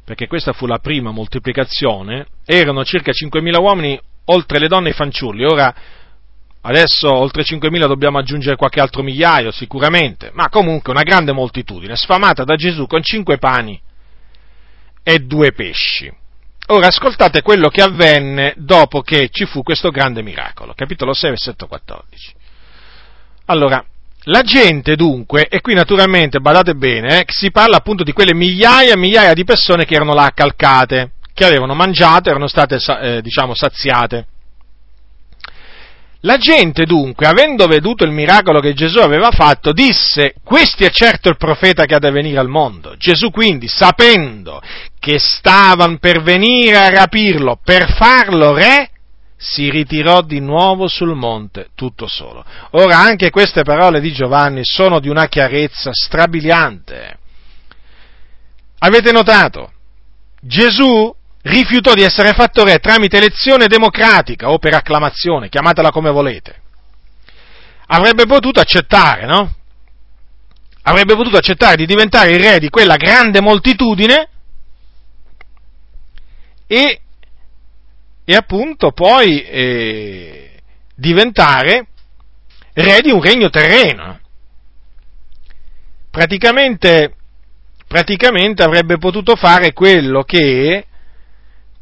perché 0.05 0.27
questa 0.27 0.53
fu 0.53 0.67
la 0.67 0.79
prima 0.79 1.11
moltiplicazione, 1.11 2.27
erano 2.45 2.85
circa 2.85 3.13
5.000 3.13 3.61
uomini 3.61 4.01
oltre 4.27 4.59
le 4.59 4.69
donne 4.69 4.89
e 4.89 4.91
i 4.93 4.95
fanciulli. 4.95 5.45
Ora, 5.45 5.75
Adesso 6.65 7.13
oltre 7.13 7.43
5.000 7.43 7.87
dobbiamo 7.87 8.19
aggiungere 8.19 8.55
qualche 8.55 8.81
altro 8.81 9.03
migliaio 9.03 9.51
sicuramente, 9.51 10.31
ma 10.33 10.49
comunque 10.49 10.93
una 10.93 11.03
grande 11.03 11.33
moltitudine, 11.33 11.97
sfamata 11.97 12.45
da 12.45 12.55
Gesù 12.55 12.87
con 12.87 13.03
cinque 13.03 13.39
pani 13.39 13.81
e 15.03 15.19
due 15.19 15.53
pesci. 15.53 16.11
Ora 16.69 16.87
ascoltate 16.87 17.43
quello 17.43 17.69
che 17.69 17.83
avvenne 17.83 18.55
dopo 18.57 19.03
che 19.03 19.29
ci 19.31 19.45
fu 19.45 19.65
questo 19.65 19.91
grande 19.91 20.23
miracolo, 20.23 20.73
capitolo 20.75 21.13
6, 21.13 21.31
versetto 21.31 21.67
14. 21.67 22.33
Allora, 23.47 23.85
la 24.27 24.43
gente 24.43 24.95
dunque, 24.95 25.49
e 25.49 25.61
qui 25.61 25.75
naturalmente 25.75 26.39
badate 26.39 26.75
bene, 26.75 27.21
eh, 27.21 27.25
si 27.27 27.51
parla 27.51 27.79
appunto 27.79 28.05
di 28.05 28.13
quelle 28.13 28.35
migliaia 28.35 28.93
e 28.93 28.97
migliaia 28.97 29.35
di 29.35 29.43
persone 29.43 29.85
che 29.85 29.95
erano 29.95 30.15
là 30.15 30.27
accalcate, 30.27 31.15
che 31.35 31.45
avevano 31.45 31.75
mangiato, 31.75 32.31
erano 32.31 32.47
state 32.47 32.79
eh, 33.01 33.21
diciamo 33.21 33.53
saziate. 33.53 34.27
La 36.25 36.37
gente 36.37 36.85
dunque, 36.85 37.27
avendo 37.27 37.67
veduto 37.67 38.05
il 38.05 38.13
miracolo 38.13 38.61
che 38.61 38.75
Gesù 38.75 38.99
aveva 38.99 39.31
fatto, 39.33 39.73
disse, 39.73 40.35
questo 40.45 40.85
è 40.85 40.91
certo 40.91 41.29
il 41.29 41.37
profeta 41.37 41.85
che 41.85 41.97
ha 41.97 41.99
da 41.99 42.13
venire 42.13 42.39
al 42.39 42.49
mondo. 42.49 42.95
Gesù 42.97 43.31
quindi, 43.31 43.67
sapendo 43.67 44.63
che 45.01 45.19
stavano 45.19 45.99
per 45.99 46.23
venire 46.23 46.77
a 46.77 46.91
rapirlo, 46.91 47.59
per 47.65 47.93
farlo 47.95 48.55
re, 48.55 48.89
si 49.37 49.69
ritirò 49.69 50.23
di 50.23 50.39
nuovo 50.39 50.87
sul 50.87 51.17
monte, 51.17 51.71
tutto 51.75 52.07
solo. 52.07 52.45
Ora 52.73 52.99
anche 52.99 53.31
queste 53.31 53.65
parole 53.65 54.01
di 54.01 54.13
Giovanni 54.13 54.61
sono 54.63 55.01
di 55.01 55.09
una 55.09 55.27
chiarezza 55.27 55.91
strabiliante. 55.93 57.19
Avete 58.79 59.11
notato? 59.11 59.73
Gesù 60.41 61.13
rifiutò 61.43 61.95
di 61.95 62.03
essere 62.03 62.33
fatto 62.33 62.65
re 62.65 62.79
tramite 62.79 63.17
elezione 63.17 63.67
democratica 63.67 64.51
o 64.51 64.59
per 64.59 64.75
acclamazione, 64.75 65.49
chiamatela 65.49 65.91
come 65.91 66.11
volete. 66.11 66.61
Avrebbe 67.87 68.27
potuto 68.27 68.61
accettare, 68.61 69.27
no? 69.27 69.55
Avrebbe 70.83 71.15
potuto 71.15 71.37
accettare 71.37 71.77
di 71.77 71.87
diventare 71.87 72.31
il 72.31 72.41
re 72.41 72.59
di 72.59 72.69
quella 72.69 72.97
grande 72.97 73.41
moltitudine 73.41 74.29
e, 76.67 77.01
e 78.25 78.35
appunto 78.35 78.93
poi 78.93 79.43
eh, 79.43 80.61
diventare 80.95 81.87
re 82.73 83.01
di 83.01 83.11
un 83.11 83.21
regno 83.21 83.51
terreno. 83.51 84.19
Praticamente, 86.11 87.15
praticamente 87.87 88.63
avrebbe 88.63 88.99
potuto 88.99 89.37
fare 89.37 89.73
quello 89.73 90.23
che 90.23 90.87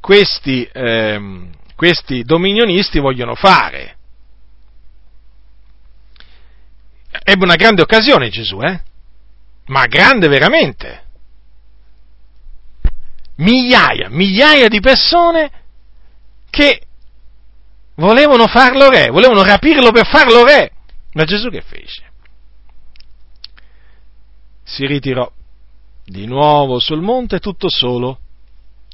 questi, 0.00 0.68
ehm, 0.72 1.50
questi 1.76 2.22
dominionisti 2.22 2.98
vogliono 2.98 3.34
fare. 3.34 3.96
Ebbe 7.22 7.44
una 7.44 7.56
grande 7.56 7.82
occasione 7.82 8.30
Gesù, 8.30 8.60
eh? 8.60 8.82
Ma 9.66 9.86
grande 9.86 10.28
veramente. 10.28 11.08
Migliaia, 13.36 14.08
migliaia 14.10 14.68
di 14.68 14.80
persone 14.80 15.50
che 16.50 16.82
volevano 17.94 18.46
farlo 18.46 18.90
re, 18.90 19.08
volevano 19.08 19.42
rapirlo 19.42 19.90
per 19.92 20.06
farlo 20.06 20.44
re. 20.44 20.72
Ma 21.12 21.24
Gesù 21.24 21.48
che 21.48 21.62
fece? 21.62 22.04
Si 24.64 24.86
ritirò 24.86 25.30
di 26.04 26.26
nuovo 26.26 26.78
sul 26.78 27.00
monte 27.00 27.38
tutto 27.38 27.68
solo 27.68 28.20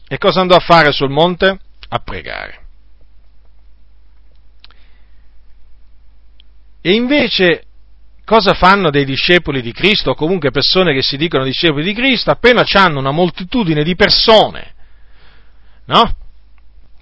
e 0.08 0.18
cosa 0.18 0.40
andò 0.40 0.54
a 0.54 0.60
fare 0.60 0.92
sul 0.92 1.10
monte? 1.10 1.58
A 1.88 1.98
pregare. 1.98 2.64
E 6.80 6.92
invece 6.92 7.64
cosa 8.24 8.54
fanno 8.54 8.90
dei 8.90 9.04
discepoli 9.04 9.60
di 9.60 9.72
Cristo, 9.72 10.10
o 10.10 10.14
comunque 10.14 10.50
persone 10.50 10.92
che 10.92 11.02
si 11.02 11.16
dicono 11.16 11.44
discepoli 11.44 11.84
di 11.84 11.94
Cristo, 11.94 12.30
appena 12.30 12.64
hanno 12.74 13.00
una 13.00 13.10
moltitudine 13.10 13.82
di 13.82 13.96
persone, 13.96 14.74
no? 15.86 16.16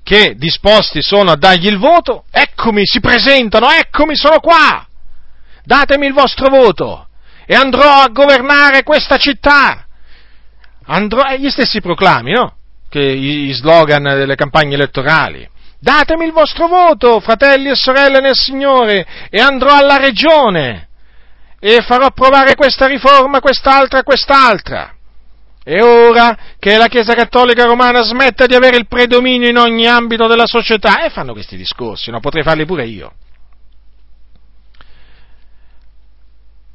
Che 0.03 0.35
disposti 0.37 1.03
sono 1.03 1.31
a 1.31 1.37
dargli 1.37 1.67
il 1.67 1.79
voto, 1.79 2.25
eccomi, 2.31 2.83
si 2.85 3.01
presentano, 3.01 3.71
eccomi, 3.71 4.17
sono 4.17 4.39
qua, 4.41 4.87
datemi 5.65 6.07
il 6.07 6.13
vostro 6.13 6.49
voto 6.49 7.09
e 7.47 7.55
andrò 7.55 8.03
a 8.03 8.09
governare 8.09 8.83
questa 8.83 9.17
città. 9.17 9.87
Andrò, 10.87 11.23
e 11.25 11.41
gli 11.41 11.51
stessi 11.51 11.81
proclami, 11.81 12.33
no? 12.33 12.57
Che 12.95 13.17
gli 13.17 13.53
slogan 13.53 14.05
delle 14.05 14.37
campagne 14.37 14.75
elettorali. 14.75 15.49
Datemi 15.81 16.27
il 16.27 16.33
vostro 16.33 16.69
voto, 16.69 17.19
fratelli 17.19 17.69
e 17.69 17.75
sorelle 17.75 18.21
nel 18.21 18.37
Signore, 18.37 19.05
e 19.31 19.41
andrò 19.41 19.77
alla 19.77 19.97
regione 19.97 20.89
e 21.59 21.83
farò 21.83 22.05
approvare 22.05 22.55
questa 22.55 22.87
riforma, 22.87 23.41
quest'altra, 23.41 24.05
quest'altra. 24.05 24.95
E 25.65 25.83
ora 25.83 26.37
che 26.61 26.77
la 26.77 26.87
Chiesa 26.87 27.15
Cattolica 27.15 27.65
Romana 27.65 28.03
smetta 28.03 28.47
di 28.47 28.55
avere 28.55 28.77
il 28.77 28.87
predominio 28.87 29.49
in 29.49 29.57
ogni 29.57 29.89
ambito 29.89 30.29
della 30.29 30.47
società, 30.47 31.05
e 31.05 31.11
fanno 31.11 31.33
questi 31.33 31.57
discorsi, 31.57 32.13
no? 32.13 32.21
Potrei 32.21 32.45
farli 32.45 32.65
pure 32.65 32.85
io. 32.85 33.13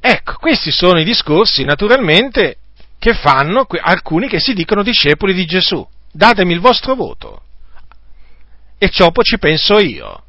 Ecco, 0.01 0.33
questi 0.33 0.71
sono 0.71 0.99
i 0.99 1.05
discorsi, 1.05 1.63
naturalmente, 1.63 2.57
che 2.99 3.13
fanno 3.13 3.65
alcuni 3.79 4.27
che 4.27 4.41
si 4.41 4.53
dicono 4.53 4.83
discepoli 4.83 5.33
di 5.33 5.45
Gesù 5.45 5.87
datemi 6.11 6.53
il 6.53 6.59
vostro 6.59 6.95
voto 6.95 7.41
e 8.77 8.89
ciò 8.89 9.11
ci 9.21 9.37
penso 9.37 9.77
io. 9.79 10.23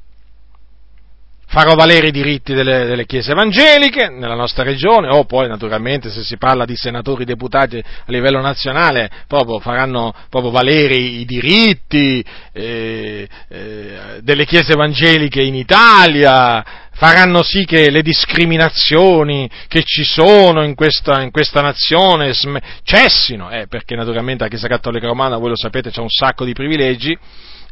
farò 1.47 1.75
valere 1.75 2.09
i 2.09 2.13
diritti 2.13 2.55
delle, 2.55 2.87
delle, 2.87 3.07
chiese 3.07 3.33
evangeliche 3.33 4.09
nella 4.09 4.37
nostra 4.37 4.63
regione, 4.63 5.09
o 5.09 5.25
poi 5.25 5.49
naturalmente 5.49 6.09
se 6.09 6.23
si 6.23 6.37
parla 6.37 6.65
di 6.65 6.77
senatori 6.77 7.25
deputati 7.25 7.79
a 7.79 8.05
livello 8.07 8.41
nazionale, 8.41 9.11
proprio 9.27 9.59
faranno 9.59 10.15
proprio 10.29 10.53
valere 10.53 10.95
i 10.95 11.25
diritti 11.25 12.25
eh, 12.53 13.29
eh, 13.49 14.21
delle 14.23 14.45
chiese 14.45 14.75
evangeliche 14.75 15.43
in 15.43 15.57
Italia, 15.57 16.90
faranno 17.01 17.43
sì 17.43 17.65
che 17.65 17.89
le 17.89 18.03
discriminazioni 18.03 19.49
che 19.69 19.83
ci 19.85 20.05
sono 20.05 20.63
in 20.65 20.75
questa, 20.75 21.23
in 21.23 21.31
questa 21.31 21.63
nazione 21.63 22.35
sm- 22.35 22.59
cessino, 22.83 23.49
eh, 23.49 23.69
perché 23.69 23.95
naturalmente 23.95 24.43
la 24.43 24.51
Chiesa 24.51 24.69
Cattolica 24.69 25.07
Romana, 25.07 25.39
voi 25.39 25.49
lo 25.49 25.57
sapete, 25.57 25.91
c'è 25.91 26.03
un 26.03 26.11
sacco 26.11 26.45
di 26.45 26.53
privilegi, 26.53 27.17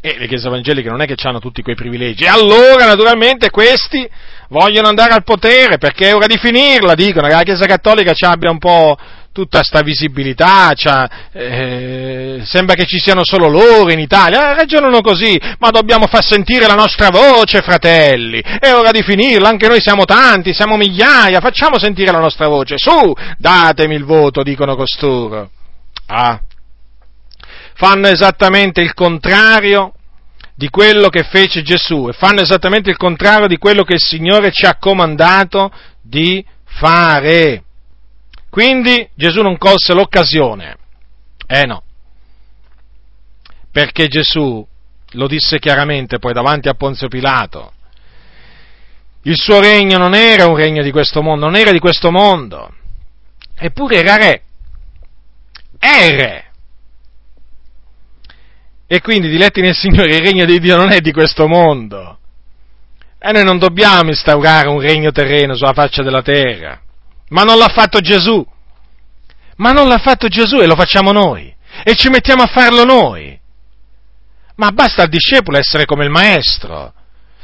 e 0.01 0.17
le 0.17 0.29
chiese 0.29 0.47
evangeliche 0.47 0.89
non 0.89 1.03
è 1.03 1.07
che 1.07 1.17
hanno 1.25 1.41
tutti 1.41 1.61
quei 1.61 1.75
privilegi. 1.75 2.25
E 2.25 2.29
allora, 2.29 2.87
naturalmente, 2.87 3.51
questi 3.51 4.09
vogliono 4.49 4.89
andare 4.89 5.13
al 5.13 5.25
potere 5.25 5.77
perché 5.77 6.09
è 6.09 6.15
ora 6.15 6.27
di 6.27 6.39
finirla. 6.39 6.95
Dicono 6.95 7.27
che 7.27 7.35
la 7.35 7.43
Chiesa 7.43 7.67
Cattolica 7.67 8.15
ci 8.15 8.25
abbia 8.25 8.51
un 8.51 8.59
po' 8.59 8.97
tutta 9.39 9.63
sta 9.63 9.83
visibilità, 9.83 10.75
eh, 11.31 12.41
sembra 12.43 12.75
che 12.75 12.87
ci 12.87 12.99
siano 12.99 13.23
solo 13.23 13.47
loro 13.47 13.93
in 13.93 14.01
Italia, 14.01 14.51
eh, 14.51 14.55
ragionano 14.55 15.01
così, 15.01 15.41
ma 15.61 15.71
dobbiamo 15.71 16.09
far 16.09 16.25
sentire 16.25 16.67
la 16.67 16.75
nostra 16.75 17.09
voce, 17.09 17.63
fratelli, 17.63 18.41
è 18.41 18.73
ora 18.75 18.91
di 18.91 19.05
finirla, 19.05 19.49
anche 19.49 19.69
noi 19.69 19.81
siamo 19.81 20.05
tanti, 20.05 20.53
siamo 20.53 20.77
migliaia, 20.77 21.39
facciamo 21.39 21.79
sentire 21.79 22.11
la 22.11 22.19
nostra 22.19 22.49
voce, 22.49 22.79
su, 22.79 23.15
datemi 23.39 23.95
il 23.95 24.03
voto, 24.03 24.43
dicono 24.43 24.75
costoro. 24.75 25.51
Ah, 26.07 26.41
fanno 27.75 28.09
esattamente 28.09 28.81
il 28.81 28.93
contrario 28.93 29.93
di 30.57 30.69
quello 30.69 31.11
che 31.11 31.23
fece 31.23 31.63
Gesù 31.63 32.09
e 32.09 32.13
fanno 32.13 32.41
esattamente 32.41 32.91
il 32.91 32.97
contrario 32.97 33.47
di 33.47 33.57
quello 33.57 33.85
che 33.85 33.95
il 33.95 34.03
Signore 34.03 34.51
ci 34.51 34.67
ha 34.67 34.79
comandato 34.79 35.71
di 36.03 36.45
fare. 36.65 37.63
Quindi 38.51 39.09
Gesù 39.15 39.43
non 39.43 39.59
colse 39.59 39.93
l'occasione. 39.95 40.77
Eh 41.47 41.65
no. 41.65 41.83
Perché 43.71 44.09
Gesù 44.09 44.67
lo 45.13 45.27
disse 45.27 45.59
chiaramente 45.59 46.19
poi 46.19 46.33
davanti 46.33 46.69
a 46.69 46.75
Ponzio 46.75 47.09
Pilato. 47.09 47.73
Il 49.23 49.37
suo 49.37 49.61
regno 49.61 49.99
non 49.99 50.15
era 50.15 50.47
un 50.47 50.57
regno 50.57 50.83
di 50.83 50.91
questo 50.91 51.23
mondo, 51.23 51.47
non 51.47 51.57
era 51.57 51.71
di 51.71 51.79
questo 51.79 52.11
mondo. 52.11 52.73
Eppure 53.57 53.97
era 53.97 54.17
re. 54.17 54.43
È 55.79 56.11
re. 56.11 56.45
E 58.87 59.03
quindi, 59.03 59.29
diletti 59.29 59.61
nel 59.61 59.75
Signore, 59.75 60.17
il 60.17 60.23
regno 60.23 60.47
di 60.47 60.59
Dio 60.59 60.77
non 60.77 60.91
è 60.91 61.01
di 61.01 61.13
questo 61.13 61.47
mondo. 61.47 62.19
E 63.19 63.33
noi 63.33 63.45
non 63.45 63.59
dobbiamo 63.59 64.09
instaurare 64.09 64.69
un 64.69 64.81
regno 64.81 65.11
terreno 65.11 65.55
sulla 65.55 65.75
faccia 65.75 66.03
della 66.03 66.23
terra. 66.23 66.81
Ma 67.29 67.43
non 67.43 67.59
l'ha 67.59 67.69
fatto 67.69 68.01
Gesù. 68.01 68.45
Ma 69.57 69.73
non 69.73 69.89
l'ha 69.89 69.99
fatto 69.99 70.29
Gesù 70.29 70.61
e 70.61 70.67
lo 70.67 70.77
facciamo 70.77 71.13
noi. 71.13 71.55
E 71.85 71.95
ci 71.95 72.09
mettiamo 72.09 72.43
a 72.43 72.47
farlo 72.47 72.85
noi. 72.85 73.39
Ma 74.57 74.71
basta 74.71 75.03
al 75.03 75.09
discepolo 75.09 75.59
essere 75.59 75.85
come 75.85 76.05
il 76.05 76.11
maestro. 76.11 76.93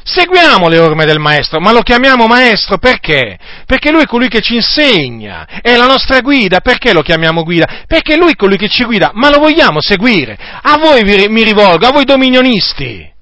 Seguiamo 0.07 0.69
le 0.69 0.79
orme 0.79 1.07
del 1.07 1.19
maestro, 1.19 1.61
ma 1.61 1.73
lo 1.73 1.81
chiamiamo 1.81 2.27
maestro 2.27 2.77
perché? 2.77 3.39
Perché 3.65 3.91
lui 3.91 4.03
è 4.03 4.07
colui 4.07 4.29
che 4.29 4.43
ci 4.43 4.57
insegna, 4.57 5.47
è 5.63 5.77
la 5.77 5.87
nostra 5.87 6.21
guida, 6.21 6.61
perché 6.61 6.93
lo 6.93 7.01
chiamiamo 7.01 7.43
guida? 7.43 7.85
Perché 7.87 8.17
lui 8.17 8.33
è 8.33 8.37
colui 8.37 8.59
che 8.59 8.69
ci 8.69 8.85
guida, 8.85 9.13
ma 9.15 9.31
lo 9.31 9.39
vogliamo 9.39 9.81
seguire. 9.81 10.37
A 10.61 10.77
voi 10.77 11.03
mi 11.05 11.43
rivolgo, 11.43 11.87
a 11.87 11.91
voi 11.91 12.05
dominionisti. 12.05 13.13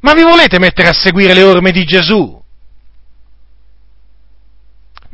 Ma 0.00 0.12
vi 0.12 0.22
volete 0.24 0.58
mettere 0.58 0.88
a 0.88 0.92
seguire 0.92 1.32
le 1.32 1.42
orme 1.42 1.70
di 1.70 1.84
Gesù? 1.84 2.35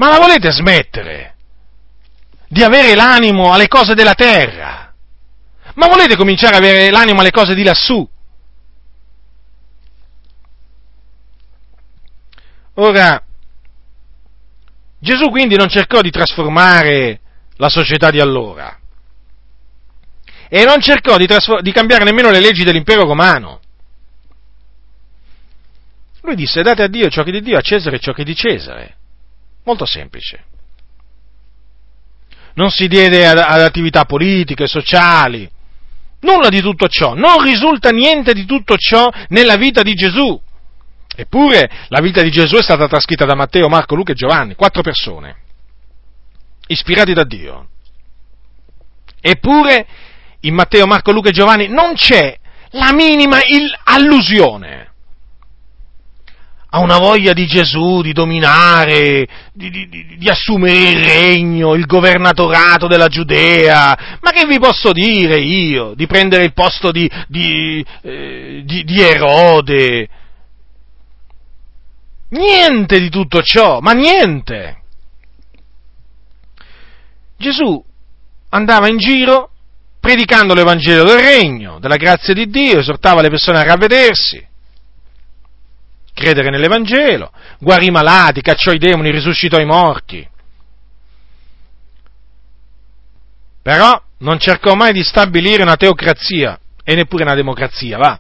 Ma 0.03 0.09
la 0.09 0.19
volete 0.19 0.51
smettere 0.51 1.37
di 2.49 2.65
avere 2.65 2.97
l'animo 2.97 3.53
alle 3.53 3.69
cose 3.69 3.95
della 3.95 4.15
terra? 4.15 4.93
Ma 5.75 5.87
volete 5.87 6.17
cominciare 6.17 6.57
ad 6.57 6.65
avere 6.65 6.91
l'animo 6.91 7.21
alle 7.21 7.31
cose 7.31 7.55
di 7.55 7.63
lassù? 7.63 8.07
Ora, 12.75 13.23
Gesù 14.99 15.31
quindi 15.31 15.55
non 15.55 15.69
cercò 15.69 16.01
di 16.01 16.11
trasformare 16.11 17.21
la 17.59 17.69
società 17.69 18.11
di 18.11 18.19
allora 18.19 18.77
e 20.49 20.65
non 20.65 20.81
cercò 20.81 21.17
di, 21.17 21.29
trasfor- 21.29 21.63
di 21.63 21.71
cambiare 21.71 22.03
nemmeno 22.03 22.31
le 22.33 22.41
leggi 22.41 22.65
dell'impero 22.65 23.05
romano. 23.05 23.61
Lui 26.23 26.35
disse 26.35 26.61
date 26.63 26.83
a 26.83 26.89
Dio 26.89 27.09
ciò 27.09 27.23
che 27.23 27.31
è 27.31 27.35
di 27.35 27.43
Dio, 27.43 27.57
a 27.57 27.61
Cesare 27.63 28.01
ciò 28.01 28.13
che 28.13 28.23
è 28.23 28.25
di 28.25 28.35
Cesare. 28.35 28.97
Molto 29.65 29.87
semplice. 29.87 30.45
Non 32.55 32.71
si 32.71 32.89
diede 32.89 33.27
ad, 33.27 33.39
ad 33.39 33.61
attività 33.61 34.05
politiche, 34.05 34.67
sociali, 34.67 35.49
nulla 36.21 36.49
di 36.49 36.61
tutto 36.61 36.89
ciò. 36.89 37.15
Non 37.15 37.43
risulta 37.43 37.91
niente 37.91 38.33
di 38.33 38.45
tutto 38.45 38.77
ciò 38.77 39.11
nella 39.29 39.57
vita 39.57 39.83
di 39.83 39.95
Gesù. 39.95 40.41
Eppure 41.15 41.71
la 41.89 42.01
vita 42.01 42.23
di 42.23 42.31
Gesù 42.31 42.57
è 42.57 42.63
stata 42.63 42.89
trascritta 42.89 43.25
da 43.25 43.35
Matteo, 43.35 43.69
Marco, 43.69 43.95
Luca 43.95 44.13
e 44.13 44.17
Giovanni, 44.17 44.55
quattro 44.55 44.83
persone, 44.83 45.37
ispirati 46.69 47.13
da 47.13 47.25
Dio. 47.25 47.69
Eppure 49.21 49.87
in 50.41 50.55
Matteo, 50.55 50.87
Marco, 50.87 51.13
Luca 51.13 51.29
e 51.29 51.33
Giovanni 51.33 51.69
non 51.69 51.95
c'è 51.95 52.37
la 52.71 52.93
minima 52.93 53.39
allusione 53.85 54.92
a 56.75 56.79
una 56.81 56.99
voglia 56.99 57.33
di 57.35 57.47
Gesù 57.47 58.01
di 58.01 58.13
dominare, 58.13 59.27
di, 59.53 59.71
di, 59.71 59.89
di, 59.89 60.17
di, 60.17 60.29
assumere 60.29 60.91
il 60.91 61.05
regno, 61.05 61.75
il 61.75 61.85
governatorato 61.85 62.87
della 62.87 63.09
Giudea. 63.09 64.19
Ma 64.21 64.31
che 64.31 64.47
vi 64.47 64.59
posso 64.59 64.93
dire 64.93 65.37
io? 65.37 65.93
Di 65.95 66.07
prendere 66.07 66.45
il 66.45 66.55
posto 66.55 66.91
di, 66.91 67.09
eh, 67.09 68.63
di 68.65 69.01
Erode, 69.01 70.09
Niente 72.33 72.99
di 72.99 73.11
tutto 73.11 73.43
ciò, 73.43 73.81
ma 73.81 73.93
niente. 73.93 74.81
Gesù 77.37 77.83
andava 78.49 78.89
in 78.89 78.97
giro 78.97 79.51
predicando 80.01 80.55
l'Evangelo 80.55 81.05
del 81.05 81.19
Regno, 81.19 81.79
della 81.79 81.97
grazia 81.97 82.33
di 82.33 82.49
Dio, 82.49 82.79
esortava 82.79 83.21
le 83.21 83.29
persone 83.29 83.59
a 83.59 83.65
ravvedersi, 83.65 84.47
credere 86.13 86.51
nell'Evangelo, 86.51 87.33
guarì 87.59 87.87
i 87.87 87.91
malati, 87.91 88.41
cacciò 88.41 88.73
i 88.73 88.79
demoni, 88.79 89.11
risuscitò 89.11 89.59
i 89.59 89.65
morti. 89.65 90.29
Però 93.63 94.03
non 94.19 94.39
cercò 94.39 94.75
mai 94.75 94.93
di 94.93 95.03
stabilire 95.03 95.63
una 95.63 95.77
teocrazia 95.77 96.59
e 96.83 96.95
neppure 96.95 97.25
una 97.25 97.35
democrazia, 97.35 97.97
va. 97.97 98.19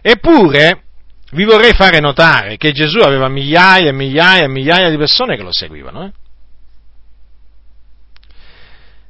Eppure 0.00 0.82
vi 1.30 1.44
vorrei 1.44 1.72
fare 1.72 1.98
notare 2.00 2.56
che 2.56 2.72
Gesù 2.72 2.98
aveva 2.98 3.28
migliaia 3.28 3.88
e 3.88 3.92
migliaia 3.92 4.44
e 4.44 4.48
migliaia 4.48 4.90
di 4.90 4.96
persone 4.96 5.36
che 5.36 5.42
lo 5.42 5.52
seguivano. 5.52 6.04
Eh? 6.04 6.12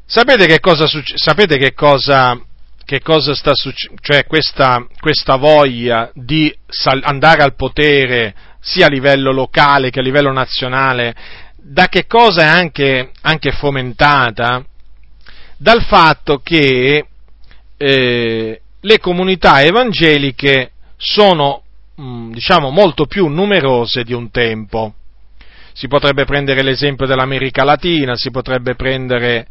Sapete 0.07 0.47
che 0.47 0.61
cosa, 0.61 0.87
sapete 0.87 1.57
che 1.57 1.73
cosa, 1.73 2.39
che 2.85 3.01
cosa 3.01 3.35
sta 3.35 3.55
succedendo? 3.55 4.03
Cioè 4.03 4.27
questa, 4.27 4.87
questa, 5.01 5.37
voglia 5.37 6.11
di 6.15 6.55
sal- 6.67 7.03
andare 7.05 7.43
al 7.43 7.55
potere 7.55 8.35
sia 8.61 8.87
a 8.87 8.91
livello 8.91 9.33
locale 9.33 9.91
che 9.91 10.01
a 10.01 10.03
livello 10.03 10.33
nazionale, 10.33 11.15
da 11.57 11.89
che 11.89 12.07
cosa 12.07 12.43
è 12.43 12.47
anche, 12.47 13.11
anche 13.23 13.53
fomentata? 13.53 14.65
Dal 15.57 15.83
fatto 15.83 16.39
che 16.39 17.07
eh, 17.77 18.61
le 18.81 18.99
comunità 18.99 19.63
evangeliche 19.63 20.73
sono 20.97 21.65
Mm, 22.01 22.33
diciamo, 22.33 22.71
molto 22.71 23.07
più 23.07 23.29
numerose 23.29 24.03
di 24.03 24.13
un 24.13 24.31
tempo. 24.31 24.95
Si 25.73 25.87
potrebbe 25.87 26.25
prendere 26.25 26.63
l'esempio 26.63 27.07
dell'America 27.07 27.63
Latina, 27.63 28.17
si 28.17 28.31
potrebbe 28.31 28.75
prendere, 28.75 29.47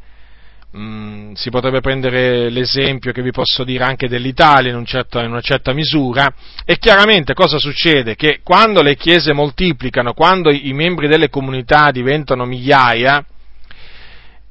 mm, 0.77 1.33
si 1.33 1.49
potrebbe 1.49 1.81
prendere 1.81 2.49
l'esempio 2.49 3.11
che 3.11 3.21
vi 3.21 3.31
posso 3.31 3.63
dire 3.63 3.83
anche 3.83 4.07
dell'Italia 4.07 4.71
in, 4.71 4.77
un 4.77 4.85
certo, 4.85 5.19
in, 5.19 5.29
una 5.29 5.41
certa 5.41 5.73
misura, 5.73 6.33
e 6.65 6.77
chiaramente 6.77 7.33
cosa 7.33 7.57
succede? 7.57 8.15
Che 8.15 8.39
quando 8.43 8.81
le 8.81 8.95
chiese 8.95 9.33
moltiplicano, 9.33 10.13
quando 10.13 10.49
i, 10.51 10.67
i 10.69 10.73
membri 10.73 11.07
delle 11.07 11.29
comunità 11.29 11.91
diventano 11.91 12.45
migliaia, 12.45 13.23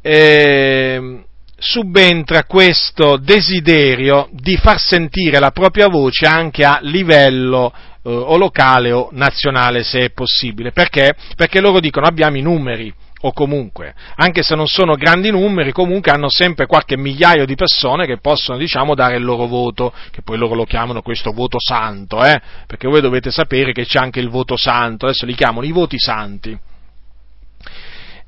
eh, 0.01 1.25
subentra 1.57 2.43
questo 2.45 3.17
desiderio 3.17 4.29
di 4.33 4.57
far 4.57 4.81
sentire 4.81 5.39
la 5.39 5.53
propria 5.53 5.87
voce 5.87 6.27
anche 6.27 6.65
a 6.65 6.81
livello 6.83 7.73
eh, 8.05 8.11
o 8.11 8.37
locale 8.37 8.91
o 8.91 9.09
nazionale 9.13 9.85
se 9.85 10.01
è 10.01 10.11
possibile. 10.11 10.73
Perché? 10.73 11.15
Perché 11.37 11.61
loro 11.61 11.79
dicono 11.79 12.07
abbiamo 12.07 12.37
i 12.37 12.43
numeri, 12.43 12.93
o 13.23 13.33
comunque, 13.33 13.95
anche 14.17 14.43
se 14.43 14.55
non 14.55 14.67
sono 14.67 14.95
grandi 14.95 15.31
numeri, 15.31 15.73
comunque 15.73 16.11
hanno 16.13 16.29
sempre 16.29 16.67
qualche 16.67 16.97
migliaio 16.97 17.45
di 17.47 17.55
persone 17.55 18.07
che 18.07 18.19
possono, 18.19 18.59
diciamo, 18.59 18.95
dare 18.95 19.17
il 19.17 19.25
loro 19.25 19.47
voto, 19.47 19.93
che 20.11 20.23
poi 20.23 20.39
loro 20.39 20.55
lo 20.55 20.65
chiamano 20.65 21.03
questo 21.03 21.33
voto 21.33 21.59
santo, 21.61 22.25
eh? 22.25 22.41
perché 22.67 22.89
voi 22.89 23.01
dovete 23.01 23.31
sapere 23.31 23.73
che 23.73 23.85
c'è 23.85 23.99
anche 23.99 24.21
il 24.21 24.29
voto 24.29 24.57
santo, 24.57 25.07
adesso 25.07 25.27
li 25.27 25.35
chiamano 25.35 25.67
i 25.67 25.73
voti 25.73 25.99
santi. 25.99 26.59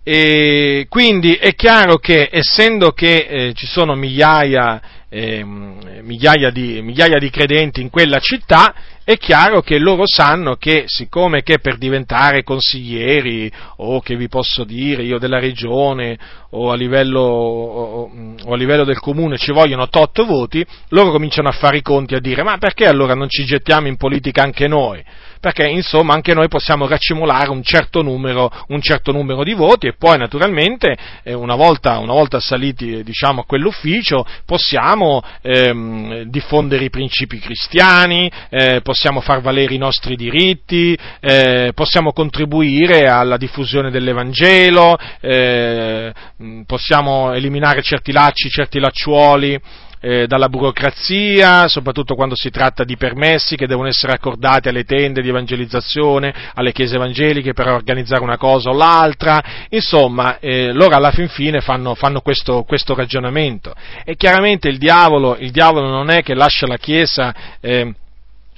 E 0.07 0.87
quindi 0.91 1.35
è 1.35 1.55
chiaro 1.55 1.97
che 1.97 2.29
essendo 2.31 2.93
che 2.93 3.27
eh, 3.29 3.53
ci 3.55 3.67
sono 3.67 3.95
migliaia, 3.95 4.81
eh, 5.15 5.45
migliaia, 5.45 6.51
di, 6.51 6.83
migliaia 6.83 7.19
di 7.19 7.31
credenti 7.31 7.81
in 7.81 7.89
quella 7.89 8.19
città, 8.19 8.75
è 9.05 9.17
chiaro 9.17 9.61
che 9.61 9.79
loro 9.79 10.03
sanno 10.07 10.57
che 10.57 10.85
siccome 10.87 11.43
che 11.43 11.61
per 11.61 11.77
diventare 11.79 12.43
consiglieri 12.43 13.53
o 13.77 14.01
che 14.01 14.17
vi 14.17 14.27
posso 14.29 14.65
dire 14.65 15.05
io 15.05 15.19
della 15.19 15.39
regione 15.39 16.19
o 16.51 16.73
a 16.73 16.75
livello, 16.75 17.21
o, 17.21 18.11
o 18.45 18.53
a 18.53 18.57
livello 18.57 18.85
del 18.85 18.99
comune 18.99 19.37
ci 19.37 19.53
vogliono 19.53 19.89
tot 19.89 20.25
voti, 20.25 20.67
loro 20.89 21.13
cominciano 21.13 21.49
a 21.49 21.53
fare 21.53 21.77
i 21.77 21.83
conti 21.83 22.17
a 22.17 22.21
dire 22.21 22.43
ma 22.43 22.59
perché 22.59 22.87
allora 22.87 23.15
non 23.15 23.29
ci 23.29 23.45
gettiamo 23.45 23.87
in 23.87 23.97
politica 23.97 24.43
anche 24.43 24.67
noi? 24.67 25.01
Perché 25.45 25.67
insomma 25.67 26.15
anche 26.15 26.33
noi 26.33 26.49
possiamo 26.49 26.89
raccimolare 26.89 27.51
un 27.51 27.63
certo 27.63 28.01
numero, 28.01 28.51
un 28.69 28.81
certo 28.81 29.13
numero 29.13 29.45
di 29.45 29.53
voti 29.53 29.87
e 29.87 29.93
poi 29.93 30.17
naturalmente 30.17 30.97
eh, 31.23 31.35
una, 31.35 31.55
volta, 31.55 31.99
una, 31.99 32.15
volta, 32.15 32.41
saliti 32.41 33.05
diciamo, 33.05 33.43
a 33.43 33.45
quell'ufficio 33.45 34.25
possiamo 34.47 35.23
ehm, 35.43 36.23
diffondere 36.23 36.85
i 36.85 36.89
principi 36.89 37.41
cristiani, 37.41 38.31
eh, 38.49 38.81
possiamo 38.83 39.21
far 39.21 39.43
valere 39.43 39.75
i 39.75 39.79
nostri 39.79 40.17
diritti, 40.17 40.97
eh, 41.21 41.73
possiamo 41.75 42.15
contribuire 42.15 43.07
alla 43.07 43.37
diffusione 43.37 43.91
dell'Evangelo, 43.91 44.97
eh, 45.21 46.11
possiamo 46.65 47.35
eliminare 47.35 47.83
certi 47.83 48.13
lacci, 48.13 48.49
certi 48.49 48.79
lacciuoli, 48.79 49.61
eh, 50.05 50.27
dalla 50.27 50.51
burocrazia, 50.51 51.67
soprattutto 51.67 52.15
quando 52.15 52.37
si 52.37 52.51
tratta 52.51 52.85
di 52.85 52.95
permessi 52.95 53.57
che 53.57 53.67
devono 53.67 53.89
essere 53.89 54.13
accordati 54.13 54.69
alle 54.69 54.85
tende 54.85 55.23
di 55.23 55.31
evangelizzazione, 55.31 56.35
alle 56.53 56.73
chiese 56.73 56.97
evangeliche 56.97 57.55
per 57.55 57.69
organizzare 57.69 58.23
una 58.23 58.37
cosa 58.37 58.69
o 58.69 58.75
l'altra, 58.75 59.43
insomma, 59.71 60.39
eh, 60.41 60.73
loro 60.73 60.95
alla 60.95 61.11
fin 61.11 61.29
fine 61.29 61.63
fanno, 61.63 61.95
fanno 61.95 62.21
questo, 62.21 62.65
questo, 62.65 62.95
ragionamento. 62.95 63.73
E 64.05 64.15
chiaramente 64.17 64.69
il 64.69 64.77
diavolo, 64.77 65.39
il 65.39 65.51
diavolo 65.51 65.89
non 65.89 66.11
è 66.11 66.23
che 66.23 66.35
lascia 66.35 66.67
la 66.67 66.77
Chiesa 66.77 67.35
eh, 67.63 67.95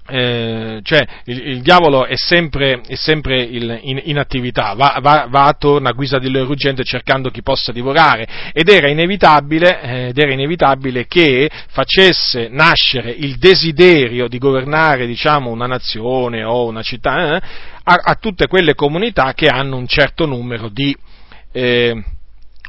eh, 0.09 0.81
cioè 0.83 1.07
il, 1.25 1.47
il, 1.49 1.61
diavolo 1.63 2.07
è 2.07 2.17
sempre, 2.17 2.81
è 2.87 2.95
sempre 2.95 3.43
il, 3.43 3.79
in, 3.83 4.01
in, 4.05 4.19
attività, 4.19 4.75
va, 4.75 4.99
va, 5.01 5.27
va, 5.29 5.47
attorno 5.47 5.89
a 5.89 5.93
guisa 5.93 6.19
di 6.19 6.29
ruggente 6.29 6.85
cercando 6.85 7.31
chi 7.31 7.43
possa 7.43 7.73
divorare 7.73 8.27
ed 8.53 8.69
era 8.69 8.89
inevitabile, 8.89 9.81
eh, 9.81 10.09
ed 10.09 10.19
era 10.19 10.33
inevitabile 10.33 11.07
che 11.07 11.51
facesse 11.69 12.49
nascere 12.49 13.11
il 13.11 13.37
desiderio 13.37 14.29
di 14.29 14.39
governare 14.39 15.07
diciamo, 15.07 15.51
una 15.51 15.67
nazione 15.67 16.45
o 16.45 16.67
una 16.67 16.83
città 16.83 17.37
eh, 17.37 17.43
a, 17.85 17.95
a, 18.05 18.15
tutte 18.15 18.47
quelle 18.47 18.75
comunità 18.75 19.33
che 19.35 19.47
hanno 19.47 19.77
un 19.77 19.87
certo 19.87 20.27
numero 20.27 20.69
di 20.69 20.97
eh, 21.53 22.03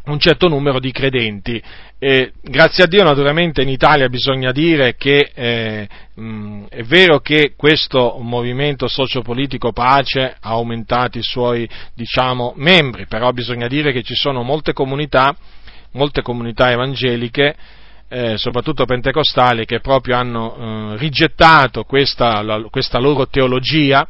un 0.07 0.19
certo 0.19 0.47
numero 0.47 0.79
di 0.79 0.91
credenti. 0.91 1.61
E, 1.99 2.33
grazie 2.43 2.83
a 2.83 2.87
Dio 2.87 3.03
naturalmente 3.03 3.63
in 3.63 3.69
Italia 3.69 4.07
bisogna 4.07 4.51
dire 4.51 4.95
che 4.95 5.31
eh, 5.33 5.87
mh, 6.13 6.65
è 6.69 6.83
vero 6.83 7.21
che 7.21 7.53
questo 7.57 8.17
movimento 8.19 8.87
sociopolitico 8.87 9.71
pace 9.71 10.35
ha 10.39 10.49
aumentato 10.49 11.17
i 11.17 11.23
suoi 11.23 11.67
diciamo, 11.95 12.53
membri, 12.55 13.07
però 13.07 13.31
bisogna 13.31 13.67
dire 13.67 13.91
che 13.91 14.03
ci 14.03 14.13
sono 14.13 14.43
molte 14.43 14.73
comunità, 14.73 15.35
molte 15.93 16.21
comunità 16.21 16.69
evangeliche 16.69 17.55
eh, 18.09 18.37
soprattutto 18.37 18.85
pentecostali, 18.85 19.65
che 19.65 19.79
proprio 19.79 20.17
hanno 20.17 20.93
eh, 20.93 20.97
rigettato 20.97 21.83
questa, 21.83 22.43
la, 22.43 22.61
questa, 22.69 22.99
loro 22.99 23.27
teologia 23.27 24.07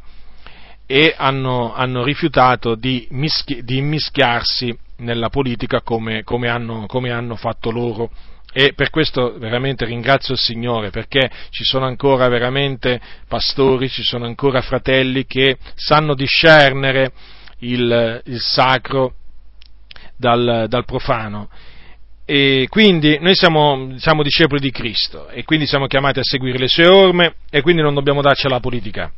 e 0.86 1.16
hanno, 1.18 1.74
hanno 1.74 2.04
rifiutato 2.04 2.76
di, 2.76 3.08
mischi, 3.12 3.64
di 3.64 3.78
immischiarsi 3.78 4.78
nella 4.98 5.30
politica 5.30 5.82
come, 5.82 6.24
come, 6.24 6.49
hanno, 6.49 6.86
come 6.86 7.11
hanno 7.11 7.36
fatto 7.36 7.72
loro. 7.72 8.10
E 8.53 8.74
per 8.74 8.90
questo 8.90 9.38
veramente 9.38 9.86
ringrazio 9.86 10.34
il 10.34 10.40
Signore, 10.40 10.90
perché 10.90 11.30
ci 11.49 11.64
sono 11.64 11.86
ancora 11.86 12.28
veramente 12.28 12.99
pastori, 13.28 13.90
ci 13.90 14.03
sono 14.03 14.26
ancora 14.26 14.61
fratelli 14.61 15.26
che 15.26 15.57
sanno 15.76 16.15
discernere 16.15 17.11
il, 17.60 18.22
il 18.26 18.40
sacro 18.40 19.14
dal, 20.15 20.65
dal 20.68 20.86
profano. 20.86 21.49
E 22.26 22.65
quindi 22.69 23.18
noi 23.19 23.36
siamo, 23.36 23.94
siamo, 23.98 24.24
discepoli 24.24 24.60
di 24.60 24.72
Cristo 24.72 25.30
e 25.30 25.44
quindi 25.44 25.65
siamo 25.65 25.88
chiamati 25.88 26.19
a 26.19 26.24
seguire 26.24 26.57
le 26.57 26.68
sue 26.68 26.88
orme 26.88 27.36
e 27.49 27.61
quindi 27.61 27.82
non 27.82 27.94
dobbiamo 27.94 28.22
darci 28.22 28.48
alla 28.48 28.60
politica 28.60 29.11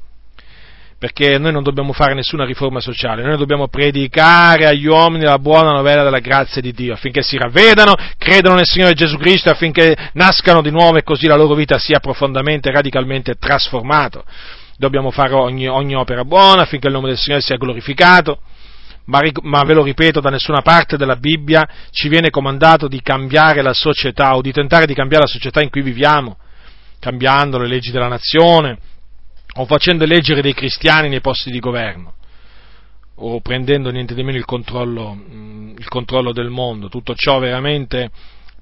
perché 0.99 1.37
noi 1.37 1.53
non 1.53 1.63
dobbiamo 1.63 1.93
fare 1.93 2.13
nessuna 2.13 2.43
riforma 2.43 2.81
sociale, 2.81 3.23
noi 3.23 3.37
dobbiamo 3.37 3.69
predicare 3.69 4.67
agli 4.67 4.85
uomini 4.85 5.23
la 5.23 5.39
buona 5.39 5.71
novella 5.71 6.03
della 6.03 6.19
grazia 6.19 6.61
di 6.61 6.73
Dio, 6.73 6.91
affinché 6.91 7.21
si 7.21 7.37
ravvedano, 7.37 7.95
credano 8.17 8.55
nel 8.55 8.67
Signore 8.67 8.93
Gesù 8.93 9.15
Cristo, 9.15 9.49
affinché 9.49 9.95
nascano 10.13 10.61
di 10.61 10.71
nuovo 10.71 10.97
e 10.97 11.03
così 11.03 11.25
la 11.25 11.37
loro 11.37 11.55
vita 11.55 11.77
sia 11.77 11.99
profondamente 11.99 12.69
radicalmente 12.69 13.35
trasformata. 13.35 14.21
Dobbiamo 14.75 15.09
fare 15.09 15.33
ogni, 15.35 15.69
ogni 15.69 15.95
opera 15.95 16.25
buona 16.25 16.63
affinché 16.63 16.87
il 16.87 16.93
nome 16.93 17.07
del 17.07 17.17
Signore 17.17 17.41
sia 17.41 17.55
glorificato. 17.55 18.41
Ma, 19.05 19.21
ma, 19.43 19.63
ve 19.63 19.73
lo 19.73 19.83
ripeto, 19.83 20.19
da 20.19 20.29
nessuna 20.29 20.61
parte 20.61 20.97
della 20.97 21.15
Bibbia 21.15 21.67
ci 21.91 22.09
viene 22.09 22.29
comandato 22.29 22.87
di 22.89 23.01
cambiare 23.01 23.61
la 23.61 23.73
società 23.73 24.35
o 24.35 24.41
di 24.41 24.51
tentare 24.51 24.85
di 24.85 24.93
cambiare 24.93 25.23
la 25.23 25.29
società 25.29 25.63
in 25.63 25.69
cui 25.69 25.81
viviamo, 25.81 26.37
cambiando 26.99 27.57
le 27.57 27.67
leggi 27.67 27.89
della 27.89 28.09
nazione, 28.09 28.77
o 29.59 29.65
facendo 29.65 30.05
eleggere 30.05 30.41
dei 30.41 30.53
cristiani 30.53 31.09
nei 31.09 31.19
posti 31.19 31.51
di 31.51 31.59
governo, 31.59 32.13
o 33.15 33.41
prendendo 33.41 33.89
niente 33.89 34.15
di 34.15 34.23
meno 34.23 34.37
il 34.37 34.45
controllo, 34.45 35.13
mm, 35.13 35.75
il 35.77 35.87
controllo 35.89 36.31
del 36.31 36.49
mondo. 36.49 36.87
Tutto 36.87 37.13
ciò 37.13 37.39
veramente 37.39 38.09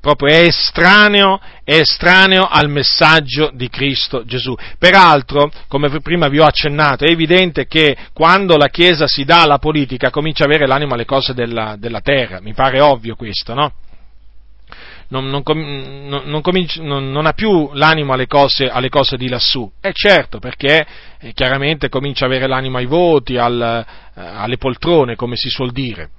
proprio 0.02 0.34
è 0.34 0.42
estraneo, 0.48 1.40
è 1.64 1.76
estraneo 1.76 2.48
al 2.48 2.70
messaggio 2.70 3.52
di 3.54 3.70
Cristo 3.70 4.26
Gesù. 4.26 4.56
Peraltro, 4.80 5.52
come 5.68 5.88
prima 6.00 6.30
vi 6.30 6.40
ho 6.40 6.46
accennato, 6.46 7.06
è 7.06 7.12
evidente 7.12 7.68
che 7.68 7.96
quando 8.12 8.58
la 8.58 8.70
Chiesa 8.70 9.06
si 9.06 9.24
dà 9.24 9.44
alla 9.44 9.60
politica 9.60 10.10
comincia 10.10 10.46
ad 10.46 10.50
avere 10.50 10.66
l'anima 10.66 10.96
alle 10.96 11.06
cose 11.06 11.36
della, 11.36 11.76
della 11.78 12.02
terra, 12.02 12.42
mi 12.42 12.54
pare 12.54 12.82
ovvio 12.82 13.16
questo, 13.16 13.54
no? 13.54 13.74
Non, 15.10 15.28
non, 15.28 15.42
non, 16.26 16.42
cominci, 16.42 16.82
non, 16.82 17.26
ha 17.26 17.34
più 17.34 17.72
l'animo 17.74 18.14
alle 18.14 18.28
cose, 18.28 18.70
alle 18.70 18.90
cose 18.90 19.16
di 19.16 19.30
lassù. 19.30 19.70
E 19.80 19.92
certo, 19.94 20.40
perché 20.40 20.86
eh, 21.20 21.34
chiaramente 21.34 21.90
comincia 21.90 22.26
ad 22.26 22.32
avere 22.32 22.48
l'animo 22.48 22.78
ai 22.78 22.86
voti, 22.86 23.38
al, 23.38 23.62
eh, 23.62 24.22
alle 24.22 24.58
poltrone, 24.58 25.16
come 25.16 25.36
si 25.36 25.50
suol 25.50 25.72
dire. 25.72 26.10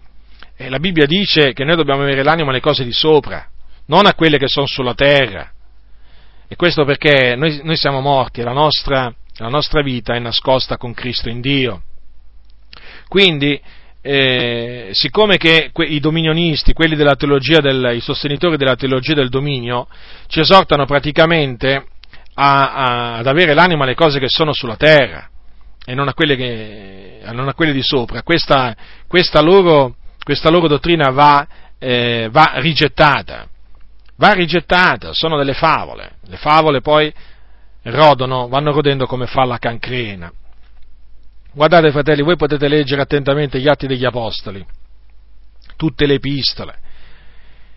E 0.56 0.68
la 0.70 0.78
Bibbia 0.78 1.06
dice 1.06 1.52
che 1.52 1.64
noi 1.64 1.76
dobbiamo 1.76 2.02
avere 2.02 2.22
l'animo 2.22 2.50
alle 2.50 2.60
cose 2.60 2.84
di 2.84 2.92
sopra, 2.92 3.46
non 3.86 4.06
a 4.06 4.14
quelle 4.14 4.38
che 4.38 4.48
sono 4.48 4.66
sulla 4.66 4.94
terra. 4.94 5.50
E 6.48 6.56
questo 6.56 6.84
perché 6.84 7.36
noi, 7.36 7.60
noi 7.62 7.76
siamo 7.76 8.00
morti 8.00 8.40
e 8.40 8.44
la 8.44 8.52
nostra, 8.52 9.14
la 9.36 9.48
nostra 9.48 9.82
vita 9.82 10.14
è 10.14 10.18
nascosta 10.18 10.78
con 10.78 10.94
Cristo 10.94 11.28
in 11.28 11.40
Dio. 11.40 11.82
Quindi 13.06 13.60
eh, 14.00 14.90
siccome 14.92 15.36
che 15.36 15.70
que- 15.72 15.86
i 15.86 16.00
dominionisti, 16.00 16.72
quelli 16.72 16.96
della 16.96 17.16
teologia 17.16 17.60
del, 17.60 17.92
i 17.94 18.00
sostenitori 18.00 18.56
della 18.56 18.76
teologia 18.76 19.14
del 19.14 19.28
dominio, 19.28 19.88
ci 20.28 20.40
esortano 20.40 20.86
praticamente 20.86 21.84
a, 22.34 22.72
a, 22.72 23.16
ad 23.16 23.26
avere 23.26 23.54
l'anima 23.54 23.84
alle 23.84 23.94
cose 23.94 24.18
che 24.18 24.28
sono 24.28 24.52
sulla 24.52 24.76
terra 24.76 25.28
e 25.84 25.94
non 25.94 26.06
a 26.06 26.14
quelle, 26.14 26.36
che, 26.36 27.20
non 27.32 27.48
a 27.48 27.54
quelle 27.54 27.72
di 27.72 27.82
sopra, 27.82 28.22
questa, 28.22 28.76
questa, 29.06 29.40
loro, 29.40 29.96
questa 30.22 30.50
loro, 30.50 30.68
dottrina 30.68 31.10
va, 31.10 31.46
eh, 31.78 32.28
va 32.30 32.52
rigettata, 32.56 33.48
va 34.16 34.32
rigettata, 34.32 35.12
sono 35.12 35.36
delle 35.38 35.54
favole, 35.54 36.16
le 36.26 36.36
favole 36.36 36.82
poi 36.82 37.12
rodono, 37.84 38.48
vanno 38.48 38.72
rodendo 38.72 39.06
come 39.06 39.26
fa 39.26 39.44
la 39.44 39.58
cancrena. 39.58 40.30
Guardate 41.52 41.90
fratelli, 41.90 42.22
voi 42.22 42.36
potete 42.36 42.68
leggere 42.68 43.02
attentamente 43.02 43.58
gli 43.58 43.68
atti 43.68 43.86
degli 43.86 44.04
Apostoli, 44.04 44.64
tutte 45.76 46.06
le 46.06 46.14
epistole, 46.14 46.78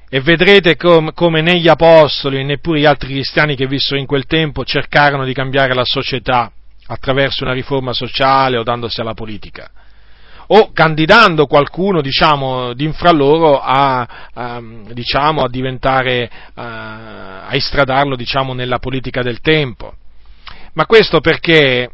e 0.10 0.20
vedrete 0.20 0.76
com, 0.76 1.14
come 1.14 1.42
né 1.42 1.58
gli 1.58 1.70
Apostoli 1.70 2.44
né 2.44 2.58
pure 2.58 2.80
gli 2.80 2.86
altri 2.86 3.14
cristiani 3.14 3.56
che 3.56 3.68
vissero 3.68 4.00
in 4.00 4.06
quel 4.06 4.26
tempo 4.26 4.66
cercarono 4.66 5.24
di 5.24 5.34
cambiare 5.34 5.74
la 5.74 5.86
società 5.86 6.52
attraverso 6.88 7.44
una 7.44 7.54
riforma 7.54 7.94
sociale 7.94 8.58
o 8.58 8.64
dandosi 8.64 9.00
alla 9.00 9.14
politica 9.14 9.72
o 10.54 10.72
candidando 10.74 11.46
qualcuno, 11.46 12.02
diciamo, 12.02 12.74
di 12.74 12.92
fra 12.92 13.12
loro 13.12 13.62
a, 13.62 14.30
a, 14.34 14.62
diciamo, 14.92 15.44
a 15.44 15.50
diventare, 15.50 16.30
a, 16.56 17.46
a 17.46 17.56
istradarlo, 17.56 18.18
diciamo, 18.18 18.54
nella 18.54 18.80
politica 18.80 19.22
del 19.22 19.40
tempo. 19.40 19.94
Ma 20.74 20.86
questo 20.86 21.22
perché 21.22 21.90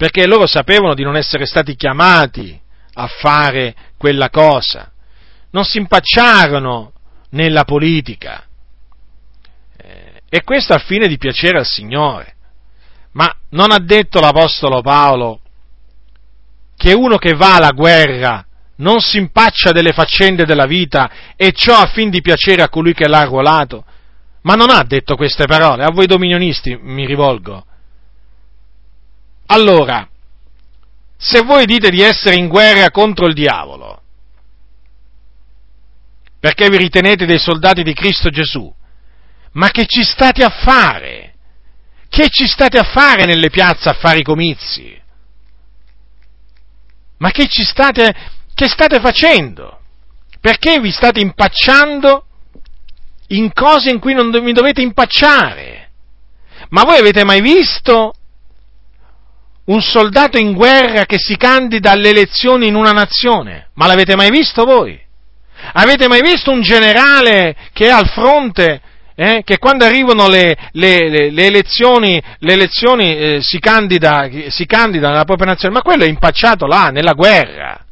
perché 0.00 0.26
loro 0.26 0.46
sapevano 0.46 0.94
di 0.94 1.02
non 1.02 1.14
essere 1.14 1.44
stati 1.44 1.76
chiamati 1.76 2.58
a 2.94 3.06
fare 3.06 3.74
quella 3.98 4.30
cosa, 4.30 4.90
non 5.50 5.64
si 5.64 5.76
impacciarono 5.76 6.92
nella 7.32 7.64
politica. 7.64 8.46
Eh, 9.76 10.22
e 10.26 10.42
questo 10.42 10.72
al 10.72 10.80
fine 10.80 11.06
di 11.06 11.18
piacere 11.18 11.58
al 11.58 11.66
Signore. 11.66 12.34
Ma 13.12 13.30
non 13.50 13.72
ha 13.72 13.78
detto 13.78 14.20
l'Apostolo 14.20 14.80
Paolo 14.80 15.40
che 16.78 16.94
uno 16.94 17.18
che 17.18 17.34
va 17.34 17.56
alla 17.56 17.72
guerra 17.72 18.42
non 18.76 19.00
si 19.00 19.18
impaccia 19.18 19.70
delle 19.70 19.92
faccende 19.92 20.46
della 20.46 20.64
vita 20.64 21.10
e 21.36 21.52
ciò 21.52 21.76
a 21.76 21.88
fin 21.88 22.08
di 22.08 22.22
piacere 22.22 22.62
a 22.62 22.70
colui 22.70 22.94
che 22.94 23.06
l'ha 23.06 23.18
arruolato? 23.18 23.84
Ma 24.44 24.54
non 24.54 24.70
ha 24.70 24.82
detto 24.82 25.14
queste 25.16 25.44
parole, 25.44 25.84
a 25.84 25.90
voi 25.92 26.06
dominionisti 26.06 26.74
mi 26.80 27.04
rivolgo. 27.04 27.66
Allora, 29.52 30.08
se 31.16 31.42
voi 31.42 31.66
dite 31.66 31.90
di 31.90 32.02
essere 32.02 32.36
in 32.36 32.46
guerra 32.46 32.90
contro 32.90 33.26
il 33.26 33.34
diavolo, 33.34 34.00
perché 36.38 36.68
vi 36.68 36.76
ritenete 36.76 37.26
dei 37.26 37.38
soldati 37.38 37.82
di 37.82 37.92
Cristo 37.92 38.30
Gesù, 38.30 38.72
ma 39.52 39.70
che 39.70 39.86
ci 39.86 40.04
state 40.04 40.44
a 40.44 40.50
fare? 40.50 41.34
Che 42.08 42.28
ci 42.28 42.46
state 42.46 42.78
a 42.78 42.84
fare 42.84 43.24
nelle 43.24 43.50
piazze 43.50 43.88
a 43.88 43.92
fare 43.92 44.18
i 44.18 44.22
comizi? 44.22 44.98
Ma 47.18 47.30
che 47.32 47.48
ci 47.48 47.64
state, 47.64 48.14
che 48.54 48.68
state 48.68 49.00
facendo? 49.00 49.80
Perché 50.40 50.78
vi 50.78 50.92
state 50.92 51.20
impacciando 51.20 52.24
in 53.28 53.52
cose 53.52 53.90
in 53.90 53.98
cui 53.98 54.14
non 54.14 54.30
vi 54.30 54.52
dovete 54.52 54.80
impacciare? 54.80 55.90
Ma 56.68 56.84
voi 56.84 56.98
avete 56.98 57.24
mai 57.24 57.40
visto 57.40 58.14
un 59.70 59.80
soldato 59.80 60.36
in 60.36 60.52
guerra 60.52 61.06
che 61.06 61.18
si 61.18 61.36
candida 61.36 61.92
alle 61.92 62.10
elezioni 62.10 62.66
in 62.66 62.74
una 62.74 62.92
nazione? 62.92 63.68
Ma 63.74 63.86
l'avete 63.86 64.16
mai 64.16 64.30
visto 64.30 64.64
voi? 64.64 65.00
Avete 65.72 66.08
mai 66.08 66.22
visto 66.22 66.50
un 66.50 66.60
generale 66.60 67.54
che 67.72 67.86
è 67.86 67.90
al 67.90 68.08
fronte, 68.08 68.80
eh, 69.14 69.42
che 69.44 69.58
quando 69.58 69.84
arrivano 69.84 70.28
le, 70.28 70.56
le, 70.72 71.08
le, 71.08 71.30
le 71.30 71.46
elezioni, 71.46 72.20
elezioni 72.40 73.16
eh, 73.16 73.38
si, 73.42 73.58
candida, 73.58 74.28
si 74.48 74.66
candida 74.66 75.08
nella 75.08 75.24
propria 75.24 75.48
nazione? 75.48 75.74
Ma 75.74 75.82
quello 75.82 76.04
è 76.04 76.08
impacciato 76.08 76.66
là, 76.66 76.88
nella 76.88 77.12
guerra. 77.12 77.84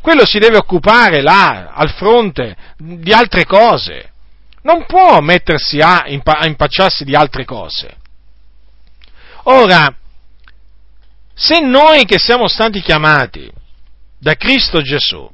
Quello 0.00 0.24
si 0.24 0.38
deve 0.38 0.56
occupare 0.56 1.20
là, 1.20 1.72
al 1.74 1.90
fronte, 1.90 2.56
di 2.78 3.12
altre 3.12 3.44
cose. 3.44 4.12
Non 4.62 4.86
può 4.86 5.20
mettersi 5.20 5.80
a, 5.80 6.04
a 6.04 6.46
impacciarsi 6.46 7.04
di 7.04 7.14
altre 7.14 7.44
cose. 7.44 7.94
Ora, 9.44 9.92
se 11.38 11.60
noi 11.60 12.06
che 12.06 12.18
siamo 12.18 12.48
stati 12.48 12.80
chiamati 12.80 13.52
da 14.18 14.34
Cristo 14.36 14.80
Gesù, 14.80 15.30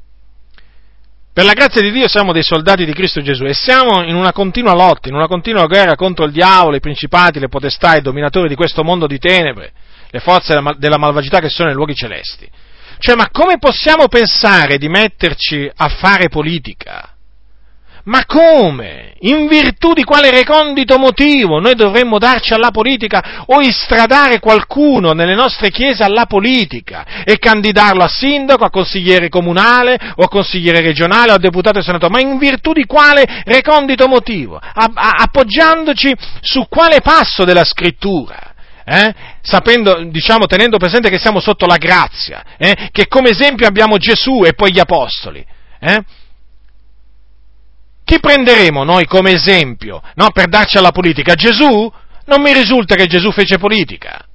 per 1.32 1.44
la 1.44 1.52
grazia 1.52 1.80
di 1.80 1.92
Dio 1.92 2.08
siamo 2.08 2.32
dei 2.32 2.42
soldati 2.42 2.84
di 2.84 2.92
Cristo 2.92 3.22
Gesù 3.22 3.44
e 3.44 3.54
siamo 3.54 4.02
in 4.02 4.16
una 4.16 4.32
continua 4.32 4.74
lotta, 4.74 5.08
in 5.08 5.14
una 5.14 5.28
continua 5.28 5.66
guerra 5.66 5.94
contro 5.94 6.24
il 6.24 6.32
diavolo, 6.32 6.74
i 6.74 6.80
principati, 6.80 7.38
le 7.38 7.48
potestà, 7.48 7.96
i 7.96 8.02
dominatori 8.02 8.48
di 8.48 8.56
questo 8.56 8.82
mondo 8.82 9.06
di 9.06 9.18
tenebre, 9.18 9.72
le 10.10 10.18
forze 10.18 10.60
della 10.76 10.98
malvagità 10.98 11.38
che 11.38 11.48
sono 11.48 11.68
nei 11.68 11.76
luoghi 11.76 11.94
celesti. 11.94 12.50
Cioè, 12.98 13.14
ma 13.14 13.30
come 13.30 13.58
possiamo 13.58 14.08
pensare 14.08 14.78
di 14.78 14.88
metterci 14.88 15.70
a 15.72 15.88
fare 15.88 16.28
politica? 16.28 17.11
Ma 18.04 18.24
come? 18.26 19.14
In 19.20 19.46
virtù 19.46 19.92
di 19.92 20.02
quale 20.02 20.30
recondito 20.32 20.98
motivo 20.98 21.60
noi 21.60 21.76
dovremmo 21.76 22.18
darci 22.18 22.52
alla 22.52 22.72
politica 22.72 23.44
o 23.46 23.60
istradare 23.60 24.40
qualcuno 24.40 25.12
nelle 25.12 25.36
nostre 25.36 25.70
chiese 25.70 26.02
alla 26.02 26.26
politica 26.26 27.22
e 27.24 27.38
candidarlo 27.38 28.02
a 28.02 28.08
sindaco, 28.08 28.64
a 28.64 28.70
consigliere 28.70 29.28
comunale 29.28 29.96
o 30.16 30.24
a 30.24 30.28
consigliere 30.28 30.80
regionale 30.80 31.30
o 31.30 31.34
a 31.34 31.38
deputato 31.38 31.78
e 31.78 31.82
senatore? 31.82 32.12
Ma 32.12 32.20
in 32.20 32.38
virtù 32.38 32.72
di 32.72 32.86
quale 32.86 33.24
recondito 33.44 34.08
motivo? 34.08 34.56
A, 34.56 34.90
a, 34.92 35.10
appoggiandoci 35.18 36.12
su 36.40 36.66
quale 36.68 37.00
passo 37.00 37.44
della 37.44 37.64
scrittura? 37.64 38.52
Eh? 38.84 39.14
Sapendo, 39.42 40.02
diciamo, 40.10 40.46
tenendo 40.46 40.76
presente 40.76 41.08
che 41.08 41.18
siamo 41.18 41.38
sotto 41.38 41.66
la 41.66 41.76
grazia, 41.76 42.42
eh? 42.58 42.88
che 42.90 43.06
come 43.06 43.30
esempio 43.30 43.68
abbiamo 43.68 43.96
Gesù 43.96 44.42
e 44.44 44.54
poi 44.54 44.72
gli 44.72 44.80
apostoli. 44.80 45.44
Eh? 45.78 46.02
Chi 48.04 48.18
prenderemo 48.20 48.84
noi 48.84 49.06
come 49.06 49.32
esempio 49.32 50.02
no, 50.14 50.30
per 50.30 50.48
darci 50.48 50.76
alla 50.78 50.90
politica? 50.90 51.34
Gesù? 51.34 51.92
Non 52.24 52.40
mi 52.40 52.52
risulta 52.52 52.94
che 52.94 53.06
Gesù 53.06 53.30
fece 53.32 53.58
politica. 53.58 54.26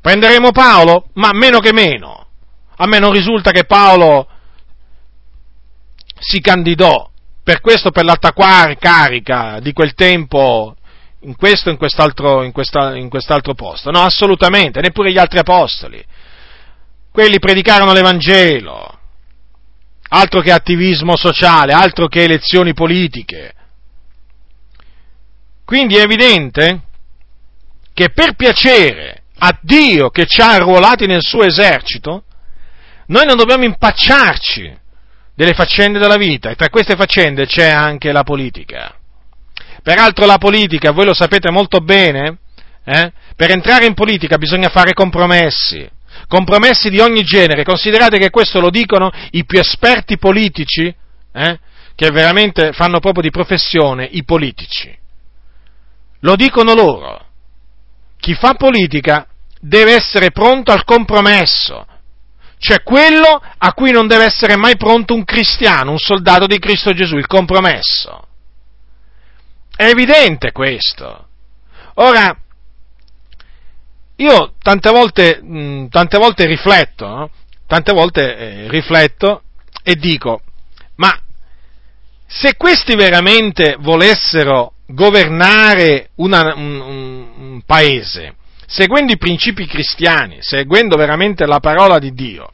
Prenderemo 0.00 0.52
Paolo? 0.52 1.08
Ma 1.14 1.30
meno 1.32 1.58
che 1.58 1.72
meno. 1.72 2.26
A 2.76 2.86
me 2.86 2.98
non 2.98 3.12
risulta 3.12 3.50
che 3.50 3.64
Paolo 3.64 4.28
si 6.18 6.40
candidò 6.40 7.10
per 7.42 7.60
questo, 7.60 7.90
per 7.90 8.04
l'alta 8.04 8.32
carica 8.78 9.58
di 9.60 9.72
quel 9.72 9.94
tempo, 9.94 10.76
in 11.20 11.34
questo 11.34 11.70
e 11.70 11.72
in 11.72 11.78
in, 12.44 12.52
in 12.96 13.08
quest'altro 13.08 13.54
posto. 13.54 13.90
No, 13.90 14.02
assolutamente, 14.02 14.80
neppure 14.80 15.10
gli 15.10 15.18
altri 15.18 15.38
apostoli. 15.38 16.04
Quelli 17.10 17.38
predicarono 17.38 17.92
l'Evangelo, 17.92 18.97
altro 20.08 20.40
che 20.40 20.52
attivismo 20.52 21.16
sociale, 21.16 21.72
altro 21.72 22.08
che 22.08 22.24
elezioni 22.24 22.72
politiche. 22.74 23.52
Quindi 25.64 25.96
è 25.96 26.02
evidente 26.02 26.82
che 27.92 28.10
per 28.10 28.34
piacere 28.34 29.22
a 29.38 29.58
Dio 29.60 30.08
che 30.10 30.26
ci 30.26 30.40
ha 30.40 30.52
arruolati 30.52 31.06
nel 31.06 31.22
suo 31.22 31.42
esercito, 31.42 32.24
noi 33.06 33.26
non 33.26 33.36
dobbiamo 33.36 33.64
impacciarci 33.64 34.76
delle 35.34 35.52
faccende 35.54 35.98
della 35.98 36.16
vita 36.16 36.50
e 36.50 36.56
tra 36.56 36.68
queste 36.68 36.96
faccende 36.96 37.46
c'è 37.46 37.68
anche 37.68 38.12
la 38.12 38.22
politica. 38.22 38.94
Peraltro 39.82 40.26
la 40.26 40.38
politica, 40.38 40.90
voi 40.90 41.04
lo 41.04 41.14
sapete 41.14 41.50
molto 41.50 41.78
bene, 41.78 42.38
eh? 42.84 43.12
per 43.36 43.50
entrare 43.50 43.86
in 43.86 43.94
politica 43.94 44.36
bisogna 44.36 44.68
fare 44.68 44.92
compromessi, 44.92 45.88
compromessi 46.28 46.90
di 46.90 47.00
ogni 47.00 47.24
genere, 47.24 47.64
considerate 47.64 48.18
che 48.18 48.30
questo 48.30 48.60
lo 48.60 48.70
dicono 48.70 49.10
i 49.30 49.44
più 49.44 49.58
esperti 49.58 50.18
politici, 50.18 50.94
eh, 51.32 51.58
che 51.94 52.10
veramente 52.10 52.72
fanno 52.72 53.00
proprio 53.00 53.22
di 53.22 53.30
professione 53.30 54.04
i 54.04 54.22
politici. 54.24 54.96
Lo 56.20 56.36
dicono 56.36 56.74
loro. 56.74 57.26
Chi 58.20 58.34
fa 58.34 58.54
politica 58.54 59.26
deve 59.60 59.94
essere 59.94 60.30
pronto 60.30 60.70
al 60.70 60.84
compromesso, 60.84 61.86
cioè 62.58 62.82
quello 62.82 63.40
a 63.56 63.72
cui 63.72 63.90
non 63.90 64.06
deve 64.06 64.24
essere 64.24 64.56
mai 64.56 64.76
pronto 64.76 65.14
un 65.14 65.24
cristiano, 65.24 65.92
un 65.92 65.98
soldato 65.98 66.46
di 66.46 66.58
Cristo 66.58 66.92
Gesù, 66.92 67.16
il 67.16 67.26
compromesso. 67.26 68.26
È 69.74 69.84
evidente 69.84 70.50
questo. 70.50 71.28
Ora, 71.94 72.36
io 74.18 74.54
tante 74.60 74.90
volte, 74.90 75.40
mh, 75.42 75.88
tante 75.88 76.18
volte 76.18 76.46
rifletto, 76.46 77.06
no? 77.06 77.30
tante 77.66 77.92
volte 77.92 78.36
eh, 78.36 78.68
rifletto 78.68 79.42
e 79.82 79.94
dico, 79.94 80.40
ma 80.96 81.16
se 82.26 82.56
questi 82.56 82.94
veramente 82.94 83.76
volessero 83.78 84.72
governare 84.86 86.10
una, 86.16 86.54
un, 86.54 86.80
un, 86.80 87.28
un 87.36 87.62
paese, 87.64 88.34
seguendo 88.66 89.12
i 89.12 89.18
principi 89.18 89.66
cristiani, 89.66 90.38
seguendo 90.40 90.96
veramente 90.96 91.46
la 91.46 91.60
parola 91.60 91.98
di 91.98 92.12
Dio, 92.12 92.52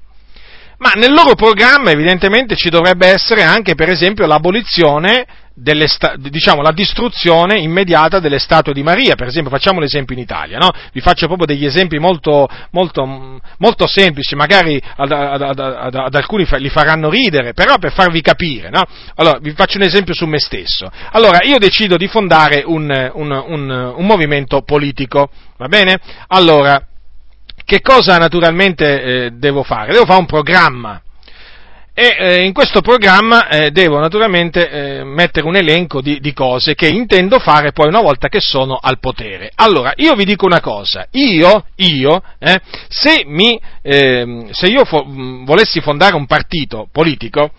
ma 0.78 0.92
nel 0.94 1.12
loro 1.12 1.34
programma 1.34 1.90
evidentemente 1.90 2.56
ci 2.56 2.68
dovrebbe 2.70 3.06
essere 3.06 3.42
anche 3.42 3.74
per 3.74 3.88
esempio 3.88 4.26
l'abolizione 4.26 5.26
delle, 5.54 5.86
diciamo, 6.16 6.62
la 6.62 6.72
distruzione 6.72 7.60
immediata 7.60 8.18
delle 8.18 8.38
statue 8.40 8.72
di 8.72 8.82
Maria, 8.82 9.14
per 9.14 9.28
esempio, 9.28 9.52
facciamo 9.52 9.78
l'esempio 9.78 10.16
in 10.16 10.22
Italia, 10.22 10.58
no? 10.58 10.70
vi 10.92 11.00
faccio 11.00 11.26
proprio 11.26 11.46
degli 11.46 11.64
esempi 11.64 11.98
molto, 11.98 12.48
molto, 12.72 13.40
molto 13.58 13.86
semplici, 13.86 14.34
magari 14.34 14.80
ad, 14.96 15.12
ad, 15.12 15.42
ad, 15.42 15.94
ad, 15.94 16.14
alcuni 16.14 16.46
li 16.58 16.68
faranno 16.68 17.08
ridere, 17.08 17.52
però 17.52 17.78
per 17.78 17.92
farvi 17.92 18.20
capire, 18.20 18.68
no? 18.68 18.82
allora, 19.14 19.38
vi 19.40 19.52
faccio 19.52 19.78
un 19.78 19.84
esempio 19.84 20.12
su 20.12 20.26
me 20.26 20.40
stesso. 20.40 20.90
Allora, 21.12 21.38
io 21.44 21.58
decido 21.58 21.96
di 21.96 22.08
fondare 22.08 22.62
un, 22.66 23.10
un, 23.14 23.30
un, 23.30 23.92
un 23.96 24.06
movimento 24.06 24.62
politico, 24.62 25.30
va 25.56 25.68
bene? 25.68 25.98
Allora, 26.28 26.84
che 27.64 27.80
cosa 27.80 28.18
naturalmente 28.18 29.02
eh, 29.02 29.30
devo 29.32 29.62
fare? 29.62 29.92
Devo 29.92 30.04
fare 30.04 30.20
un 30.20 30.26
programma, 30.26 31.02
e 31.96 32.16
eh, 32.18 32.44
in 32.44 32.52
questo 32.52 32.80
programma 32.80 33.46
eh, 33.46 33.70
devo 33.70 34.00
naturalmente 34.00 34.68
eh, 34.68 35.04
mettere 35.04 35.46
un 35.46 35.54
elenco 35.54 36.00
di, 36.00 36.18
di, 36.18 36.32
cose 36.32 36.74
che 36.74 36.88
intendo 36.88 37.38
fare 37.38 37.70
poi 37.70 37.86
una 37.86 38.00
volta 38.00 38.26
che 38.26 38.40
sono 38.40 38.76
al 38.82 38.98
potere. 38.98 39.52
Allora, 39.54 39.92
io 39.94 40.14
vi 40.14 40.24
dico 40.24 40.44
una 40.44 40.60
cosa, 40.60 41.06
io, 41.12 41.66
io 41.76 42.20
eh, 42.40 42.60
se, 42.88 43.22
mi, 43.26 43.60
ehm, 43.80 44.50
se, 44.50 44.66
io 44.66 44.84
fo- 44.84 45.04
volessi 45.06 45.80
fondare 45.80 46.16
un 46.16 46.26
partito 46.26 46.88
politico, 46.90 47.52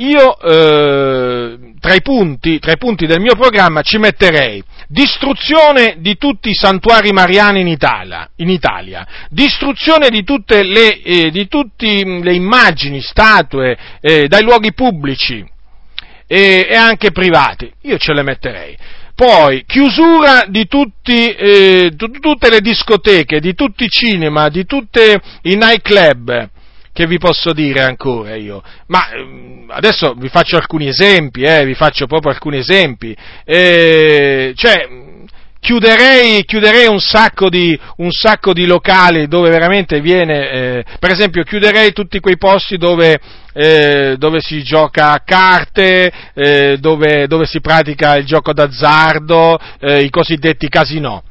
io 0.00 0.38
eh, 0.38 1.58
tra 1.78 1.94
i, 1.94 2.02
punti, 2.02 2.58
tra 2.58 2.72
i 2.72 2.78
punti 2.78 3.06
del 3.06 3.20
mio 3.20 3.34
programma 3.34 3.82
ci 3.82 3.98
metterei 3.98 4.62
distruzione 4.88 5.96
di 5.98 6.16
tutti 6.16 6.50
i 6.50 6.54
santuari 6.54 7.12
mariani 7.12 7.60
in 7.60 7.68
Italia, 7.68 8.28
in 8.36 8.48
Italia 8.48 9.06
distruzione 9.28 10.08
di 10.08 10.24
tutte 10.24 10.62
le, 10.62 11.00
eh, 11.02 11.30
di 11.30 11.48
tutte 11.48 11.86
le 11.86 12.34
immagini, 12.34 13.00
statue 13.00 13.76
eh, 14.00 14.26
dai 14.26 14.42
luoghi 14.42 14.72
pubblici 14.72 15.46
e, 16.26 16.66
e 16.68 16.74
anche 16.74 17.12
privati, 17.12 17.70
io 17.82 17.98
ce 17.98 18.12
le 18.12 18.22
metterei 18.22 18.76
poi 19.20 19.64
chiusura 19.66 20.46
di 20.48 20.66
tutti, 20.66 21.28
eh, 21.28 21.92
tutte 21.94 22.48
le 22.48 22.60
discoteche, 22.62 23.38
di 23.38 23.52
tutti 23.52 23.84
i 23.84 23.88
cinema, 23.90 24.48
di 24.48 24.64
tutti 24.64 24.98
i 25.42 25.56
nightclub. 25.56 26.48
Che 26.92 27.06
vi 27.06 27.18
posso 27.18 27.52
dire 27.52 27.82
ancora 27.82 28.34
io? 28.34 28.62
Ma 28.86 29.10
ehm, 29.10 29.66
adesso 29.68 30.14
vi 30.14 30.28
faccio 30.28 30.56
alcuni 30.56 30.88
esempi, 30.88 31.42
eh, 31.42 31.64
vi 31.64 31.74
faccio 31.74 32.06
proprio 32.06 32.32
alcuni 32.32 32.58
esempi. 32.58 33.16
Eh, 33.44 34.52
cioè, 34.56 34.88
Chiuderei, 35.60 36.42
chiuderei 36.46 36.86
un, 36.86 37.00
sacco 37.00 37.50
di, 37.50 37.78
un, 37.96 38.10
sacco 38.10 38.54
di, 38.54 38.64
locali 38.64 39.28
dove 39.28 39.50
veramente 39.50 40.00
viene, 40.00 40.50
eh, 40.50 40.84
per 40.98 41.10
esempio 41.10 41.42
chiuderei 41.42 41.92
tutti 41.92 42.18
quei 42.18 42.38
posti 42.38 42.78
dove, 42.78 43.20
eh, 43.52 44.14
dove 44.16 44.40
si 44.40 44.62
gioca 44.62 45.12
a 45.12 45.20
carte, 45.22 46.10
eh, 46.32 46.78
dove, 46.80 47.26
dove, 47.26 47.44
si 47.44 47.60
pratica 47.60 48.16
il 48.16 48.24
gioco 48.24 48.54
d'azzardo, 48.54 49.58
eh, 49.80 50.00
i 50.00 50.08
cosiddetti 50.08 50.66
casinò. 50.70 51.22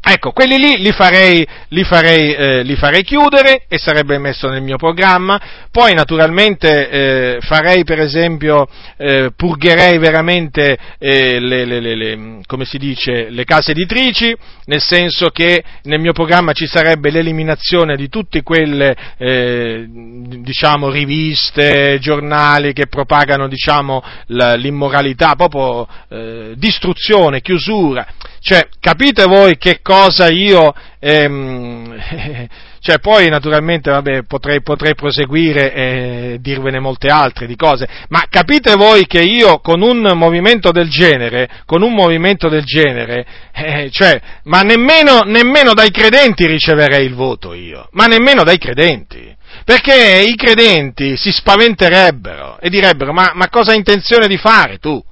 Ecco, 0.00 0.30
quelli 0.32 0.58
lì 0.58 0.78
li 0.78 0.92
farei, 0.92 1.46
li, 1.68 1.84
farei, 1.84 2.32
eh, 2.32 2.62
li 2.62 2.76
farei, 2.76 3.02
chiudere 3.02 3.64
e 3.68 3.78
sarebbe 3.78 4.18
messo 4.18 4.48
nel 4.48 4.62
mio 4.62 4.76
programma. 4.76 5.40
Poi 5.70 5.92
naturalmente 5.92 6.88
eh, 6.88 7.38
farei 7.40 7.84
per 7.84 8.00
esempio, 8.00 8.68
eh, 8.96 9.30
purgherei 9.36 9.98
veramente 9.98 10.78
eh, 10.98 11.40
le, 11.40 11.64
le, 11.64 11.80
le, 11.80 12.40
dice, 12.78 13.28
le 13.30 13.44
case 13.44 13.72
editrici, 13.72 14.34
nel 14.66 14.80
senso 14.80 15.30
che 15.30 15.62
nel 15.82 16.00
mio 16.00 16.12
programma 16.12 16.52
ci 16.52 16.66
sarebbe 16.66 17.10
l'eliminazione 17.10 17.96
di 17.96 18.08
tutte 18.08 18.42
quelle 18.42 18.96
eh, 19.18 19.86
diciamo, 19.88 20.90
riviste, 20.90 21.98
giornali 22.00 22.72
che 22.72 22.86
propagano 22.86 23.48
diciamo, 23.48 24.02
l'immoralità, 24.26 25.34
proprio 25.34 25.86
eh, 26.08 26.52
distruzione, 26.56 27.40
chiusura. 27.40 28.06
Cioè, 28.40 28.68
capite 28.80 29.24
voi 29.24 29.56
che 29.56 29.80
cosa 29.82 30.28
io... 30.28 30.72
Ehm, 31.00 31.96
cioè, 32.80 32.98
poi 33.00 33.28
naturalmente 33.28 33.90
vabbè, 33.90 34.22
potrei, 34.22 34.62
potrei 34.62 34.94
proseguire 34.94 35.72
e 35.72 36.38
dirvene 36.40 36.78
molte 36.78 37.08
altre 37.08 37.46
di 37.46 37.56
cose, 37.56 37.88
ma 38.08 38.24
capite 38.28 38.74
voi 38.76 39.06
che 39.06 39.20
io 39.20 39.58
con 39.58 39.82
un 39.82 40.12
movimento 40.14 40.70
del 40.70 40.88
genere, 40.88 41.48
con 41.66 41.82
un 41.82 41.92
movimento 41.92 42.48
del 42.48 42.64
genere, 42.64 43.26
eh, 43.52 43.90
cioè, 43.90 44.20
ma 44.44 44.62
nemmeno, 44.62 45.20
nemmeno 45.24 45.74
dai 45.74 45.90
credenti 45.90 46.46
riceverei 46.46 47.04
il 47.04 47.14
voto 47.14 47.52
io, 47.52 47.88
ma 47.92 48.06
nemmeno 48.06 48.42
dai 48.42 48.58
credenti. 48.58 49.36
Perché 49.64 50.24
i 50.26 50.34
credenti 50.34 51.16
si 51.16 51.30
spaventerebbero 51.30 52.58
e 52.60 52.70
direbbero: 52.70 53.12
Ma, 53.12 53.32
ma 53.34 53.48
cosa 53.48 53.72
hai 53.72 53.76
intenzione 53.76 54.26
di 54.26 54.36
fare 54.36 54.78
tu? 54.78 55.02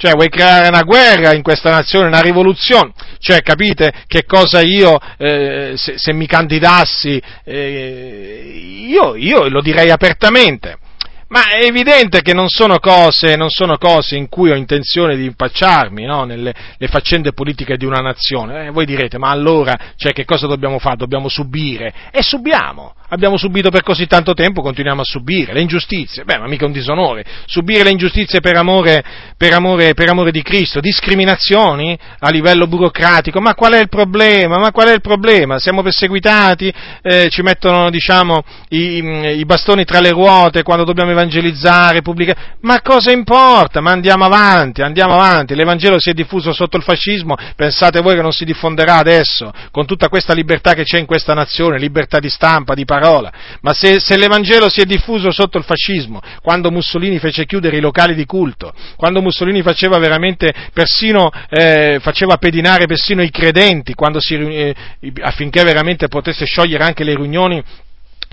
Cioè, 0.00 0.12
vuoi 0.12 0.28
creare 0.28 0.68
una 0.68 0.82
guerra 0.82 1.34
in 1.34 1.42
questa 1.42 1.70
nazione, 1.70 2.06
una 2.06 2.20
rivoluzione? 2.20 2.92
Cioè, 3.18 3.42
capite 3.42 3.92
che 4.06 4.24
cosa 4.24 4.60
io, 4.60 4.96
eh, 5.16 5.72
se, 5.76 5.98
se, 5.98 6.12
mi 6.12 6.26
candidassi, 6.26 7.20
eh, 7.44 8.86
io, 8.86 9.16
io 9.16 9.48
lo 9.48 9.60
direi 9.60 9.90
apertamente. 9.90 10.78
Ma 11.28 11.48
è 11.50 11.64
evidente 11.64 12.22
che 12.22 12.32
non 12.32 12.48
sono 12.48 12.78
cose, 12.78 13.36
non 13.36 13.50
sono 13.50 13.76
cose 13.76 14.16
in 14.16 14.28
cui 14.28 14.50
ho 14.50 14.54
intenzione 14.54 15.14
di 15.14 15.26
impacciarmi, 15.26 16.04
no? 16.04 16.24
nelle 16.24 16.54
faccende 16.86 17.32
politiche 17.32 17.76
di 17.76 17.84
una 17.84 18.00
nazione. 18.00 18.66
Eh, 18.66 18.70
voi 18.70 18.86
direte, 18.86 19.18
ma 19.18 19.28
allora, 19.28 19.76
cioè, 19.96 20.12
che 20.12 20.24
cosa 20.24 20.46
dobbiamo 20.46 20.78
fare? 20.78 20.96
Dobbiamo 20.96 21.28
subire? 21.28 21.92
E 22.10 22.22
subiamo 22.22 22.94
abbiamo 23.08 23.36
subito 23.36 23.70
per 23.70 23.82
così 23.82 24.06
tanto 24.06 24.34
tempo, 24.34 24.62
continuiamo 24.62 25.00
a 25.00 25.04
subire 25.04 25.52
le 25.52 25.60
ingiustizie, 25.60 26.24
beh, 26.24 26.38
ma 26.38 26.46
mica 26.46 26.66
un 26.66 26.72
disonore, 26.72 27.24
subire 27.46 27.84
le 27.84 27.90
ingiustizie 27.90 28.40
per 28.40 28.56
amore, 28.56 29.02
per 29.36 29.52
amore, 29.52 29.94
per 29.94 30.08
amore 30.08 30.30
di 30.30 30.42
Cristo, 30.42 30.80
discriminazioni 30.80 31.98
a 32.18 32.28
livello 32.30 32.66
burocratico, 32.66 33.40
ma 33.40 33.54
qual 33.54 33.72
è 33.72 33.80
il 33.80 33.88
problema? 33.88 34.58
Ma 34.58 34.72
qual 34.72 34.88
è 34.88 34.92
il 34.92 35.00
problema? 35.00 35.58
Siamo 35.58 35.82
perseguitati, 35.82 36.72
eh, 37.02 37.28
ci 37.30 37.42
mettono, 37.42 37.90
diciamo, 37.90 38.42
i, 38.70 39.38
i, 39.38 39.44
bastoni 39.44 39.84
tra 39.84 40.00
le 40.00 40.10
ruote 40.10 40.62
quando 40.62 40.84
dobbiamo 40.84 41.10
evangelizzare, 41.18 42.02
pubblicare, 42.02 42.56
ma 42.60 42.80
cosa 42.80 43.12
importa? 43.12 43.80
Ma 43.80 43.90
andiamo 43.90 44.24
avanti, 44.24 44.82
andiamo 44.82 45.14
avanti, 45.14 45.54
l'Evangelo 45.54 45.98
si 45.98 46.10
è 46.10 46.12
diffuso 46.12 46.52
sotto 46.52 46.76
il 46.76 46.82
fascismo, 46.82 47.36
pensate 47.56 48.00
voi 48.00 48.14
che 48.14 48.22
non 48.22 48.32
si 48.32 48.44
diffonderà 48.44 48.96
adesso, 48.96 49.52
con 49.70 49.86
tutta 49.86 50.08
questa 50.08 50.32
libertà 50.32 50.74
che 50.74 50.84
c'è 50.84 50.98
in 50.98 51.06
questa 51.06 51.34
nazione, 51.34 51.78
libertà 51.78 52.18
di 52.18 52.28
stampa, 52.28 52.74
di 52.74 52.84
parola, 52.84 53.32
ma 53.60 53.72
se, 53.72 54.00
se, 54.00 54.16
l'Evangelo 54.16 54.68
si 54.68 54.80
è 54.80 54.84
diffuso 54.84 55.30
sotto 55.30 55.58
il 55.58 55.64
fascismo, 55.64 56.20
quando 56.42 56.70
Mussolini 56.70 57.18
fece 57.18 57.44
chiudere 57.44 57.76
i 57.76 57.80
locali 57.80 58.14
di 58.14 58.24
culto, 58.24 58.72
quando 58.96 59.20
Mussolini 59.20 59.62
faceva 59.62 59.98
veramente 59.98 60.52
persino, 60.72 61.30
eh, 61.48 61.98
faceva 62.00 62.36
pedinare 62.36 62.86
persino 62.86 63.22
i 63.22 63.30
credenti, 63.30 63.94
si, 64.18 64.34
eh, 64.34 64.74
affinché 65.22 65.62
veramente 65.64 66.08
potesse 66.08 66.44
sciogliere 66.44 66.84
anche 66.84 67.04
le 67.04 67.14
riunioni 67.14 67.62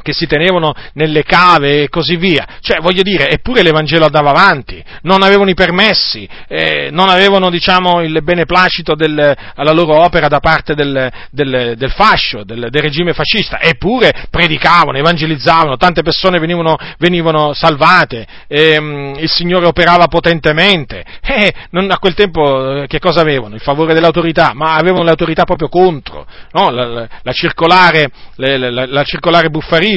che 0.05 0.13
si 0.13 0.27
tenevano 0.27 0.71
nelle 0.93 1.23
cave 1.23 1.81
e 1.81 1.89
così 1.89 2.15
via. 2.15 2.45
Cioè, 2.59 2.77
voglio 2.79 3.01
dire, 3.01 3.27
eppure 3.27 3.63
l'Evangelo 3.63 4.05
andava 4.05 4.29
avanti, 4.29 4.83
non 5.01 5.23
avevano 5.23 5.49
i 5.49 5.55
permessi, 5.55 6.29
eh, 6.47 6.89
non 6.91 7.09
avevano, 7.09 7.49
diciamo, 7.49 8.03
il 8.03 8.21
beneplacito 8.21 8.93
del, 8.93 9.35
alla 9.55 9.71
loro 9.71 9.95
opera 9.95 10.27
da 10.27 10.39
parte 10.39 10.75
del, 10.75 11.11
del, 11.31 11.73
del 11.75 11.91
fascio, 11.91 12.43
del, 12.43 12.67
del, 12.69 12.81
regime 12.83 13.13
fascista, 13.13 13.59
eppure 13.59 14.27
predicavano, 14.29 14.99
evangelizzavano, 14.99 15.75
tante 15.75 16.03
persone 16.03 16.37
venivano, 16.37 16.77
venivano 16.99 17.53
salvate, 17.53 18.27
ehm, 18.47 19.15
il 19.17 19.29
Signore 19.29 19.65
operava 19.65 20.05
potentemente. 20.05 21.03
Eh, 21.21 21.51
non, 21.71 21.89
a 21.89 21.97
quel 21.97 22.13
tempo 22.13 22.83
eh, 22.83 22.87
che 22.87 22.99
cosa 22.99 23.21
avevano? 23.21 23.55
Il 23.55 23.61
favore 23.61 23.95
dell'autorità, 23.95 24.51
ma 24.53 24.75
avevano 24.75 25.03
l'autorità 25.03 25.45
proprio 25.45 25.67
contro, 25.67 26.27
no? 26.51 26.69
la, 26.69 26.85
la, 26.85 27.07
la, 27.23 27.31
circolare, 27.31 28.11
la, 28.35 28.85
la 28.85 29.03
circolare 29.03 29.49
Buffarina, 29.49 29.93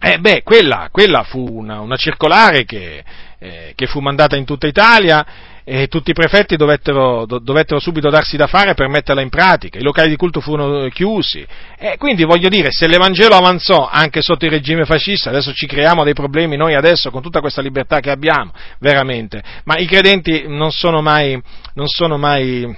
eh 0.00 0.18
beh, 0.18 0.42
quella, 0.44 0.88
quella 0.92 1.24
fu 1.24 1.44
una, 1.44 1.80
una 1.80 1.96
circolare 1.96 2.64
che, 2.64 3.02
eh, 3.38 3.72
che, 3.74 3.86
fu 3.86 3.98
mandata 3.98 4.36
in 4.36 4.44
tutta 4.44 4.68
Italia 4.68 5.26
e 5.64 5.88
tutti 5.88 6.10
i 6.10 6.14
prefetti 6.14 6.56
dovettero, 6.56 7.26
do, 7.26 7.40
dovettero, 7.40 7.80
subito 7.80 8.08
darsi 8.08 8.36
da 8.36 8.46
fare 8.46 8.74
per 8.74 8.86
metterla 8.86 9.20
in 9.20 9.28
pratica, 9.28 9.76
i 9.76 9.82
locali 9.82 10.08
di 10.08 10.16
culto 10.16 10.40
furono 10.40 10.88
chiusi. 10.88 11.44
E 11.76 11.96
quindi 11.98 12.22
voglio 12.22 12.48
dire, 12.48 12.68
se 12.70 12.86
l'Evangelo 12.86 13.34
avanzò 13.34 13.88
anche 13.90 14.22
sotto 14.22 14.44
il 14.44 14.52
regime 14.52 14.84
fascista, 14.84 15.30
adesso 15.30 15.52
ci 15.52 15.66
creiamo 15.66 16.04
dei 16.04 16.14
problemi 16.14 16.56
noi 16.56 16.74
adesso 16.74 17.10
con 17.10 17.20
tutta 17.20 17.40
questa 17.40 17.60
libertà 17.60 17.98
che 17.98 18.10
abbiamo, 18.10 18.52
veramente, 18.78 19.42
ma 19.64 19.76
i 19.78 19.86
credenti 19.86 20.44
non 20.46 20.70
sono 20.70 21.02
mai, 21.02 21.42
non 21.74 21.88
sono 21.88 22.16
mai 22.16 22.72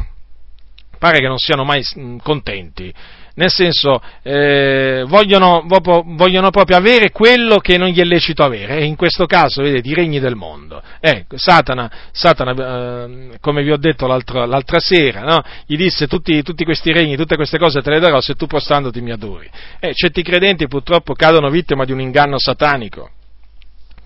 pare 0.99 1.19
che 1.19 1.29
non 1.29 1.39
siano 1.39 1.65
mai 1.65 1.85
contenti 2.23 2.93
nel 3.35 3.51
senso 3.51 4.01
eh, 4.23 5.05
vogliono, 5.07 5.65
vogliono, 5.67 6.51
proprio 6.51 6.77
avere 6.77 7.11
quello 7.11 7.59
che 7.59 7.79
non 7.79 7.89
gli 7.89 8.01
è 8.01 8.05
lecito 8.05 8.43
avere, 8.43 8.79
e 8.79 8.85
in 8.85 8.97
questo 8.97 9.27
caso, 9.27 9.63
vedete, 9.63 9.89
i 9.89 9.95
regni 9.95 10.21
del 10.21 10.37
mondo. 10.37 10.83
Ecco, 11.01 11.37
Satana, 11.39 11.91
Satana 12.13 13.05
eh, 13.05 13.39
come 13.41 13.63
vi 13.63 13.71
ho 13.71 13.77
detto 13.77 14.07
l'altra 14.07 14.79
sera, 14.79 15.23
no? 15.23 15.43
gli 15.67 15.77
disse 15.77 16.07
tutti, 16.07 16.43
tutti, 16.43 16.65
questi 16.65 16.93
regni, 16.93 17.17
tutte 17.17 17.37
queste 17.37 17.59
cose 17.59 17.83
te 17.83 17.91
le 17.91 18.01
darò 18.01 18.21
se 18.21 18.35
tu 18.35 18.47
prostandoti 18.47 19.01
mi 19.01 19.13
adori. 19.13 19.49
Eh, 19.79 19.95
certi 19.95 20.23
credenti 20.23 20.67
purtroppo 20.67 21.15
cadono 21.15 21.49
vittima 21.51 21.85
di 21.85 21.93
un 21.93 22.01
inganno 22.01 22.39
satanico 22.39 23.11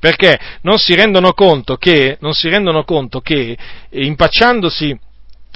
perché 0.05 0.38
non 0.60 0.76
si 0.76 0.94
rendono 0.94 1.32
conto 1.32 1.76
che, 1.76 2.18
si 2.32 2.51
rendono 2.51 2.84
conto 2.84 3.20
che 3.20 3.56
impacciandosi 3.88 4.98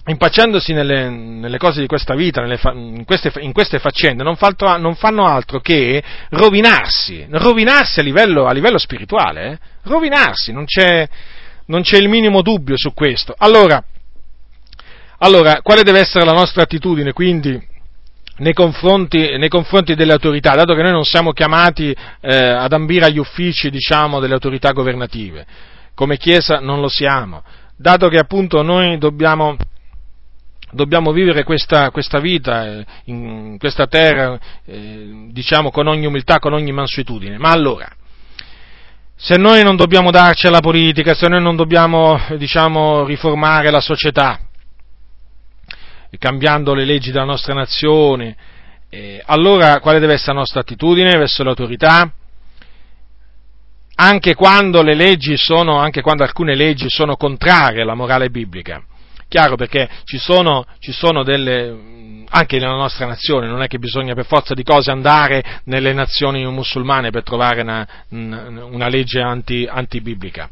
impacciandosi 0.08 0.72
nelle, 0.72 1.10
nelle, 1.10 1.58
cose 1.58 1.80
di 1.80 1.86
questa 1.86 2.14
vita, 2.14 2.42
fa, 2.56 2.72
in, 2.72 3.04
queste, 3.04 3.30
in, 3.40 3.52
queste, 3.52 3.78
faccende, 3.78 4.22
non, 4.22 4.36
altro, 4.38 4.76
non, 4.78 4.94
fanno 4.94 5.26
altro 5.26 5.60
che 5.60 6.02
rovinarsi, 6.30 7.26
rovinarsi 7.30 8.00
a 8.00 8.02
livello, 8.02 8.46
a 8.46 8.52
livello 8.52 8.78
spirituale, 8.78 9.50
eh? 9.50 9.58
rovinarsi, 9.82 10.52
non 10.52 10.64
c'è, 10.64 11.06
non 11.66 11.82
c'è, 11.82 11.98
il 11.98 12.08
minimo 12.08 12.40
dubbio 12.40 12.76
su 12.76 12.94
questo. 12.94 13.34
Allora, 13.36 13.82
allora, 15.18 15.60
quale 15.62 15.82
deve 15.82 16.00
essere 16.00 16.24
la 16.24 16.32
nostra 16.32 16.62
attitudine 16.62 17.12
quindi 17.12 17.60
nei 18.38 18.54
confronti, 18.54 19.36
nei 19.36 19.48
confronti 19.48 19.94
delle 19.94 20.12
autorità, 20.12 20.54
dato 20.54 20.74
che 20.74 20.82
noi 20.82 20.92
non 20.92 21.04
siamo 21.04 21.32
chiamati 21.32 21.94
eh, 22.20 22.34
ad 22.34 22.72
ambire 22.72 23.06
agli 23.06 23.18
uffici 23.18 23.68
diciamo, 23.68 24.20
delle 24.20 24.34
autorità 24.34 24.72
governative? 24.72 25.44
Come 25.94 26.16
Chiesa 26.16 26.60
non 26.60 26.80
lo 26.80 26.88
siamo, 26.88 27.42
dato 27.76 28.08
che 28.08 28.18
appunto 28.18 28.62
noi 28.62 28.96
dobbiamo 28.96 29.56
dobbiamo 30.72 31.12
vivere 31.12 31.44
questa, 31.44 31.90
questa, 31.90 32.18
vita 32.18 32.66
eh, 32.66 32.86
in 33.04 33.56
questa 33.58 33.86
terra, 33.86 34.38
eh, 34.64 35.28
diciamo, 35.30 35.70
con 35.70 35.86
ogni 35.86 36.06
umiltà, 36.06 36.38
con 36.38 36.52
ogni 36.52 36.72
mansuetudine. 36.72 37.38
Ma 37.38 37.50
allora, 37.50 37.88
se 39.14 39.36
noi 39.36 39.62
non 39.62 39.76
dobbiamo 39.76 40.10
darci 40.10 40.46
alla 40.46 40.60
politica, 40.60 41.14
se 41.14 41.28
noi 41.28 41.42
non 41.42 41.56
dobbiamo, 41.56 42.20
diciamo, 42.36 43.04
riformare 43.04 43.70
la 43.70 43.80
società, 43.80 44.38
cambiando 46.18 46.74
le 46.74 46.84
leggi 46.84 47.10
della 47.10 47.24
nostra 47.24 47.54
nazione, 47.54 48.36
eh, 48.90 49.22
allora 49.26 49.80
quale 49.80 49.98
deve 49.98 50.14
essere 50.14 50.32
la 50.32 50.38
nostra 50.40 50.60
attitudine 50.60 51.18
verso 51.18 51.42
l'autorità? 51.42 52.12
Anche 54.00 54.34
quando 54.34 54.82
le 54.82 54.94
leggi 54.94 55.36
sono, 55.36 55.78
anche 55.78 56.02
quando 56.02 56.22
alcune 56.22 56.54
leggi 56.54 56.88
sono 56.88 57.16
contrarie 57.16 57.82
alla 57.82 57.94
morale 57.94 58.30
biblica. 58.30 58.82
Chiaro 59.28 59.56
perché 59.56 59.88
ci 60.04 60.16
sono, 60.18 60.64
ci 60.78 60.90
sono 60.90 61.22
delle, 61.22 62.24
anche 62.30 62.58
nella 62.58 62.76
nostra 62.76 63.04
nazione, 63.04 63.46
non 63.46 63.60
è 63.60 63.66
che 63.66 63.78
bisogna 63.78 64.14
per 64.14 64.24
forza 64.24 64.54
di 64.54 64.62
cose 64.62 64.90
andare 64.90 65.60
nelle 65.64 65.92
nazioni 65.92 66.46
musulmane 66.46 67.10
per 67.10 67.24
trovare 67.24 67.60
una, 67.60 67.86
una 68.08 68.88
legge 68.88 69.20
anti, 69.20 69.68
antibiblica. 69.70 70.48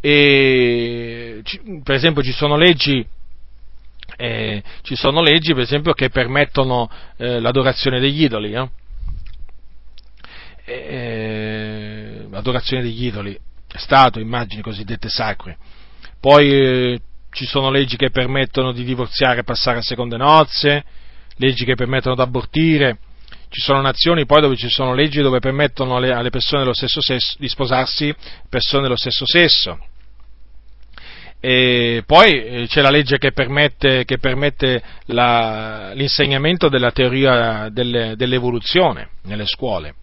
E, 0.00 1.42
per 1.82 1.96
esempio 1.96 2.22
ci 2.22 2.32
sono 2.32 2.56
leggi 2.56 3.04
eh, 4.16 4.62
ci 4.82 4.94
sono 4.94 5.20
leggi, 5.20 5.52
per 5.52 5.62
esempio, 5.62 5.94
che 5.94 6.10
permettono 6.10 6.88
eh, 7.16 7.40
l'adorazione 7.40 7.98
degli 7.98 8.22
idoli. 8.22 8.52
Eh? 8.52 8.68
eh 10.64 12.26
l'adorazione 12.30 12.82
degli 12.82 13.06
idoli, 13.06 13.36
statue, 13.66 14.22
immagini 14.22 14.62
cosiddette 14.62 15.08
sacre. 15.08 15.56
Poi 16.20 16.50
eh, 16.50 17.00
ci 17.32 17.46
sono 17.46 17.70
leggi 17.70 17.96
che 17.96 18.10
permettono 18.10 18.72
di 18.72 18.84
divorziare 18.84 19.40
e 19.40 19.44
passare 19.44 19.78
a 19.78 19.82
seconde 19.82 20.18
nozze, 20.18 20.84
leggi 21.36 21.64
che 21.64 21.74
permettono 21.74 22.14
di 22.14 22.20
abortire. 22.20 22.98
Ci 23.48 23.60
sono 23.60 23.80
nazioni 23.80 24.26
poi 24.26 24.40
dove 24.40 24.56
ci 24.56 24.68
sono 24.68 24.94
leggi 24.94 25.20
dove 25.20 25.38
permettono 25.38 25.96
alle, 25.96 26.30
persone 26.30 26.62
dello 26.62 26.74
stesso 26.74 27.00
sesso 27.02 27.36
di 27.38 27.48
sposarsi 27.48 28.14
persone 28.48 28.82
dello 28.82 28.96
stesso 28.96 29.26
sesso. 29.26 29.78
E 31.40 32.04
poi 32.06 32.44
eh, 32.44 32.66
c'è 32.68 32.82
la 32.82 32.90
legge 32.90 33.18
che 33.18 33.32
permette, 33.32 34.04
che 34.04 34.18
permette 34.18 34.82
la, 35.06 35.92
l'insegnamento 35.94 36.68
della 36.68 36.92
teoria 36.92 37.68
delle, 37.70 38.14
dell'evoluzione 38.14 39.08
nelle 39.22 39.46
scuole. 39.46 39.94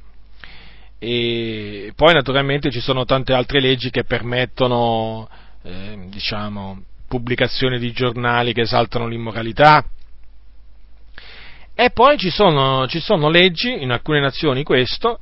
E 1.00 1.94
poi 1.96 2.14
naturalmente 2.14 2.72
ci 2.72 2.82
sono 2.82 3.06
tante 3.06 3.34
altre 3.34 3.62
leggi 3.62 3.90
che 3.90 4.04
permettono 4.04 5.30
eh, 5.64 6.08
diciamo, 6.10 6.84
pubblicazioni 7.10 7.77
di 7.80 7.91
giornali 7.91 8.53
che 8.53 8.61
esaltano 8.61 9.07
l'immoralità. 9.07 9.84
E 11.76 11.90
poi 11.91 12.18
ci 12.18 12.30
sono, 12.30 12.88
ci 12.88 12.99
sono 12.99 13.30
leggi, 13.30 13.81
in 13.81 13.91
alcune 13.91 14.22
nazioni 14.22 14.64
questo, 14.64 15.19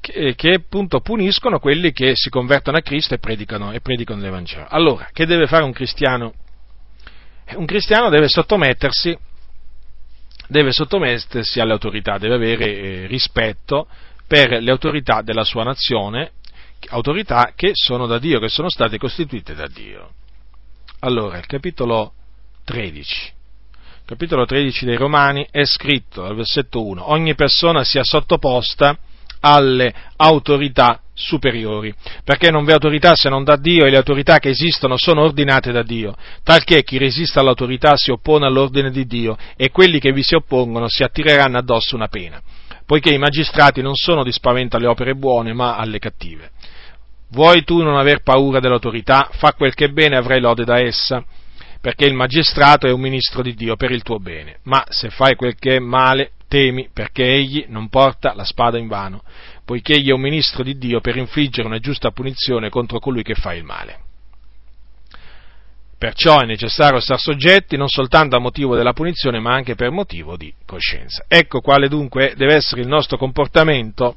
che, 0.00 0.34
che, 0.34 0.54
appunto 0.54 1.00
puniscono 1.00 1.58
quelli 1.58 1.92
che 1.92 2.12
si 2.14 2.30
convertono 2.30 2.78
a 2.78 2.82
Cristo 2.82 3.14
e 3.14 3.18
predicano, 3.18 3.72
e 3.72 3.80
predicano 3.80 4.20
l'Evangelo. 4.20 4.66
Allora, 4.68 5.08
che 5.12 5.26
deve 5.26 5.46
fare 5.46 5.64
un 5.64 5.72
cristiano? 5.72 6.34
Un 7.54 7.66
cristiano 7.66 8.10
deve 8.10 8.28
sottomettersi, 8.28 9.16
deve 10.46 10.72
sottomettersi 10.72 11.60
alle 11.60 11.72
autorità, 11.72 12.18
deve 12.18 12.34
avere 12.34 12.64
eh, 12.66 13.06
rispetto 13.06 13.88
per 14.26 14.60
le 14.60 14.70
autorità 14.70 15.22
della 15.22 15.44
sua 15.44 15.64
nazione, 15.64 16.32
autorità 16.88 17.52
che 17.56 17.70
sono 17.72 18.06
da 18.06 18.18
Dio, 18.18 18.38
che 18.38 18.48
sono 18.48 18.68
state 18.68 18.98
costituite 18.98 19.54
da 19.54 19.66
Dio. 19.66 20.10
Allora, 21.00 21.38
il 21.38 21.46
capitolo 21.46 22.12
13. 22.64 23.32
capitolo 24.04 24.44
13 24.44 24.84
dei 24.84 24.96
Romani 24.96 25.46
è 25.48 25.64
scritto 25.64 26.24
al 26.24 26.34
versetto 26.34 26.84
1: 26.84 27.12
Ogni 27.12 27.36
persona 27.36 27.84
sia 27.84 28.02
sottoposta 28.02 28.98
alle 29.40 29.94
autorità 30.16 31.00
superiori, 31.14 31.94
perché 32.24 32.50
non 32.50 32.64
v'è 32.64 32.72
autorità 32.72 33.14
se 33.14 33.28
non 33.28 33.44
da 33.44 33.54
Dio 33.54 33.84
e 33.84 33.90
le 33.90 33.96
autorità 33.96 34.40
che 34.40 34.48
esistono 34.48 34.96
sono 34.96 35.22
ordinate 35.22 35.70
da 35.70 35.84
Dio, 35.84 36.16
talché 36.42 36.82
chi 36.82 36.98
resiste 36.98 37.38
all'autorità 37.38 37.96
si 37.96 38.10
oppone 38.10 38.46
all'ordine 38.46 38.90
di 38.90 39.06
Dio 39.06 39.36
e 39.56 39.70
quelli 39.70 40.00
che 40.00 40.10
vi 40.10 40.24
si 40.24 40.34
oppongono 40.34 40.88
si 40.88 41.04
attireranno 41.04 41.58
addosso 41.58 41.94
una 41.94 42.08
pena, 42.08 42.42
poiché 42.84 43.14
i 43.14 43.18
magistrati 43.18 43.82
non 43.82 43.94
sono 43.94 44.24
di 44.24 44.32
spavento 44.32 44.76
alle 44.76 44.88
opere 44.88 45.14
buone 45.14 45.52
ma 45.52 45.76
alle 45.76 46.00
cattive. 46.00 46.50
Vuoi 47.30 47.62
tu 47.64 47.82
non 47.82 47.96
aver 47.96 48.22
paura 48.22 48.58
dell'autorità? 48.58 49.28
Fa 49.32 49.52
quel 49.52 49.74
che 49.74 49.86
è 49.86 49.88
bene 49.88 50.14
e 50.14 50.18
avrai 50.18 50.40
lode 50.40 50.64
da 50.64 50.78
essa, 50.78 51.22
perché 51.80 52.06
il 52.06 52.14
magistrato 52.14 52.86
è 52.86 52.92
un 52.92 53.00
ministro 53.00 53.42
di 53.42 53.54
Dio 53.54 53.76
per 53.76 53.90
il 53.90 54.02
tuo 54.02 54.18
bene, 54.18 54.58
ma 54.64 54.84
se 54.88 55.10
fai 55.10 55.36
quel 55.36 55.54
che 55.54 55.76
è 55.76 55.78
male, 55.78 56.32
temi, 56.48 56.88
perché 56.92 57.24
egli 57.24 57.66
non 57.68 57.88
porta 57.88 58.34
la 58.34 58.44
spada 58.44 58.78
in 58.78 58.88
vano, 58.88 59.22
poiché 59.64 59.94
egli 59.94 60.08
è 60.08 60.12
un 60.12 60.22
ministro 60.22 60.62
di 60.62 60.78
Dio 60.78 61.00
per 61.00 61.16
infliggere 61.16 61.68
una 61.68 61.78
giusta 61.78 62.10
punizione 62.10 62.70
contro 62.70 62.98
colui 62.98 63.22
che 63.22 63.34
fa 63.34 63.52
il 63.52 63.64
male. 63.64 64.06
Perciò 65.98 66.38
è 66.38 66.46
necessario 66.46 67.00
star 67.00 67.18
soggetti 67.18 67.76
non 67.76 67.88
soltanto 67.88 68.36
a 68.36 68.40
motivo 68.40 68.76
della 68.76 68.92
punizione, 68.92 69.40
ma 69.40 69.52
anche 69.52 69.74
per 69.74 69.90
motivo 69.90 70.36
di 70.36 70.54
coscienza. 70.64 71.24
Ecco 71.26 71.60
quale 71.60 71.88
dunque 71.88 72.34
deve 72.36 72.54
essere 72.54 72.80
il 72.80 72.86
nostro 72.86 73.18
comportamento 73.18 74.16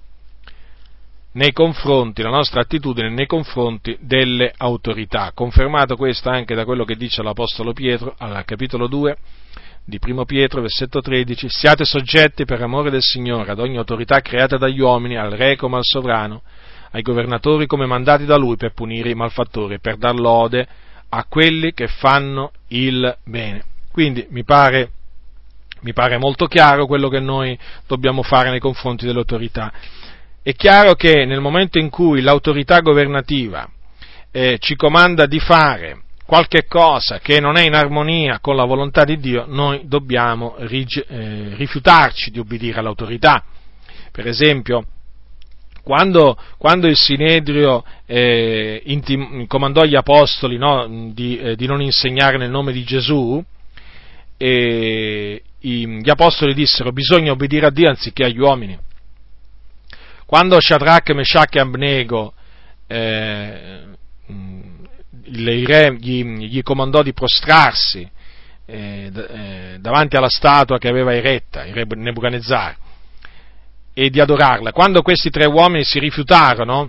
nei 1.33 1.53
confronti, 1.53 2.21
la 2.21 2.29
nostra 2.29 2.61
attitudine 2.61 3.09
nei 3.09 3.25
confronti 3.25 3.97
delle 4.01 4.53
autorità. 4.57 5.31
Confermato 5.33 5.95
questo 5.95 6.29
anche 6.29 6.55
da 6.55 6.65
quello 6.65 6.83
che 6.83 6.95
dice 6.95 7.23
l'Apostolo 7.23 7.73
Pietro 7.73 8.15
al 8.17 8.43
capitolo 8.45 8.87
2, 8.87 9.17
di 9.83 9.99
Primo 9.99 10.25
Pietro, 10.25 10.61
versetto 10.61 11.01
13, 11.01 11.47
siate 11.49 11.85
soggetti 11.85 12.45
per 12.45 12.61
amore 12.61 12.91
del 12.91 13.01
Signore 13.01 13.51
ad 13.51 13.59
ogni 13.59 13.77
autorità 13.77 14.19
creata 14.21 14.57
dagli 14.57 14.79
uomini, 14.79 15.17
al 15.17 15.31
re 15.31 15.55
come 15.55 15.77
al 15.77 15.83
sovrano, 15.83 16.43
ai 16.91 17.01
governatori 17.01 17.65
come 17.65 17.85
mandati 17.85 18.25
da 18.25 18.37
lui 18.37 18.57
per 18.57 18.73
punire 18.73 19.09
i 19.09 19.15
malfattori, 19.15 19.79
per 19.79 19.97
dar 19.97 20.15
lode 20.15 20.67
a 21.09 21.25
quelli 21.27 21.73
che 21.73 21.87
fanno 21.87 22.51
il 22.69 23.17
bene. 23.23 23.63
Quindi 23.91 24.25
mi 24.29 24.43
pare, 24.43 24.91
mi 25.81 25.93
pare 25.93 26.17
molto 26.17 26.45
chiaro 26.45 26.85
quello 26.85 27.09
che 27.09 27.19
noi 27.19 27.57
dobbiamo 27.87 28.23
fare 28.23 28.49
nei 28.49 28.59
confronti 28.59 29.05
dell'autorità. 29.05 29.71
È 30.43 30.55
chiaro 30.55 30.95
che 30.95 31.25
nel 31.25 31.39
momento 31.39 31.77
in 31.77 31.91
cui 31.91 32.21
l'autorità 32.21 32.79
governativa 32.79 33.69
eh, 34.31 34.57
ci 34.59 34.75
comanda 34.75 35.27
di 35.27 35.39
fare 35.39 36.01
qualche 36.25 36.65
cosa 36.65 37.19
che 37.19 37.39
non 37.39 37.57
è 37.57 37.61
in 37.61 37.75
armonia 37.75 38.39
con 38.39 38.55
la 38.55 38.65
volontà 38.65 39.03
di 39.03 39.19
Dio, 39.19 39.45
noi 39.47 39.81
dobbiamo 39.85 40.57
eh, 40.57 41.53
rifiutarci 41.55 42.31
di 42.31 42.39
obbedire 42.39 42.79
all'autorità. 42.79 43.43
Per 44.11 44.25
esempio, 44.25 44.83
quando, 45.83 46.35
quando 46.57 46.87
il 46.87 46.95
Sinedrio 46.95 47.83
eh, 48.07 48.81
intim- 48.85 49.45
comandò 49.45 49.81
agli 49.81 49.95
apostoli 49.95 50.57
no, 50.57 51.11
di, 51.13 51.37
eh, 51.37 51.55
di, 51.55 51.67
non 51.67 51.83
insegnare 51.83 52.37
nel 52.37 52.49
nome 52.49 52.71
di 52.71 52.83
Gesù, 52.83 53.43
gli 54.39 56.09
apostoli 56.09 56.55
dissero 56.55 56.91
bisogna 56.91 57.31
obbedire 57.31 57.67
a 57.67 57.71
Dio 57.71 57.89
anziché 57.89 58.23
agli 58.23 58.39
uomini. 58.39 58.75
Quando 60.31 60.61
Shadrach, 60.61 61.09
Meshach 61.09 61.53
e 61.55 61.59
Abnego 61.59 62.33
eh, 62.87 63.83
il 65.25 65.67
re 65.67 65.93
gli, 65.99 66.23
gli 66.23 66.63
comandò 66.63 67.01
di 67.03 67.11
prostrarsi 67.11 68.09
eh, 68.65 69.11
eh, 69.13 69.77
davanti 69.81 70.15
alla 70.15 70.29
statua 70.29 70.77
che 70.77 70.87
aveva 70.87 71.13
eretta, 71.13 71.65
il 71.65 71.73
re 71.73 71.83
Nebuchadnezzar, 71.85 72.77
e 73.93 74.09
di 74.09 74.21
adorarla. 74.21 74.71
Quando 74.71 75.01
questi 75.01 75.29
tre 75.29 75.47
uomini 75.47 75.83
si 75.83 75.99
rifiutarono, 75.99 76.87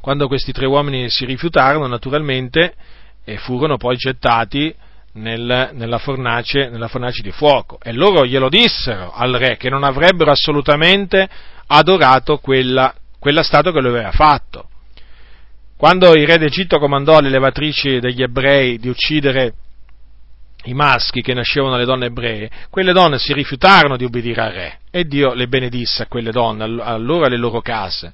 quando 0.00 0.26
questi 0.26 0.50
tre 0.50 0.66
uomini 0.66 1.08
si 1.10 1.24
rifiutarono, 1.26 1.86
naturalmente 1.86 2.74
eh, 3.22 3.36
furono 3.36 3.76
poi 3.76 3.94
gettati 3.94 4.74
nel, 5.12 5.70
nella, 5.72 5.98
fornace, 5.98 6.68
nella 6.68 6.88
fornace 6.88 7.22
di 7.22 7.30
fuoco. 7.30 7.78
E 7.80 7.92
loro 7.92 8.26
glielo 8.26 8.48
dissero 8.48 9.12
al 9.12 9.34
re 9.34 9.56
che 9.56 9.70
non 9.70 9.84
avrebbero 9.84 10.32
assolutamente 10.32 11.28
adorato 11.66 12.38
quella, 12.38 12.94
quella 13.18 13.42
statua 13.42 13.72
che 13.72 13.80
lui 13.80 13.90
aveva 13.90 14.12
fatto. 14.12 14.68
Quando 15.76 16.14
il 16.14 16.26
re 16.26 16.38
d'Egitto 16.38 16.78
comandò 16.78 17.18
alle 17.18 17.30
levatrici 17.30 18.00
degli 18.00 18.22
ebrei 18.22 18.78
di 18.78 18.88
uccidere 18.88 19.54
i 20.64 20.74
maschi 20.74 21.20
che 21.20 21.34
nascevano 21.34 21.72
dalle 21.72 21.84
donne 21.84 22.06
ebree, 22.06 22.50
quelle 22.70 22.92
donne 22.92 23.18
si 23.18 23.32
rifiutarono 23.32 23.96
di 23.96 24.04
obbedire 24.04 24.40
al 24.40 24.52
re 24.52 24.78
e 24.90 25.04
Dio 25.04 25.34
le 25.34 25.46
benedisse 25.46 26.04
a 26.04 26.06
quelle 26.06 26.30
donne, 26.30 26.64
a 26.64 26.96
loro 26.96 27.24
e 27.24 27.26
alle 27.26 27.36
loro 27.36 27.60
case. 27.60 28.12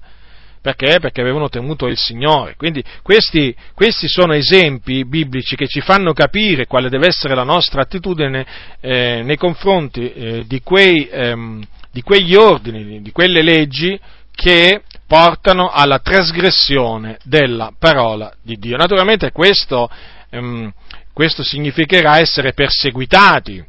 Perché? 0.63 0.99
Perché 1.01 1.23
avevano 1.23 1.49
temuto 1.49 1.87
il 1.87 1.97
Signore. 1.97 2.55
Quindi 2.57 2.85
questi, 3.03 3.55
questi 3.75 4.09
sono 4.09 4.35
esempi 4.35 5.07
biblici 5.07 5.57
che 5.57 5.67
ci 5.67 5.81
fanno 5.81 6.13
capire 6.13 6.67
quale 6.67 6.91
deve 6.91 7.07
essere 7.07 7.35
la 7.35 7.45
nostra 7.45 7.83
attitudine 7.83 8.47
eh, 8.81 9.23
nei 9.25 9.37
confronti 9.37 10.13
eh, 10.13 10.45
di, 10.47 10.61
quei, 10.61 11.09
ehm, 11.11 11.63
di 11.91 12.03
quegli 12.03 12.35
ordini, 12.35 13.03
di 13.03 13.13
quelle 13.13 13.43
leggi 13.43 13.99
che 14.33 14.83
portano 15.07 15.71
alla 15.71 15.99
trasgressione 15.99 17.19
della 17.25 17.73
parola 17.77 18.33
di 18.43 18.57
Dio. 18.57 18.77
Naturalmente 18.77 19.33
questo, 19.33 19.91
ehm, 20.31 20.73
questo 21.13 21.43
significherà 21.43 22.19
essere 22.19 22.53
perseguitati 22.53 23.65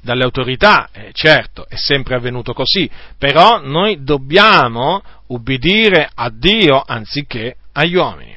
dalle 0.00 0.22
autorità, 0.22 0.90
eh, 0.92 1.10
certo, 1.12 1.66
è 1.68 1.76
sempre 1.76 2.14
avvenuto 2.14 2.52
così, 2.52 2.88
però 3.18 3.58
noi 3.60 4.04
dobbiamo 4.04 5.02
ubbidire 5.28 6.08
a 6.14 6.30
Dio 6.30 6.82
anziché 6.86 7.56
agli 7.72 7.96
uomini. 7.96 8.36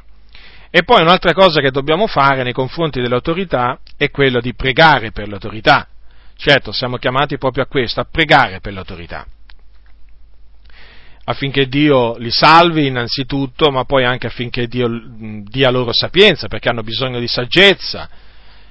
E 0.69 0.83
poi 0.83 1.01
un'altra 1.01 1.33
cosa 1.33 1.61
che 1.61 1.71
dobbiamo 1.71 2.07
fare 2.07 2.43
nei 2.43 2.53
confronti 2.53 3.01
delle 3.01 3.15
autorità 3.15 3.79
è 3.97 4.09
quello 4.09 4.39
di 4.39 4.53
pregare 4.53 5.11
per 5.11 5.27
le 5.27 5.33
autorità. 5.33 5.87
Certo, 6.37 6.71
siamo 6.71 6.97
chiamati 6.97 7.37
proprio 7.37 7.63
a 7.63 7.67
questo, 7.67 7.99
a 7.99 8.07
pregare 8.09 8.59
per 8.59 8.73
le 8.73 8.79
autorità 8.79 9.25
affinché 11.29 11.67
Dio 11.67 12.15
li 12.17 12.31
salvi 12.31 12.87
innanzitutto, 12.87 13.69
ma 13.69 13.83
poi 13.83 14.05
anche 14.05 14.27
affinché 14.27 14.67
Dio 14.67 14.87
dia 15.43 15.69
loro 15.69 15.91
sapienza, 15.91 16.47
perché 16.47 16.69
hanno 16.69 16.83
bisogno 16.83 17.19
di 17.19 17.27
saggezza, 17.27 18.09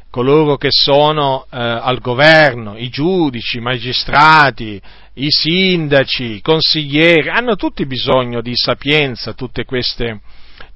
coloro 0.09 0.57
che 0.57 0.69
sono 0.71 1.45
eh, 1.51 1.59
al 1.59 2.01
governo, 2.01 2.79
i 2.79 2.89
giudici, 2.89 3.59
i 3.59 3.61
magistrati, 3.61 4.81
i 5.15 5.27
sindaci, 5.29 6.37
i 6.37 6.41
consiglieri, 6.41 7.29
hanno 7.29 7.57
tutti 7.57 7.85
bisogno 7.85 8.41
di 8.41 8.53
sapienza, 8.55 9.35
tutte 9.35 9.67
queste, 9.67 10.21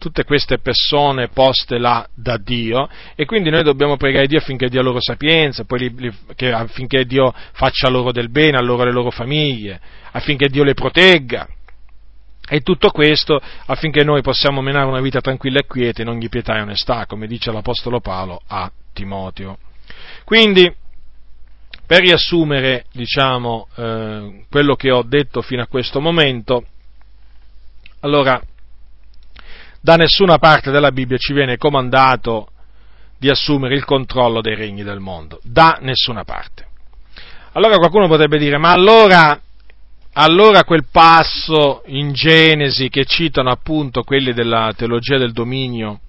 tutte 0.00 0.24
queste 0.24 0.58
persone 0.58 1.28
poste 1.28 1.76
là 1.76 2.08
da 2.14 2.38
Dio 2.38 2.88
e 3.14 3.26
quindi 3.26 3.50
noi 3.50 3.62
dobbiamo 3.62 3.98
pregare 3.98 4.26
Dio 4.26 4.38
affinché 4.38 4.70
dia 4.70 4.80
loro 4.80 4.98
sapienza, 4.98 5.64
li, 5.68 5.94
li, 5.94 6.12
che, 6.34 6.50
affinché 6.50 7.04
Dio 7.04 7.32
faccia 7.52 7.90
loro 7.90 8.10
del 8.10 8.30
bene 8.30 8.56
a 8.56 8.62
loro 8.62 8.80
e 8.80 8.82
alle 8.84 8.94
loro 8.94 9.10
famiglie, 9.10 9.78
affinché 10.12 10.48
Dio 10.48 10.64
le 10.64 10.72
protegga 10.72 11.46
e 12.48 12.62
tutto 12.62 12.90
questo 12.90 13.40
affinché 13.66 14.02
noi 14.02 14.22
possiamo 14.22 14.62
menare 14.62 14.86
una 14.86 15.02
vita 15.02 15.20
tranquilla 15.20 15.60
e 15.60 15.66
quieta 15.66 16.00
in 16.00 16.08
ogni 16.08 16.30
pietà 16.30 16.56
e 16.56 16.62
onestà, 16.62 17.04
come 17.04 17.26
dice 17.26 17.52
l'Apostolo 17.52 18.00
Paolo 18.00 18.40
a 18.46 18.72
Timoteo. 18.94 19.58
Quindi, 20.24 20.74
per 21.86 22.00
riassumere, 22.00 22.86
diciamo, 22.90 23.68
eh, 23.76 24.44
quello 24.48 24.74
che 24.76 24.90
ho 24.90 25.02
detto 25.02 25.42
fino 25.42 25.60
a 25.62 25.66
questo 25.66 26.00
momento, 26.00 26.64
allora, 28.00 28.40
da 29.80 29.96
nessuna 29.96 30.38
parte 30.38 30.70
della 30.70 30.92
Bibbia 30.92 31.16
ci 31.16 31.32
viene 31.32 31.56
comandato 31.56 32.48
di 33.18 33.28
assumere 33.28 33.74
il 33.74 33.84
controllo 33.84 34.40
dei 34.40 34.54
regni 34.54 34.82
del 34.82 35.00
mondo, 35.00 35.40
da 35.42 35.78
nessuna 35.80 36.24
parte. 36.24 36.66
Allora 37.52 37.76
qualcuno 37.76 38.06
potrebbe 38.06 38.38
dire, 38.38 38.58
ma 38.58 38.70
allora 38.70 39.40
allora 40.14 40.64
quel 40.64 40.86
passo 40.90 41.82
in 41.86 42.12
Genesi 42.12 42.88
che 42.88 43.04
citano 43.04 43.50
appunto 43.50 44.02
quelli 44.02 44.32
della 44.32 44.72
teologia 44.76 45.18
del 45.18 45.32
dominio, 45.32 46.00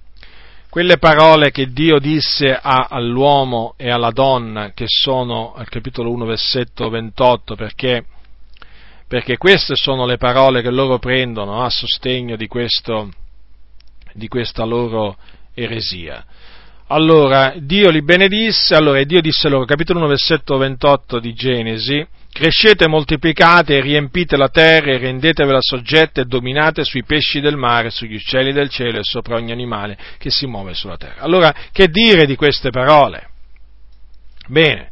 quelle 0.69 0.97
parole 0.97 1.51
che 1.51 1.71
Dio 1.71 1.99
disse 1.99 2.51
a, 2.51 2.87
all'uomo 2.89 3.75
e 3.77 3.91
alla 3.91 4.09
donna, 4.11 4.71
che 4.73 4.85
sono 4.87 5.53
al 5.53 5.69
capitolo 5.69 6.09
1 6.11 6.25
versetto 6.25 6.89
28, 6.89 7.55
perché, 7.55 8.05
perché 9.07 9.37
queste 9.37 9.75
sono 9.75 10.05
le 10.05 10.17
parole 10.17 10.61
che 10.63 10.71
loro 10.71 10.97
prendono 10.97 11.63
a 11.63 11.69
sostegno 11.69 12.35
di, 12.35 12.47
questo, 12.47 13.11
di 14.13 14.27
questa 14.27 14.63
loro 14.63 15.17
eresia. 15.53 16.25
Allora, 16.87 17.53
Dio 17.57 17.89
li 17.89 18.03
benedisse, 18.03 18.75
allora 18.75 19.01
Dio 19.03 19.21
disse 19.21 19.47
loro, 19.47 19.65
capitolo 19.65 19.99
1 19.99 20.07
versetto 20.07 20.57
28 20.57 21.19
di 21.19 21.33
Genesi, 21.33 22.05
Crescete, 22.33 22.87
moltiplicate 22.87 23.81
riempite 23.81 24.37
la 24.37 24.47
terra 24.47 24.91
e 24.91 24.97
rendetevela 24.97 25.59
soggetta 25.59 26.21
e 26.21 26.25
dominate 26.25 26.85
sui 26.85 27.03
pesci 27.03 27.41
del 27.41 27.57
mare, 27.57 27.89
sugli 27.89 28.15
uccelli 28.15 28.53
del 28.53 28.69
cielo 28.69 28.99
e 28.99 29.03
sopra 29.03 29.35
ogni 29.35 29.51
animale 29.51 29.97
che 30.17 30.31
si 30.31 30.47
muove 30.47 30.73
sulla 30.73 30.95
terra. 30.95 31.21
Allora, 31.21 31.53
che 31.73 31.89
dire 31.89 32.25
di 32.25 32.37
queste 32.37 32.69
parole? 32.69 33.27
Bene, 34.47 34.91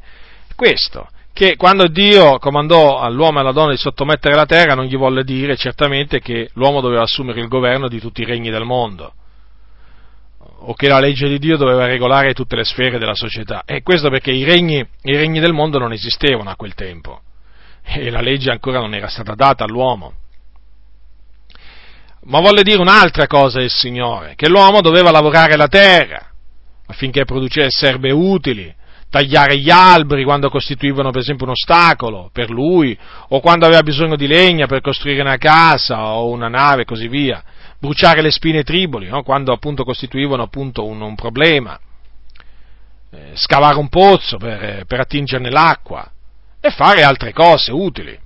questo, 0.54 1.08
che 1.40 1.56
quando 1.56 1.88
Dio 1.88 2.38
comandò 2.38 3.00
all'uomo 3.00 3.38
e 3.38 3.42
alla 3.42 3.54
donna 3.54 3.72
di 3.72 3.78
sottomettere 3.78 4.36
la 4.36 4.46
terra 4.46 4.74
non 4.74 4.84
gli 4.84 4.98
volle 4.98 5.24
dire 5.24 5.56
certamente 5.56 6.20
che 6.20 6.50
l'uomo 6.56 6.82
doveva 6.82 7.04
assumere 7.04 7.40
il 7.40 7.48
governo 7.48 7.88
di 7.88 7.98
tutti 7.98 8.24
i 8.24 8.26
regni 8.26 8.50
del 8.50 8.66
mondo 8.66 9.14
o 10.38 10.74
che 10.74 10.90
la 10.90 11.00
legge 11.00 11.30
di 11.30 11.40
Dio 11.40 11.56
doveva 11.56 11.86
regolare 11.86 12.34
tutte 12.34 12.58
le 12.58 12.66
sfere 12.66 13.00
della 13.00 13.16
società. 13.16 13.64
E 13.66 13.84
questo 13.84 14.10
perché 14.10 14.32
i 14.32 14.44
regni, 14.44 14.86
i 15.04 15.16
regni 15.16 15.40
del 15.40 15.54
mondo 15.54 15.80
non 15.80 15.94
esistevano 15.94 16.50
a 16.50 16.58
quel 16.58 16.74
tempo 16.74 17.22
e 17.84 18.10
la 18.10 18.20
legge 18.20 18.52
ancora 18.52 18.80
non 18.80 18.94
era 18.94 19.08
stata 19.08 19.34
data 19.34 19.64
all'uomo. 19.64 20.16
Ma 22.24 22.42
volle 22.42 22.64
dire 22.64 22.82
un'altra 22.82 23.28
cosa 23.28 23.62
il 23.62 23.72
Signore, 23.72 24.34
che 24.36 24.50
l'uomo 24.50 24.82
doveva 24.82 25.10
lavorare 25.10 25.56
la 25.56 25.70
terra 25.70 26.22
affinché 26.88 27.24
producesse 27.24 27.88
erbe 27.88 28.12
utili, 28.12 28.76
tagliare 29.10 29.58
gli 29.58 29.70
alberi 29.70 30.24
quando 30.24 30.50
costituivano 30.50 31.12
per 31.12 31.22
esempio 31.22 31.46
un 31.46 31.52
ostacolo 31.52 32.30
per 32.32 32.50
lui, 32.50 32.98
o 33.30 33.40
quando 33.40 33.66
aveva 33.66 33.84
bisogno 33.84 34.16
di 34.16 34.28
legna 34.28 34.68
per 34.68 34.82
costruire 34.82 35.22
una 35.22 35.38
casa 35.38 36.14
o 36.14 36.30
una 36.30 36.48
nave 36.48 36.84
e 36.84 36.86
così 36.86 37.08
via, 37.08 37.44
bruciare 37.80 38.22
le 38.22 38.32
spine 38.32 38.64
triboli, 38.64 39.08
no? 39.08 39.24
quando 39.24 39.52
appunto 39.52 39.84
costituivano 39.84 40.44
appunto 40.44 40.86
un, 40.86 41.02
un 41.02 41.16
problema, 41.16 41.80
eh, 43.12 43.32
scavare 43.34 43.78
un 43.78 43.90
pozzo 43.90 44.38
per, 44.38 44.86
per 44.86 45.00
attingerne 45.00 45.50
l'acqua, 45.50 46.10
e 46.62 46.70
fare 46.72 47.04
altre 47.04 47.34
cose 47.34 47.72
utili. 47.72 48.18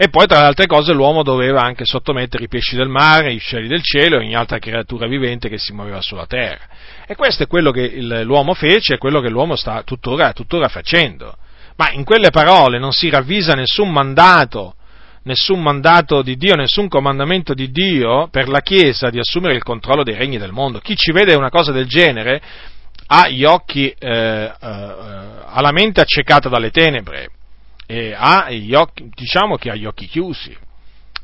E 0.00 0.10
poi, 0.10 0.28
tra 0.28 0.38
le 0.38 0.46
altre 0.46 0.66
cose, 0.66 0.92
l'uomo 0.92 1.24
doveva 1.24 1.62
anche 1.62 1.84
sottomettere 1.84 2.44
i 2.44 2.48
pesci 2.48 2.76
del 2.76 2.86
mare, 2.86 3.32
i 3.32 3.36
uccelli 3.36 3.66
del 3.66 3.82
cielo 3.82 4.14
e 4.14 4.18
ogni 4.20 4.36
altra 4.36 4.60
creatura 4.60 5.08
vivente 5.08 5.48
che 5.48 5.58
si 5.58 5.72
muoveva 5.72 6.00
sulla 6.00 6.24
terra. 6.24 6.68
E 7.04 7.16
questo 7.16 7.42
è 7.42 7.46
quello 7.48 7.72
che 7.72 7.80
il, 7.80 8.20
l'uomo 8.22 8.54
fece 8.54 8.94
e 8.94 8.98
quello 8.98 9.20
che 9.20 9.28
l'uomo 9.28 9.56
sta 9.56 9.82
tuttora, 9.82 10.32
tuttora 10.32 10.68
facendo. 10.68 11.36
Ma 11.74 11.90
in 11.90 12.04
quelle 12.04 12.30
parole 12.30 12.78
non 12.78 12.92
si 12.92 13.10
ravvisa 13.10 13.54
nessun 13.54 13.90
mandato, 13.90 14.76
nessun 15.24 15.60
mandato 15.60 16.22
di 16.22 16.36
Dio, 16.36 16.54
nessun 16.54 16.86
comandamento 16.86 17.52
di 17.52 17.72
Dio 17.72 18.28
per 18.30 18.48
la 18.48 18.60
Chiesa 18.60 19.10
di 19.10 19.18
assumere 19.18 19.56
il 19.56 19.64
controllo 19.64 20.04
dei 20.04 20.14
regni 20.14 20.38
del 20.38 20.52
mondo. 20.52 20.78
Chi 20.78 20.94
ci 20.94 21.10
vede 21.10 21.34
una 21.34 21.50
cosa 21.50 21.72
del 21.72 21.88
genere 21.88 22.40
ha 23.08 23.28
gli 23.28 23.42
occhi, 23.42 23.88
eh, 23.88 24.08
eh, 24.08 24.52
ha 24.60 25.60
la 25.60 25.72
mente 25.72 26.00
accecata 26.00 26.48
dalle 26.48 26.70
tenebre 26.70 27.30
e 27.90 28.14
ha 28.14 28.50
gli 28.50 28.74
occhi, 28.74 29.08
diciamo 29.14 29.56
che 29.56 29.70
ha 29.70 29.74
gli 29.74 29.86
occhi 29.86 30.06
chiusi, 30.06 30.54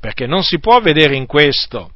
perché 0.00 0.26
non 0.26 0.42
si 0.42 0.58
può 0.58 0.80
vedere 0.80 1.14
in 1.14 1.26
questo 1.26 1.92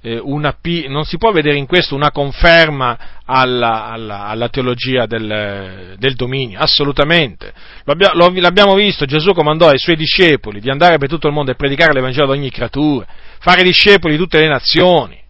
eh, 0.00 0.20
una, 0.22 0.56
non 0.86 1.04
si 1.04 1.18
può 1.18 1.32
vedere 1.32 1.56
in 1.56 1.66
questo 1.66 1.96
una 1.96 2.12
conferma 2.12 3.22
alla, 3.24 3.86
alla, 3.86 4.26
alla 4.26 4.48
teologia 4.50 5.06
del, 5.06 5.96
del, 5.98 6.14
dominio, 6.14 6.60
assolutamente. 6.60 7.52
l'abbiamo 7.84 8.74
visto, 8.76 9.04
Gesù 9.04 9.32
comandò 9.32 9.68
ai 9.68 9.78
suoi 9.78 9.96
discepoli 9.96 10.60
di 10.60 10.70
andare 10.70 10.98
per 10.98 11.08
tutto 11.08 11.26
il 11.26 11.32
mondo 11.32 11.50
e 11.50 11.56
predicare 11.56 11.92
l'Evangelo 11.92 12.26
ad 12.30 12.38
ogni 12.38 12.50
creatura, 12.50 13.04
fare 13.40 13.64
discepoli 13.64 14.14
di 14.14 14.20
tutte 14.20 14.38
le 14.38 14.46
nazioni. 14.46 15.20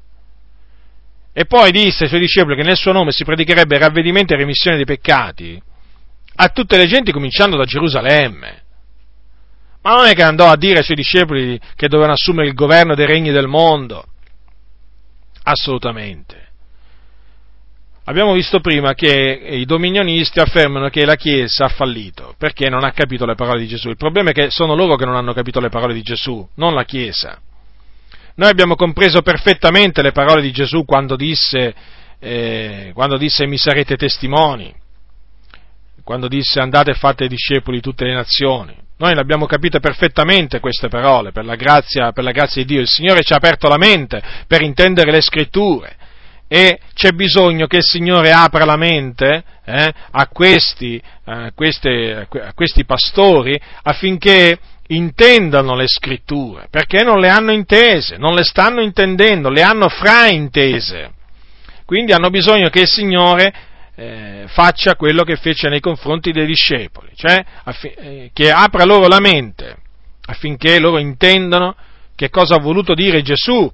E 1.32 1.46
poi 1.46 1.70
disse 1.70 2.02
ai 2.02 2.08
suoi 2.10 2.20
discepoli 2.20 2.54
che 2.54 2.64
nel 2.64 2.76
suo 2.76 2.92
nome 2.92 3.12
si 3.12 3.24
predicherebbe 3.24 3.78
ravvedimento 3.78 4.34
e 4.34 4.36
remissione 4.36 4.76
dei 4.76 4.84
peccati 4.84 5.62
a 6.36 6.48
tutte 6.48 6.76
le 6.76 6.86
genti 6.86 7.12
cominciando 7.12 7.56
da 7.56 7.64
Gerusalemme. 7.64 8.62
Ma 9.82 9.94
non 9.96 10.06
è 10.06 10.14
che 10.14 10.22
andò 10.22 10.48
a 10.48 10.56
dire 10.56 10.78
ai 10.78 10.84
suoi 10.84 10.96
discepoli 10.96 11.60
che 11.76 11.88
dovevano 11.88 12.14
assumere 12.14 12.48
il 12.48 12.54
governo 12.54 12.94
dei 12.94 13.06
regni 13.06 13.30
del 13.30 13.46
mondo. 13.46 14.04
Assolutamente. 15.42 16.42
Abbiamo 18.06 18.34
visto 18.34 18.60
prima 18.60 18.92
che 18.94 19.10
i 19.10 19.64
dominionisti 19.64 20.38
affermano 20.38 20.88
che 20.88 21.06
la 21.06 21.16
Chiesa 21.16 21.64
ha 21.64 21.68
fallito 21.68 22.34
perché 22.36 22.68
non 22.68 22.84
ha 22.84 22.92
capito 22.92 23.24
le 23.24 23.34
parole 23.34 23.60
di 23.60 23.66
Gesù. 23.66 23.88
Il 23.88 23.96
problema 23.96 24.30
è 24.30 24.32
che 24.32 24.50
sono 24.50 24.74
loro 24.74 24.96
che 24.96 25.06
non 25.06 25.16
hanno 25.16 25.32
capito 25.32 25.58
le 25.58 25.70
parole 25.70 25.94
di 25.94 26.02
Gesù, 26.02 26.46
non 26.56 26.74
la 26.74 26.84
Chiesa. 26.84 27.40
Noi 28.36 28.50
abbiamo 28.50 28.74
compreso 28.74 29.22
perfettamente 29.22 30.02
le 30.02 30.12
parole 30.12 30.42
di 30.42 30.50
Gesù 30.50 30.84
quando 30.84 31.16
disse, 31.16 31.74
eh, 32.18 32.90
quando 32.92 33.16
disse 33.16 33.46
mi 33.46 33.56
sarete 33.56 33.96
testimoni, 33.96 34.74
quando 36.04 36.28
disse 36.28 36.60
andate 36.60 36.92
e 36.92 36.94
fate 36.94 37.26
discepoli 37.26 37.78
di 37.78 37.82
tutte 37.82 38.04
le 38.04 38.14
nazioni. 38.14 38.76
Noi 38.96 39.14
le 39.14 39.20
abbiamo 39.20 39.46
capite 39.46 39.80
perfettamente 39.80 40.60
queste 40.60 40.88
parole, 40.88 41.32
per 41.32 41.44
la, 41.44 41.56
grazia, 41.56 42.12
per 42.12 42.22
la 42.22 42.30
grazia 42.30 42.62
di 42.62 42.74
Dio. 42.74 42.80
Il 42.80 42.88
Signore 42.88 43.22
ci 43.22 43.32
ha 43.32 43.36
aperto 43.36 43.66
la 43.66 43.76
mente 43.76 44.22
per 44.46 44.62
intendere 44.62 45.10
le 45.10 45.20
scritture 45.20 45.96
e 46.46 46.78
c'è 46.94 47.10
bisogno 47.10 47.66
che 47.66 47.78
il 47.78 47.82
Signore 47.82 48.30
apra 48.30 48.64
la 48.64 48.76
mente 48.76 49.42
eh, 49.64 49.92
a, 50.10 50.28
questi, 50.28 51.02
a, 51.24 51.50
queste, 51.52 52.28
a, 52.28 52.52
questi, 52.54 52.84
pastori 52.84 53.58
affinché 53.82 54.58
intendano 54.88 55.74
le 55.74 55.88
scritture, 55.88 56.68
perché 56.70 57.02
non 57.02 57.18
le 57.18 57.30
hanno 57.30 57.50
intese, 57.50 58.18
non 58.18 58.34
le 58.34 58.44
stanno 58.44 58.82
intendendo, 58.82 59.48
le 59.48 59.62
hanno 59.62 59.88
fraintese. 59.88 61.12
Quindi 61.84 62.12
hanno 62.12 62.30
bisogno 62.30 62.68
che 62.68 62.80
il 62.80 62.88
Signore 62.88 63.52
eh, 63.96 64.44
faccia 64.48 64.96
quello 64.96 65.22
che 65.22 65.36
fece 65.36 65.68
nei 65.68 65.80
confronti 65.80 66.32
dei 66.32 66.46
discepoli, 66.46 67.10
cioè 67.14 67.44
affi- 67.64 67.94
eh, 67.96 68.30
che 68.32 68.50
apra 68.50 68.84
loro 68.84 69.06
la 69.06 69.20
mente 69.20 69.76
affinché 70.26 70.78
loro 70.78 70.98
intendano 70.98 71.76
che 72.14 72.30
cosa 72.30 72.56
ha 72.56 72.60
voluto 72.60 72.94
dire 72.94 73.22
Gesù 73.22 73.70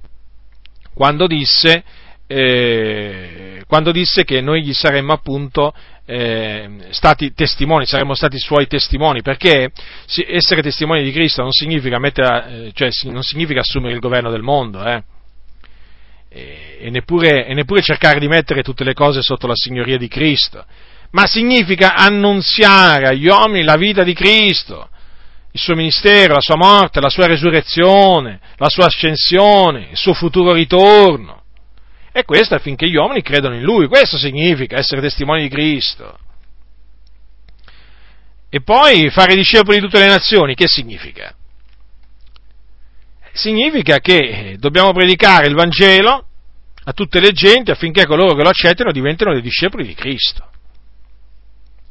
quando 0.93 1.25
disse, 1.27 1.83
eh, 2.27 3.63
quando 3.67 3.91
disse 3.91 4.23
che 4.23 4.41
noi 4.41 4.63
gli 4.63 4.73
saremmo 4.73 5.13
appunto 5.13 5.73
eh, 6.05 6.69
stati 6.89 7.33
testimoni, 7.33 7.85
saremmo 7.85 8.13
stati 8.13 8.37
suoi 8.37 8.67
testimoni, 8.67 9.21
perché 9.21 9.71
essere 10.27 10.61
testimoni 10.61 11.03
di 11.03 11.11
Cristo 11.11 11.41
non 11.41 11.51
significa, 11.51 11.97
mettere, 11.99 12.67
eh, 12.67 12.71
cioè, 12.73 12.89
non 13.09 13.21
significa 13.21 13.61
assumere 13.61 13.93
il 13.93 13.99
governo 13.99 14.29
del 14.29 14.41
mondo, 14.41 14.83
eh? 14.83 15.01
E, 16.33 16.89
neppure, 16.89 17.45
e 17.45 17.53
neppure 17.53 17.81
cercare 17.81 18.19
di 18.19 18.27
mettere 18.27 18.63
tutte 18.63 18.85
le 18.85 18.93
cose 18.93 19.21
sotto 19.21 19.47
la 19.47 19.55
signoria 19.55 19.97
di 19.97 20.07
Cristo, 20.07 20.65
ma 21.11 21.25
significa 21.25 21.93
annunziare 21.93 23.09
agli 23.09 23.27
uomini 23.27 23.63
la 23.65 23.75
vita 23.75 24.03
di 24.03 24.13
Cristo, 24.13 24.89
il 25.51 25.59
suo 25.59 25.75
ministero, 25.75 26.35
la 26.35 26.41
sua 26.41 26.55
morte, 26.55 27.01
la 27.01 27.09
sua 27.09 27.27
resurrezione, 27.27 28.39
la 28.55 28.69
sua 28.69 28.85
ascensione, 28.85 29.89
il 29.91 29.97
suo 29.97 30.13
futuro 30.13 30.53
ritorno. 30.53 31.43
E 32.13 32.23
questo 32.23 32.55
affinché 32.55 32.89
gli 32.89 32.95
uomini 32.95 33.21
credano 33.21 33.55
in 33.55 33.63
Lui. 33.63 33.87
Questo 33.87 34.17
significa 34.17 34.77
essere 34.77 35.01
testimoni 35.01 35.43
di 35.43 35.49
Cristo. 35.49 36.17
E 38.49 38.61
poi 38.61 39.09
fare 39.09 39.35
discepoli 39.35 39.79
di 39.79 39.83
tutte 39.83 39.99
le 39.99 40.07
nazioni, 40.07 40.55
che 40.55 40.67
significa? 40.67 41.35
Significa 43.33 43.99
che 43.99 44.55
dobbiamo 44.59 44.91
predicare 44.91 45.47
il 45.47 45.55
Vangelo 45.55 46.25
a 46.83 46.93
tutte 46.93 47.19
le 47.19 47.31
genti 47.31 47.71
affinché 47.71 48.05
coloro 48.05 48.33
che 48.35 48.43
lo 48.43 48.49
accettino 48.49 48.91
diventino 48.91 49.31
dei 49.31 49.41
discepoli 49.41 49.85
di 49.85 49.93
Cristo. 49.93 50.49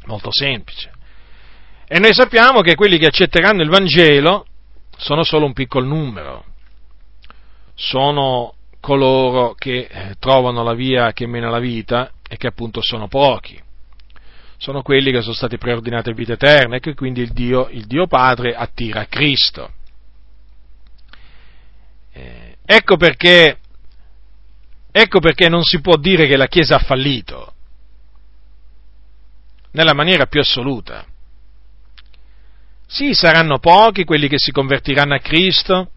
Molto 0.07 0.31
semplice. 0.33 0.91
E 1.87 1.99
noi 1.99 2.13
sappiamo 2.13 2.61
che 2.61 2.75
quelli 2.75 2.99
che 2.99 3.07
accetteranno 3.07 3.63
il 3.63 3.69
Vangelo 3.69 4.47
sono 4.97 5.25
solo 5.25 5.47
un 5.47 5.53
piccolo 5.53 5.87
numero. 5.87 6.45
Sono 7.75 8.55
coloro 8.81 9.55
che 9.55 9.89
eh, 9.91 10.15
trovano 10.19 10.63
la 10.63 10.75
via 10.75 11.13
che 11.13 11.27
mena 11.27 11.51
la 11.51 11.59
vita 11.59 12.13
e 12.29 12.37
che 12.37 12.49
appunto 12.49 12.81
sono 12.83 13.09
pochi. 13.09 13.61
Sono 14.57 14.83
quelli 14.83 15.11
che 15.11 15.23
sono 15.23 15.35
stati 15.35 15.57
preordinati 15.57 16.11
a 16.11 16.15
vita 16.15 16.35
eterna 16.35 16.77
e 16.77 16.81
che 16.81 16.95
quindi 16.95 17.23
il 17.23 17.33
Dio, 17.33 17.69
il 17.71 17.87
Dio 17.87 18.07
Padre 18.07 18.55
attira 18.55 19.01
a 19.01 19.07
Cristo. 19.07 19.73
Eh, 22.13 22.57
ecco, 22.65 22.97
perché, 22.97 23.59
ecco 24.91 25.21
perché 25.21 25.49
non 25.49 25.63
si 25.63 25.81
può 25.81 25.97
dire 25.97 26.27
che 26.27 26.37
la 26.37 26.47
Chiesa 26.47 26.77
ha 26.77 26.81
fallito, 26.81 27.55
nella 29.73 29.95
maniera 29.95 30.27
più 30.27 30.41
assoluta. 30.41 31.05
Sì, 32.87 33.15
saranno 33.15 33.59
pochi 33.59 34.05
quelli 34.05 34.29
che 34.29 34.39
si 34.39 34.51
convertiranno 34.51 35.15
a 35.15 35.21
Cristo, 35.21 35.93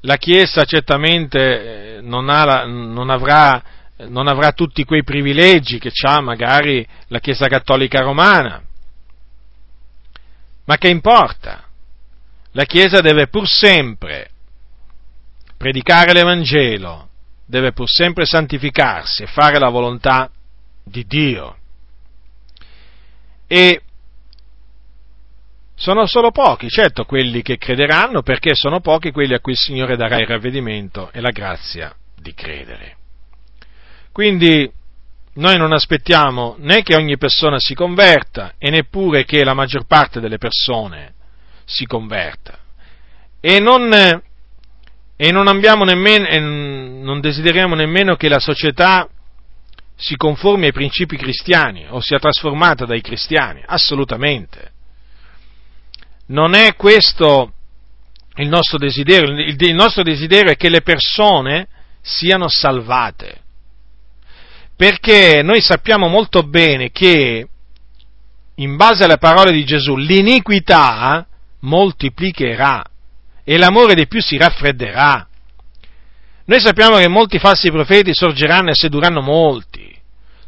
la 0.00 0.16
Chiesa 0.16 0.64
certamente 0.64 1.96
eh, 1.96 2.00
non, 2.00 2.28
ha, 2.28 2.64
non, 2.64 3.10
avrà, 3.10 3.60
non 4.08 4.28
avrà 4.28 4.52
tutti 4.52 4.84
quei 4.84 5.02
privilegi 5.02 5.80
che 5.80 5.90
ha 6.06 6.20
magari 6.20 6.86
la 7.08 7.18
Chiesa 7.18 7.48
cattolica 7.48 8.02
romana, 8.02 8.62
ma 10.64 10.76
che 10.78 10.88
importa? 10.88 11.64
La 12.52 12.64
Chiesa 12.64 13.00
deve 13.00 13.26
pur 13.26 13.46
sempre 13.48 14.30
predicare 15.56 16.12
l'Evangelo, 16.12 17.08
deve 17.44 17.72
pur 17.72 17.88
sempre 17.88 18.26
santificarsi 18.26 19.22
e 19.22 19.26
fare 19.26 19.58
la 19.58 19.68
volontà 19.68 20.30
di 20.84 21.04
Dio. 21.06 21.56
E 23.46 23.80
sono 25.74 26.06
solo 26.06 26.30
pochi, 26.30 26.68
certo, 26.68 27.04
quelli 27.04 27.42
che 27.42 27.58
crederanno, 27.58 28.22
perché 28.22 28.54
sono 28.54 28.80
pochi 28.80 29.12
quelli 29.12 29.34
a 29.34 29.40
cui 29.40 29.52
il 29.52 29.58
Signore 29.58 29.96
darà 29.96 30.18
il 30.18 30.26
ravvedimento 30.26 31.10
e 31.12 31.20
la 31.20 31.30
grazia 31.30 31.94
di 32.18 32.32
credere. 32.34 32.96
Quindi 34.10 34.70
noi 35.34 35.58
non 35.58 35.72
aspettiamo 35.72 36.56
né 36.58 36.82
che 36.82 36.96
ogni 36.96 37.18
persona 37.18 37.58
si 37.58 37.74
converta 37.74 38.54
e 38.56 38.70
neppure 38.70 39.24
che 39.24 39.44
la 39.44 39.52
maggior 39.52 39.86
parte 39.86 40.18
delle 40.18 40.38
persone 40.38 41.12
si 41.66 41.84
converta. 41.84 42.58
E 43.40 43.60
non, 43.60 44.22
e 45.16 45.32
non, 45.32 45.44
nemmeno, 45.44 46.26
e 46.26 46.38
non 46.38 47.20
desideriamo 47.20 47.74
nemmeno 47.74 48.16
che 48.16 48.28
la 48.28 48.38
società 48.38 49.08
si 49.96 50.14
conformi 50.16 50.66
ai 50.66 50.72
principi 50.72 51.16
cristiani 51.16 51.86
o 51.88 52.00
sia 52.00 52.18
trasformata 52.18 52.84
dai 52.84 53.00
cristiani, 53.00 53.62
assolutamente. 53.64 54.72
Non 56.26 56.54
è 56.54 56.74
questo 56.74 57.52
il 58.34 58.48
nostro 58.48 58.76
desiderio, 58.76 59.30
il 59.38 59.74
nostro 59.74 60.02
desiderio 60.02 60.52
è 60.52 60.56
che 60.56 60.68
le 60.68 60.82
persone 60.82 61.68
siano 62.02 62.48
salvate. 62.48 63.40
Perché 64.76 65.40
noi 65.42 65.62
sappiamo 65.62 66.08
molto 66.08 66.42
bene 66.42 66.90
che, 66.90 67.48
in 68.56 68.76
base 68.76 69.04
alle 69.04 69.16
parole 69.16 69.52
di 69.52 69.64
Gesù, 69.64 69.96
l'iniquità 69.96 71.26
moltiplicherà 71.60 72.84
e 73.48 73.56
l'amore 73.56 73.94
dei 73.94 74.08
più 74.08 74.20
si 74.20 74.36
raffredderà. 74.36 75.26
Noi 76.46 76.60
sappiamo 76.60 76.96
che 76.96 77.08
molti 77.08 77.38
falsi 77.38 77.70
profeti 77.70 78.12
sorgeranno 78.12 78.70
e 78.70 78.74
sedurranno 78.74 79.22
molti. 79.22 79.94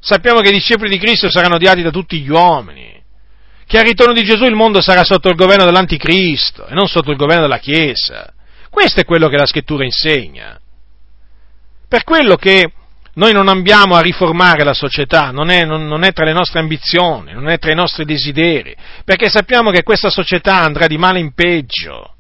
Sappiamo 0.01 0.41
che 0.41 0.49
i 0.49 0.53
discepoli 0.53 0.91
di 0.91 0.99
Cristo 0.99 1.31
saranno 1.31 1.55
odiati 1.55 1.83
da 1.83 1.91
tutti 1.91 2.21
gli 2.21 2.29
uomini 2.29 2.97
che 3.69 3.79
al 3.79 3.85
ritorno 3.85 4.15
di 4.15 4.25
Gesù 4.25 4.45
il 4.45 4.55
mondo 4.55 4.81
sarà 4.81 5.05
sotto 5.05 5.29
il 5.29 5.37
governo 5.37 5.67
dell'anticristo 5.67 6.67
e 6.67 6.73
non 6.73 6.89
sotto 6.89 7.11
il 7.11 7.19
governo 7.19 7.43
della 7.43 7.59
Chiesa. 7.59 8.33
Questo 8.71 9.01
è 9.01 9.05
quello 9.05 9.29
che 9.29 9.37
la 9.37 9.45
scrittura 9.45 9.85
insegna. 9.85 10.59
Per 11.87 12.03
quello 12.03 12.37
che 12.37 12.73
noi 13.15 13.35
non 13.35 13.47
abbiamo 13.49 13.95
a 13.95 14.01
riformare 14.01 14.65
la 14.65 14.73
società, 14.73 15.33
non 15.33 15.51
è, 15.51 15.67
non, 15.67 15.87
non 15.87 16.03
è, 16.03 16.13
tra 16.13 16.25
le 16.25 16.33
nostre 16.33 16.61
ambizioni, 16.61 17.35
non 17.35 17.51
è 17.51 17.59
tra 17.59 17.71
i 17.71 17.75
nostri 17.75 18.07
desideri, 18.07 18.75
perché 19.05 19.29
sappiamo 19.29 19.71
che 19.71 19.83
questa 19.83 20.09
società 20.09 20.63
andrà 20.63 20.87
di 20.87 20.97
male 20.97 21.19
in 21.19 21.35
peggio. 21.35 22.15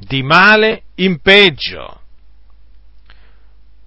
Di 0.00 0.22
male 0.22 0.82
in 0.96 1.20
peggio. 1.20 2.00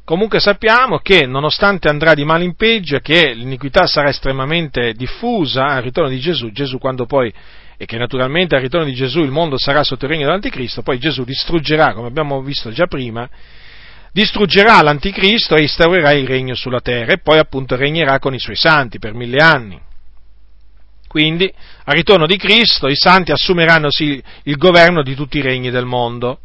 Comunque 0.05 0.39
sappiamo 0.39 0.99
che, 0.99 1.25
nonostante 1.25 1.87
andrà 1.87 2.13
di 2.13 2.25
male 2.25 2.43
in 2.43 2.55
peggio, 2.55 2.99
che 2.99 3.33
l'iniquità 3.33 3.87
sarà 3.87 4.09
estremamente 4.09 4.93
diffusa 4.93 5.65
al 5.65 5.81
ritorno 5.81 6.09
di 6.09 6.19
Gesù, 6.19 6.51
Gesù 6.51 6.77
quando 6.77 7.05
poi, 7.05 7.33
e 7.77 7.85
che 7.85 7.97
naturalmente 7.97 8.55
al 8.55 8.61
ritorno 8.61 8.85
di 8.85 8.93
Gesù 8.93 9.21
il 9.21 9.31
mondo 9.31 9.57
sarà 9.57 9.83
sotto 9.83 10.05
il 10.05 10.11
regno 10.11 10.25
dell'Anticristo, 10.25 10.83
poi 10.83 10.99
Gesù 10.99 11.23
distruggerà, 11.23 11.93
come 11.93 12.07
abbiamo 12.07 12.41
visto 12.41 12.69
già 12.71 12.85
prima, 12.85 13.29
distruggerà 14.11 14.81
l'Anticristo 14.81 15.55
e 15.55 15.63
instaurerà 15.63 16.11
il 16.11 16.27
regno 16.27 16.53
sulla 16.53 16.81
terra 16.81 17.13
e 17.13 17.19
poi 17.19 17.39
appunto 17.39 17.75
regnerà 17.75 18.19
con 18.19 18.33
i 18.33 18.39
suoi 18.39 18.55
santi 18.55 18.99
per 18.99 19.13
mille 19.13 19.37
anni. 19.37 19.79
Quindi, 21.07 21.51
al 21.85 21.95
ritorno 21.95 22.25
di 22.25 22.37
Cristo, 22.37 22.87
i 22.87 22.95
santi 22.95 23.31
assumeranno 23.31 23.91
sì 23.91 24.21
il 24.43 24.55
governo 24.57 25.03
di 25.03 25.15
tutti 25.15 25.37
i 25.37 25.41
regni 25.41 25.69
del 25.69 25.85
mondo, 25.85 26.39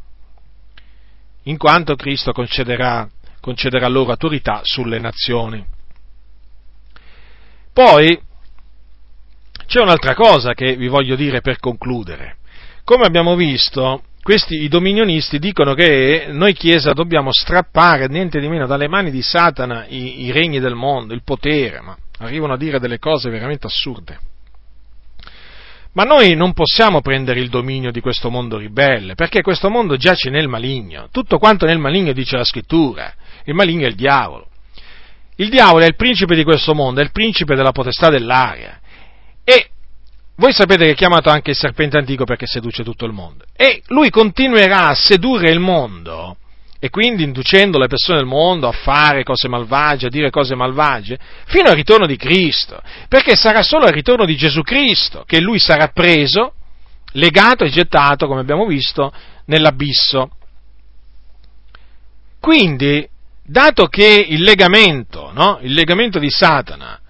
in 1.45 1.57
quanto 1.57 1.95
Cristo 1.95 2.33
concederà 2.33 3.09
concederà 3.41 3.89
loro 3.89 4.11
autorità 4.11 4.61
sulle 4.63 4.99
nazioni. 4.99 5.65
Poi 7.73 8.21
c'è 9.67 9.81
un'altra 9.81 10.15
cosa 10.15 10.53
che 10.55 10.77
vi 10.77 10.89
voglio 10.89 11.17
dire 11.17 11.41
per 11.41 11.59
concludere. 11.59 12.37
Come 12.85 13.05
abbiamo 13.07 13.37
visto, 13.37 14.03
questi 14.23 14.63
i 14.63 14.69
dominionisti 14.69 15.39
dicono 15.39 15.75
che 15.75 16.27
noi 16.31 16.53
Chiesa 16.55 16.93
dobbiamo 16.93 17.33
strappare 17.33 18.09
niente 18.09 18.41
di 18.41 18.49
meno 18.49 18.67
dalle 18.67 18.89
mani 18.89 19.11
di 19.11 19.23
Satana 19.23 19.87
i, 19.87 20.25
i 20.25 20.33
regni 20.33 20.59
del 20.59 20.75
mondo, 20.75 21.15
il 21.15 21.23
potere, 21.23 21.81
ma 21.81 21.97
arrivano 22.19 22.55
a 22.55 22.59
dire 22.59 22.81
delle 22.81 22.99
cose 22.99 23.31
veramente 23.31 23.67
assurde. 23.67 24.28
Ma 25.93 26.05
noi 26.05 26.35
non 26.35 26.53
possiamo 26.53 27.01
prendere 27.01 27.41
il 27.41 27.49
dominio 27.49 27.91
di 27.91 28.01
questo 28.01 28.31
mondo 28.31 28.57
ribelle, 28.57 29.15
perché 29.15 29.43
questo 29.43 29.69
mondo 29.69 29.97
giace 29.97 30.31
nel 30.31 30.49
maligno. 30.49 31.09
Tutto 31.11 31.39
quanto 31.39 31.67
nel 31.67 31.79
maligno 31.79 32.13
dice 32.13 32.37
la 32.37 32.45
scrittura. 32.45 33.13
Il 33.45 33.55
maligno 33.55 33.85
è 33.87 33.89
il 33.89 33.95
diavolo. 33.95 34.47
Il 35.37 35.49
diavolo 35.49 35.85
è 35.85 35.87
il 35.87 35.97
principe 35.97 36.35
di 36.35 36.45
questo 36.45 36.75
mondo, 36.75 37.01
è 37.01 37.05
il 37.05 37.13
principe 37.13 37.55
della 37.55 37.73
potestà 37.73 38.09
dell'aria. 38.09 38.81
E 39.45 39.71
voi 40.37 40.53
sapete 40.53 40.85
che 40.85 40.91
è 40.93 40.95
chiamato 40.95 41.31
anche 41.31 41.51
il 41.51 41.57
serpente 41.57 41.97
antico 41.97 42.25
perché 42.25 42.47
seduce 42.47 42.85
tutto 42.85 43.05
il 43.05 43.13
mondo. 43.13 43.45
E 43.57 43.83
lui 43.89 44.11
continuerà 44.11 44.89
a 44.89 44.95
sedurre 44.95 45.51
il 45.51 45.61
mondo 45.61 46.37
e 46.81 46.91
quindi 46.91 47.25
inducendo 47.25 47.79
le 47.79 47.89
persone 47.89 48.19
del 48.19 48.27
mondo 48.27 48.69
a 48.69 48.73
fare 48.73 49.25
cose 49.25 49.49
malvagie, 49.49 50.07
a 50.07 50.11
dire 50.11 50.31
cose 50.31 50.55
malvagie, 50.55 51.19
fino 51.47 51.69
al 51.69 51.75
ritorno 51.75 52.07
di 52.07 52.17
Cristo, 52.17 52.81
perché 53.09 53.35
sarà 53.35 53.63
solo 53.63 53.87
al 53.87 53.93
ritorno 53.93 54.25
di 54.25 54.37
Gesù 54.37 54.63
Cristo 54.63 55.25
che 55.27 55.41
lui 55.41 55.59
sarà 55.59 55.89
preso, 55.89 56.53
legato 57.13 57.65
e 57.65 57.71
gettato, 57.71 58.29
come 58.29 58.41
abbiamo 58.41 58.67
visto, 58.67 59.13
nell'abisso. 59.47 60.31
Quindi, 62.41 63.09
dato 63.45 63.87
che 63.87 64.27
il 64.29 64.43
legamento, 64.43 65.33
no? 65.33 65.59
il 65.63 65.73
legamento 65.73 66.21
di 66.21 66.31
Satana 66.31 67.01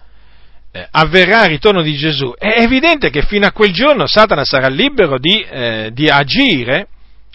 eh, 0.73 0.89
avverrà 0.93 1.41
al 1.41 1.49
ritorno 1.49 1.83
di 1.83 1.95
Gesù, 1.95 2.33
è 2.39 2.63
evidente 2.63 3.11
che 3.11 3.23
fino 3.23 3.47
a 3.47 3.53
quel 3.53 3.73
giorno 3.73 4.07
Satana 4.07 4.45
sarà 4.45 4.69
libero 4.69 5.19
di, 5.19 5.43
eh, 5.43 5.91
di 5.93 6.09
agire 6.09 6.89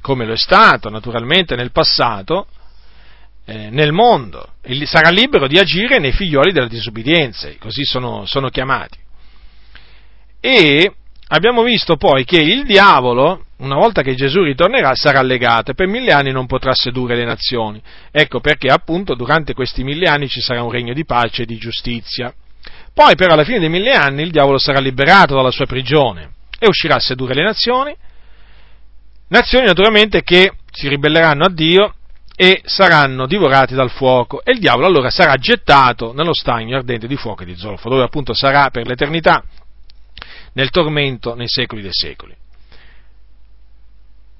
come 0.04 0.26
lo 0.26 0.34
è 0.34 0.38
stato 0.38 0.90
naturalmente 0.90 1.56
nel 1.56 1.72
passato, 1.72 2.48
eh, 3.46 3.70
nel 3.70 3.94
mondo, 3.94 4.56
e 4.62 4.86
sarà 4.86 5.10
libero 5.10 5.48
di 5.48 5.58
agire 5.58 5.98
nei 5.98 6.12
figlioli 6.12 6.52
della 6.52 6.68
disubbidienza, 6.68 7.50
così 7.58 7.86
sono, 7.86 8.26
sono 8.26 8.50
chiamati. 8.50 8.98
E 10.42 10.94
abbiamo 11.30 11.64
visto 11.64 11.96
poi 11.96 12.26
che 12.26 12.36
il 12.36 12.66
diavolo, 12.66 13.46
una 13.60 13.76
volta 13.76 14.02
che 14.02 14.14
Gesù 14.14 14.44
ritornerà, 14.44 14.94
sarà 14.94 15.22
legato 15.22 15.72
e 15.72 15.74
per 15.74 15.88
mille 15.88 16.12
anni 16.12 16.34
non 16.34 16.48
potrà 16.48 16.74
sedurre 16.74 17.16
le 17.16 17.24
nazioni. 17.24 17.82
Ecco 18.12 18.42
perché 18.42 18.68
appunto 18.68 19.16
durante 19.16 19.54
questi 19.54 19.86
mille 19.86 20.10
anni 20.10 20.28
ci 20.28 20.42
sarà 20.42 20.62
un 20.64 20.72
regno 20.72 20.94
di 20.94 21.06
pace 21.06 21.44
e 21.44 21.46
di 21.46 21.56
giustizia. 21.56 22.34
Poi 22.94 23.16
però 23.16 23.36
alla 23.36 23.46
fine 23.46 23.60
dei 23.60 23.70
mille 23.70 23.94
anni 23.94 24.24
il 24.24 24.32
diavolo 24.32 24.58
sarà 24.58 24.82
liberato 24.82 25.34
dalla 25.34 25.50
sua 25.50 25.66
prigione 25.66 26.32
e 26.60 26.68
uscirà 26.68 26.96
a 26.96 27.00
sedurre 27.00 27.36
le 27.36 27.44
nazioni, 27.44 27.96
nazioni 29.34 29.66
naturalmente 29.66 30.22
che 30.22 30.54
si 30.72 30.88
ribelleranno 30.88 31.46
a 31.46 31.50
Dio 31.50 31.96
e 32.36 32.62
saranno 32.66 33.26
divorati 33.26 33.74
dal 33.74 33.90
fuoco 33.90 34.44
e 34.44 34.52
il 34.52 34.60
diavolo 34.60 34.86
allora 34.86 35.10
sarà 35.10 35.36
gettato 35.38 36.14
nello 36.14 36.34
stagno 36.34 36.78
ardente 36.78 37.08
di 37.08 37.16
fuoco 37.16 37.42
e 37.42 37.46
di 37.46 37.56
zolfo, 37.56 37.90
dove 37.90 38.04
appunto 38.04 38.34
sarà 38.34 38.70
per 38.70 38.86
l'eternità 38.86 39.44
nel 40.54 40.70
tormento 40.70 41.34
nei 41.34 41.48
secoli 41.48 41.82
dei 41.82 41.92
secoli. 41.94 42.36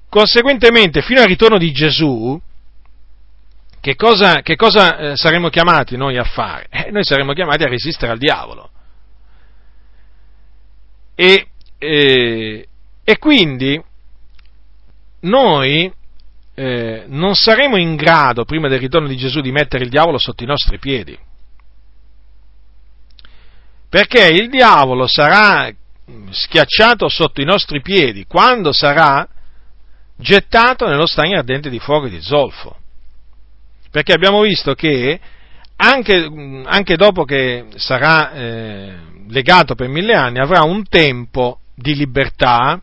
Conseguentemente, 0.08 1.02
fino 1.02 1.20
al 1.20 1.26
ritorno 1.26 1.58
di 1.58 1.72
Gesù, 1.72 2.40
che 3.80 3.96
cosa, 3.96 4.42
che 4.42 4.54
cosa 4.54 4.96
eh, 4.96 5.16
saremo 5.16 5.48
chiamati 5.48 5.96
noi 5.96 6.18
a 6.18 6.24
fare? 6.24 6.68
Eh, 6.70 6.90
noi 6.92 7.02
saremo 7.02 7.32
chiamati 7.32 7.64
a 7.64 7.68
resistere 7.68 8.12
al 8.12 8.18
diavolo. 8.18 8.70
E, 11.16 11.48
eh, 11.78 12.68
e 13.02 13.18
quindi 13.18 13.82
noi 15.24 15.92
eh, 16.54 17.04
non 17.08 17.34
saremo 17.34 17.76
in 17.76 17.96
grado, 17.96 18.44
prima 18.44 18.68
del 18.68 18.78
ritorno 18.78 19.08
di 19.08 19.16
Gesù, 19.16 19.40
di 19.40 19.52
mettere 19.52 19.84
il 19.84 19.90
diavolo 19.90 20.18
sotto 20.18 20.42
i 20.42 20.46
nostri 20.46 20.78
piedi. 20.78 21.18
Perché 23.88 24.28
il 24.28 24.48
diavolo 24.48 25.06
sarà 25.06 25.70
schiacciato 26.30 27.08
sotto 27.08 27.40
i 27.40 27.44
nostri 27.44 27.80
piedi 27.80 28.26
quando 28.26 28.72
sarà 28.72 29.26
gettato 30.16 30.86
nello 30.86 31.06
stagno 31.06 31.38
ardente 31.38 31.70
di 31.70 31.78
fuoco 31.78 32.06
e 32.06 32.10
di 32.10 32.20
zolfo. 32.20 32.76
Perché 33.90 34.12
abbiamo 34.12 34.40
visto 34.40 34.74
che 34.74 35.20
anche, 35.76 36.28
anche 36.64 36.96
dopo 36.96 37.24
che 37.24 37.66
sarà 37.76 38.32
eh, 38.32 38.94
legato 39.28 39.74
per 39.74 39.88
mille 39.88 40.14
anni 40.14 40.38
avrà 40.38 40.62
un 40.62 40.86
tempo 40.88 41.60
di 41.74 41.94
libertà 41.94 42.80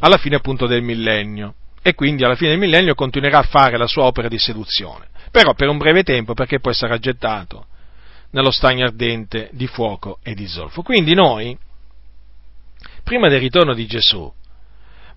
alla 0.00 0.16
fine 0.16 0.36
appunto 0.36 0.66
del 0.66 0.82
millennio 0.82 1.54
e 1.86 1.94
quindi 1.94 2.24
alla 2.24 2.34
fine 2.34 2.50
del 2.50 2.58
millennio 2.58 2.96
continuerà 2.96 3.38
a 3.38 3.42
fare 3.44 3.78
la 3.78 3.86
sua 3.86 4.06
opera 4.06 4.26
di 4.26 4.40
seduzione, 4.40 5.06
però 5.30 5.54
per 5.54 5.68
un 5.68 5.78
breve 5.78 6.02
tempo 6.02 6.34
perché 6.34 6.58
poi 6.58 6.74
sarà 6.74 6.98
gettato 6.98 7.66
nello 8.30 8.50
stagno 8.50 8.86
ardente 8.86 9.50
di 9.52 9.68
fuoco 9.68 10.18
e 10.20 10.34
di 10.34 10.48
zolfo. 10.48 10.82
Quindi 10.82 11.14
noi 11.14 11.56
prima 13.04 13.28
del 13.28 13.38
ritorno 13.38 13.72
di 13.72 13.86
Gesù, 13.86 14.28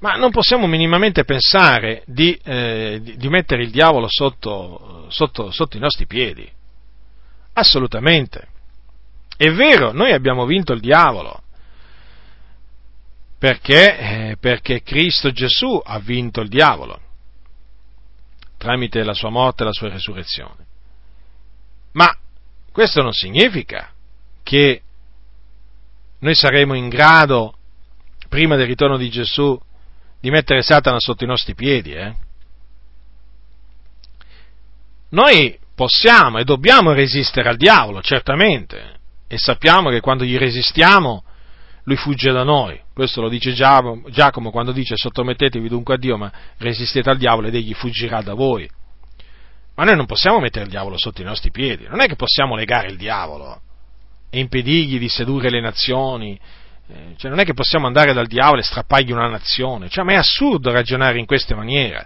ma 0.02 0.14
non 0.18 0.30
possiamo 0.30 0.68
minimamente 0.68 1.24
pensare 1.24 2.04
di, 2.06 2.40
eh, 2.44 3.02
di, 3.02 3.30
mettere 3.30 3.64
il 3.64 3.72
diavolo 3.72 4.06
sotto, 4.08 5.08
sotto, 5.10 5.50
sotto 5.50 5.76
i 5.76 5.80
nostri 5.80 6.06
piedi. 6.06 6.48
Assolutamente. 7.54 8.48
È 9.36 9.50
vero, 9.50 9.92
noi 9.92 10.12
abbiamo 10.12 10.46
vinto 10.46 10.72
il 10.74 10.82
diavolo. 10.82 11.42
Perché? 13.40 13.98
Eh, 13.98 14.38
perché 14.38 14.84
Cristo 14.84 15.32
Gesù 15.32 15.82
ha 15.84 15.98
vinto 16.00 16.42
il 16.42 16.50
diavolo 16.50 17.08
tramite 18.60 19.04
la 19.04 19.14
sua 19.14 19.30
morte 19.30 19.64
e 19.64 19.66
la 19.66 19.72
sua 19.72 19.90
resurrezione. 19.90 20.66
Ma 21.94 22.14
questo 22.72 23.02
non 23.02 23.14
significa 23.14 23.92
che 24.44 24.82
noi 26.20 26.36
saremo 26.36 26.76
in 26.76 26.90
grado 26.90 27.56
prima 28.28 28.58
del 28.58 28.68
ritorno 28.68 28.98
di 28.98 29.10
Gesù, 29.10 29.58
di 30.20 30.30
mettere 30.30 30.62
Satana 30.62 31.00
sotto 31.00 31.24
i 31.24 31.28
nostri 31.28 31.56
piedi. 31.56 31.94
Eh? 31.94 32.14
Noi 35.12 35.58
possiamo 35.74 36.38
e 36.38 36.44
dobbiamo 36.44 36.92
resistere 36.92 37.48
al 37.48 37.56
diavolo, 37.56 38.02
certamente, 38.02 39.00
e 39.28 39.38
sappiamo 39.38 39.90
che 39.90 40.02
quando 40.02 40.26
gli 40.26 40.38
resistiamo 40.38 41.24
lui 41.84 41.96
fugge 41.96 42.32
da 42.34 42.44
noi. 42.44 42.80
Questo 43.00 43.22
lo 43.22 43.30
dice 43.30 43.54
Giacomo 43.54 44.52
quando 44.52 44.74
dice 44.74 44.98
sottomettetevi 44.98 45.70
dunque 45.70 45.94
a 45.94 45.98
Dio, 45.98 46.18
ma 46.18 46.30
resistete 46.58 47.10
al 47.10 47.18
diavolo 47.18 47.48
ed 47.48 47.56
egli 47.56 47.74
fuggirà 47.74 48.22
da 48.22 48.34
voi. 48.34 48.70
Ma 49.76 49.86
noi 49.86 49.96
non 49.96 50.06
possiamo 50.06 50.42
mettere 50.42 50.66
il 50.66 50.70
diavolo 50.70 50.98
sotto 50.98 51.22
i 51.22 51.24
nostri 51.24 51.50
piedi, 51.50 51.88
non 51.88 52.02
è 52.02 52.08
che 52.08 52.18
possiamo 52.18 52.58
legare 52.58 52.90
il 52.90 52.98
diavolo 52.98 53.62
e 54.30 54.40
impedirgli 54.40 55.00
di 55.00 55.08
sedurre 55.08 55.50
le 55.50 55.62
nazioni, 55.62 56.38
eh, 56.90 57.14
cioè 57.16 57.30
non 57.30 57.40
è 57.40 57.46
che 57.46 57.54
possiamo 57.54 57.88
andare 57.88 58.12
dal 58.12 58.28
diavolo 58.28 58.60
e 58.60 58.64
strappargli 58.64 59.14
una 59.14 59.30
nazione, 59.30 59.88
cioè, 59.88 60.04
ma 60.04 60.12
è 60.12 60.16
assurdo 60.16 60.70
ragionare 60.70 61.20
in 61.20 61.26
questa 61.26 61.56
maniera. 61.56 62.06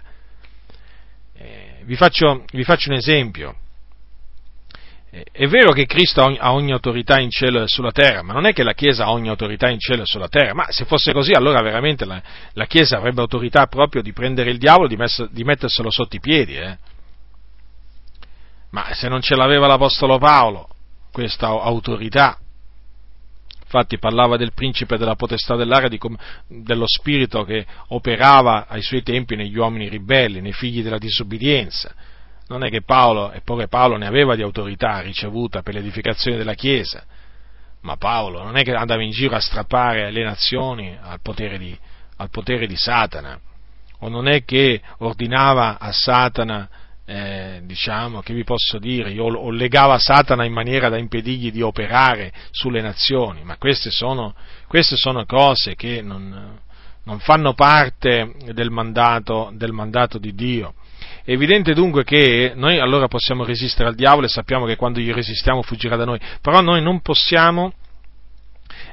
Eh, 1.36 1.80
vi, 1.82 1.96
faccio, 1.96 2.44
vi, 2.52 2.62
faccio, 2.62 2.90
un 2.90 2.98
esempio. 2.98 3.56
È 5.30 5.46
vero 5.46 5.70
che 5.70 5.86
Cristo 5.86 6.22
ha 6.22 6.52
ogni, 6.52 6.72
autorità 6.72 7.20
in 7.20 7.30
cielo 7.30 7.62
e 7.62 7.68
sulla 7.68 7.92
terra, 7.92 8.22
ma 8.22 8.32
non 8.32 8.46
è 8.46 8.52
che 8.52 8.64
la 8.64 8.72
Chiesa 8.72 9.04
ha 9.04 9.12
ogni 9.12 9.28
autorità 9.28 9.70
in 9.70 9.78
cielo 9.78 10.02
e 10.02 10.06
sulla 10.06 10.26
terra, 10.26 10.54
ma 10.54 10.66
se 10.70 10.86
fosse 10.86 11.12
così 11.12 11.30
allora 11.30 11.62
veramente 11.62 12.04
la, 12.04 12.20
la 12.54 12.66
Chiesa 12.66 12.96
avrebbe 12.96 13.20
autorità 13.20 13.66
proprio 13.66 14.02
di 14.02 14.12
prendere 14.12 14.50
il 14.50 14.58
diavolo 14.58 14.88
di, 14.88 14.96
di, 15.30 15.44
metterselo 15.44 15.88
sotto 15.88 16.16
i 16.16 16.20
piedi. 16.20 16.56
Eh. 16.56 16.78
Ma 18.70 18.92
se 18.92 19.08
non 19.08 19.20
ce 19.20 19.36
l'aveva 19.36 19.68
l'Apostolo 19.68 20.18
Paolo, 20.18 20.68
questa 21.12 21.46
autorità, 21.46 22.38
Infatti 23.74 23.98
parlava 23.98 24.36
del 24.36 24.52
principe 24.52 24.96
della 24.96 25.16
potestà 25.16 25.56
dell'aria, 25.56 25.88
com- 25.98 26.16
dello 26.46 26.84
spirito 26.86 27.42
che 27.42 27.66
operava 27.88 28.66
ai 28.68 28.82
suoi 28.82 29.02
tempi 29.02 29.34
negli 29.34 29.56
uomini 29.56 29.88
ribelli, 29.88 30.40
nei 30.40 30.52
figli 30.52 30.80
della 30.80 30.98
disubbidienza. 30.98 31.92
Non 32.46 32.62
è 32.62 32.70
che 32.70 32.82
Paolo, 32.82 33.32
eppure 33.32 33.68
Paolo 33.68 33.96
ne 33.96 34.06
aveva 34.06 34.36
di 34.36 34.42
autorità 34.42 35.00
ricevuta 35.00 35.62
per 35.62 35.74
l'edificazione 35.74 36.36
della 36.36 36.54
Chiesa, 36.54 37.04
ma 37.80 37.96
Paolo 37.96 38.42
non 38.42 38.56
è 38.56 38.62
che 38.62 38.74
andava 38.74 39.02
in 39.02 39.10
giro 39.10 39.36
a 39.36 39.40
strappare 39.40 40.10
le 40.10 40.22
nazioni 40.22 40.96
al 41.00 41.20
potere 41.22 41.58
di, 41.58 41.76
al 42.16 42.30
potere 42.30 42.66
di 42.66 42.76
Satana, 42.76 43.38
o 44.00 44.08
non 44.08 44.28
è 44.28 44.44
che 44.44 44.80
ordinava 44.98 45.78
a 45.78 45.92
Satana 45.92 46.68
eh, 47.06 47.60
diciamo, 47.64 48.20
che 48.20 48.32
vi 48.32 48.44
posso 48.44 48.78
dire, 48.78 49.10
io 49.10 49.24
o 49.24 49.50
legava 49.50 49.98
Satana 49.98 50.44
in 50.44 50.52
maniera 50.52 50.88
da 50.88 50.96
impedirgli 50.96 51.50
di 51.50 51.60
operare 51.60 52.32
sulle 52.50 52.80
nazioni, 52.80 53.42
ma 53.44 53.56
queste 53.56 53.90
sono, 53.90 54.34
queste 54.66 54.96
sono 54.96 55.24
cose 55.26 55.74
che 55.74 56.00
non, 56.00 56.58
non 57.04 57.18
fanno 57.20 57.52
parte 57.54 58.32
del 58.52 58.70
mandato, 58.70 59.50
del 59.54 59.72
mandato 59.72 60.18
di 60.18 60.34
Dio. 60.34 60.74
È 61.24 61.30
evidente 61.30 61.72
dunque 61.72 62.04
che 62.04 62.52
noi 62.54 62.78
allora 62.78 63.08
possiamo 63.08 63.44
resistere 63.44 63.88
al 63.88 63.94
diavolo 63.94 64.26
e 64.26 64.28
sappiamo 64.28 64.66
che 64.66 64.76
quando 64.76 65.00
gli 65.00 65.10
resistiamo 65.10 65.62
fuggirà 65.62 65.96
da 65.96 66.04
noi, 66.04 66.20
però 66.42 66.60
noi 66.60 66.82
non 66.82 67.00
possiamo 67.00 67.72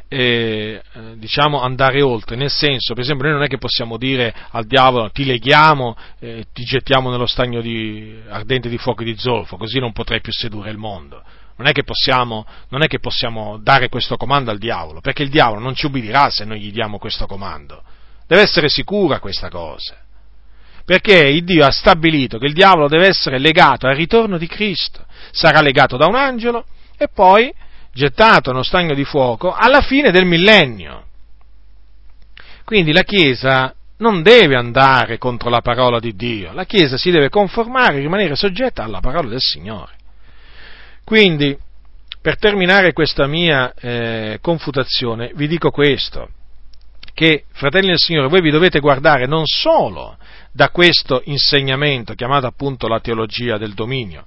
eh, 0.07 0.81
diciamo 1.15 1.61
andare 1.61 2.01
oltre, 2.01 2.37
nel 2.37 2.49
senso, 2.49 2.93
per 2.93 3.03
esempio, 3.03 3.25
noi 3.25 3.35
non 3.35 3.43
è 3.43 3.47
che 3.47 3.57
possiamo 3.57 3.97
dire 3.97 4.33
al 4.51 4.65
diavolo 4.65 5.09
ti 5.09 5.25
leghiamo, 5.25 5.97
eh, 6.19 6.45
ti 6.53 6.63
gettiamo 6.63 7.09
nello 7.09 7.25
stagno 7.25 7.59
di, 7.59 8.17
ardente 8.29 8.69
di 8.69 8.77
fuoco 8.77 9.03
di 9.03 9.15
zolfo, 9.17 9.57
così 9.57 9.79
non 9.79 9.91
potrai 9.91 10.21
più 10.21 10.31
sedurre 10.31 10.71
il 10.71 10.77
mondo. 10.77 11.23
Non 11.57 11.67
è, 11.67 11.83
possiamo, 11.83 12.45
non 12.69 12.81
è, 12.81 12.87
che 12.87 12.99
possiamo, 12.99 13.57
dare 13.61 13.87
questo 13.87 14.17
comando 14.17 14.51
al 14.51 14.57
diavolo, 14.57 14.99
perché 14.99 15.23
il 15.23 15.29
diavolo 15.29 15.59
non 15.59 15.75
ci 15.75 15.85
ubbidirà 15.85 16.29
se 16.29 16.43
noi 16.43 16.59
gli 16.59 16.71
diamo 16.71 16.97
questo 16.97 17.25
comando. 17.25 17.83
Deve 18.25 18.41
essere 18.41 18.67
sicura 18.67 19.19
questa 19.19 19.49
cosa. 19.49 19.95
Perché 20.85 21.17
il 21.27 21.43
Dio 21.43 21.65
ha 21.65 21.71
stabilito 21.71 22.37
che 22.37 22.47
il 22.47 22.53
diavolo 22.53 22.87
deve 22.87 23.07
essere 23.07 23.39
legato 23.39 23.87
al 23.87 23.95
ritorno 23.95 24.37
di 24.37 24.47
Cristo. 24.47 25.05
Sarà 25.31 25.61
legato 25.61 25.97
da 25.97 26.07
un 26.07 26.15
angelo 26.15 26.65
e 26.97 27.07
poi 27.07 27.53
gettato 27.93 28.51
nello 28.51 28.63
stagno 28.63 28.93
di 28.93 29.03
fuoco 29.03 29.53
alla 29.53 29.81
fine 29.81 30.11
del 30.11 30.25
millennio. 30.25 31.05
Quindi 32.63 32.93
la 32.93 33.03
Chiesa 33.03 33.73
non 33.97 34.21
deve 34.23 34.55
andare 34.55 35.17
contro 35.17 35.49
la 35.49 35.61
parola 35.61 35.99
di 35.99 36.15
Dio, 36.15 36.53
la 36.53 36.65
Chiesa 36.65 36.97
si 36.97 37.11
deve 37.11 37.29
conformare, 37.29 37.99
rimanere 37.99 38.35
soggetta 38.35 38.83
alla 38.83 38.99
parola 38.99 39.29
del 39.29 39.41
Signore. 39.41 39.93
Quindi, 41.03 41.57
per 42.21 42.37
terminare 42.37 42.93
questa 42.93 43.27
mia 43.27 43.73
eh, 43.73 44.39
confutazione, 44.41 45.31
vi 45.35 45.47
dico 45.47 45.69
questo, 45.71 46.29
che, 47.13 47.43
fratelli 47.51 47.87
del 47.87 47.97
Signore, 47.97 48.29
voi 48.29 48.41
vi 48.41 48.51
dovete 48.51 48.79
guardare 48.79 49.25
non 49.27 49.43
solo 49.45 50.17
da 50.51 50.69
questo 50.69 51.21
insegnamento, 51.25 52.13
chiamato 52.13 52.47
appunto 52.47 52.87
la 52.87 52.99
teologia 52.99 53.57
del 53.57 53.73
dominio, 53.73 54.25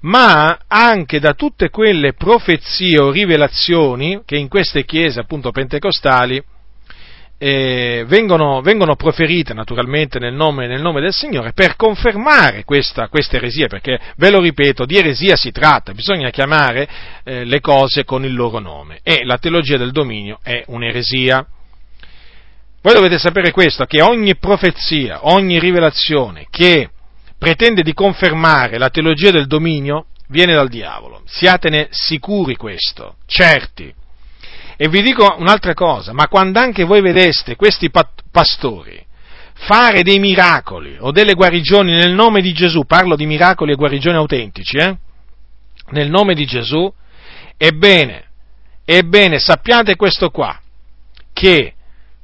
ma 0.00 0.58
anche 0.66 1.20
da 1.20 1.34
tutte 1.34 1.68
quelle 1.68 2.14
profezie 2.14 3.00
o 3.00 3.10
rivelazioni 3.10 4.22
che 4.24 4.36
in 4.36 4.48
queste 4.48 4.84
chiese 4.84 5.20
appunto 5.20 5.50
pentecostali 5.50 6.42
eh, 7.38 8.04
vengono, 8.06 8.62
vengono, 8.62 8.96
proferite 8.96 9.52
naturalmente 9.52 10.18
nel 10.18 10.32
nome, 10.32 10.66
nel 10.66 10.80
nome, 10.80 11.02
del 11.02 11.12
Signore 11.12 11.52
per 11.52 11.76
confermare 11.76 12.64
questa, 12.64 13.08
questa, 13.08 13.36
eresia, 13.36 13.66
perché 13.66 14.00
ve 14.16 14.30
lo 14.30 14.40
ripeto, 14.40 14.86
di 14.86 14.96
eresia 14.96 15.36
si 15.36 15.50
tratta, 15.52 15.92
bisogna 15.92 16.30
chiamare 16.30 16.88
eh, 17.24 17.44
le 17.44 17.60
cose 17.60 18.04
con 18.04 18.24
il 18.24 18.34
loro 18.34 18.58
nome 18.58 19.00
e 19.02 19.24
la 19.24 19.36
teologia 19.36 19.76
del 19.76 19.92
dominio 19.92 20.38
è 20.42 20.64
un'eresia. 20.68 21.46
Voi 22.86 22.94
dovete 22.94 23.18
sapere 23.18 23.50
questo, 23.50 23.84
che 23.84 24.00
ogni 24.00 24.36
profezia, 24.36 25.26
ogni 25.26 25.58
rivelazione 25.58 26.46
che 26.48 26.88
pretende 27.36 27.82
di 27.82 27.92
confermare 27.92 28.78
la 28.78 28.90
teologia 28.90 29.32
del 29.32 29.48
dominio 29.48 30.06
viene 30.28 30.54
dal 30.54 30.68
diavolo. 30.68 31.22
Siatene 31.26 31.88
sicuri 31.90 32.54
questo, 32.54 33.16
certi. 33.26 33.92
E 34.76 34.88
vi 34.88 35.02
dico 35.02 35.34
un'altra 35.36 35.74
cosa, 35.74 36.12
ma 36.12 36.28
quando 36.28 36.60
anche 36.60 36.84
voi 36.84 37.00
vedeste 37.00 37.56
questi 37.56 37.90
pastori 38.30 39.04
fare 39.54 40.04
dei 40.04 40.20
miracoli 40.20 40.96
o 41.00 41.10
delle 41.10 41.34
guarigioni 41.34 41.90
nel 41.90 42.14
nome 42.14 42.40
di 42.40 42.52
Gesù, 42.52 42.84
parlo 42.84 43.16
di 43.16 43.26
miracoli 43.26 43.72
e 43.72 43.74
guarigioni 43.74 44.16
autentici, 44.16 44.76
eh? 44.76 44.96
nel 45.90 46.08
nome 46.08 46.34
di 46.34 46.46
Gesù, 46.46 46.88
ebbene, 47.56 48.26
ebbene, 48.84 49.40
sappiate 49.40 49.96
questo 49.96 50.30
qua, 50.30 50.56
che 51.32 51.72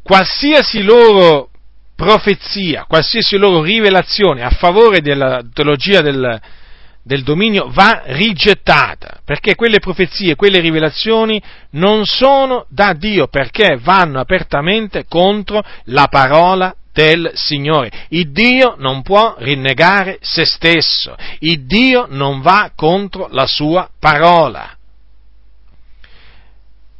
qualsiasi 0.02 0.82
loro 0.82 1.50
profezia, 1.94 2.84
qualsiasi 2.88 3.36
loro 3.36 3.62
rivelazione 3.62 4.42
a 4.42 4.50
favore 4.50 5.00
della 5.00 5.42
teologia 5.52 6.00
del, 6.00 6.40
del 7.02 7.22
dominio 7.22 7.70
va 7.72 8.02
rigettata, 8.06 9.20
perché 9.24 9.54
quelle 9.54 9.78
profezie, 9.78 10.36
quelle 10.36 10.60
rivelazioni 10.60 11.40
non 11.70 12.04
sono 12.04 12.66
da 12.68 12.92
Dio, 12.92 13.28
perché 13.28 13.78
vanno 13.80 14.20
apertamente 14.20 15.04
contro 15.06 15.62
la 15.84 16.06
parola 16.08 16.74
del 16.92 17.30
Signore. 17.34 18.06
Il 18.08 18.32
Dio 18.32 18.74
non 18.78 19.02
può 19.02 19.36
rinnegare 19.38 20.18
se 20.20 20.44
stesso, 20.44 21.16
il 21.40 21.66
Dio 21.66 22.06
non 22.08 22.40
va 22.40 22.72
contro 22.74 23.28
la 23.30 23.46
sua 23.46 23.88
parola. 23.98 24.76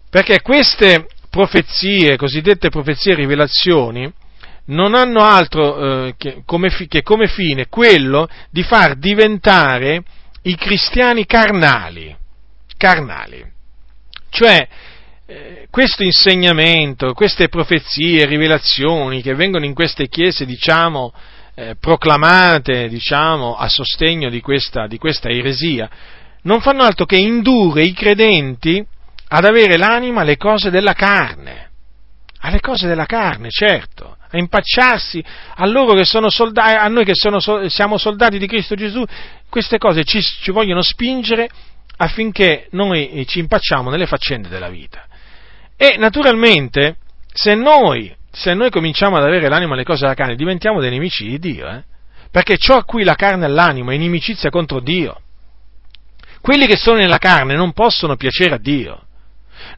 Perché 0.08 0.42
queste 0.42 1.06
profezie, 1.32 2.18
cosiddette 2.18 2.68
profezie 2.68 3.12
e 3.12 3.16
rivelazioni, 3.16 4.12
non 4.66 4.94
hanno 4.94 5.24
altro 5.24 6.08
eh, 6.08 6.14
che, 6.18 6.42
come, 6.44 6.68
che 6.68 7.02
come 7.02 7.26
fine 7.26 7.68
quello 7.68 8.28
di 8.50 8.62
far 8.62 8.96
diventare 8.96 10.02
i 10.42 10.54
cristiani 10.56 11.24
carnali, 11.24 12.14
carnali. 12.76 13.42
Cioè, 14.28 14.68
eh, 15.24 15.66
questo 15.70 16.02
insegnamento, 16.02 17.14
queste 17.14 17.48
profezie, 17.48 18.26
rivelazioni 18.26 19.22
che 19.22 19.34
vengono 19.34 19.64
in 19.64 19.72
queste 19.72 20.08
chiese, 20.08 20.44
diciamo, 20.44 21.14
eh, 21.54 21.76
proclamate, 21.80 22.88
diciamo, 22.88 23.56
a 23.56 23.68
sostegno 23.70 24.28
di 24.28 24.42
questa, 24.42 24.86
di 24.86 24.98
questa 24.98 25.30
eresia, 25.30 25.88
non 26.42 26.60
fanno 26.60 26.82
altro 26.82 27.06
che 27.06 27.16
indurre 27.16 27.84
i 27.84 27.94
credenti 27.94 28.84
ad 29.34 29.46
avere 29.46 29.78
l'anima 29.78 30.20
alle 30.20 30.36
cose 30.36 30.68
della 30.68 30.92
carne, 30.92 31.70
alle 32.40 32.60
cose 32.60 32.86
della 32.86 33.06
carne, 33.06 33.48
certo, 33.48 34.18
a 34.28 34.36
impacciarsi 34.36 35.24
a 35.54 35.66
loro 35.66 35.94
che 35.94 36.04
sono 36.04 36.28
soldati, 36.28 36.74
a 36.74 36.86
noi 36.88 37.06
che 37.06 37.14
sono, 37.14 37.40
siamo 37.68 37.96
soldati 37.96 38.38
di 38.38 38.46
Cristo 38.46 38.74
Gesù, 38.74 39.02
queste 39.48 39.78
cose 39.78 40.04
ci, 40.04 40.20
ci 40.20 40.50
vogliono 40.50 40.82
spingere 40.82 41.48
affinché 41.96 42.66
noi 42.72 43.24
ci 43.26 43.38
impacciamo 43.38 43.88
nelle 43.88 44.04
faccende 44.06 44.50
della 44.50 44.68
vita. 44.68 45.06
E 45.78 45.96
naturalmente, 45.96 46.96
se 47.32 47.54
noi, 47.54 48.14
se 48.30 48.52
noi 48.52 48.68
cominciamo 48.68 49.16
ad 49.16 49.24
avere 49.24 49.48
l'anima 49.48 49.72
alle 49.72 49.84
cose 49.84 50.02
della 50.02 50.14
carne, 50.14 50.36
diventiamo 50.36 50.78
dei 50.78 50.90
nemici 50.90 51.26
di 51.26 51.38
Dio, 51.38 51.66
eh? 51.68 51.82
perché 52.30 52.58
ciò 52.58 52.76
a 52.76 52.84
cui 52.84 53.02
la 53.02 53.14
carne 53.14 53.46
è 53.46 53.48
l'animo 53.48 53.92
è 53.92 53.94
inimicizia 53.94 54.50
contro 54.50 54.80
Dio. 54.80 55.20
Quelli 56.42 56.66
che 56.66 56.76
sono 56.76 56.98
nella 56.98 57.18
carne 57.18 57.54
non 57.54 57.72
possono 57.72 58.16
piacere 58.16 58.56
a 58.56 58.58
Dio. 58.58 59.06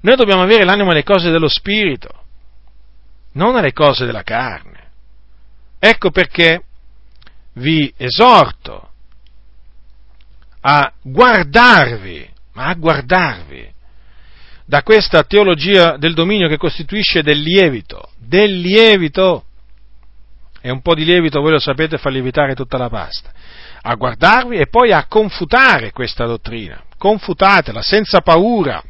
Noi 0.01 0.17
dobbiamo 0.17 0.43
avere 0.43 0.65
l'anima 0.65 0.91
alle 0.91 1.03
cose 1.03 1.31
dello 1.31 1.49
Spirito 1.49 2.23
non 3.35 3.57
alle 3.57 3.73
cose 3.73 4.05
della 4.05 4.23
carne. 4.23 4.91
Ecco 5.79 6.11
perché 6.11 6.63
vi 7.55 7.93
esorto 7.97 8.91
a 10.61 10.93
guardarvi, 11.03 12.29
ma 12.55 12.67
a 12.67 12.75
guardarvi 12.75 13.73
da 14.65 14.83
questa 14.83 15.25
teologia 15.25 15.97
del 15.99 16.15
dominio 16.15 16.49
che 16.49 16.57
costituisce 16.57 17.23
del 17.23 17.41
lievito, 17.41 18.11
del 18.17 18.59
lievito, 18.59 19.45
e 20.61 20.71
un 20.71 20.81
po' 20.81 20.95
di 20.95 21.05
lievito, 21.05 21.41
voi 21.43 21.51
lo 21.51 21.59
sapete, 21.59 21.99
fa 21.99 22.09
lievitare 22.09 22.55
tutta 22.55 22.79
la 22.79 22.89
pasta, 22.89 23.31
a 23.83 23.95
guardarvi 23.95 24.57
e 24.57 24.69
poi 24.69 24.93
a 24.93 25.05
confutare 25.07 25.93
questa 25.93 26.25
dottrina, 26.25 26.83
confutatela 26.97 27.83
senza 27.83 28.23
paura, 28.23 28.83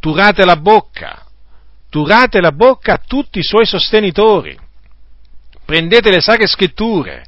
turate 0.00 0.44
la 0.44 0.56
bocca, 0.56 1.24
turate 1.88 2.40
la 2.40 2.52
bocca 2.52 2.94
a 2.94 3.02
tutti 3.06 3.38
i 3.38 3.44
suoi 3.44 3.66
sostenitori, 3.66 4.58
prendete 5.64 6.10
le 6.10 6.20
sacre 6.20 6.46
scritture, 6.46 7.24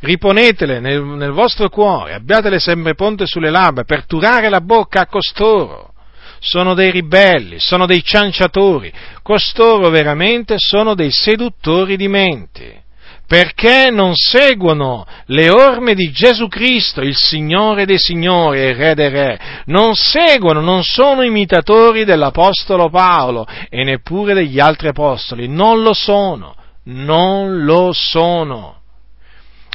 riponetele 0.00 0.80
nel, 0.80 1.02
nel 1.02 1.30
vostro 1.30 1.68
cuore, 1.68 2.14
abbiatele 2.14 2.58
sempre 2.58 2.94
ponte 2.94 3.26
sulle 3.26 3.50
labbra 3.50 3.84
per 3.84 4.06
turare 4.06 4.48
la 4.48 4.60
bocca 4.60 5.02
a 5.02 5.06
costoro. 5.06 5.92
Sono 6.38 6.74
dei 6.74 6.90
ribelli, 6.90 7.58
sono 7.58 7.86
dei 7.86 8.02
cianciatori, 8.02 8.92
costoro 9.22 9.88
veramente 9.88 10.56
sono 10.58 10.94
dei 10.94 11.10
seduttori 11.10 11.96
di 11.96 12.08
menti 12.08 12.84
perché 13.26 13.90
non 13.90 14.12
seguono 14.14 15.04
le 15.26 15.50
orme 15.50 15.94
di 15.94 16.12
Gesù 16.12 16.46
Cristo, 16.46 17.00
il 17.00 17.16
Signore 17.16 17.84
dei 17.84 17.98
Signori 17.98 18.60
e 18.60 18.72
Re 18.72 18.94
dei 18.94 19.08
Re, 19.08 19.40
non 19.66 19.94
seguono, 19.96 20.60
non 20.60 20.84
sono 20.84 21.22
imitatori 21.22 22.04
dell'Apostolo 22.04 22.88
Paolo 22.88 23.46
e 23.68 23.82
neppure 23.82 24.32
degli 24.32 24.60
altri 24.60 24.88
Apostoli, 24.88 25.48
non 25.48 25.82
lo 25.82 25.92
sono, 25.92 26.54
non 26.84 27.64
lo 27.64 27.90
sono. 27.92 28.80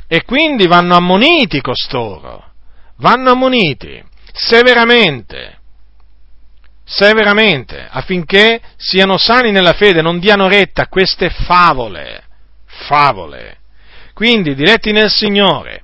E 0.08 0.24
quindi 0.24 0.68
vanno 0.68 0.96
ammoniti 0.96 1.60
costoro, 1.60 2.52
vanno 2.98 3.32
ammoniti 3.32 4.02
severamente, 4.32 5.60
severamente, 6.86 7.86
affinché 7.90 8.62
siano 8.78 9.18
sani 9.18 9.52
nella 9.52 9.74
fede, 9.74 10.02
non 10.02 10.20
diano 10.20 10.48
retta 10.48 10.84
a 10.84 10.88
queste 10.88 11.30
favole 11.30 12.30
favole. 12.82 13.60
Quindi, 14.14 14.56
diretti 14.56 14.92
nel 14.92 15.10
Signore, 15.10 15.84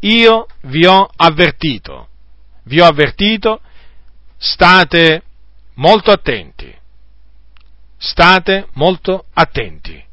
io 0.00 0.46
vi 0.62 0.86
ho 0.86 1.08
avvertito, 1.16 2.08
vi 2.64 2.80
ho 2.80 2.86
avvertito, 2.86 3.60
state 4.36 5.22
molto 5.74 6.10
attenti, 6.10 6.74
state 7.96 8.66
molto 8.74 9.24
attenti. 9.32 10.04